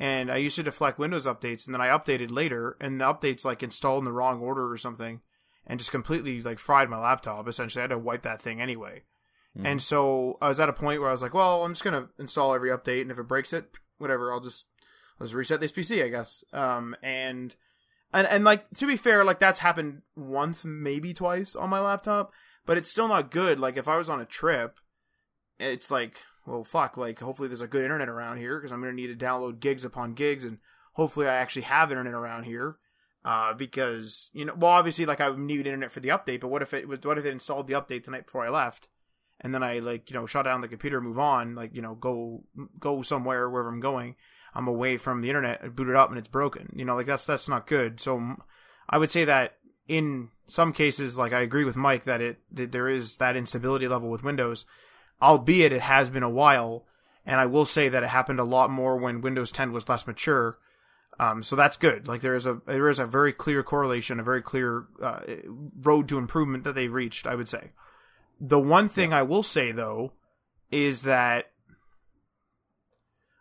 and 0.00 0.32
I 0.32 0.38
used 0.38 0.56
to 0.56 0.62
deflect 0.62 0.98
Windows 0.98 1.26
updates, 1.26 1.66
and 1.66 1.74
then 1.74 1.82
I 1.82 1.88
updated 1.88 2.32
later, 2.32 2.78
and 2.80 2.98
the 2.98 3.04
updates 3.04 3.44
like 3.44 3.62
installed 3.62 4.00
in 4.00 4.06
the 4.06 4.12
wrong 4.12 4.40
order 4.40 4.72
or 4.72 4.78
something, 4.78 5.20
and 5.70 5.78
just 5.78 5.92
completely 5.92 6.42
like 6.42 6.58
fried 6.58 6.90
my 6.90 6.98
laptop. 6.98 7.48
Essentially, 7.48 7.80
I 7.80 7.84
had 7.84 7.90
to 7.90 7.98
wipe 7.98 8.22
that 8.22 8.42
thing 8.42 8.60
anyway. 8.60 9.04
Mm. 9.56 9.66
And 9.66 9.82
so 9.82 10.36
I 10.42 10.48
was 10.48 10.60
at 10.60 10.68
a 10.68 10.72
point 10.72 11.00
where 11.00 11.08
I 11.08 11.12
was 11.12 11.22
like, 11.22 11.32
well, 11.32 11.64
I'm 11.64 11.72
just 11.72 11.84
gonna 11.84 12.08
install 12.18 12.54
every 12.54 12.70
update, 12.70 13.02
and 13.02 13.10
if 13.10 13.18
it 13.18 13.28
breaks 13.28 13.52
it, 13.52 13.78
whatever, 13.98 14.32
I'll 14.32 14.40
just 14.40 14.66
I'll 15.20 15.26
just 15.26 15.34
reset 15.34 15.60
this 15.60 15.72
PC, 15.72 16.04
I 16.04 16.08
guess. 16.08 16.44
Um, 16.52 16.96
and 17.02 17.54
and 18.12 18.26
and 18.26 18.44
like 18.44 18.68
to 18.70 18.86
be 18.86 18.96
fair, 18.96 19.24
like 19.24 19.38
that's 19.38 19.60
happened 19.60 20.02
once, 20.16 20.64
maybe 20.64 21.14
twice 21.14 21.54
on 21.54 21.70
my 21.70 21.80
laptop, 21.80 22.32
but 22.66 22.76
it's 22.76 22.90
still 22.90 23.08
not 23.08 23.30
good. 23.30 23.60
Like 23.60 23.76
if 23.76 23.86
I 23.86 23.96
was 23.96 24.08
on 24.08 24.20
a 24.20 24.26
trip, 24.26 24.80
it's 25.58 25.90
like 25.90 26.20
well, 26.46 26.64
fuck, 26.64 26.96
like, 26.96 27.20
hopefully 27.20 27.48
there's 27.48 27.60
a 27.60 27.68
good 27.68 27.84
internet 27.84 28.08
around 28.08 28.38
here 28.38 28.58
because 28.58 28.72
I'm 28.72 28.80
going 28.80 28.94
to 28.94 29.00
need 29.00 29.16
to 29.16 29.24
download 29.24 29.60
gigs 29.60 29.84
upon 29.84 30.14
gigs 30.14 30.42
and 30.44 30.58
hopefully 30.94 31.28
I 31.28 31.36
actually 31.36 31.62
have 31.62 31.90
internet 31.90 32.14
around 32.14 32.44
here. 32.44 32.76
Uh, 33.22 33.52
because, 33.52 34.30
you 34.32 34.46
know, 34.46 34.54
well, 34.56 34.70
obviously, 34.70 35.04
like, 35.04 35.20
I 35.20 35.34
need 35.36 35.66
internet 35.66 35.92
for 35.92 36.00
the 36.00 36.08
update, 36.08 36.40
but 36.40 36.48
what 36.48 36.62
if 36.62 36.72
it 36.72 36.88
was, 36.88 37.00
what 37.02 37.18
if 37.18 37.24
it 37.24 37.32
installed 37.32 37.66
the 37.66 37.74
update 37.74 38.04
the 38.04 38.10
night 38.10 38.24
before 38.24 38.46
I 38.46 38.48
left? 38.48 38.88
And 39.42 39.54
then 39.54 39.62
I, 39.62 39.78
like, 39.78 40.10
you 40.10 40.14
know, 40.14 40.26
shut 40.26 40.46
down 40.46 40.62
the 40.62 40.68
computer, 40.68 41.00
move 41.00 41.18
on, 41.18 41.54
like, 41.54 41.74
you 41.74 41.82
know, 41.82 41.94
go, 41.94 42.44
go 42.78 43.02
somewhere, 43.02 43.48
wherever 43.48 43.68
I'm 43.68 43.80
going. 43.80 44.16
I'm 44.54 44.68
away 44.68 44.96
from 44.96 45.20
the 45.20 45.28
internet, 45.28 45.60
I 45.62 45.68
boot 45.68 45.88
it 45.88 45.96
up 45.96 46.08
and 46.08 46.18
it's 46.18 46.28
broken. 46.28 46.72
You 46.74 46.84
know, 46.84 46.94
like, 46.94 47.06
that's, 47.06 47.26
that's 47.26 47.48
not 47.48 47.66
good. 47.66 48.00
So 48.00 48.36
I 48.88 48.96
would 48.96 49.10
say 49.10 49.26
that 49.26 49.56
in 49.86 50.30
some 50.46 50.72
cases, 50.72 51.18
like, 51.18 51.32
I 51.32 51.40
agree 51.40 51.64
with 51.64 51.76
Mike 51.76 52.04
that 52.04 52.20
it, 52.22 52.40
that 52.52 52.72
there 52.72 52.88
is 52.88 53.18
that 53.18 53.36
instability 53.36 53.86
level 53.86 54.10
with 54.10 54.24
Windows 54.24 54.64
albeit 55.22 55.72
it 55.72 55.82
has 55.82 56.10
been 56.10 56.22
a 56.22 56.30
while. 56.30 56.86
And 57.26 57.38
I 57.38 57.46
will 57.46 57.66
say 57.66 57.88
that 57.88 58.02
it 58.02 58.08
happened 58.08 58.40
a 58.40 58.44
lot 58.44 58.70
more 58.70 58.96
when 58.96 59.20
Windows 59.20 59.52
10 59.52 59.72
was 59.72 59.88
less 59.88 60.06
mature. 60.06 60.58
Um, 61.20 61.42
so 61.42 61.54
that's 61.54 61.76
good. 61.76 62.08
Like 62.08 62.22
there 62.22 62.34
is 62.34 62.46
a 62.46 62.62
there 62.64 62.88
is 62.88 62.98
a 62.98 63.04
very 63.04 63.34
clear 63.34 63.62
correlation, 63.62 64.18
a 64.18 64.22
very 64.22 64.40
clear 64.40 64.86
uh, 65.02 65.20
road 65.82 66.08
to 66.08 66.16
improvement 66.16 66.64
that 66.64 66.74
they've 66.74 66.92
reached. 66.92 67.26
I 67.26 67.34
would 67.34 67.46
say. 67.46 67.72
The 68.40 68.58
one 68.58 68.88
thing 68.88 69.10
yeah. 69.10 69.18
I 69.18 69.22
will 69.22 69.42
say 69.42 69.70
though 69.70 70.14
is 70.70 71.02
that 71.02 71.50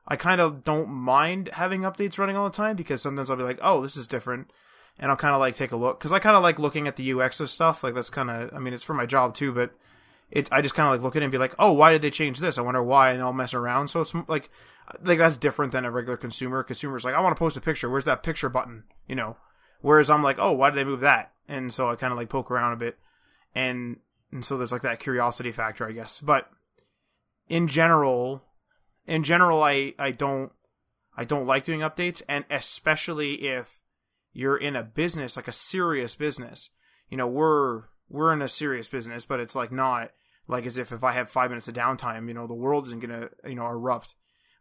I 0.05 0.17
kind 0.17 0.41
of 0.41 0.65
don't 0.65 0.89
mind 0.89 1.51
having 1.53 1.81
updates 1.83 2.17
running 2.17 2.35
all 2.35 2.49
the 2.49 2.55
time 2.55 2.75
because 2.75 3.01
sometimes 3.01 3.29
I'll 3.29 3.37
be 3.37 3.43
like, 3.43 3.59
oh, 3.61 3.81
this 3.81 3.95
is 3.95 4.07
different, 4.07 4.51
and 4.99 5.09
I'll 5.09 5.15
kind 5.15 5.33
of 5.33 5.39
like 5.39 5.55
take 5.55 5.71
a 5.71 5.77
look 5.77 5.99
because 5.99 6.11
I 6.11 6.19
kind 6.19 6.35
of 6.35 6.43
like 6.43 6.59
looking 6.59 6.85
at 6.85 6.97
the 6.97 7.13
UX 7.13 7.39
of 7.39 7.49
stuff. 7.49 7.81
Like 7.81 7.93
that's 7.93 8.09
kind 8.09 8.29
of 8.29 8.53
I 8.53 8.59
mean 8.59 8.73
it's 8.73 8.83
for 8.83 8.93
my 8.93 9.05
job 9.05 9.35
too, 9.35 9.53
but 9.53 9.71
it 10.31 10.49
I 10.51 10.61
just 10.61 10.75
kind 10.75 10.87
of 10.87 10.93
like 10.95 11.01
look 11.01 11.15
at 11.15 11.21
it 11.21 11.25
and 11.25 11.31
be 11.31 11.37
like, 11.37 11.55
oh, 11.57 11.71
why 11.71 11.93
did 11.93 12.01
they 12.01 12.11
change 12.11 12.39
this? 12.39 12.57
I 12.57 12.61
wonder 12.61 12.83
why, 12.83 13.11
and 13.11 13.21
I'll 13.21 13.31
mess 13.31 13.53
around. 13.53 13.87
So 13.87 14.01
it's 14.01 14.13
like 14.27 14.49
like 15.01 15.17
that's 15.19 15.37
different 15.37 15.71
than 15.71 15.85
a 15.85 15.91
regular 15.91 16.17
consumer. 16.17 16.63
Consumer's 16.63 17.03
like, 17.03 17.15
I 17.15 17.21
want 17.21 17.35
to 17.35 17.39
post 17.39 17.57
a 17.57 17.61
picture. 17.61 17.89
Where's 17.89 18.05
that 18.05 18.23
picture 18.23 18.49
button? 18.49 18.83
You 19.07 19.15
know. 19.15 19.37
Whereas 19.81 20.09
I'm 20.09 20.23
like, 20.23 20.37
oh, 20.39 20.53
why 20.53 20.69
did 20.69 20.77
they 20.77 20.83
move 20.83 20.99
that? 21.01 21.31
And 21.47 21.73
so 21.73 21.89
I 21.89 21.95
kind 21.95 22.11
of 22.11 22.17
like 22.17 22.29
poke 22.29 22.51
around 22.51 22.73
a 22.73 22.77
bit, 22.77 22.97
and 23.55 23.97
and 24.31 24.45
so 24.45 24.57
there's 24.57 24.71
like 24.71 24.81
that 24.83 24.99
curiosity 24.99 25.51
factor, 25.51 25.87
I 25.87 25.93
guess. 25.93 26.19
But 26.19 26.49
in 27.47 27.67
general, 27.67 28.43
in 29.07 29.23
general, 29.23 29.63
I 29.63 29.93
I 29.97 30.11
don't 30.11 30.51
I 31.17 31.25
don't 31.25 31.47
like 31.47 31.63
doing 31.63 31.79
updates, 31.79 32.21
and 32.27 32.45
especially 32.49 33.47
if 33.47 33.79
you're 34.31 34.57
in 34.57 34.75
a 34.75 34.83
business 34.83 35.35
like 35.35 35.47
a 35.47 35.53
serious 35.53 36.15
business. 36.15 36.69
You 37.09 37.17
know, 37.17 37.27
we're 37.27 37.83
we're 38.09 38.33
in 38.33 38.41
a 38.41 38.49
serious 38.49 38.87
business, 38.87 39.25
but 39.25 39.39
it's 39.39 39.55
like 39.55 39.71
not 39.71 40.11
like 40.47 40.65
as 40.65 40.77
if 40.77 40.91
if 40.91 41.03
I 41.03 41.13
have 41.13 41.29
five 41.29 41.49
minutes 41.49 41.67
of 41.67 41.73
downtime, 41.73 42.27
you 42.27 42.33
know, 42.33 42.47
the 42.47 42.53
world 42.53 42.85
isn't 42.87 42.99
gonna 42.99 43.29
you 43.45 43.55
know 43.55 43.65
erupt. 43.65 44.13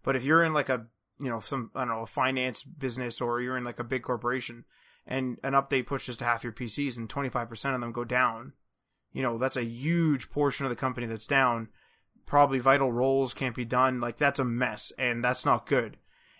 But 0.02 0.16
if 0.16 0.24
you're 0.24 0.44
in 0.44 0.52
like 0.52 0.68
a 0.68 0.86
you 1.20 1.28
know 1.28 1.40
some 1.40 1.70
I 1.74 1.80
don't 1.80 1.94
know 1.94 2.02
a 2.02 2.06
finance 2.06 2.62
business 2.62 3.20
or 3.20 3.40
you're 3.40 3.56
in 3.56 3.64
like 3.64 3.78
a 3.78 3.84
big 3.84 4.02
corporation 4.02 4.64
and 5.06 5.38
an 5.42 5.54
update 5.54 5.86
pushes 5.86 6.16
to 6.18 6.24
half 6.24 6.44
your 6.44 6.52
PCs 6.52 6.98
and 6.98 7.08
25% 7.08 7.74
of 7.74 7.80
them 7.80 7.92
go 7.92 8.04
down, 8.04 8.52
you 9.12 9.22
know 9.22 9.38
that's 9.38 9.56
a 9.56 9.64
huge 9.64 10.30
portion 10.30 10.66
of 10.66 10.70
the 10.70 10.76
company 10.76 11.06
that's 11.06 11.26
down. 11.26 11.68
Probably 12.26 12.58
vital 12.58 12.92
roles 12.92 13.32
can't 13.32 13.56
be 13.56 13.64
done. 13.64 14.00
Like 14.00 14.18
that's 14.18 14.38
a 14.38 14.44
mess, 14.44 14.92
and 14.98 15.24
that's 15.24 15.46
not 15.46 15.66
good. 15.66 15.96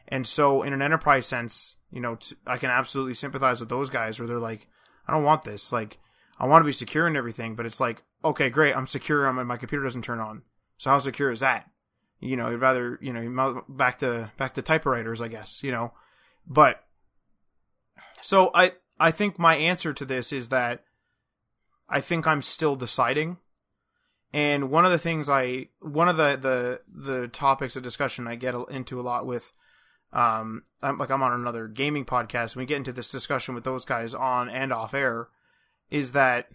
And 0.08 0.26
so, 0.26 0.62
in 0.62 0.72
an 0.72 0.82
enterprise 0.82 1.26
sense, 1.26 1.76
you 1.90 2.00
know, 2.00 2.16
t- 2.16 2.36
I 2.46 2.56
can 2.56 2.70
absolutely 2.70 3.14
sympathize 3.14 3.60
with 3.60 3.68
those 3.68 3.90
guys 3.90 4.18
where 4.18 4.26
they're 4.26 4.38
like, 4.38 4.66
I 5.06 5.12
don't 5.12 5.24
want 5.24 5.42
this. 5.42 5.70
Like, 5.70 5.98
I 6.38 6.46
want 6.46 6.62
to 6.62 6.66
be 6.66 6.72
secure 6.72 7.06
and 7.06 7.16
everything, 7.16 7.54
but 7.54 7.66
it's 7.66 7.80
like, 7.80 8.02
okay, 8.24 8.48
great, 8.48 8.74
I'm 8.74 8.86
secure, 8.86 9.30
my 9.32 9.56
computer 9.56 9.84
doesn't 9.84 10.02
turn 10.02 10.20
on. 10.20 10.42
So 10.78 10.90
how 10.90 10.98
secure 10.98 11.30
is 11.30 11.40
that? 11.40 11.68
You 12.20 12.36
know, 12.36 12.50
you'd 12.50 12.60
rather, 12.60 12.98
you 13.00 13.12
know, 13.12 13.64
back 13.68 14.00
to 14.00 14.32
back 14.36 14.54
to 14.54 14.62
typewriters, 14.62 15.20
I 15.20 15.28
guess, 15.28 15.62
you 15.62 15.70
know. 15.70 15.92
But 16.46 16.84
so 18.22 18.50
I 18.54 18.72
I 18.98 19.10
think 19.10 19.38
my 19.38 19.56
answer 19.56 19.92
to 19.92 20.04
this 20.04 20.32
is 20.32 20.48
that 20.48 20.84
I 21.88 22.00
think 22.00 22.26
I'm 22.26 22.42
still 22.42 22.76
deciding. 22.76 23.38
And 24.32 24.70
one 24.70 24.84
of 24.84 24.90
the 24.90 24.98
things 24.98 25.28
I 25.28 25.68
one 25.80 26.08
of 26.08 26.16
the 26.16 26.36
the 26.36 26.80
the 26.92 27.28
topics 27.28 27.76
of 27.76 27.82
discussion 27.82 28.26
I 28.26 28.34
get 28.34 28.54
into 28.68 29.00
a 29.00 29.02
lot 29.02 29.26
with 29.26 29.52
um 30.12 30.64
I'm 30.82 30.98
like 30.98 31.10
I'm 31.10 31.22
on 31.22 31.32
another 31.32 31.68
gaming 31.68 32.04
podcast 32.04 32.52
and 32.52 32.56
we 32.56 32.66
get 32.66 32.76
into 32.76 32.92
this 32.92 33.10
discussion 33.10 33.54
with 33.54 33.64
those 33.64 33.84
guys 33.84 34.12
on 34.12 34.48
and 34.48 34.72
off 34.72 34.92
air 34.92 35.28
is 35.90 36.12
that 36.12 36.48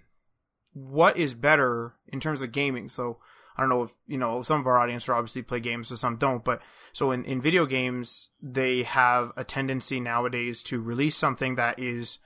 what 0.73 1.17
is 1.17 1.33
better 1.33 1.93
in 2.07 2.19
terms 2.19 2.41
of 2.41 2.51
gaming. 2.51 2.87
So 2.87 3.17
I 3.55 3.61
don't 3.61 3.69
know 3.69 3.83
if 3.83 3.93
you 4.07 4.17
know 4.17 4.41
some 4.41 4.59
of 4.59 4.67
our 4.67 4.77
audience 4.77 5.07
are 5.07 5.13
obviously 5.13 5.41
play 5.41 5.59
games, 5.59 5.89
so 5.89 5.95
some 5.95 6.17
don't. 6.17 6.43
But 6.43 6.61
so 6.91 7.11
in 7.11 7.23
in 7.25 7.41
video 7.41 7.65
games, 7.65 8.29
they 8.41 8.83
have 8.83 9.31
a 9.37 9.43
tendency 9.43 9.99
nowadays 9.99 10.63
to 10.63 10.81
release 10.81 11.15
something 11.15 11.55
that 11.55 11.79
is 11.79 12.17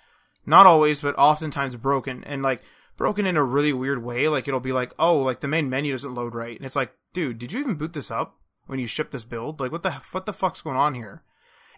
not 0.46 0.66
always, 0.66 1.02
but 1.02 1.18
oftentimes 1.18 1.76
broken, 1.76 2.24
and 2.24 2.42
like 2.42 2.62
broken 2.96 3.26
in 3.26 3.38
a 3.38 3.44
really 3.44 3.74
weird 3.74 4.04
way. 4.04 4.28
Like 4.28 4.48
it'll 4.48 4.60
be 4.60 4.72
like, 4.72 4.94
oh, 4.98 5.18
like 5.18 5.42
the 5.42 5.48
main 5.48 5.70
menu 5.70 5.92
doesn't 5.92 6.16
load 6.16 6.34
right, 6.34 6.58
and 6.58 6.66
it's 6.66 6.76
like, 6.76 6.94
dude, 7.14 7.40
did 7.40 7.54
you 7.54 7.60
even 7.60 7.76
boot 7.76 7.94
this 7.94 8.10
up 8.10 8.38
when 8.66 8.80
you 8.80 8.88
ship 8.88 9.12
this 9.12 9.26
build? 9.26 9.60
Like 9.60 9.72
what 9.72 9.84
the 9.84 9.92
what 10.12 10.26
the 10.26 10.34
fuck's 10.34 10.62
going 10.62 10.78
on 10.78 10.96
here? 10.96 11.24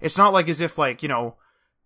It's 0.02 0.18
not 0.18 0.34
like 0.34 0.48
as 0.48 0.62
if 0.62 0.78
like 0.78 1.02
you 1.02 1.10
know 1.10 1.38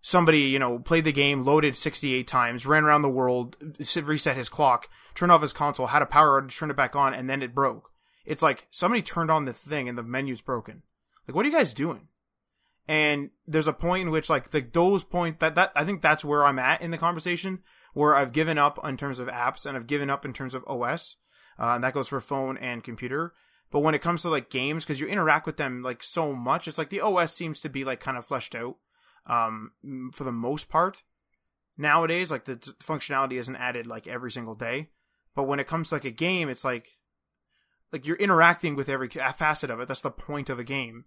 somebody, 0.04 0.40
you 0.40 0.58
know, 0.58 0.78
played 0.78 1.06
the 1.06 1.12
game, 1.12 1.44
loaded 1.44 1.74
68 1.74 2.28
times, 2.28 2.66
ran 2.66 2.84
around 2.84 3.00
the 3.00 3.08
world, 3.08 3.56
reset 3.96 4.36
his 4.36 4.50
clock, 4.50 4.90
turned 5.14 5.32
off 5.32 5.40
his 5.40 5.54
console, 5.54 5.86
had 5.86 6.02
a 6.02 6.06
power 6.06 6.42
outage, 6.42 6.58
turned 6.58 6.70
it 6.70 6.76
back 6.76 6.94
on, 6.94 7.14
and 7.14 7.28
then 7.28 7.42
it 7.42 7.54
broke. 7.54 7.90
It's 8.26 8.42
like 8.42 8.66
somebody 8.70 9.00
turned 9.00 9.30
on 9.30 9.46
the 9.46 9.54
thing 9.54 9.88
and 9.88 9.96
the 9.96 10.02
menu's 10.02 10.42
broken. 10.42 10.82
Like, 11.26 11.34
what 11.34 11.46
are 11.46 11.48
you 11.48 11.56
guys 11.56 11.72
doing? 11.72 12.08
And 12.86 13.30
there's 13.46 13.66
a 13.66 13.72
point 13.72 14.02
in 14.02 14.10
which, 14.10 14.28
like, 14.28 14.50
the 14.50 14.60
those 14.60 15.02
point 15.02 15.40
that 15.40 15.54
that 15.54 15.72
I 15.74 15.86
think 15.86 16.02
that's 16.02 16.22
where 16.22 16.44
I'm 16.44 16.58
at 16.58 16.82
in 16.82 16.90
the 16.90 16.98
conversation, 16.98 17.60
where 17.94 18.14
I've 18.14 18.32
given 18.32 18.58
up 18.58 18.78
in 18.86 18.98
terms 18.98 19.18
of 19.18 19.28
apps 19.28 19.64
and 19.64 19.74
I've 19.74 19.86
given 19.86 20.10
up 20.10 20.26
in 20.26 20.34
terms 20.34 20.54
of 20.54 20.64
OS, 20.66 21.16
uh, 21.58 21.68
and 21.76 21.84
that 21.84 21.94
goes 21.94 22.08
for 22.08 22.20
phone 22.20 22.58
and 22.58 22.84
computer. 22.84 23.32
But 23.70 23.80
when 23.80 23.94
it 23.94 24.02
comes 24.02 24.20
to 24.22 24.28
like 24.28 24.50
games, 24.50 24.84
because 24.84 25.00
you 25.00 25.06
interact 25.06 25.46
with 25.46 25.56
them 25.56 25.82
like 25.82 26.02
so 26.02 26.34
much, 26.34 26.68
it's 26.68 26.76
like 26.76 26.90
the 26.90 27.00
OS 27.00 27.32
seems 27.32 27.60
to 27.60 27.70
be 27.70 27.84
like 27.84 28.00
kind 28.00 28.18
of 28.18 28.26
fleshed 28.26 28.54
out 28.54 28.76
um, 29.26 29.72
for 30.12 30.24
the 30.24 30.32
most 30.32 30.68
part. 30.68 31.02
Nowadays, 31.76 32.30
like 32.30 32.44
the 32.44 32.56
t- 32.56 32.72
functionality 32.82 33.32
isn't 33.32 33.56
added 33.56 33.86
like 33.86 34.06
every 34.06 34.30
single 34.30 34.54
day, 34.54 34.90
but 35.34 35.44
when 35.44 35.58
it 35.58 35.66
comes 35.66 35.88
to 35.88 35.96
like 35.96 36.04
a 36.04 36.10
game, 36.10 36.48
it's 36.48 36.64
like 36.64 36.98
like 37.92 38.06
you're 38.06 38.16
interacting 38.16 38.74
with 38.74 38.88
every 38.88 39.08
facet 39.08 39.70
of 39.70 39.80
it. 39.80 39.88
That's 39.88 40.00
the 40.00 40.10
point 40.10 40.50
of 40.50 40.58
a 40.58 40.64
game. 40.64 41.04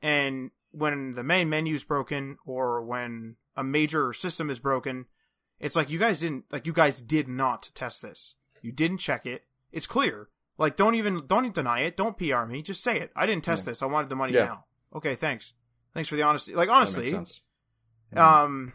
And 0.00 0.50
when 0.70 1.12
the 1.12 1.22
main 1.22 1.48
menu 1.48 1.74
is 1.74 1.84
broken 1.84 2.38
or 2.44 2.82
when 2.82 3.36
a 3.56 3.62
major 3.62 4.12
system 4.12 4.50
is 4.50 4.58
broken, 4.58 5.06
it's 5.60 5.76
like 5.76 5.90
you 5.90 5.98
guys 5.98 6.20
didn't 6.20 6.44
like 6.50 6.66
you 6.66 6.72
guys 6.72 7.00
did 7.00 7.28
not 7.28 7.70
test 7.74 8.02
this. 8.02 8.34
You 8.60 8.72
didn't 8.72 8.98
check 8.98 9.26
it. 9.26 9.44
It's 9.70 9.86
clear. 9.86 10.28
Like 10.58 10.76
don't 10.76 10.94
even 10.94 11.26
don't 11.26 11.44
even 11.44 11.52
deny 11.52 11.80
it. 11.80 11.96
Don't 11.96 12.18
PR 12.18 12.44
me. 12.44 12.62
Just 12.62 12.82
say 12.82 12.98
it. 12.98 13.12
I 13.14 13.26
didn't 13.26 13.44
test 13.44 13.64
yeah. 13.64 13.70
this. 13.70 13.82
I 13.82 13.86
wanted 13.86 14.08
the 14.08 14.16
money 14.16 14.32
yeah. 14.32 14.44
now. 14.44 14.64
Okay, 14.94 15.14
thanks. 15.14 15.52
Thanks 15.94 16.08
for 16.08 16.16
the 16.16 16.22
honesty. 16.22 16.54
Like 16.54 16.68
honestly, 16.68 17.14
um, 18.16 18.72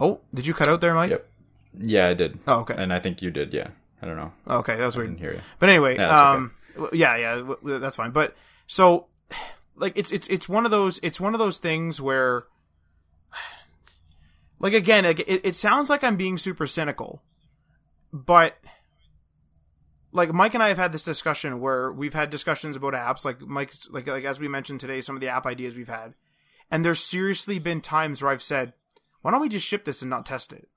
oh, 0.00 0.20
did 0.34 0.46
you 0.46 0.54
cut 0.54 0.68
out 0.68 0.80
there, 0.80 0.94
Mike? 0.94 1.10
Yep. 1.10 1.28
Yeah, 1.78 2.08
I 2.08 2.14
did. 2.14 2.38
Oh, 2.46 2.60
okay. 2.60 2.74
And 2.76 2.92
I 2.92 3.00
think 3.00 3.22
you 3.22 3.30
did. 3.30 3.52
Yeah. 3.52 3.68
I 4.00 4.06
don't 4.06 4.16
know. 4.16 4.32
Okay, 4.48 4.76
that 4.76 4.84
was 4.84 4.96
I 4.96 5.00
weird. 5.00 5.10
Didn't 5.10 5.20
hear 5.20 5.32
you. 5.32 5.40
But 5.58 5.68
anyway, 5.68 5.96
yeah, 5.96 6.30
um, 6.32 6.52
okay. 6.78 6.96
yeah, 6.96 7.16
yeah, 7.16 7.54
that's 7.78 7.96
fine. 7.96 8.10
But 8.10 8.34
so, 8.66 9.06
like, 9.74 9.96
it's 9.96 10.12
it's 10.12 10.26
it's 10.28 10.48
one 10.48 10.64
of 10.64 10.70
those 10.70 11.00
it's 11.02 11.20
one 11.20 11.34
of 11.34 11.38
those 11.38 11.58
things 11.58 12.00
where, 12.00 12.44
like, 14.58 14.74
again, 14.74 15.04
like, 15.04 15.20
it, 15.20 15.46
it 15.46 15.56
sounds 15.56 15.88
like 15.88 16.04
I'm 16.04 16.16
being 16.16 16.36
super 16.36 16.66
cynical, 16.66 17.22
but 18.12 18.56
like 20.12 20.32
Mike 20.32 20.54
and 20.54 20.62
I 20.62 20.68
have 20.68 20.78
had 20.78 20.92
this 20.92 21.04
discussion 21.04 21.60
where 21.60 21.92
we've 21.92 22.14
had 22.14 22.30
discussions 22.30 22.76
about 22.76 22.94
apps, 22.94 23.24
like 23.24 23.40
Mike's, 23.40 23.86
like 23.90 24.06
like 24.06 24.24
as 24.24 24.40
we 24.40 24.48
mentioned 24.48 24.80
today, 24.80 25.00
some 25.00 25.14
of 25.14 25.20
the 25.20 25.28
app 25.28 25.46
ideas 25.46 25.74
we've 25.74 25.88
had, 25.88 26.14
and 26.70 26.84
there's 26.84 27.00
seriously 27.00 27.58
been 27.58 27.80
times 27.80 28.22
where 28.22 28.32
I've 28.32 28.42
said, 28.42 28.72
why 29.22 29.30
don't 29.30 29.40
we 29.40 29.48
just 29.48 29.66
ship 29.66 29.84
this 29.84 30.02
and 30.02 30.10
not 30.10 30.26
test 30.26 30.52
it? 30.52 30.68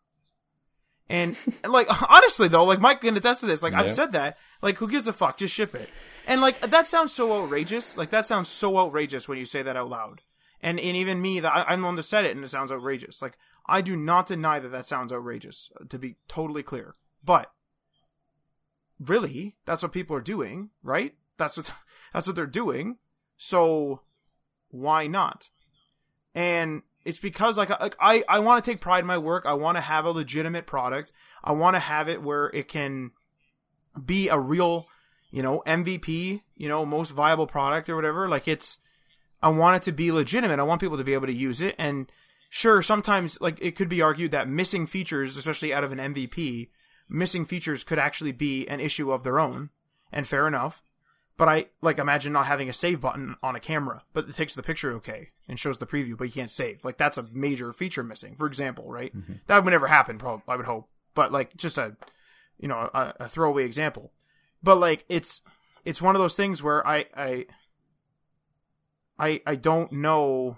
And 1.10 1.36
like 1.68 1.88
honestly 2.10 2.48
though, 2.48 2.64
like 2.64 2.80
Mike 2.80 3.02
can 3.02 3.18
attest 3.18 3.42
to 3.42 3.46
this. 3.46 3.64
Like 3.64 3.74
yeah. 3.74 3.82
I've 3.82 3.92
said 3.92 4.12
that. 4.14 4.38
Like 4.62 4.78
who 4.78 4.90
gives 4.90 5.08
a 5.08 5.14
fuck? 5.14 5.38
Just 5.38 5.54
ship 5.54 5.76
it. 5.76 5.90
And 6.28 6.42
like 6.42 6.62
that 6.70 6.86
sounds 6.86 7.12
so 7.12 7.32
outrageous. 7.34 7.98
Like 7.98 8.12
that 8.12 8.26
sounds 8.26 8.50
so 8.50 8.78
outrageous 8.78 9.28
when 9.28 9.38
you 9.38 9.46
say 9.46 9.62
that 9.64 9.76
out 9.76 9.90
loud. 9.90 10.22
And 10.62 10.80
and 10.80 10.96
even 10.96 11.22
me, 11.22 11.40
that 11.40 11.66
I'm 11.68 11.82
the 11.82 11.86
one 11.86 11.96
that 11.96 12.04
said 12.04 12.26
it, 12.26 12.36
and 12.36 12.44
it 12.44 12.50
sounds 12.50 12.72
outrageous. 12.72 13.22
Like 13.22 13.38
I 13.66 13.82
do 13.82 13.96
not 13.96 14.28
deny 14.28 14.60
that 14.60 14.70
that 14.70 14.86
sounds 14.86 15.12
outrageous. 15.12 15.72
To 15.88 15.98
be 15.98 16.18
totally 16.28 16.64
clear, 16.64 16.96
but 17.24 17.52
really, 19.00 19.56
that's 19.66 19.82
what 19.82 19.94
people 19.94 20.16
are 20.16 20.22
doing, 20.22 20.70
right? 20.84 21.16
That's 21.38 21.58
what 21.58 21.72
that's 22.14 22.28
what 22.28 22.36
they're 22.36 22.46
doing. 22.46 22.98
So 23.38 24.02
why 24.70 25.08
not? 25.08 25.50
And 26.36 26.84
it's 27.06 27.20
because 27.20 27.58
like, 27.58 27.70
like 27.70 27.96
I 28.00 28.24
I 28.28 28.40
want 28.40 28.64
to 28.64 28.72
take 28.72 28.82
pride 28.82 29.00
in 29.00 29.08
my 29.08 29.18
work. 29.18 29.46
I 29.46 29.54
want 29.54 29.78
to 29.78 29.82
have 29.82 30.06
a 30.06 30.12
legitimate 30.12 30.68
product. 30.68 31.12
I 31.44 31.52
want 31.54 31.76
to 31.76 31.80
have 31.80 32.10
it 32.10 32.22
where 32.22 32.48
it 32.48 32.68
can 32.68 33.12
be 34.06 34.30
a 34.30 34.40
real, 34.40 34.88
you 35.32 35.42
know, 35.42 35.64
MVP, 35.66 36.42
you 36.56 36.68
know, 36.68 36.86
most 36.86 37.12
viable 37.12 37.48
product 37.48 37.90
or 37.90 37.96
whatever. 37.96 38.28
Like 38.28 38.48
it's 38.48 38.78
I 39.42 39.50
want 39.50 39.78
it 39.78 39.84
to 39.84 39.92
be 39.92 40.12
legitimate. 40.12 40.60
I 40.60 40.64
want 40.64 40.82
people 40.82 40.98
to 40.98 41.04
be 41.04 41.14
able 41.14 41.28
to 41.28 41.34
use 41.34 41.62
it 41.62 41.76
and 41.78 42.12
sure 42.50 42.82
sometimes 42.82 43.40
like 43.40 43.58
it 43.62 43.76
could 43.76 43.90
be 43.90 44.02
argued 44.02 44.32
that 44.32 44.50
missing 44.50 44.86
features, 44.86 45.38
especially 45.38 45.74
out 45.74 45.84
of 45.84 45.92
an 45.92 46.14
MVP, 46.14 46.70
missing 47.08 47.46
features 47.46 47.84
could 47.84 48.00
actually 48.00 48.32
be 48.32 48.68
an 48.68 48.80
issue 48.80 49.12
of 49.12 49.24
their 49.24 49.40
own 49.40 49.70
and 50.12 50.28
fair 50.28 50.48
enough. 50.48 50.84
But 51.40 51.48
I 51.48 51.68
like 51.82 52.00
imagine 52.00 52.34
not 52.34 52.48
having 52.48 52.68
a 52.68 52.74
save 52.74 53.00
button 53.00 53.38
on 53.42 53.56
a 53.56 53.62
camera, 53.62 54.04
but 54.12 54.28
it 54.28 54.36
takes 54.36 54.54
the 54.54 54.62
picture 54.62 54.92
okay 54.96 55.30
and 55.48 55.58
shows 55.58 55.78
the 55.78 55.88
preview, 55.88 56.18
but 56.18 56.26
you 56.26 56.34
can't 56.34 56.52
save. 56.52 56.84
Like 56.84 56.98
that's 56.98 57.18
a 57.18 57.28
major 57.32 57.72
feature 57.72 58.04
missing, 58.04 58.36
for 58.36 58.46
example, 58.46 58.92
right? 58.92 59.16
Mm-hmm. 59.16 59.36
That 59.48 59.64
would 59.64 59.72
never 59.72 59.88
happen, 59.88 60.18
probably. 60.18 60.44
I 60.50 60.58
would 60.58 60.66
hope, 60.66 60.90
but 61.16 61.32
like 61.32 61.56
just 61.56 61.78
a, 61.78 61.96
you 62.58 62.68
know, 62.68 62.90
a, 62.94 63.14
a 63.22 63.30
throwaway 63.30 63.64
example. 63.64 64.12
But 64.62 64.80
like 64.80 65.06
it's 65.08 65.42
it's 65.86 66.02
one 66.02 66.14
of 66.14 66.20
those 66.20 66.36
things 66.36 66.62
where 66.62 66.86
I 66.86 67.06
I 67.16 67.46
I 69.18 69.42
I 69.48 69.56
don't 69.56 69.94
know. 69.94 70.58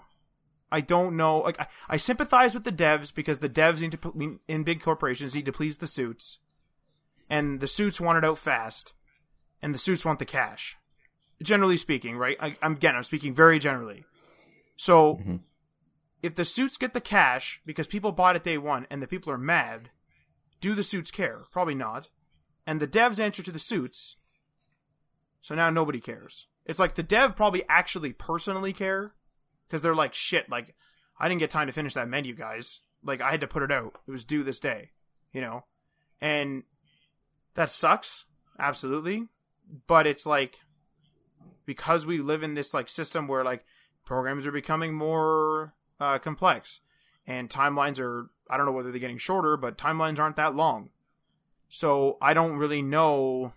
I 0.72 0.80
don't 0.80 1.16
know. 1.16 1.38
Like 1.38 1.60
I, 1.60 1.68
I 1.90 1.96
sympathize 1.96 2.54
with 2.54 2.64
the 2.64 2.72
devs 2.72 3.14
because 3.14 3.38
the 3.38 3.48
devs 3.48 3.80
need 3.80 3.92
to 3.92 4.40
in 4.48 4.64
big 4.64 4.82
corporations 4.82 5.36
need 5.36 5.46
to 5.46 5.52
please 5.52 5.76
the 5.76 5.86
suits, 5.86 6.40
and 7.30 7.60
the 7.60 7.68
suits 7.68 8.00
want 8.00 8.18
it 8.18 8.24
out 8.24 8.38
fast 8.38 8.94
and 9.62 9.72
the 9.72 9.78
suits 9.78 10.04
want 10.04 10.18
the 10.18 10.24
cash. 10.24 10.76
Generally 11.42 11.78
speaking, 11.78 12.16
right? 12.16 12.36
I, 12.40 12.56
am 12.60 12.72
again, 12.72 12.96
I'm 12.96 13.04
speaking 13.04 13.34
very 13.34 13.58
generally. 13.58 14.04
So, 14.76 15.16
mm-hmm. 15.16 15.36
if 16.22 16.34
the 16.34 16.44
suits 16.44 16.76
get 16.76 16.92
the 16.92 17.00
cash 17.00 17.60
because 17.64 17.86
people 17.86 18.12
bought 18.12 18.36
it 18.36 18.44
day 18.44 18.58
one 18.58 18.86
and 18.90 19.00
the 19.00 19.08
people 19.08 19.32
are 19.32 19.38
mad, 19.38 19.90
do 20.60 20.74
the 20.74 20.82
suits 20.82 21.10
care? 21.10 21.42
Probably 21.50 21.74
not. 21.74 22.08
And 22.66 22.80
the 22.80 22.88
devs 22.88 23.18
answer 23.18 23.42
to 23.42 23.50
the 23.50 23.58
suits, 23.58 24.16
so 25.40 25.54
now 25.54 25.70
nobody 25.70 26.00
cares. 26.00 26.46
It's 26.64 26.78
like 26.78 26.94
the 26.94 27.02
dev 27.02 27.34
probably 27.34 27.64
actually 27.68 28.12
personally 28.12 28.72
care 28.72 29.14
because 29.66 29.82
they're 29.82 29.96
like, 29.96 30.14
shit, 30.14 30.48
like, 30.48 30.76
I 31.18 31.28
didn't 31.28 31.40
get 31.40 31.50
time 31.50 31.66
to 31.66 31.72
finish 31.72 31.94
that 31.94 32.08
menu, 32.08 32.34
guys. 32.34 32.80
Like, 33.02 33.20
I 33.20 33.32
had 33.32 33.40
to 33.40 33.48
put 33.48 33.64
it 33.64 33.72
out. 33.72 33.98
It 34.06 34.12
was 34.12 34.24
due 34.24 34.44
this 34.44 34.60
day, 34.60 34.90
you 35.32 35.40
know? 35.40 35.64
And 36.20 36.62
that 37.54 37.70
sucks, 37.70 38.26
absolutely 38.60 39.26
but 39.86 40.06
it's 40.06 40.26
like 40.26 40.60
because 41.64 42.06
we 42.06 42.18
live 42.18 42.42
in 42.42 42.54
this 42.54 42.74
like 42.74 42.88
system 42.88 43.28
where 43.28 43.44
like 43.44 43.64
programs 44.04 44.46
are 44.46 44.52
becoming 44.52 44.94
more 44.94 45.74
uh, 46.00 46.18
complex, 46.18 46.80
and 47.26 47.48
timelines 47.48 47.98
are. 47.98 48.30
I 48.50 48.56
don't 48.56 48.66
know 48.66 48.72
whether 48.72 48.90
they're 48.90 49.00
getting 49.00 49.18
shorter, 49.18 49.56
but 49.56 49.78
timelines 49.78 50.18
aren't 50.18 50.36
that 50.36 50.54
long. 50.54 50.90
So 51.68 52.18
I 52.20 52.34
don't 52.34 52.56
really 52.56 52.82
know. 52.82 53.54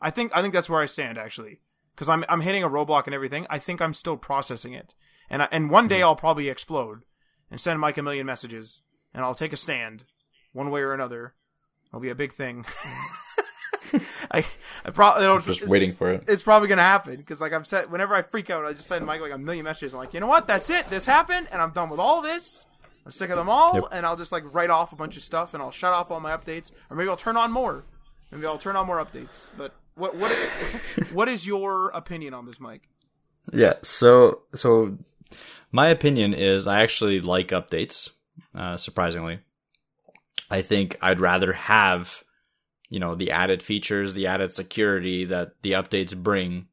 I 0.00 0.10
think 0.10 0.32
I 0.34 0.42
think 0.42 0.52
that's 0.54 0.70
where 0.70 0.82
I 0.82 0.86
stand 0.86 1.18
actually, 1.18 1.60
because 1.94 2.08
I'm 2.08 2.24
I'm 2.28 2.42
hitting 2.42 2.62
a 2.62 2.68
roadblock 2.68 3.06
and 3.06 3.14
everything. 3.14 3.46
I 3.50 3.58
think 3.58 3.80
I'm 3.80 3.94
still 3.94 4.16
processing 4.16 4.74
it, 4.74 4.94
and 5.30 5.42
I, 5.42 5.48
and 5.50 5.70
one 5.70 5.88
day 5.88 6.02
I'll 6.02 6.16
probably 6.16 6.48
explode 6.48 7.02
and 7.50 7.60
send 7.60 7.80
Mike 7.80 7.98
a 7.98 8.02
million 8.02 8.26
messages, 8.26 8.82
and 9.14 9.24
I'll 9.24 9.34
take 9.34 9.52
a 9.52 9.56
stand, 9.56 10.04
one 10.52 10.70
way 10.70 10.82
or 10.82 10.92
another. 10.92 11.34
It'll 11.88 12.00
be 12.00 12.10
a 12.10 12.14
big 12.14 12.32
thing. 12.32 12.66
I, 14.30 14.44
I 14.84 14.90
probably 14.90 15.44
just 15.44 15.66
waiting 15.66 15.92
for 15.92 16.12
it. 16.12 16.24
It's 16.28 16.42
probably 16.42 16.68
gonna 16.68 16.82
happen 16.82 17.16
because, 17.16 17.40
like 17.40 17.52
I've 17.52 17.66
said, 17.66 17.90
whenever 17.90 18.14
I 18.14 18.22
freak 18.22 18.50
out, 18.50 18.64
I 18.64 18.72
just 18.72 18.88
send 18.88 19.04
Mike 19.06 19.20
like 19.20 19.32
a 19.32 19.38
million 19.38 19.64
messages. 19.64 19.94
I'm 19.94 20.00
like, 20.00 20.14
you 20.14 20.20
know 20.20 20.26
what? 20.26 20.46
That's 20.46 20.70
it. 20.70 20.88
This 20.90 21.04
happened, 21.04 21.48
and 21.50 21.60
I'm 21.60 21.72
done 21.72 21.90
with 21.90 22.00
all 22.00 22.22
this. 22.22 22.66
I'm 23.04 23.12
sick 23.12 23.30
of 23.30 23.36
them 23.36 23.48
all, 23.48 23.74
yep. 23.74 23.84
and 23.92 24.04
I'll 24.04 24.16
just 24.16 24.32
like 24.32 24.42
write 24.52 24.70
off 24.70 24.92
a 24.92 24.96
bunch 24.96 25.16
of 25.16 25.22
stuff, 25.22 25.54
and 25.54 25.62
I'll 25.62 25.70
shut 25.70 25.92
off 25.92 26.10
all 26.10 26.20
my 26.20 26.36
updates, 26.36 26.72
or 26.90 26.96
maybe 26.96 27.08
I'll 27.08 27.16
turn 27.16 27.36
on 27.36 27.52
more. 27.52 27.84
Maybe 28.30 28.46
I'll 28.46 28.58
turn 28.58 28.76
on 28.76 28.86
more 28.86 29.04
updates. 29.04 29.48
But 29.56 29.72
what 29.94 30.16
what 30.16 30.32
what 31.12 31.28
is 31.28 31.46
your 31.46 31.88
opinion 31.90 32.34
on 32.34 32.46
this, 32.46 32.60
Mike? 32.60 32.88
Yeah. 33.52 33.74
So 33.82 34.42
so 34.54 34.98
my 35.72 35.88
opinion 35.88 36.34
is 36.34 36.66
I 36.66 36.82
actually 36.82 37.20
like 37.20 37.48
updates. 37.48 38.10
Uh, 38.54 38.76
surprisingly, 38.76 39.40
I 40.50 40.62
think 40.62 40.96
I'd 41.00 41.20
rather 41.20 41.52
have 41.52 42.24
you 42.88 43.00
know 43.00 43.14
the 43.14 43.30
added 43.30 43.62
features, 43.62 44.14
the 44.14 44.26
added 44.26 44.52
security 44.52 45.24
that 45.24 45.62
the 45.62 45.72
updates 45.72 46.16
bring 46.16 46.66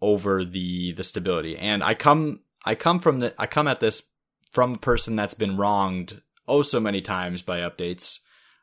over 0.00 0.44
the 0.44 0.92
the 0.92 1.04
stability. 1.04 1.56
And 1.56 1.82
I 1.82 1.94
come 1.94 2.40
I 2.64 2.74
come 2.74 2.98
from 2.98 3.20
the 3.20 3.34
I 3.38 3.46
come 3.46 3.68
at 3.68 3.80
this 3.80 4.02
from 4.50 4.74
a 4.74 4.78
person 4.78 5.16
that's 5.16 5.34
been 5.34 5.56
wronged 5.56 6.22
oh 6.46 6.62
so 6.62 6.80
many 6.80 7.00
times 7.00 7.42
by 7.42 7.60
updates. 7.60 8.18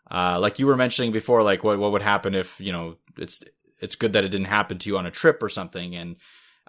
Uh, 0.09 0.39
like 0.39 0.59
you 0.59 0.67
were 0.67 0.77
mentioning 0.77 1.11
before, 1.11 1.43
like 1.43 1.63
what 1.63 1.79
what 1.79 1.91
would 1.91 2.01
happen 2.01 2.35
if 2.35 2.59
you 2.59 2.71
know 2.71 2.97
it's 3.17 3.43
it's 3.79 3.95
good 3.95 4.13
that 4.13 4.23
it 4.23 4.29
didn't 4.29 4.47
happen 4.47 4.77
to 4.79 4.89
you 4.89 4.97
on 4.97 5.05
a 5.05 5.11
trip 5.11 5.41
or 5.43 5.49
something. 5.49 5.95
And 5.95 6.15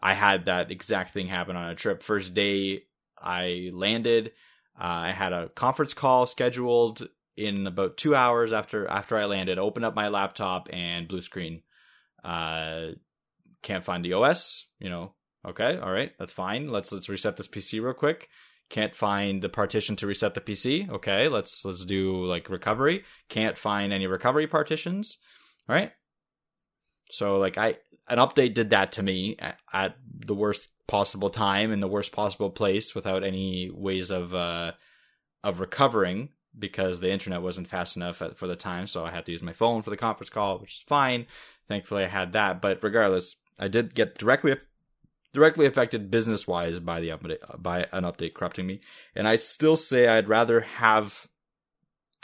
I 0.02 0.14
had 0.14 0.46
that 0.46 0.70
exact 0.70 1.12
thing 1.12 1.28
happen 1.28 1.56
on 1.56 1.70
a 1.70 1.74
trip. 1.74 2.02
First 2.02 2.34
day 2.34 2.84
I 3.18 3.70
landed, 3.72 4.32
uh, 4.78 4.84
I 4.84 5.12
had 5.12 5.32
a 5.32 5.48
conference 5.50 5.94
call 5.94 6.26
scheduled 6.26 7.08
in 7.36 7.66
about 7.66 7.96
two 7.96 8.14
hours 8.14 8.52
after 8.52 8.86
after 8.86 9.16
I 9.16 9.26
landed. 9.26 9.58
Opened 9.58 9.84
up 9.84 9.94
my 9.94 10.08
laptop 10.08 10.68
and 10.72 11.08
blue 11.08 11.20
screen. 11.20 11.62
Uh, 12.24 12.92
can't 13.62 13.84
find 13.84 14.04
the 14.04 14.14
OS. 14.14 14.66
You 14.78 14.90
know, 14.90 15.12
okay, 15.46 15.78
all 15.78 15.92
right, 15.92 16.12
that's 16.18 16.32
fine. 16.32 16.70
Let's 16.70 16.92
let's 16.92 17.08
reset 17.08 17.36
this 17.36 17.48
PC 17.48 17.82
real 17.82 17.94
quick. 17.94 18.28
Can't 18.68 18.94
find 18.94 19.42
the 19.42 19.48
partition 19.48 19.94
to 19.96 20.06
reset 20.06 20.34
the 20.34 20.40
PC. 20.40 20.90
Okay, 20.90 21.28
let's 21.28 21.64
let's 21.64 21.84
do 21.84 22.24
like 22.24 22.48
recovery. 22.48 23.04
Can't 23.28 23.56
find 23.56 23.92
any 23.92 24.06
recovery 24.06 24.46
partitions. 24.46 25.18
All 25.68 25.76
right. 25.76 25.92
So 27.10 27.38
like 27.38 27.58
I 27.58 27.76
an 28.08 28.18
update 28.18 28.54
did 28.54 28.70
that 28.70 28.92
to 28.92 29.02
me 29.02 29.36
at, 29.38 29.58
at 29.72 29.96
the 30.26 30.34
worst 30.34 30.68
possible 30.86 31.30
time 31.30 31.72
in 31.72 31.80
the 31.80 31.88
worst 31.88 32.12
possible 32.12 32.50
place 32.50 32.94
without 32.94 33.24
any 33.24 33.70
ways 33.72 34.10
of 34.10 34.34
uh 34.34 34.72
of 35.42 35.60
recovering 35.60 36.30
because 36.58 37.00
the 37.00 37.10
internet 37.10 37.42
wasn't 37.42 37.68
fast 37.68 37.96
enough 37.96 38.22
for 38.34 38.46
the 38.46 38.56
time, 38.56 38.86
so 38.86 39.04
I 39.04 39.10
had 39.10 39.26
to 39.26 39.32
use 39.32 39.42
my 39.42 39.52
phone 39.52 39.82
for 39.82 39.90
the 39.90 39.96
conference 39.96 40.30
call, 40.30 40.58
which 40.58 40.74
is 40.74 40.84
fine. 40.86 41.26
Thankfully, 41.68 42.04
I 42.04 42.08
had 42.08 42.32
that. 42.32 42.60
But 42.60 42.82
regardless, 42.82 43.36
I 43.58 43.68
did 43.68 43.94
get 43.94 44.18
directly 44.18 44.56
directly 45.32 45.66
affected 45.66 46.10
business 46.10 46.46
wise 46.46 46.78
by 46.78 47.00
the 47.00 47.10
update 47.10 47.62
by 47.62 47.86
an 47.92 48.04
update 48.04 48.34
corrupting 48.34 48.66
me, 48.66 48.80
and 49.14 49.28
I 49.28 49.36
still 49.36 49.76
say 49.76 50.08
I'd 50.08 50.28
rather 50.28 50.60
have 50.60 51.28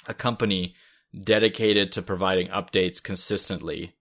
a 0.06 0.14
company 0.14 0.74
dedicated 1.18 1.92
to 1.92 2.02
providing 2.02 2.48
updates 2.48 3.02
consistently 3.02 3.94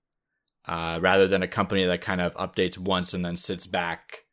uh, 0.65 0.99
rather 1.01 1.27
than 1.27 1.43
a 1.43 1.47
company 1.47 1.85
that 1.85 2.01
kind 2.01 2.21
of 2.21 2.33
updates 2.35 2.77
once 2.77 3.13
and 3.13 3.25
then 3.25 3.35
sits 3.35 3.67
back 3.67 4.25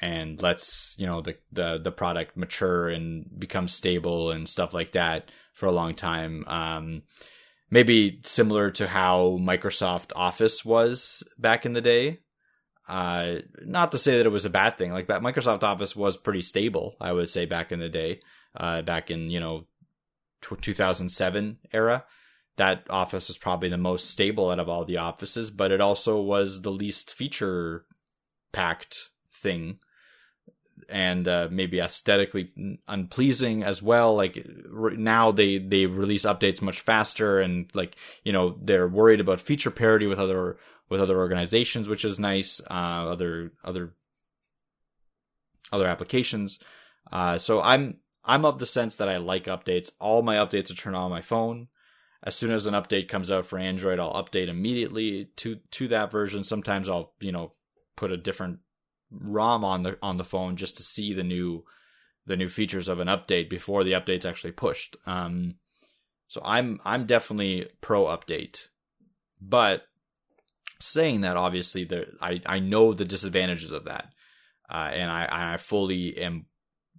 and 0.00 0.40
lets 0.42 0.94
you 0.98 1.06
know 1.06 1.20
the 1.20 1.36
the 1.52 1.78
the 1.82 1.92
product 1.92 2.36
mature 2.36 2.88
and 2.88 3.26
become 3.38 3.68
stable 3.68 4.30
and 4.30 4.48
stuff 4.48 4.74
like 4.74 4.92
that 4.92 5.30
for 5.52 5.66
a 5.66 5.72
long 5.72 5.94
time. 5.94 6.44
Um, 6.46 7.02
maybe 7.70 8.20
similar 8.24 8.70
to 8.72 8.86
how 8.86 9.38
Microsoft 9.40 10.12
Office 10.14 10.64
was 10.64 11.22
back 11.38 11.64
in 11.66 11.72
the 11.72 11.80
day. 11.80 12.20
Uh, 12.88 13.36
not 13.64 13.90
to 13.92 13.98
say 13.98 14.16
that 14.16 14.26
it 14.26 14.32
was 14.32 14.44
a 14.44 14.50
bad 14.50 14.78
thing. 14.78 14.92
Like 14.92 15.08
that, 15.08 15.22
Microsoft 15.22 15.64
Office 15.64 15.96
was 15.96 16.16
pretty 16.16 16.42
stable. 16.42 16.94
I 17.00 17.12
would 17.12 17.28
say 17.28 17.44
back 17.44 17.72
in 17.72 17.80
the 17.80 17.88
day, 17.88 18.20
uh, 18.54 18.82
back 18.82 19.10
in 19.10 19.30
you 19.30 19.40
know, 19.40 19.66
2007 20.42 21.58
era. 21.72 22.04
That 22.56 22.86
office 22.88 23.28
was 23.28 23.36
probably 23.36 23.68
the 23.68 23.76
most 23.76 24.10
stable 24.10 24.50
out 24.50 24.60
of 24.60 24.68
all 24.68 24.84
the 24.84 24.96
offices, 24.96 25.50
but 25.50 25.72
it 25.72 25.80
also 25.80 26.20
was 26.20 26.62
the 26.62 26.70
least 26.70 27.10
feature 27.10 27.84
packed 28.52 29.10
thing 29.30 29.78
and 30.88 31.26
uh, 31.26 31.48
maybe 31.50 31.80
aesthetically 31.80 32.52
unpleasing 32.88 33.62
as 33.62 33.82
well. 33.82 34.14
Like 34.16 34.46
now 34.68 35.32
they 35.32 35.58
they 35.58 35.86
release 35.86 36.24
updates 36.24 36.62
much 36.62 36.80
faster, 36.80 37.40
and 37.40 37.70
like 37.74 37.96
you 38.24 38.32
know 38.32 38.56
they're 38.62 38.88
worried 38.88 39.20
about 39.20 39.40
feature 39.40 39.70
parity 39.70 40.06
with 40.06 40.18
other 40.18 40.58
with 40.88 41.00
other 41.00 41.18
organizations, 41.18 41.88
which 41.88 42.04
is 42.04 42.18
nice. 42.18 42.60
Uh, 42.70 43.10
other 43.10 43.52
other 43.64 43.94
other 45.72 45.86
applications. 45.86 46.58
Uh, 47.10 47.38
so 47.38 47.60
I'm 47.60 47.98
I'm 48.24 48.44
of 48.44 48.58
the 48.58 48.66
sense 48.66 48.96
that 48.96 49.08
I 49.08 49.18
like 49.18 49.44
updates. 49.44 49.90
All 50.00 50.22
my 50.22 50.36
updates 50.36 50.70
are 50.70 50.74
turned 50.74 50.96
on 50.96 51.10
my 51.10 51.22
phone. 51.22 51.68
As 52.22 52.34
soon 52.34 52.50
as 52.50 52.66
an 52.66 52.74
update 52.74 53.08
comes 53.08 53.30
out 53.30 53.46
for 53.46 53.58
Android, 53.58 54.00
I'll 54.00 54.14
update 54.14 54.48
immediately 54.48 55.30
to 55.36 55.56
to 55.72 55.88
that 55.88 56.10
version. 56.10 56.44
Sometimes 56.44 56.88
I'll 56.88 57.12
you 57.20 57.32
know 57.32 57.52
put 57.96 58.12
a 58.12 58.16
different 58.16 58.58
ROM 59.10 59.64
on 59.64 59.82
the 59.82 59.98
on 60.02 60.16
the 60.16 60.24
phone 60.24 60.56
just 60.56 60.76
to 60.76 60.82
see 60.82 61.12
the 61.12 61.22
new 61.22 61.64
the 62.26 62.36
new 62.36 62.48
features 62.48 62.88
of 62.88 62.98
an 62.98 63.08
update 63.08 63.48
before 63.48 63.84
the 63.84 63.92
update's 63.92 64.26
actually 64.26 64.52
pushed. 64.52 64.96
Um, 65.06 65.54
so 66.28 66.40
I'm 66.44 66.80
I'm 66.84 67.06
definitely 67.06 67.68
pro 67.80 68.04
update, 68.04 68.66
but 69.40 69.82
saying 70.80 71.22
that 71.22 71.36
obviously 71.36 71.84
there 71.84 72.06
I 72.20 72.40
I 72.46 72.58
know 72.58 72.92
the 72.92 73.04
disadvantages 73.04 73.70
of 73.70 73.84
that, 73.84 74.12
uh, 74.70 74.90
and 74.92 75.10
I 75.10 75.52
I 75.54 75.56
fully 75.56 76.18
am 76.18 76.46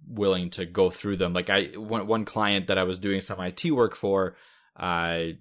willing 0.06 0.50
to 0.50 0.64
go 0.64 0.90
through 0.90 1.16
them. 1.16 1.34
Like 1.34 1.50
I 1.50 1.66
one 1.76 2.06
one 2.06 2.24
client 2.24 2.68
that 2.68 2.78
I 2.78 2.84
was 2.84 2.98
doing 2.98 3.20
some 3.20 3.40
IT 3.40 3.70
work 3.70 3.94
for, 3.94 4.36
uh, 4.78 4.82
I 4.82 5.36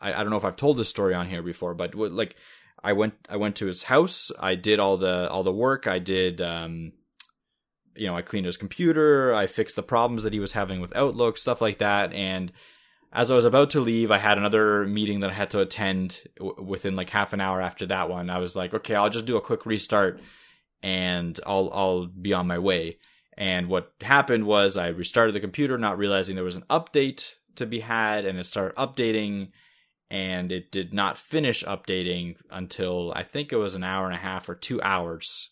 I 0.00 0.12
don't 0.12 0.30
know 0.30 0.36
if 0.36 0.44
I've 0.44 0.56
told 0.56 0.76
this 0.76 0.88
story 0.88 1.14
on 1.14 1.28
here 1.28 1.42
before, 1.42 1.74
but 1.74 1.94
like 1.94 2.36
I 2.84 2.92
went 2.92 3.14
I 3.28 3.36
went 3.36 3.56
to 3.56 3.66
his 3.66 3.84
house. 3.84 4.30
I 4.38 4.54
did 4.54 4.78
all 4.78 4.98
the 4.98 5.28
all 5.30 5.42
the 5.42 5.52
work. 5.52 5.86
I 5.86 5.98
did 5.98 6.40
um, 6.40 6.92
you 7.96 8.06
know 8.06 8.16
I 8.16 8.22
cleaned 8.22 8.46
his 8.46 8.58
computer. 8.58 9.34
I 9.34 9.46
fixed 9.46 9.74
the 9.74 9.82
problems 9.82 10.22
that 10.22 10.34
he 10.34 10.38
was 10.38 10.52
having 10.52 10.80
with 10.80 10.94
Outlook, 10.94 11.38
stuff 11.38 11.60
like 11.62 11.78
that. 11.78 12.12
And 12.12 12.52
as 13.12 13.30
I 13.30 13.36
was 13.36 13.46
about 13.46 13.70
to 13.70 13.80
leave, 13.80 14.10
I 14.10 14.18
had 14.18 14.36
another 14.36 14.84
meeting 14.84 15.20
that 15.20 15.30
I 15.30 15.34
had 15.34 15.50
to 15.50 15.60
attend 15.60 16.20
w- 16.36 16.62
within 16.62 16.94
like 16.94 17.10
half 17.10 17.32
an 17.32 17.40
hour 17.40 17.62
after 17.62 17.86
that 17.86 18.10
one. 18.10 18.28
I 18.28 18.38
was 18.38 18.54
like, 18.54 18.74
okay, 18.74 18.94
I'll 18.94 19.08
just 19.08 19.24
do 19.24 19.36
a 19.36 19.40
quick 19.40 19.64
restart 19.64 20.20
and 20.82 21.40
I'll 21.46 21.70
I'll 21.72 22.06
be 22.06 22.34
on 22.34 22.46
my 22.46 22.58
way. 22.58 22.98
And 23.36 23.68
what 23.68 23.92
happened 24.02 24.44
was 24.44 24.76
I 24.76 24.88
restarted 24.88 25.34
the 25.34 25.40
computer, 25.40 25.78
not 25.78 25.98
realizing 25.98 26.36
there 26.36 26.44
was 26.44 26.56
an 26.56 26.66
update 26.70 27.34
to 27.56 27.66
be 27.66 27.80
had, 27.80 28.26
and 28.26 28.38
it 28.38 28.46
started 28.46 28.76
updating 28.76 29.48
and 30.14 30.52
it 30.52 30.70
did 30.70 30.94
not 30.94 31.18
finish 31.18 31.64
updating 31.64 32.36
until 32.48 33.12
I 33.16 33.24
think 33.24 33.52
it 33.52 33.56
was 33.56 33.74
an 33.74 33.82
hour 33.82 34.06
and 34.06 34.14
a 34.14 34.18
half 34.18 34.48
or 34.48 34.54
two 34.54 34.80
hours 34.80 35.50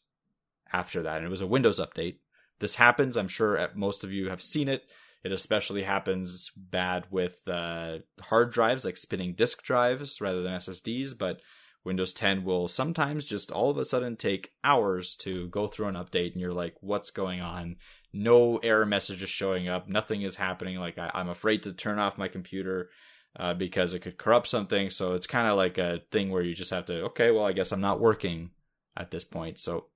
after 0.73 1.03
that. 1.03 1.17
And 1.17 1.27
it 1.27 1.31
was 1.31 1.41
a 1.41 1.49
Windows 1.49 1.81
update. 1.81 2.19
This 2.61 2.77
happens. 2.77 3.17
I'm 3.17 3.27
sure 3.27 3.69
most 3.75 4.05
of 4.05 4.13
you 4.13 4.29
have 4.29 4.41
seen 4.41 4.69
it. 4.69 4.85
It 5.25 5.33
especially 5.33 5.83
happens 5.83 6.53
bad 6.57 7.07
with 7.11 7.41
uh, 7.49 7.99
hard 8.21 8.53
drives, 8.53 8.85
like 8.85 8.97
spinning 8.97 9.35
disk 9.35 9.65
drives 9.65 10.21
rather 10.21 10.45
than 10.45 10.53
SSDs. 10.53 11.19
But 11.19 11.41
Windows 11.83 12.13
10 12.13 12.45
will 12.45 12.69
sometimes 12.69 13.25
just 13.25 13.51
all 13.51 13.69
of 13.69 13.79
a 13.79 13.85
sudden 13.85 14.17
take 14.17 14.53
hours 14.63 15.17
to 15.23 15.49
go 15.49 15.67
through 15.67 15.89
an 15.89 15.97
update, 15.97 16.35
and 16.35 16.41
you're 16.41 16.53
like, 16.53 16.77
what's 16.81 17.11
going 17.11 17.41
on? 17.41 17.79
No 18.13 18.59
error 18.59 18.87
messages 18.87 19.29
showing 19.29 19.67
up. 19.67 19.89
Nothing 19.89 20.23
is 20.23 20.37
happening. 20.37 20.77
Like, 20.77 20.99
I- 20.99 21.11
I'm 21.15 21.29
afraid 21.29 21.65
to 21.65 21.73
turn 21.73 21.99
off 21.99 22.17
my 22.17 22.29
computer 22.29 22.91
uh, 23.39 23.55
because 23.55 23.95
it 23.95 24.01
could 24.01 24.19
corrupt 24.19 24.47
something. 24.47 24.91
So 24.91 25.15
it's 25.15 25.27
kind 25.27 25.49
of 25.49 25.57
like 25.57 25.79
a 25.79 26.01
thing 26.11 26.31
where 26.31 26.43
you 26.43 26.55
just 26.55 26.71
have 26.71 26.87
to, 26.87 27.05
okay, 27.05 27.31
well, 27.31 27.45
I 27.45 27.53
guess 27.53 27.73
I'm 27.73 27.81
not 27.81 28.01
working 28.01 28.51
at 28.97 29.11
this 29.11 29.25
point. 29.25 29.59
So 29.59 29.87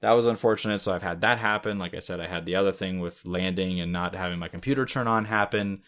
that 0.00 0.12
was 0.12 0.26
unfortunate. 0.26 0.80
So 0.80 0.92
I've 0.92 1.02
had 1.02 1.20
that 1.22 1.38
happen. 1.38 1.78
Like 1.78 1.94
I 1.94 2.00
said, 2.00 2.20
I 2.20 2.26
had 2.26 2.46
the 2.46 2.56
other 2.56 2.72
thing 2.72 3.00
with 3.00 3.24
landing 3.24 3.80
and 3.80 3.92
not 3.92 4.14
having 4.14 4.38
my 4.38 4.48
computer 4.48 4.86
turn 4.86 5.06
on 5.06 5.24
happen. 5.24 5.82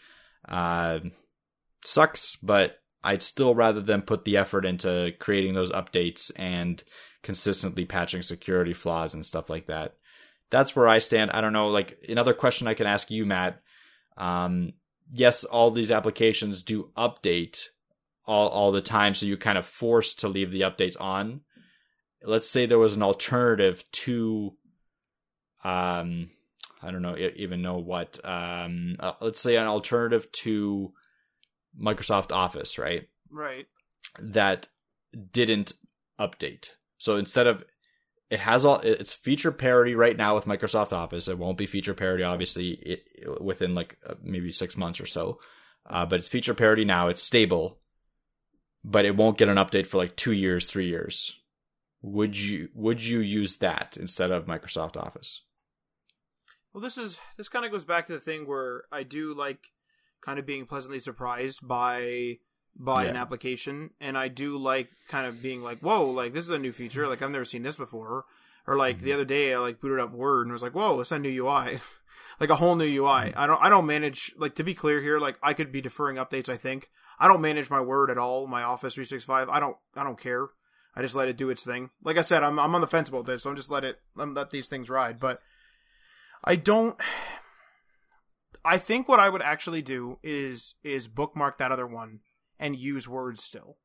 Uh, 0.47 0.99
sucks, 1.85 2.35
but 2.37 2.79
I'd 3.03 3.21
still 3.21 3.53
rather 3.53 3.81
than 3.81 4.01
put 4.01 4.25
the 4.25 4.37
effort 4.37 4.65
into 4.65 5.11
creating 5.19 5.53
those 5.53 5.71
updates 5.71 6.31
and 6.35 6.83
consistently 7.21 7.85
patching 7.85 8.21
security 8.21 8.73
flaws 8.73 9.13
and 9.13 9.25
stuff 9.25 9.49
like 9.49 9.67
that 9.67 9.95
that's 10.49 10.75
where 10.75 10.87
I 10.87 10.99
stand. 10.99 11.31
I 11.31 11.41
don't 11.41 11.53
know. 11.53 11.69
Like 11.69 12.05
another 12.07 12.33
question 12.33 12.67
I 12.67 12.73
can 12.73 12.87
ask 12.87 13.11
you, 13.11 13.25
Matt. 13.25 13.61
Um, 14.17 14.73
yes, 15.11 15.43
all 15.43 15.71
these 15.71 15.91
applications 15.91 16.61
do 16.61 16.91
update 16.97 17.67
all 18.25 18.49
all 18.49 18.71
the 18.71 18.81
time, 18.81 19.13
so 19.13 19.25
you're 19.25 19.37
kind 19.37 19.57
of 19.57 19.65
forced 19.65 20.19
to 20.19 20.27
leave 20.27 20.51
the 20.51 20.61
updates 20.61 20.99
on. 20.99 21.41
Let's 22.23 22.49
say 22.49 22.65
there 22.65 22.79
was 22.79 22.95
an 22.95 23.03
alternative 23.03 23.85
to, 23.91 24.53
um, 25.63 26.31
I 26.81 26.91
don't 26.91 27.01
know 27.01 27.15
even 27.17 27.61
know 27.61 27.77
what. 27.77 28.19
Um, 28.25 28.97
uh, 28.99 29.13
let's 29.21 29.39
say 29.39 29.55
an 29.55 29.67
alternative 29.67 30.31
to 30.43 30.93
Microsoft 31.79 32.31
Office, 32.31 32.77
right? 32.77 33.07
Right. 33.29 33.67
That 34.19 34.67
didn't 35.31 35.73
update. 36.19 36.71
So 36.97 37.17
instead 37.17 37.47
of 37.47 37.63
it 38.29 38.39
has 38.39 38.65
all 38.65 38.79
it's 38.79 39.13
feature 39.13 39.51
parity 39.51 39.95
right 39.95 40.17
now 40.17 40.35
with 40.35 40.45
Microsoft 40.45 40.91
Office. 40.91 41.27
It 41.27 41.37
won't 41.37 41.57
be 41.57 41.65
feature 41.65 41.93
parity 41.93 42.23
obviously 42.23 42.71
it, 42.71 43.41
within 43.41 43.73
like 43.73 43.97
uh, 44.05 44.15
maybe 44.21 44.51
six 44.51 44.75
months 44.75 44.99
or 44.99 45.05
so, 45.05 45.39
uh, 45.89 46.05
but 46.05 46.19
it's 46.19 46.27
feature 46.27 46.53
parity 46.53 46.83
now. 46.83 47.07
It's 47.07 47.23
stable, 47.23 47.79
but 48.83 49.05
it 49.05 49.15
won't 49.15 49.37
get 49.37 49.49
an 49.49 49.57
update 49.57 49.87
for 49.87 49.97
like 49.97 50.15
two 50.15 50.33
years, 50.33 50.65
three 50.65 50.87
years. 50.87 51.35
Would 52.01 52.37
you 52.37 52.69
would 52.73 53.01
you 53.01 53.19
use 53.19 53.57
that 53.57 53.97
instead 53.99 54.31
of 54.31 54.45
Microsoft 54.45 54.97
Office? 54.97 55.43
Well, 56.73 56.83
this 56.83 56.97
is 56.97 57.17
this 57.37 57.49
kind 57.49 57.65
of 57.65 57.71
goes 57.71 57.85
back 57.85 58.07
to 58.07 58.13
the 58.13 58.19
thing 58.19 58.45
where 58.45 58.83
I 58.91 59.03
do 59.03 59.33
like 59.33 59.71
kind 60.21 60.37
of 60.37 60.45
being 60.45 60.65
pleasantly 60.65 60.99
surprised 60.99 61.65
by 61.65 62.39
by 62.79 63.03
yeah. 63.03 63.09
an 63.09 63.15
application 63.15 63.89
and 63.99 64.17
i 64.17 64.27
do 64.27 64.57
like 64.57 64.89
kind 65.07 65.25
of 65.25 65.41
being 65.41 65.61
like 65.61 65.79
whoa 65.79 66.05
like 66.09 66.33
this 66.33 66.45
is 66.45 66.51
a 66.51 66.59
new 66.59 66.71
feature 66.71 67.07
like 67.07 67.21
i've 67.21 67.31
never 67.31 67.45
seen 67.45 67.63
this 67.63 67.75
before. 67.75 68.25
Or 68.69 68.75
like 68.75 68.97
mm-hmm. 68.97 69.05
the 69.05 69.13
other 69.13 69.25
day 69.25 69.53
i 69.53 69.57
like 69.57 69.79
booted 69.79 69.99
up 69.99 70.11
word 70.11 70.45
and 70.45 70.51
was 70.51 70.61
like 70.61 70.75
whoa 70.75 70.99
it's 70.99 71.11
a 71.11 71.17
new 71.17 71.29
ui 71.29 71.79
like 72.39 72.49
a 72.49 72.57
whole 72.57 72.75
new 72.75 72.85
ui 72.85 73.07
mm-hmm. 73.09 73.39
i 73.39 73.47
don't 73.47 73.63
i 73.63 73.69
don't 73.69 73.85
manage 73.85 74.33
like 74.37 74.55
to 74.55 74.63
be 74.63 74.73
clear 74.73 75.01
here 75.01 75.19
like 75.19 75.37
i 75.41 75.53
could 75.53 75.71
be 75.71 75.81
deferring 75.81 76.17
updates 76.17 76.49
i 76.49 76.57
think. 76.57 76.89
I 77.19 77.27
don't 77.27 77.41
manage 77.41 77.71
my 77.71 77.81
word 77.81 78.11
at 78.11 78.19
all 78.19 78.45
my 78.45 78.61
office 78.61 78.93
365 78.93 79.49
i 79.49 79.59
don't 79.59 79.77
i 79.95 80.03
don't 80.03 80.19
care. 80.19 80.49
I 80.95 81.01
just 81.01 81.15
let 81.15 81.29
it 81.29 81.37
do 81.37 81.49
its 81.49 81.63
thing. 81.63 81.91
Like 82.03 82.17
i 82.17 82.21
said 82.21 82.43
i'm, 82.43 82.59
I'm 82.59 82.75
on 82.75 82.81
the 82.81 82.87
fence 82.87 83.07
about 83.09 83.25
this 83.25 83.43
so 83.43 83.49
i'm 83.49 83.55
just 83.55 83.71
let 83.71 83.85
it 83.85 84.01
I'm 84.17 84.33
let 84.33 84.51
these 84.51 84.67
things 84.67 84.89
ride. 84.89 85.17
But 85.19 85.39
i 86.43 86.55
don't 86.55 86.99
I 88.65 88.77
think 88.77 89.07
what 89.07 89.21
I 89.21 89.29
would 89.29 89.41
actually 89.41 89.81
do 89.81 90.19
is 90.23 90.75
is 90.83 91.07
bookmark 91.07 91.57
that 91.57 91.71
other 91.71 91.87
one 91.87 92.19
and 92.59 92.75
use 92.75 93.07
Word 93.07 93.39
still. 93.39 93.77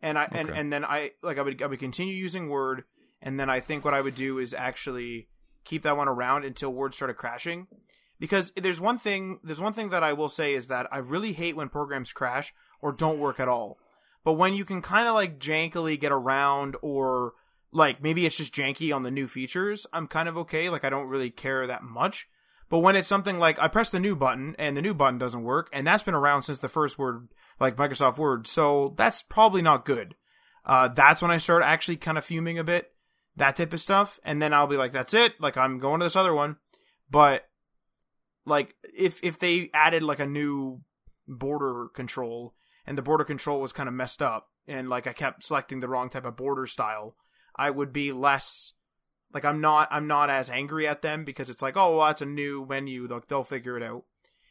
And 0.00 0.18
I 0.18 0.24
okay. 0.26 0.40
and, 0.40 0.50
and 0.50 0.72
then 0.72 0.84
I 0.84 1.12
like 1.22 1.38
I 1.38 1.42
would 1.42 1.62
I 1.62 1.66
would 1.66 1.78
continue 1.78 2.14
using 2.14 2.48
Word 2.48 2.84
and 3.20 3.38
then 3.38 3.48
I 3.48 3.60
think 3.60 3.84
what 3.84 3.94
I 3.94 4.00
would 4.00 4.16
do 4.16 4.38
is 4.38 4.52
actually 4.52 5.28
keep 5.64 5.82
that 5.82 5.96
one 5.96 6.08
around 6.08 6.44
until 6.44 6.72
Word 6.72 6.94
started 6.94 7.16
crashing. 7.16 7.68
Because 8.18 8.52
there's 8.56 8.80
one 8.80 8.98
thing 8.98 9.40
there's 9.42 9.60
one 9.60 9.72
thing 9.72 9.90
that 9.90 10.02
I 10.02 10.12
will 10.12 10.28
say 10.28 10.54
is 10.54 10.68
that 10.68 10.86
I 10.92 10.98
really 10.98 11.32
hate 11.32 11.56
when 11.56 11.68
programs 11.68 12.12
crash 12.12 12.52
or 12.80 12.92
don't 12.92 13.18
work 13.18 13.40
at 13.40 13.48
all. 13.48 13.78
But 14.24 14.34
when 14.34 14.54
you 14.54 14.64
can 14.64 14.82
kind 14.82 15.08
of 15.08 15.14
like 15.14 15.38
jankily 15.38 15.98
get 15.98 16.12
around 16.12 16.76
or 16.82 17.32
like 17.72 18.02
maybe 18.02 18.26
it's 18.26 18.36
just 18.36 18.54
janky 18.54 18.94
on 18.94 19.02
the 19.02 19.10
new 19.10 19.26
features, 19.26 19.86
I'm 19.92 20.06
kind 20.06 20.28
of 20.28 20.36
okay. 20.38 20.68
Like 20.68 20.84
I 20.84 20.90
don't 20.90 21.08
really 21.08 21.30
care 21.30 21.66
that 21.66 21.82
much. 21.82 22.28
But 22.72 22.78
when 22.78 22.96
it's 22.96 23.06
something 23.06 23.38
like 23.38 23.58
I 23.58 23.68
press 23.68 23.90
the 23.90 24.00
new 24.00 24.16
button 24.16 24.56
and 24.58 24.74
the 24.74 24.80
new 24.80 24.94
button 24.94 25.18
doesn't 25.18 25.44
work, 25.44 25.68
and 25.74 25.86
that's 25.86 26.04
been 26.04 26.14
around 26.14 26.44
since 26.44 26.58
the 26.58 26.70
first 26.70 26.98
word 26.98 27.28
like 27.60 27.76
Microsoft 27.76 28.16
Word. 28.16 28.46
So 28.46 28.94
that's 28.96 29.20
probably 29.20 29.60
not 29.60 29.84
good. 29.84 30.14
Uh, 30.64 30.88
that's 30.88 31.20
when 31.20 31.30
I 31.30 31.36
start 31.36 31.62
actually 31.62 31.98
kind 31.98 32.16
of 32.16 32.24
fuming 32.24 32.58
a 32.58 32.64
bit, 32.64 32.92
that 33.36 33.56
type 33.56 33.74
of 33.74 33.80
stuff. 33.82 34.18
And 34.24 34.40
then 34.40 34.54
I'll 34.54 34.66
be 34.66 34.78
like, 34.78 34.90
that's 34.90 35.12
it. 35.12 35.38
Like 35.38 35.58
I'm 35.58 35.80
going 35.80 36.00
to 36.00 36.06
this 36.06 36.16
other 36.16 36.32
one. 36.32 36.56
But 37.10 37.46
like 38.46 38.74
if, 38.96 39.22
if 39.22 39.38
they 39.38 39.68
added 39.74 40.02
like 40.02 40.20
a 40.20 40.26
new 40.26 40.80
border 41.28 41.88
control 41.94 42.54
and 42.86 42.96
the 42.96 43.02
border 43.02 43.24
control 43.24 43.60
was 43.60 43.74
kind 43.74 43.86
of 43.86 43.94
messed 43.94 44.22
up 44.22 44.48
and 44.66 44.88
like 44.88 45.06
I 45.06 45.12
kept 45.12 45.44
selecting 45.44 45.80
the 45.80 45.88
wrong 45.88 46.08
type 46.08 46.24
of 46.24 46.38
border 46.38 46.66
style, 46.66 47.16
I 47.54 47.68
would 47.68 47.92
be 47.92 48.12
less 48.12 48.72
like 49.34 49.44
I'm 49.44 49.60
not 49.60 49.88
I'm 49.90 50.06
not 50.06 50.30
as 50.30 50.50
angry 50.50 50.86
at 50.86 51.02
them 51.02 51.24
because 51.24 51.48
it's 51.50 51.62
like 51.62 51.76
oh 51.76 51.96
well, 51.96 52.06
that's 52.06 52.22
a 52.22 52.26
new 52.26 52.66
menu 52.68 53.06
they'll 53.06 53.22
they'll 53.26 53.44
figure 53.44 53.76
it 53.76 53.82
out, 53.82 54.04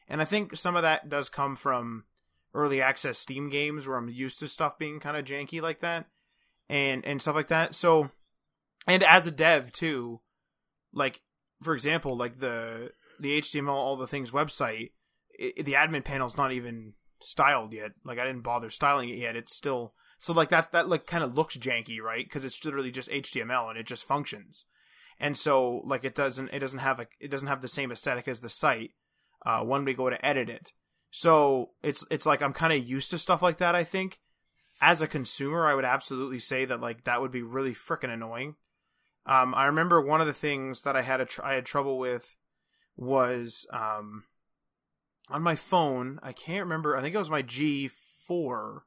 and 0.08 0.22
I 0.22 0.26
think 0.26 0.56
some 0.56 0.76
of 0.76 0.84
that 0.84 1.10
does 1.10 1.30
come 1.30 1.56
from 1.56 2.06
early 2.54 2.82
access 2.82 3.18
Steam 3.18 3.50
games 3.50 3.88
where 3.88 3.98
I'm 3.98 4.10
used 4.10 4.40
to 4.40 4.48
stuff 4.48 4.78
being 4.78 5.00
kind 5.00 5.16
of 5.16 5.26
janky 5.26 5.62
like 5.62 5.80
that 5.80 6.08
and 6.70 7.06
and 7.06 7.22
stuff 7.22 7.36
like 7.36 7.48
that. 7.48 7.76
So 7.76 8.12
and 8.88 9.04
as 9.04 9.28
a 9.28 9.32
dev 9.32 9.72
too, 9.72 10.22
like 10.94 11.22
for 11.62 11.74
example, 11.74 12.18
like 12.18 12.40
the 12.40 12.92
the 13.20 13.40
HTML 13.42 13.70
all 13.70 13.98
the 13.98 14.08
things 14.08 14.32
website, 14.32 14.92
it, 15.38 15.66
the 15.66 15.74
admin 15.74 16.04
panel's 16.04 16.38
not 16.38 16.52
even 16.52 16.94
styled 17.20 17.74
yet. 17.74 17.92
Like 18.04 18.20
I 18.20 18.26
didn't 18.26 18.42
bother 18.42 18.70
styling 18.70 19.10
it 19.10 19.18
yet. 19.18 19.36
It's 19.36 19.56
still 19.56 19.94
so 20.18 20.34
like 20.34 20.50
that's 20.50 20.68
that 20.70 20.88
like 20.88 21.06
kind 21.06 21.24
of 21.24 21.36
looks 21.36 21.58
janky, 21.58 22.00
right? 22.00 22.26
Because 22.26 22.46
it's 22.46 22.64
literally 22.64 22.92
just 22.92 23.10
HTML 23.10 23.70
and 23.70 23.78
it 23.78 23.86
just 23.86 24.06
functions. 24.06 24.66
And 25.22 25.38
so 25.38 25.84
like 25.86 26.04
it 26.04 26.16
doesn't 26.16 26.50
it 26.52 26.60
doesn't 26.60 26.80
have 26.80 27.00
a 27.00 27.06
it 27.20 27.30
doesn't 27.30 27.48
have 27.48 27.62
the 27.62 27.68
same 27.68 27.92
aesthetic 27.92 28.28
as 28.28 28.42
the 28.42 28.50
site 28.50 28.92
uh, 29.46 29.64
when 29.64 29.86
we 29.86 29.94
go 29.94 30.10
to 30.10 30.26
edit 30.26 30.50
it. 30.50 30.74
So 31.12 31.70
it's 31.84 32.04
it's 32.10 32.26
like 32.26 32.42
I'm 32.42 32.54
kind 32.54 32.74
of 32.74 32.84
used 32.84 33.12
to 33.12 33.20
stuff 33.20 33.44
like 33.44 33.60
that. 33.60 33.76
I 33.76 33.84
think 33.84 34.20
as 34.82 35.00
a 35.00 35.08
consumer, 35.08 35.68
I 35.68 35.76
would 35.76 35.86
absolutely 35.86 36.40
say 36.40 36.66
that 36.66 36.82
like 36.82 37.04
that 37.04 37.22
would 37.22 37.32
be 37.32 37.44
really 37.44 37.76
freaking 37.76 38.12
annoying. 38.12 38.56
Um, 39.28 39.54
I 39.54 39.68
remember 39.68 40.02
one 40.02 40.22
of 40.22 40.28
the 40.28 40.34
things 40.34 40.82
that 40.82 40.96
I 40.96 41.04
had 41.04 41.22
a 41.22 41.26
tr- 41.26 41.46
I 41.46 41.54
had 41.54 41.68
trouble 41.68 42.00
with 42.00 42.36
was 42.98 43.68
um, 43.72 44.24
on 45.30 45.44
my 45.44 45.56
phone. 45.56 46.20
I 46.24 46.34
can't 46.34 46.64
remember. 46.64 46.98
I 46.98 47.02
think 47.02 47.14
it 47.14 47.20
was 47.20 47.30
my 47.30 47.44
G4, 47.44 48.80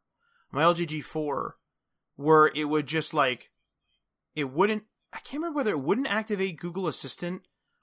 my 0.51 0.62
LG 0.62 0.89
G4, 0.89 1.51
where 2.16 2.51
it 2.57 2.64
would 2.64 2.87
just 2.87 3.14
like 3.14 3.51
it 4.35 4.51
wouldn't. 4.51 4.82
I 5.15 5.19
can't 5.19 5.41
remember 5.41 5.57
whether 5.57 5.71
it 5.71 5.81
wouldn't 5.81 6.09
activate 6.09 6.61
Google 6.61 6.89
Assistant 6.89 7.43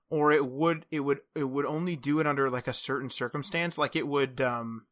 or 0.09 0.33
it 0.33 0.45
would 0.45 0.85
it 0.91 0.99
would 0.99 1.21
it 1.33 1.45
would 1.45 1.65
only 1.65 1.95
do 1.95 2.19
it 2.19 2.27
under 2.27 2.49
like 2.49 2.67
a 2.67 2.73
certain 2.73 3.09
circumstance. 3.09 3.77
Like 3.77 3.95
it 3.95 4.05
would 4.05 4.41
um 4.41 4.85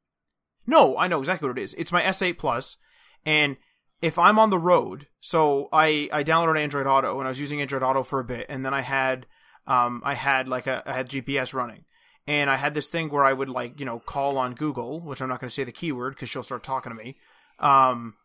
no 0.66 0.98
i 0.98 1.08
know 1.08 1.20
exactly 1.20 1.48
what 1.48 1.58
it 1.58 1.62
is. 1.62 1.76
It's 1.76 1.92
my 1.92 2.02
s8 2.02 2.38
plus 2.40 2.78
and 3.26 3.58
if 4.02 4.18
i'm 4.18 4.40
on 4.40 4.50
the 4.50 4.58
road 4.58 5.08
so 5.20 5.68
i 5.74 6.08
i 6.14 6.24
downloaded 6.24 6.58
android 6.58 6.88
auto 6.88 7.20
and 7.20 7.28
i 7.28 7.30
was 7.30 7.40
using 7.40 7.60
android 7.60 7.84
auto 7.84 8.02
for 8.02 8.22
a 8.22 8.24
bit 8.24 8.46
and 8.48 8.66
then 8.66 8.74
i 8.74 8.80
had 8.80 9.26
um 9.68 10.02
i 10.06 10.14
had 10.14 10.48
like 10.48 10.68
a 10.68 10.82
i 10.86 10.94
had 10.94 11.10
gps 11.10 11.54
running. 11.54 11.84
And 12.26 12.50
i 12.50 12.56
had 12.56 12.74
this 12.74 12.88
thing 12.88 13.10
where 13.10 13.26
i 13.26 13.34
would 13.34 13.50
like 13.50 13.80
you 13.80 13.86
know 13.86 14.00
call 14.00 14.38
on 14.38 14.54
google 14.56 15.02
which 15.02 15.22
i'm 15.22 15.28
not 15.28 15.42
going 15.42 15.50
to 15.50 15.54
say 15.54 15.66
the 15.66 15.72
keyword 15.74 16.16
because 16.16 16.30
she'll 16.30 16.44
start 16.44 16.64
talking 16.64 16.92
to 16.92 17.04
me. 17.04 17.18
Um 17.60 18.16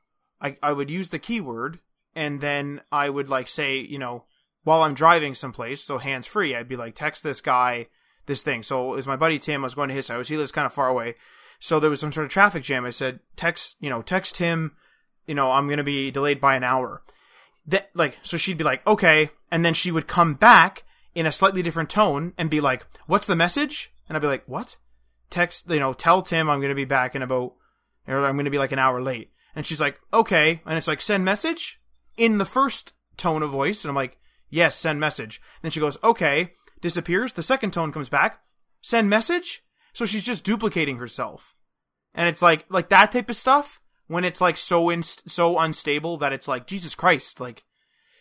i 0.41 0.57
i 0.62 0.73
would 0.73 0.91
use 0.91 1.09
the 1.09 1.19
keyword 1.19 1.81
and 2.15 2.41
then 2.41 2.81
i 2.93 3.09
would 3.09 3.29
like 3.29 3.49
say 3.49 3.79
you 3.79 3.99
know 3.99 4.25
while 4.65 4.83
I'm 4.83 4.95
driving 4.95 5.35
someplace, 5.35 5.83
so 5.83 5.99
hands 5.99 6.27
free, 6.27 6.57
I'd 6.57 6.69
be 6.69 6.77
like, 6.77 6.95
text 6.95 7.23
this 7.23 7.41
guy 7.41 7.87
this 8.27 8.43
thing. 8.43 8.62
So 8.62 8.95
it 8.95 8.97
was 8.97 9.07
my 9.07 9.17
buddy 9.17 9.39
Tim. 9.39 9.62
I 9.62 9.67
was 9.67 9.75
going 9.75 9.91
to 9.91 9.95
his 9.95 10.09
house. 10.09 10.29
He 10.29 10.39
lives 10.39 10.53
kind 10.53 10.67
of 10.67 10.73
far 10.73 10.89
away. 10.89 11.15
So 11.61 11.79
there 11.79 11.91
was 11.91 12.01
some 12.01 12.12
sort 12.12 12.25
of 12.25 12.33
traffic 12.33 12.62
jam. 12.62 12.85
I 12.85 12.91
said, 12.91 13.21
text, 13.37 13.77
you 13.79 13.91
know, 13.91 14.03
text 14.03 14.39
him, 14.39 14.73
you 15.27 15.35
know, 15.35 15.53
I'm 15.53 15.67
going 15.67 15.79
to 15.79 15.85
be 15.85 16.11
delayed 16.11 16.41
by 16.41 16.57
an 16.57 16.65
hour. 16.65 17.03
That, 17.67 17.91
like, 17.95 18.18
so 18.22 18.37
she'd 18.37 18.59
be 18.59 18.64
like, 18.64 18.84
okay. 18.87 19.30
And 19.51 19.64
then 19.64 19.75
she 19.75 19.91
would 19.91 20.09
come 20.09 20.34
back 20.34 20.83
in 21.14 21.26
a 21.26 21.33
slightly 21.33 21.63
different 21.63 21.91
tone 21.91 22.33
and 22.37 22.51
be 22.51 22.61
like, 22.61 22.87
what's 23.07 23.26
the 23.26 23.37
message? 23.37 23.93
And 24.09 24.17
I'd 24.17 24.22
be 24.22 24.26
like, 24.26 24.45
what? 24.47 24.76
Text, 25.30 25.71
you 25.71 25.80
know, 25.80 25.93
tell 25.93 26.22
Tim 26.22 26.49
I'm 26.49 26.61
going 26.61 26.71
to 26.71 26.75
be 26.75 26.84
back 26.84 27.14
in 27.14 27.22
about, 27.22 27.55
or 28.09 28.25
I'm 28.25 28.37
going 28.37 28.45
to 28.47 28.51
be 28.51 28.59
like 28.59 28.72
an 28.72 28.79
hour 28.79 29.01
late. 29.01 29.30
And 29.55 29.64
she's 29.64 29.80
like, 29.80 30.01
okay. 30.13 30.63
And 30.67 30.76
it's 30.76 30.88
like, 30.88 31.01
send 31.01 31.25
message 31.25 31.80
in 32.16 32.38
the 32.38 32.45
first 32.45 32.92
tone 33.16 33.42
of 33.42 33.50
voice. 33.50 33.84
And 33.84 33.91
I'm 33.91 33.96
like, 33.96 34.18
Yes, 34.54 34.76
send 34.76 35.00
message. 35.00 35.42
Then 35.62 35.72
she 35.72 35.80
goes, 35.80 35.99
okay, 36.04 36.53
disappears. 36.80 37.32
The 37.32 37.42
second 37.42 37.72
tone 37.72 37.91
comes 37.91 38.08
back. 38.08 38.38
Send 38.82 39.11
message. 39.11 39.64
So 39.92 40.07
she's 40.07 40.22
just 40.22 40.45
duplicating 40.45 40.99
herself. 40.99 41.57
And 42.14 42.28
it's 42.28 42.41
like, 42.41 42.64
like 42.68 42.88
that 42.91 43.11
type 43.11 43.28
of 43.28 43.34
stuff 43.34 43.80
when 44.07 44.22
it's 44.22 44.41
like 44.41 44.57
so 44.57 44.91
inst- 44.91 45.28
so 45.28 45.58
unstable 45.58 46.18
that 46.18 46.32
it's 46.32 46.46
like, 46.46 46.68
Jesus 46.68 46.95
Christ, 46.95 47.41
like, 47.41 47.64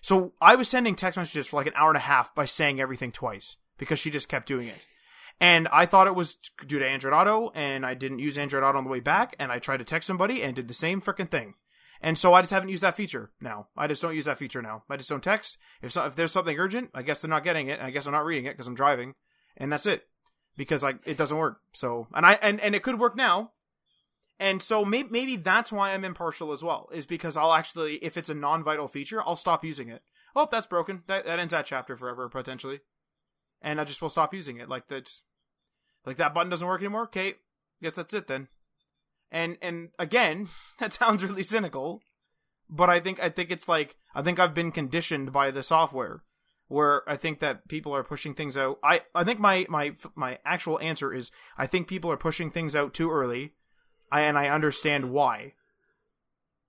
so 0.02 0.34
I 0.42 0.56
was 0.56 0.68
sending 0.68 0.96
text 0.96 1.18
messages 1.18 1.46
for 1.46 1.58
like 1.58 1.68
an 1.68 1.74
hour 1.76 1.90
and 1.90 1.98
a 1.98 2.02
half 2.02 2.34
by 2.34 2.46
saying 2.46 2.82
everything 2.82 3.12
twice 3.12 3.58
because 3.78 4.00
she 4.00 4.10
just 4.10 4.28
kept 4.28 4.48
doing 4.48 4.68
it. 4.68 4.88
And 5.40 5.68
I 5.68 5.86
thought 5.86 6.08
it 6.08 6.16
was 6.16 6.38
due 6.66 6.80
to 6.80 6.88
Android 6.88 7.14
Auto, 7.14 7.52
and 7.54 7.86
I 7.86 7.94
didn't 7.94 8.20
use 8.20 8.40
Android 8.40 8.64
Auto 8.64 8.80
on 8.80 8.86
the 8.86 8.90
way 8.90 9.02
back, 9.02 9.36
and 9.38 9.52
I 9.52 9.60
tried 9.60 9.78
to 9.78 9.84
text 9.84 10.08
somebody 10.08 10.42
and 10.42 10.56
did 10.56 10.68
the 10.68 10.74
same 10.74 11.00
freaking 11.00 11.30
thing. 11.30 11.54
And 12.06 12.18
so 12.18 12.34
I 12.34 12.42
just 12.42 12.52
haven't 12.52 12.70
used 12.70 12.84
that 12.84 12.98
feature 12.98 13.32
now. 13.40 13.70
I 13.78 13.88
just 13.88 14.02
don't 14.02 14.14
use 14.16 14.26
that 14.26 14.38
feature 14.38 14.62
now. 14.62 14.84
I 14.90 14.98
just 14.98 15.10
don't 15.10 15.24
text. 15.24 15.58
If 15.82 15.94
so, 15.94 16.06
if 16.06 16.16
there's 16.16 16.34
something 16.34 16.60
urgent, 16.60 16.90
I 16.94 17.02
guess 17.02 17.22
they're 17.22 17.30
not 17.30 17.46
getting 17.46 17.70
it. 17.70 17.80
I 17.82 17.92
guess 17.92 18.06
I'm 18.06 18.12
not 18.12 18.26
reading 18.26 18.46
it 18.46 18.54
because 18.54 18.68
I'm 18.68 18.76
driving, 18.76 19.16
and 19.56 19.72
that's 19.72 19.86
it. 19.86 20.04
Because 20.58 20.84
like 20.84 20.98
it 21.06 21.18
doesn't 21.18 21.38
work. 21.38 21.62
So 21.72 22.08
and 22.14 22.26
I 22.26 22.34
and 22.42 22.60
and 22.60 22.76
it 22.76 22.84
could 22.84 23.00
work 23.00 23.16
now. 23.16 23.54
And 24.38 24.62
so 24.62 24.84
maybe 24.84 25.10
maybe 25.10 25.36
that's 25.38 25.72
why 25.72 25.94
I'm 25.94 26.04
impartial 26.04 26.52
as 26.52 26.62
well. 26.62 26.90
Is 26.94 27.06
because 27.06 27.38
I'll 27.38 27.54
actually 27.54 27.96
if 28.04 28.18
it's 28.18 28.30
a 28.30 28.34
non-vital 28.36 28.90
feature, 28.90 29.22
I'll 29.26 29.38
stop 29.38 29.64
using 29.64 29.88
it. 29.90 30.02
Oh, 30.36 30.48
that's 30.52 30.68
broken. 30.68 31.04
That 31.08 31.26
that 31.26 31.40
ends 31.40 31.52
that 31.52 31.66
chapter 31.66 31.96
forever 31.96 32.28
potentially. 32.28 32.82
and 33.62 33.80
I 33.80 33.86
just 33.86 34.02
will 34.02 34.10
stop 34.10 34.34
using 34.34 34.58
it. 34.58 34.68
Like 34.68 34.90
that, 34.90 35.10
like 36.06 36.18
that 36.18 36.34
button 36.34 36.50
doesn't 36.50 36.68
work 36.68 36.82
anymore. 36.82 37.04
Okay, 37.04 37.36
guess 37.82 37.96
that's 37.96 38.14
it 38.14 38.28
then. 38.28 38.50
And 39.34 39.58
and 39.62 39.90
again, 40.00 40.48
that 40.80 40.94
sounds 40.94 41.24
really 41.24 41.44
cynical, 41.44 42.02
but 42.70 42.90
I 42.90 43.02
think 43.02 43.22
I 43.22 43.28
think 43.30 43.52
it's 43.52 43.68
like 43.68 43.98
I 44.16 44.22
think 44.22 44.40
I've 44.40 44.54
been 44.54 44.72
conditioned 44.72 45.34
by 45.34 45.52
the 45.52 45.64
software 45.64 46.24
where 46.68 47.08
I 47.08 47.18
think 47.18 47.40
that 47.40 47.68
people 47.68 47.96
are 47.96 48.04
pushing 48.04 48.34
things 48.34 48.56
out. 48.56 48.80
I 48.84 49.02
I 49.14 49.24
think 49.24 49.40
my 49.40 49.66
my 49.68 49.96
my 50.16 50.40
actual 50.46 50.80
answer 50.80 51.14
is 51.14 51.32
I 51.58 51.68
think 51.68 51.88
people 51.88 52.12
are 52.12 52.18
pushing 52.18 52.50
things 52.50 52.76
out 52.76 52.94
too 52.94 53.12
early. 53.12 53.54
And 54.12 54.38
I 54.38 54.48
understand 54.50 55.10
why. 55.10 55.54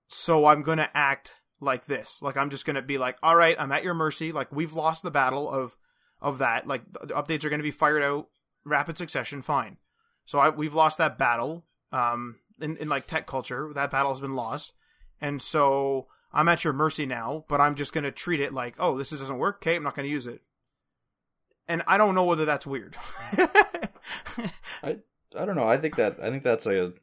So 0.07 0.47
I'm 0.47 0.63
going 0.63 0.79
to 0.79 0.97
act 0.97 1.33
like 1.59 1.85
this. 1.85 2.19
Like 2.23 2.37
I'm 2.37 2.49
just 2.49 2.65
going 2.65 2.75
to 2.75 2.81
be 2.81 2.97
like, 2.97 3.17
"All 3.21 3.35
right, 3.35 3.55
I'm 3.59 3.71
at 3.71 3.83
your 3.83 3.93
mercy. 3.93 4.31
Like 4.31 4.51
we've 4.51 4.73
lost 4.73 5.03
the 5.03 5.11
battle 5.11 5.47
of 5.47 5.75
of 6.21 6.39
that. 6.39 6.65
Like 6.65 6.81
the 6.91 7.13
updates 7.13 7.43
are 7.43 7.49
going 7.49 7.59
to 7.59 7.63
be 7.63 7.69
fired 7.69 8.01
out 8.01 8.29
rapid 8.63 8.97
succession, 8.97 9.43
fine. 9.43 9.77
So 10.25 10.39
I, 10.39 10.49
we've 10.49 10.73
lost 10.73 10.97
that 10.97 11.19
battle. 11.19 11.65
Um 11.91 12.37
in, 12.59 12.77
in 12.77 12.89
like 12.89 13.07
tech 13.07 13.27
culture, 13.27 13.71
that 13.73 13.91
battle 13.91 14.11
has 14.11 14.21
been 14.21 14.35
lost. 14.35 14.73
And 15.21 15.41
so 15.41 16.07
I'm 16.33 16.49
at 16.49 16.63
your 16.63 16.73
mercy 16.73 17.05
now, 17.05 17.45
but 17.47 17.61
I'm 17.61 17.75
just 17.75 17.93
going 17.93 18.03
to 18.03 18.11
treat 18.11 18.39
it 18.39 18.53
like, 18.53 18.75
oh, 18.77 18.97
this 18.97 19.09
doesn't 19.09 19.37
work. 19.37 19.57
Okay, 19.57 19.75
I'm 19.75 19.83
not 19.83 19.95
going 19.95 20.05
to 20.05 20.11
use 20.11 20.27
it. 20.27 20.41
And 21.67 21.81
I 21.87 21.97
don't 21.97 22.13
know 22.13 22.25
whether 22.25 22.45
that's 22.45 22.67
weird. 22.67 22.95
I 24.83 24.99
I 25.37 25.45
don't 25.45 25.55
know. 25.55 25.67
I 25.67 25.77
think 25.77 25.95
that 25.95 26.21
I 26.21 26.29
think 26.29 26.43
that's 26.43 26.67
a 26.67 26.93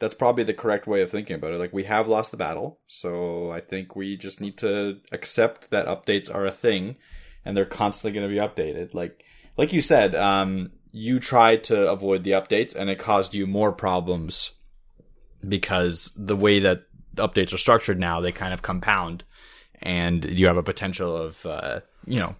that's 0.00 0.14
probably 0.14 0.42
the 0.42 0.54
correct 0.54 0.86
way 0.86 1.02
of 1.02 1.10
thinking 1.10 1.36
about 1.36 1.52
it. 1.52 1.58
Like 1.58 1.72
we 1.72 1.84
have 1.84 2.08
lost 2.08 2.30
the 2.30 2.36
battle, 2.36 2.80
so 2.88 3.50
I 3.50 3.60
think 3.60 3.94
we 3.94 4.16
just 4.16 4.40
need 4.40 4.56
to 4.58 4.98
accept 5.12 5.70
that 5.70 5.86
updates 5.86 6.34
are 6.34 6.46
a 6.46 6.52
thing, 6.52 6.96
and 7.44 7.56
they're 7.56 7.64
constantly 7.64 8.18
going 8.18 8.28
to 8.28 8.34
be 8.34 8.40
updated. 8.40 8.94
Like 8.94 9.24
like 9.56 9.72
you 9.72 9.80
said, 9.80 10.16
um, 10.16 10.72
you 10.90 11.20
tried 11.20 11.62
to 11.64 11.88
avoid 11.88 12.24
the 12.24 12.32
updates, 12.32 12.74
and 12.74 12.90
it 12.90 12.98
caused 12.98 13.34
you 13.34 13.46
more 13.46 13.70
problems 13.70 14.50
because 15.46 16.12
the 16.16 16.36
way 16.36 16.60
that 16.60 16.84
updates 17.16 17.52
are 17.52 17.58
structured 17.58 17.98
now, 17.98 18.20
they 18.20 18.32
kind 18.32 18.54
of 18.54 18.62
compound, 18.62 19.24
and 19.80 20.24
you 20.24 20.46
have 20.46 20.56
a 20.56 20.62
potential 20.62 21.16
of 21.16 21.44
uh, 21.46 21.80
you 22.06 22.18
know 22.18 22.34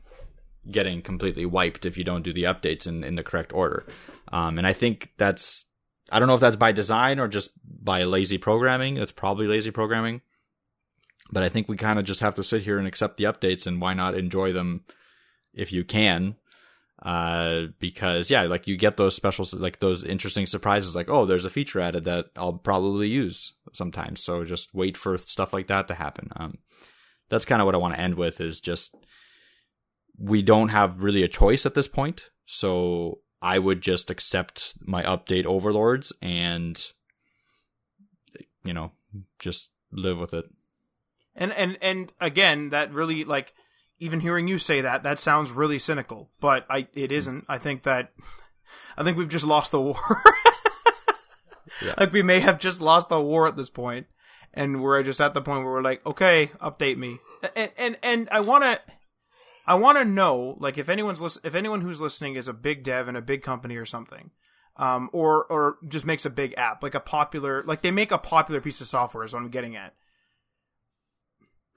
getting 0.70 1.02
completely 1.02 1.46
wiped 1.46 1.86
if 1.86 1.96
you 1.96 2.04
don't 2.04 2.22
do 2.22 2.32
the 2.32 2.44
updates 2.44 2.86
in, 2.86 3.02
in 3.02 3.14
the 3.14 3.22
correct 3.22 3.52
order. 3.52 3.84
Um, 4.32 4.58
and 4.58 4.66
I 4.66 4.72
think 4.72 5.12
that's 5.16 5.64
I 6.12 6.18
don't 6.18 6.28
know 6.28 6.34
if 6.34 6.40
that's 6.40 6.56
by 6.56 6.72
design 6.72 7.18
or 7.18 7.28
just 7.28 7.50
by 7.64 8.02
lazy 8.04 8.38
programming. 8.38 8.94
That's 8.94 9.12
probably 9.12 9.46
lazy 9.46 9.70
programming. 9.70 10.20
But 11.32 11.44
I 11.44 11.48
think 11.48 11.68
we 11.68 11.76
kind 11.76 11.98
of 11.98 12.04
just 12.04 12.20
have 12.20 12.34
to 12.34 12.44
sit 12.44 12.62
here 12.62 12.78
and 12.78 12.88
accept 12.88 13.16
the 13.16 13.24
updates 13.24 13.66
and 13.66 13.80
why 13.80 13.94
not 13.94 14.16
enjoy 14.16 14.52
them 14.52 14.84
if 15.54 15.72
you 15.72 15.84
can 15.84 16.36
uh, 17.02 17.66
because 17.78 18.30
yeah, 18.30 18.42
like 18.42 18.66
you 18.66 18.76
get 18.76 18.96
those 18.96 19.16
special, 19.16 19.46
like 19.52 19.80
those 19.80 20.04
interesting 20.04 20.46
surprises, 20.46 20.94
like 20.94 21.08
oh, 21.08 21.24
there's 21.24 21.44
a 21.44 21.50
feature 21.50 21.80
added 21.80 22.04
that 22.04 22.26
I'll 22.36 22.52
probably 22.52 23.08
use 23.08 23.52
sometimes. 23.72 24.22
So 24.22 24.44
just 24.44 24.74
wait 24.74 24.96
for 24.96 25.16
stuff 25.16 25.52
like 25.52 25.68
that 25.68 25.88
to 25.88 25.94
happen. 25.94 26.30
Um, 26.36 26.58
that's 27.30 27.44
kind 27.44 27.62
of 27.62 27.66
what 27.66 27.74
I 27.74 27.78
want 27.78 27.94
to 27.94 28.00
end 28.00 28.16
with 28.16 28.40
is 28.40 28.60
just 28.60 28.94
we 30.18 30.42
don't 30.42 30.68
have 30.68 31.02
really 31.02 31.22
a 31.22 31.28
choice 31.28 31.64
at 31.64 31.74
this 31.74 31.88
point. 31.88 32.28
So 32.44 33.20
I 33.40 33.58
would 33.58 33.80
just 33.80 34.10
accept 34.10 34.74
my 34.80 35.02
update 35.02 35.46
overlords 35.46 36.12
and 36.20 36.78
you 38.64 38.74
know 38.74 38.92
just 39.38 39.70
live 39.90 40.18
with 40.18 40.34
it. 40.34 40.44
And 41.34 41.52
and 41.52 41.78
and 41.80 42.12
again, 42.20 42.70
that 42.70 42.92
really 42.92 43.24
like 43.24 43.54
even 44.00 44.20
hearing 44.20 44.48
you 44.48 44.58
say 44.58 44.80
that, 44.80 45.02
that 45.02 45.18
sounds 45.18 45.52
really 45.52 45.78
cynical, 45.78 46.30
but 46.40 46.66
I 46.68 46.88
it 46.94 47.12
isn't. 47.12 47.44
I 47.48 47.58
think 47.58 47.84
that 47.84 48.12
I 48.96 49.04
think 49.04 49.16
we've 49.16 49.28
just 49.28 49.44
lost 49.44 49.70
the 49.70 49.80
war. 49.80 49.96
yeah. 51.84 51.94
Like 51.98 52.12
we 52.12 52.22
may 52.22 52.40
have 52.40 52.58
just 52.58 52.80
lost 52.80 53.10
the 53.10 53.20
war 53.20 53.46
at 53.46 53.56
this 53.56 53.70
point, 53.70 54.06
and 54.54 54.82
we're 54.82 55.02
just 55.02 55.20
at 55.20 55.34
the 55.34 55.42
point 55.42 55.64
where 55.64 55.74
we're 55.74 55.82
like, 55.82 56.04
okay, 56.06 56.50
update 56.60 56.96
me, 56.96 57.18
and 57.54 57.70
and 57.76 57.98
and 58.02 58.28
I 58.32 58.40
want 58.40 58.64
to. 58.64 58.80
I 59.66 59.74
want 59.74 59.98
to 59.98 60.04
know, 60.04 60.56
like, 60.58 60.78
if 60.78 60.88
anyone's 60.88 61.20
listen, 61.20 61.42
if 61.44 61.54
anyone 61.54 61.82
who's 61.82 62.00
listening 62.00 62.34
is 62.34 62.48
a 62.48 62.52
big 62.52 62.82
dev 62.82 63.06
in 63.06 63.14
a 63.14 63.22
big 63.22 63.42
company 63.42 63.76
or 63.76 63.86
something, 63.86 64.30
um, 64.76 65.10
or 65.12 65.44
or 65.44 65.76
just 65.86 66.04
makes 66.04 66.24
a 66.24 66.30
big 66.30 66.54
app, 66.56 66.82
like 66.82 66.94
a 66.94 67.00
popular, 67.00 67.62
like 67.64 67.82
they 67.82 67.92
make 67.92 68.10
a 68.10 68.18
popular 68.18 68.60
piece 68.60 68.80
of 68.80 68.88
software 68.88 69.22
is 69.22 69.32
what 69.32 69.42
I'm 69.42 69.50
getting 69.50 69.76
at. 69.76 69.94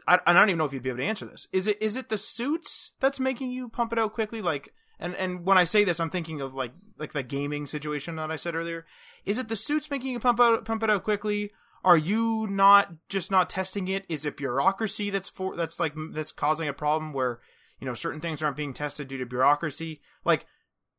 I, 0.07 0.19
I 0.25 0.33
don't 0.33 0.49
even 0.49 0.57
know 0.57 0.65
if 0.65 0.73
you'd 0.73 0.83
be 0.83 0.89
able 0.89 0.99
to 0.99 1.05
answer 1.05 1.25
this. 1.25 1.47
Is 1.51 1.67
it 1.67 1.81
is 1.81 1.95
it 1.95 2.09
the 2.09 2.17
suits 2.17 2.91
that's 2.99 3.19
making 3.19 3.51
you 3.51 3.69
pump 3.69 3.93
it 3.93 3.99
out 3.99 4.13
quickly? 4.13 4.41
Like, 4.41 4.73
and 4.99 5.15
and 5.15 5.45
when 5.45 5.57
I 5.57 5.65
say 5.65 5.83
this, 5.83 5.99
I'm 5.99 6.09
thinking 6.09 6.41
of 6.41 6.53
like 6.53 6.73
like 6.97 7.13
the 7.13 7.23
gaming 7.23 7.65
situation 7.65 8.15
that 8.17 8.31
I 8.31 8.35
said 8.35 8.55
earlier. 8.55 8.85
Is 9.25 9.37
it 9.37 9.47
the 9.47 9.55
suits 9.55 9.89
making 9.89 10.11
you 10.11 10.19
pump 10.19 10.39
out 10.39 10.65
pump 10.65 10.83
it 10.83 10.89
out 10.89 11.03
quickly? 11.03 11.51
Are 11.83 11.97
you 11.97 12.47
not 12.49 12.93
just 13.09 13.29
not 13.29 13.49
testing 13.49 13.87
it? 13.87 14.05
Is 14.07 14.25
it 14.25 14.37
bureaucracy 14.37 15.09
that's 15.09 15.29
for 15.29 15.55
that's 15.55 15.79
like 15.79 15.93
that's 16.11 16.31
causing 16.31 16.67
a 16.67 16.73
problem 16.73 17.13
where 17.13 17.39
you 17.79 17.85
know 17.85 17.93
certain 17.93 18.21
things 18.21 18.41
aren't 18.41 18.57
being 18.57 18.73
tested 18.73 19.07
due 19.07 19.17
to 19.17 19.25
bureaucracy? 19.25 20.01
Like, 20.23 20.45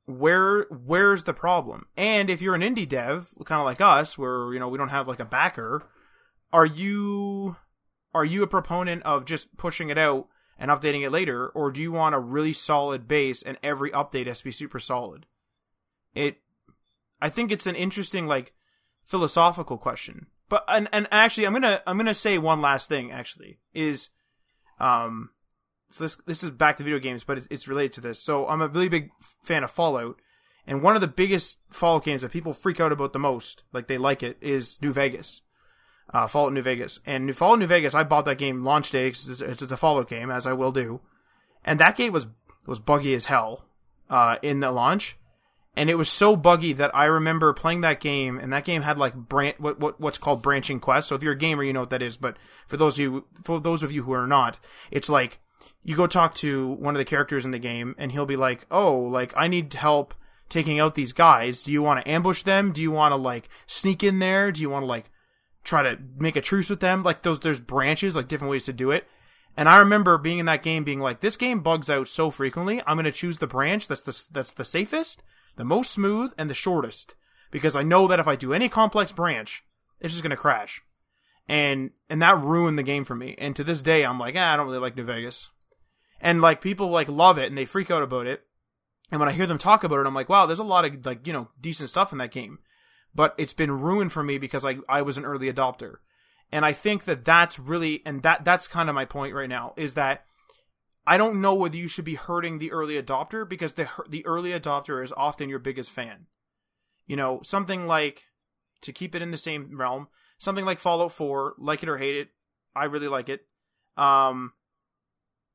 where 0.05 0.67
where's 0.71 1.25
the 1.25 1.33
problem? 1.33 1.87
And 1.97 2.29
if 2.29 2.43
you're 2.43 2.55
an 2.55 2.61
indie 2.61 2.89
dev, 2.89 3.31
kind 3.45 3.61
of 3.61 3.65
like 3.65 3.81
us, 3.81 4.19
where 4.19 4.53
you 4.53 4.61
know 4.61 4.69
we 4.69 4.79
don't 4.79 4.89
have 4.89 5.09
like 5.09 5.21
a 5.21 5.25
backer, 5.25 5.83
are 6.53 6.67
you 6.67 7.57
are 8.15 8.25
you 8.25 8.43
a 8.43 8.47
proponent 8.47 9.03
of 9.03 9.25
just 9.25 9.57
pushing 9.57 9.91
it 9.91 9.99
out 9.99 10.29
and 10.59 10.71
updating 10.71 11.05
it 11.05 11.11
later, 11.11 11.49
or 11.49 11.71
do 11.71 11.83
you 11.83 11.93
want 11.93 12.15
a 12.15 12.21
really 12.21 12.53
solid 12.53 13.09
base 13.09 13.43
and 13.43 13.59
every 13.63 13.91
update 13.91 14.27
has 14.27 14.39
to 14.39 14.45
be 14.45 14.53
super 14.53 14.79
solid? 14.79 15.27
It, 16.15 16.39
I 17.21 17.29
think 17.29 17.51
it's 17.51 17.67
an 17.67 17.75
interesting 17.75 18.27
like 18.27 18.55
philosophical 19.03 19.79
question. 19.79 20.29
But 20.49 20.65
and 20.69 20.89
and 20.93 21.09
actually, 21.11 21.47
I'm 21.47 21.53
gonna 21.53 21.83
I'm 21.87 21.97
gonna 21.97 22.15
say 22.15 22.39
one 22.39 22.61
last 22.61 22.89
thing. 22.89 23.11
Actually, 23.11 23.59
is 23.73 24.11
um, 24.79 25.31
so 25.91 26.05
this 26.05 26.17
this 26.27 26.45
is 26.45 26.51
back 26.51 26.77
to 26.77 26.85
video 26.85 26.99
games, 26.99 27.25
but 27.25 27.43
it's 27.51 27.67
related 27.67 27.93
to 27.95 28.01
this. 28.01 28.23
So 28.23 28.47
I'm 28.47 28.63
a 28.63 28.69
really 28.69 28.89
big 28.89 29.11
fan 29.43 29.65
of 29.65 29.71
Fallout, 29.71 30.21
and 30.67 30.83
one 30.83 30.95
of 30.95 31.01
the 31.01 31.09
biggest 31.09 31.59
Fallout 31.71 32.05
games 32.05 32.23
that 32.23 32.31
people 32.31 32.53
freak 32.53 32.79
out 32.79 32.93
about 32.93 33.13
the 33.13 33.19
most, 33.19 33.65
like 33.73 33.89
they 33.89 33.99
like 33.99 34.23
it, 34.23 34.37
is 34.41 34.79
New 34.83 34.93
Vegas 34.93 35.43
uh, 36.13 36.27
Fallout 36.27 36.53
New 36.53 36.63
Vegas. 36.63 37.01
And 37.07 37.35
Fallout 37.37 37.59
New 37.59 37.67
Vegas, 37.67 37.95
I 37.95 38.05
bought 38.05 38.25
that 38.27 38.39
game 38.39 38.63
launch 38.63 38.91
day 38.91 39.09
because 39.09 39.41
it's, 39.41 39.63
it's, 39.63 39.73
a 39.73 39.77
Fallout 39.77 40.09
game, 40.09 40.31
as 40.31 40.47
I 40.47 40.53
will 40.53 40.73
do. 40.73 41.01
And 41.65 41.81
that 41.81 41.97
game 41.97 42.13
was 42.13 42.27
was 42.67 42.79
buggy 42.79 43.15
as 43.15 43.27
hell 43.27 43.67
uh, 44.09 44.37
in 44.43 44.61
the 44.61 44.71
launch, 44.71 45.17
and 45.77 45.91
it 45.91 45.97
was 45.97 46.09
so 46.09 46.37
buggy 46.37 46.73
that 46.75 46.95
I 46.95 47.05
remember 47.05 47.53
playing 47.53 47.81
that 47.83 48.01
game, 48.01 48.39
and 48.39 48.53
that 48.53 48.65
game 48.65 48.83
had 48.83 48.99
like 48.99 49.15
bran- 49.15 49.55
what, 49.59 49.81
what 49.81 50.01
what's 50.01 50.19
called 50.19 50.43
branching 50.43 50.81
quests. 50.81 51.09
So 51.09 51.15
if 51.15 51.23
you're 51.23 51.33
a 51.33 51.39
gamer, 51.39 51.65
you 51.65 51.73
know 51.73 51.81
what 51.81 51.91
that 51.91 52.03
is. 52.03 52.17
But 52.17 52.37
for 52.67 52.77
those 52.77 52.99
you 52.99 53.27
for 53.43 53.61
those 53.61 53.83
of 53.83 53.93
you 53.93 54.05
who 54.05 54.13
are 54.13 54.27
not, 54.27 54.59
it's 54.91 55.09
like 55.09 55.41
you 55.83 55.97
go 55.97 56.07
talk 56.07 56.35
to 56.37 56.69
one 56.73 56.95
of 56.95 56.99
the 56.99 57.05
characters 57.05 57.45
in 57.45 57.51
the 57.51 57.59
game, 57.59 57.95
and 57.99 58.13
he'll 58.13 58.27
be 58.27 58.37
like, 58.37 58.67
"Oh, 58.71 58.95
like 58.95 59.33
I 59.37 59.49
need 59.49 59.73
help." 59.75 60.15
taking 60.51 60.79
out 60.79 60.95
these 60.95 61.15
guys 61.15 61.63
do 61.63 61.73
you 61.73 61.83
want 61.83 62.05
to 62.05 62.09
ambush 62.09 62.43
them 62.43 62.71
do 62.71 62.83
you 62.83 62.91
want 62.91 63.11
to 63.11 63.17
like 63.17 63.49
sneak 63.67 64.05
in 64.05 64.19
there 64.19 64.53
do 64.53 64.61
you 64.61 64.69
want 64.69 64.83
to 64.83 64.87
like 64.87 65.11
try 65.65 65.83
to 65.83 65.99
make 66.19 66.37
a 66.37 66.41
truce 66.41 66.71
with 66.71 66.81
them. 66.81 67.03
Like 67.03 67.23
those, 67.23 67.41
there's 67.41 67.61
branches, 67.61 68.15
like 68.15 68.29
different 68.29 68.51
ways 68.51 68.67
to 68.67 68.73
do 68.73 68.91
it. 68.91 69.07
And 69.57 69.69
I 69.69 69.79
remember 69.79 70.19
being 70.19 70.39
in 70.39 70.47
that 70.47 70.63
game, 70.63 70.85
being 70.85 71.01
like, 71.01 71.21
this 71.21 71.37
game 71.37 71.61
bugs 71.61 71.89
out 71.89 72.09
so 72.09 72.31
frequently. 72.31 72.83
I'm 72.87 72.97
going 72.97 73.05
to 73.05 73.13
choose 73.13 73.39
the 73.39 73.47
branch 73.47 73.89
that's 73.89 74.03
the 74.03 74.25
that's 74.33 74.53
the 74.53 74.65
safest, 74.65 75.23
the 75.57 75.65
most 75.65 75.93
smooth, 75.93 76.33
and 76.37 76.51
the 76.51 76.55
shortest 76.55 77.15
because 77.51 77.77
I 77.77 77.85
know 77.85 78.09
that 78.09 78.19
if 78.19 78.27
I 78.27 78.35
do 78.35 78.53
any 78.53 78.69
complex 78.69 79.13
branch, 79.13 79.65
it's 80.01 80.13
just 80.13 80.25
going 80.25 80.31
to 80.31 80.37
crash. 80.37 80.83
And 81.49 81.91
and 82.11 82.21
that 82.21 82.41
ruined 82.41 82.79
the 82.79 82.83
game 82.83 83.05
for 83.05 83.15
me. 83.15 83.37
And 83.39 83.55
to 83.55 83.63
this 83.63 83.81
day, 83.81 84.05
I'm 84.05 84.19
like, 84.19 84.35
ah, 84.37 84.53
I 84.53 84.57
don't 84.57 84.67
really 84.67 84.79
like 84.79 84.97
New 84.97 85.05
Vegas. 85.05 85.51
And 86.21 86.41
like 86.41 86.61
people 86.61 86.89
like 86.89 87.09
love 87.09 87.39
it 87.39 87.49
and 87.49 87.57
they 87.57 87.65
freak 87.65 87.91
out 87.91 88.03
about 88.03 88.27
it. 88.27 88.43
And 89.11 89.21
when 89.21 89.29
I 89.29 89.33
hear 89.33 89.47
them 89.47 89.59
talk 89.59 89.85
about 89.85 90.01
it, 90.01 90.07
I'm 90.07 90.15
like, 90.15 90.29
wow, 90.29 90.47
there's 90.47 90.59
a 90.59 90.65
lot 90.65 90.85
of 90.85 91.07
like 91.07 91.27
you 91.27 91.33
know 91.33 91.49
decent 91.61 91.91
stuff 91.91 92.11
in 92.11 92.19
that 92.19 92.33
game 92.33 92.59
but 93.15 93.35
it's 93.39 93.53
been 93.53 93.81
ruined 93.81 94.13
for 94.13 94.23
me 94.23 94.39
because 94.39 94.65
I 94.65 94.79
I 94.89 95.03
was 95.03 95.17
an 95.17 95.25
early 95.25 95.53
adopter. 95.53 95.97
And 96.53 96.65
I 96.65 96.73
think 96.73 97.05
that 97.05 97.25
that's 97.25 97.59
really 97.59 98.03
and 98.05 98.23
that 98.23 98.45
that's 98.45 98.69
kind 98.69 98.89
of 98.89 98.95
my 98.95 99.05
point 99.05 99.35
right 99.35 99.49
now 99.49 99.73
is 99.77 99.95
that 99.95 100.25
I 101.07 101.19
don't 101.19 101.41
know 101.41 101.55
whether 101.55 101.77
you 101.77 101.89
should 101.89 102.05
be 102.05 102.15
hurting 102.15 102.59
the 102.59 102.73
early 102.73 103.01
adopter 103.01 103.49
because 103.49 103.75
the 103.75 103.89
the 104.09 104.25
early 104.27 104.51
adopter 104.51 105.03
is 105.03 105.13
often 105.17 105.49
your 105.49 105.59
biggest 105.59 105.91
fan. 105.91 106.27
You 107.07 107.17
know, 107.17 107.41
something 107.43 107.87
like 107.87 108.25
to 108.83 108.93
keep 108.93 109.15
it 109.15 109.23
in 109.23 109.31
the 109.31 109.39
same 109.39 109.79
realm, 109.79 110.09
something 110.39 110.65
like 110.65 110.79
Fallout 110.79 111.13
4, 111.13 111.55
like 111.59 111.83
it 111.83 111.89
or 111.89 111.99
hate 111.99 112.17
it, 112.17 112.29
I 112.75 112.85
really 112.85 113.09
like 113.09 113.29
it. 113.29 113.47
Um 113.97 114.53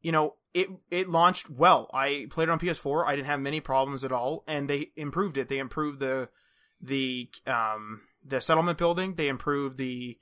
you 0.02 0.12
know, 0.12 0.36
it 0.54 0.70
it 0.92 1.10
launched 1.10 1.50
well. 1.50 1.90
I 1.94 2.28
played 2.30 2.50
it 2.50 2.52
on 2.52 2.60
PS4. 2.60 3.06
I 3.06 3.16
didn't 3.16 3.28
have 3.28 3.40
many 3.40 3.60
problems 3.60 4.04
at 4.04 4.12
all 4.12 4.44
and 4.48 4.70
they 4.70 4.92
improved 4.96 5.38
it. 5.38 5.50
They 5.50 5.60
improved 5.60 6.00
the 6.00 6.30
the 6.82 7.30
um, 7.48 8.02
the 8.26 8.42
settlement 8.42 8.78
building. 8.78 9.16
They 9.16 9.28
improved 9.28 9.78
the 9.78 10.18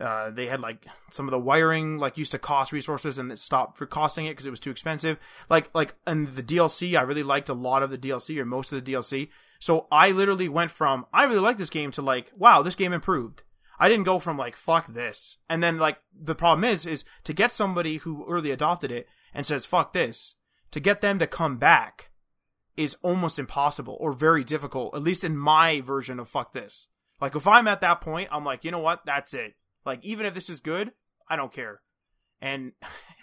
uh, 0.00 0.30
they 0.30 0.46
had 0.46 0.60
like 0.60 0.86
some 1.10 1.26
of 1.26 1.32
the 1.32 1.38
wiring 1.38 1.98
like 1.98 2.16
used 2.16 2.32
to 2.32 2.38
cost 2.38 2.72
resources 2.72 3.18
and 3.18 3.32
it 3.32 3.38
stopped 3.38 3.76
for 3.76 3.86
costing 3.86 4.26
it 4.26 4.30
because 4.30 4.46
it 4.46 4.50
was 4.50 4.60
too 4.60 4.70
expensive. 4.70 5.18
Like 5.48 5.70
like 5.74 5.96
and 6.06 6.28
the 6.34 6.42
DLC, 6.42 6.96
I 6.96 7.02
really 7.02 7.22
liked 7.22 7.48
a 7.48 7.54
lot 7.54 7.82
of 7.82 7.90
the 7.90 7.98
DLC 7.98 8.38
or 8.38 8.44
most 8.44 8.72
of 8.72 8.84
the 8.84 8.92
DLC. 8.92 9.28
So 9.58 9.88
I 9.90 10.10
literally 10.10 10.48
went 10.48 10.70
from 10.70 11.06
I 11.12 11.24
really 11.24 11.40
like 11.40 11.56
this 11.56 11.70
game 11.70 11.90
to 11.92 12.02
like 12.02 12.32
wow 12.36 12.62
this 12.62 12.76
game 12.76 12.92
improved. 12.92 13.42
I 13.80 13.88
didn't 13.88 14.04
go 14.04 14.18
from 14.18 14.38
like 14.38 14.56
fuck 14.56 14.92
this 14.92 15.36
and 15.48 15.62
then 15.62 15.78
like 15.78 15.98
the 16.16 16.34
problem 16.34 16.64
is 16.64 16.86
is 16.86 17.04
to 17.24 17.32
get 17.32 17.50
somebody 17.50 17.98
who 17.98 18.26
early 18.28 18.50
adopted 18.50 18.90
it 18.90 19.08
and 19.34 19.44
says 19.46 19.66
fuck 19.66 19.92
this 19.92 20.36
to 20.70 20.80
get 20.80 21.00
them 21.00 21.18
to 21.18 21.26
come 21.26 21.56
back 21.58 22.07
is 22.78 22.96
almost 23.02 23.38
impossible 23.38 23.96
or 24.00 24.12
very 24.12 24.44
difficult 24.44 24.94
at 24.94 25.02
least 25.02 25.24
in 25.24 25.36
my 25.36 25.80
version 25.80 26.18
of 26.20 26.28
fuck 26.28 26.52
this. 26.52 26.86
Like 27.20 27.34
if 27.34 27.46
I'm 27.46 27.66
at 27.66 27.80
that 27.80 28.00
point, 28.00 28.28
I'm 28.30 28.44
like, 28.44 28.64
you 28.64 28.70
know 28.70 28.78
what? 28.78 29.04
That's 29.04 29.34
it. 29.34 29.54
Like 29.84 30.04
even 30.04 30.24
if 30.24 30.34
this 30.34 30.48
is 30.48 30.60
good, 30.60 30.92
I 31.28 31.36
don't 31.36 31.52
care. 31.52 31.80
And 32.40 32.72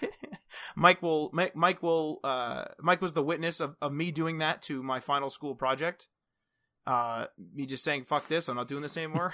Mike 0.76 1.02
will 1.02 1.30
Mike, 1.34 1.56
Mike 1.56 1.82
will 1.82 2.20
uh 2.24 2.66
Mike 2.82 3.02
was 3.02 3.14
the 3.14 3.24
witness 3.24 3.60
of, 3.60 3.76
of 3.82 3.94
me 3.94 4.12
doing 4.12 4.40
that 4.40 4.62
to 4.64 4.84
my 4.84 5.00
final 5.00 5.30
school 5.30 5.56
project. 5.56 6.10
Uh 6.86 7.28
me 7.54 7.66
just 7.66 7.84
saying 7.84 8.04
fuck 8.04 8.28
this, 8.28 8.50
I'm 8.50 8.58
not 8.58 8.68
doing 8.68 8.82
this 8.82 8.98
anymore. 8.98 9.34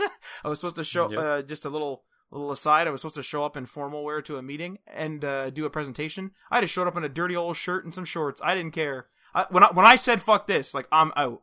I 0.44 0.48
was 0.48 0.60
supposed 0.60 0.76
to 0.76 0.84
show 0.84 1.10
Yep. 1.10 1.18
uh 1.18 1.42
just 1.42 1.64
a 1.64 1.68
little 1.68 2.04
little 2.30 2.52
aside, 2.52 2.86
I 2.86 2.90
was 2.90 3.00
supposed 3.00 3.14
to 3.16 3.22
show 3.22 3.42
up 3.42 3.56
in 3.56 3.66
formal 3.66 4.04
wear 4.04 4.20
to 4.22 4.36
a 4.36 4.42
meeting 4.42 4.78
and 4.86 5.24
uh, 5.24 5.48
do 5.50 5.64
a 5.64 5.70
presentation. 5.70 6.32
I 6.50 6.60
just 6.60 6.74
showed 6.74 6.86
up 6.86 6.94
in 6.96 7.02
a 7.02 7.08
dirty 7.08 7.34
old 7.34 7.56
shirt 7.56 7.84
and 7.84 7.94
some 7.94 8.04
shorts. 8.04 8.40
I 8.44 8.54
didn't 8.54 8.74
care. 8.74 9.06
I, 9.34 9.46
when 9.50 9.62
I 9.62 9.68
when 9.72 9.86
I 9.86 9.96
said 9.96 10.22
fuck 10.22 10.46
this, 10.46 10.74
like 10.74 10.86
I'm 10.92 11.12
out. 11.16 11.40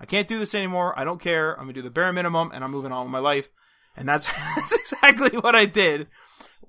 I 0.00 0.06
can't 0.06 0.28
do 0.28 0.38
this 0.38 0.54
anymore. 0.54 0.96
I 0.98 1.04
don't 1.04 1.20
care. 1.20 1.52
I'm 1.54 1.62
gonna 1.62 1.72
do 1.72 1.82
the 1.82 1.90
bare 1.90 2.12
minimum 2.12 2.50
and 2.52 2.62
I'm 2.62 2.70
moving 2.70 2.92
on 2.92 3.06
with 3.06 3.12
my 3.12 3.18
life. 3.18 3.48
And 3.96 4.08
that's 4.08 4.26
that's 4.56 4.72
exactly 4.72 5.38
what 5.38 5.54
I 5.54 5.66
did. 5.66 6.08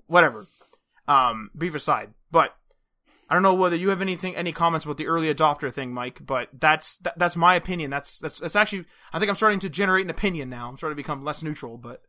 Whatever. 0.08 0.48
Um, 1.08 1.50
brief 1.56 1.74
aside, 1.74 2.14
but 2.32 2.56
I 3.30 3.36
don't 3.36 3.44
know 3.44 3.54
whether 3.54 3.76
you 3.76 3.90
have 3.90 4.02
anything, 4.02 4.36
any 4.36 4.52
comments 4.52 4.86
about 4.86 4.98
the 4.98 5.08
early 5.08 5.34
adopter 5.34 5.72
thing, 5.72 5.94
Mike. 5.94 6.26
But 6.26 6.50
that's 6.52 6.98
that, 6.98 7.18
that's 7.18 7.36
my 7.36 7.56
opinion. 7.56 7.92
That's 7.92 8.18
that's 8.18 8.40
that's 8.40 8.56
actually. 8.56 8.86
I 9.14 9.20
think 9.20 9.30
I'm 9.30 9.36
starting 9.36 9.60
to 9.60 9.70
generate 9.70 10.06
an 10.06 10.10
opinion 10.10 10.50
now. 10.50 10.68
I'm 10.68 10.78
starting 10.78 10.96
to 10.96 11.04
become 11.04 11.24
less 11.24 11.44
neutral. 11.44 11.78
But 11.78 12.02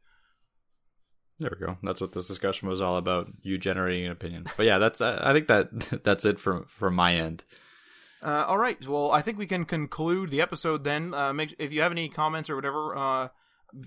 There 1.38 1.52
we 1.58 1.66
go. 1.66 1.76
That's 1.82 2.00
what 2.00 2.12
this 2.12 2.26
discussion 2.26 2.68
was 2.68 2.80
all 2.80 2.96
about. 2.96 3.28
You 3.42 3.58
generating 3.58 4.06
an 4.06 4.12
opinion. 4.12 4.46
But 4.56 4.64
yeah, 4.64 4.78
that's 4.78 5.02
I 5.02 5.34
think 5.34 5.48
that 5.48 6.02
that's 6.04 6.24
it 6.24 6.40
from 6.40 6.64
from 6.68 6.94
my 6.94 7.14
end. 7.14 7.44
Uh, 8.22 8.44
all 8.46 8.58
right. 8.58 8.86
Well, 8.86 9.10
I 9.10 9.22
think 9.22 9.38
we 9.38 9.46
can 9.46 9.64
conclude 9.64 10.30
the 10.30 10.40
episode 10.40 10.84
then. 10.84 11.14
Uh, 11.14 11.32
make 11.32 11.54
if 11.58 11.72
you 11.72 11.80
have 11.80 11.92
any 11.92 12.08
comments 12.08 12.50
or 12.50 12.56
whatever, 12.56 12.96
uh, 12.96 13.28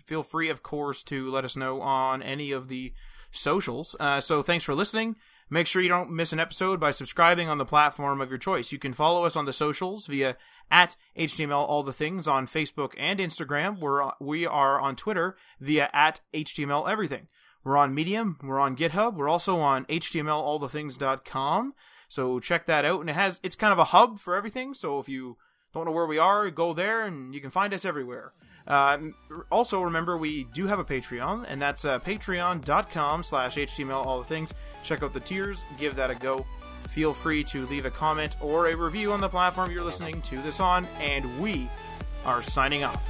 feel 0.05 0.23
free, 0.23 0.49
of 0.49 0.63
course, 0.63 1.03
to 1.03 1.29
let 1.29 1.45
us 1.45 1.55
know 1.55 1.81
on 1.81 2.23
any 2.23 2.51
of 2.51 2.67
the 2.67 2.93
socials. 3.31 3.95
Uh, 3.99 4.21
so 4.21 4.41
thanks 4.41 4.65
for 4.65 4.73
listening. 4.73 5.15
Make 5.49 5.67
sure 5.67 5.81
you 5.83 5.89
don't 5.89 6.11
miss 6.11 6.33
an 6.33 6.39
episode 6.39 6.79
by 6.79 6.91
subscribing 6.91 7.47
on 7.47 7.59
the 7.59 7.65
platform 7.65 8.21
of 8.21 8.29
your 8.29 8.39
choice. 8.39 8.71
You 8.71 8.79
can 8.79 8.93
follow 8.93 9.25
us 9.25 9.35
on 9.35 9.45
the 9.45 9.53
socials 9.53 10.07
via 10.07 10.35
at 10.71 10.95
HTML 11.17 11.57
All 11.57 11.83
the 11.83 11.93
Things 11.93 12.27
on 12.27 12.47
Facebook 12.47 12.93
and 12.97 13.19
Instagram. 13.19 13.79
We're 13.79 14.09
we 14.19 14.47
are 14.47 14.79
on 14.79 14.95
Twitter 14.95 15.35
via 15.59 15.91
at 15.93 16.21
HTML 16.33 16.89
Everything. 16.89 17.27
We're 17.63 17.77
on 17.77 17.93
Medium. 17.93 18.37
We're 18.43 18.59
on 18.59 18.75
GitHub. 18.75 19.15
We're 19.15 19.29
also 19.29 19.59
on 19.59 19.85
HTMLAllTheThings.com. 19.85 21.73
So 22.13 22.39
check 22.39 22.67
that 22.67 22.85
out. 22.85 23.01
And 23.01 23.09
it 23.09 23.13
has 23.13 23.39
it's 23.41 23.55
kind 23.55 23.73
of 23.73 23.79
a 23.79 23.85
hub 23.85 24.19
for 24.19 24.35
everything. 24.35 24.75
So 24.75 24.99
if 24.99 25.09
you 25.09 25.37
don't 25.73 25.85
know 25.85 25.91
where 25.91 26.05
we 26.05 26.19
are, 26.19 26.47
go 26.51 26.71
there 26.71 27.01
and 27.01 27.33
you 27.33 27.41
can 27.41 27.49
find 27.49 27.73
us 27.73 27.85
everywhere. 27.85 28.33
Uh, 28.67 28.99
also, 29.49 29.81
remember 29.81 30.15
we 30.15 30.43
do 30.53 30.67
have 30.67 30.77
a 30.77 30.85
Patreon, 30.85 31.45
and 31.49 31.59
that's 31.61 31.83
uh, 31.83 31.99
patreon.com 31.99 33.23
slash 33.23 33.55
html 33.55 34.05
all 34.05 34.19
the 34.19 34.25
things. 34.25 34.53
Check 34.83 35.01
out 35.01 35.11
the 35.11 35.19
tiers, 35.19 35.63
give 35.79 35.95
that 35.95 36.11
a 36.11 36.15
go. 36.15 36.45
Feel 36.89 37.13
free 37.13 37.43
to 37.45 37.65
leave 37.65 37.85
a 37.85 37.91
comment 37.91 38.35
or 38.41 38.67
a 38.67 38.75
review 38.75 39.11
on 39.11 39.19
the 39.19 39.27
platform 39.27 39.71
you're 39.71 39.83
listening 39.83 40.21
to 40.21 40.41
this 40.43 40.59
on, 40.59 40.87
and 41.01 41.41
we 41.41 41.67
are 42.25 42.43
signing 42.43 42.83
off. 42.83 43.03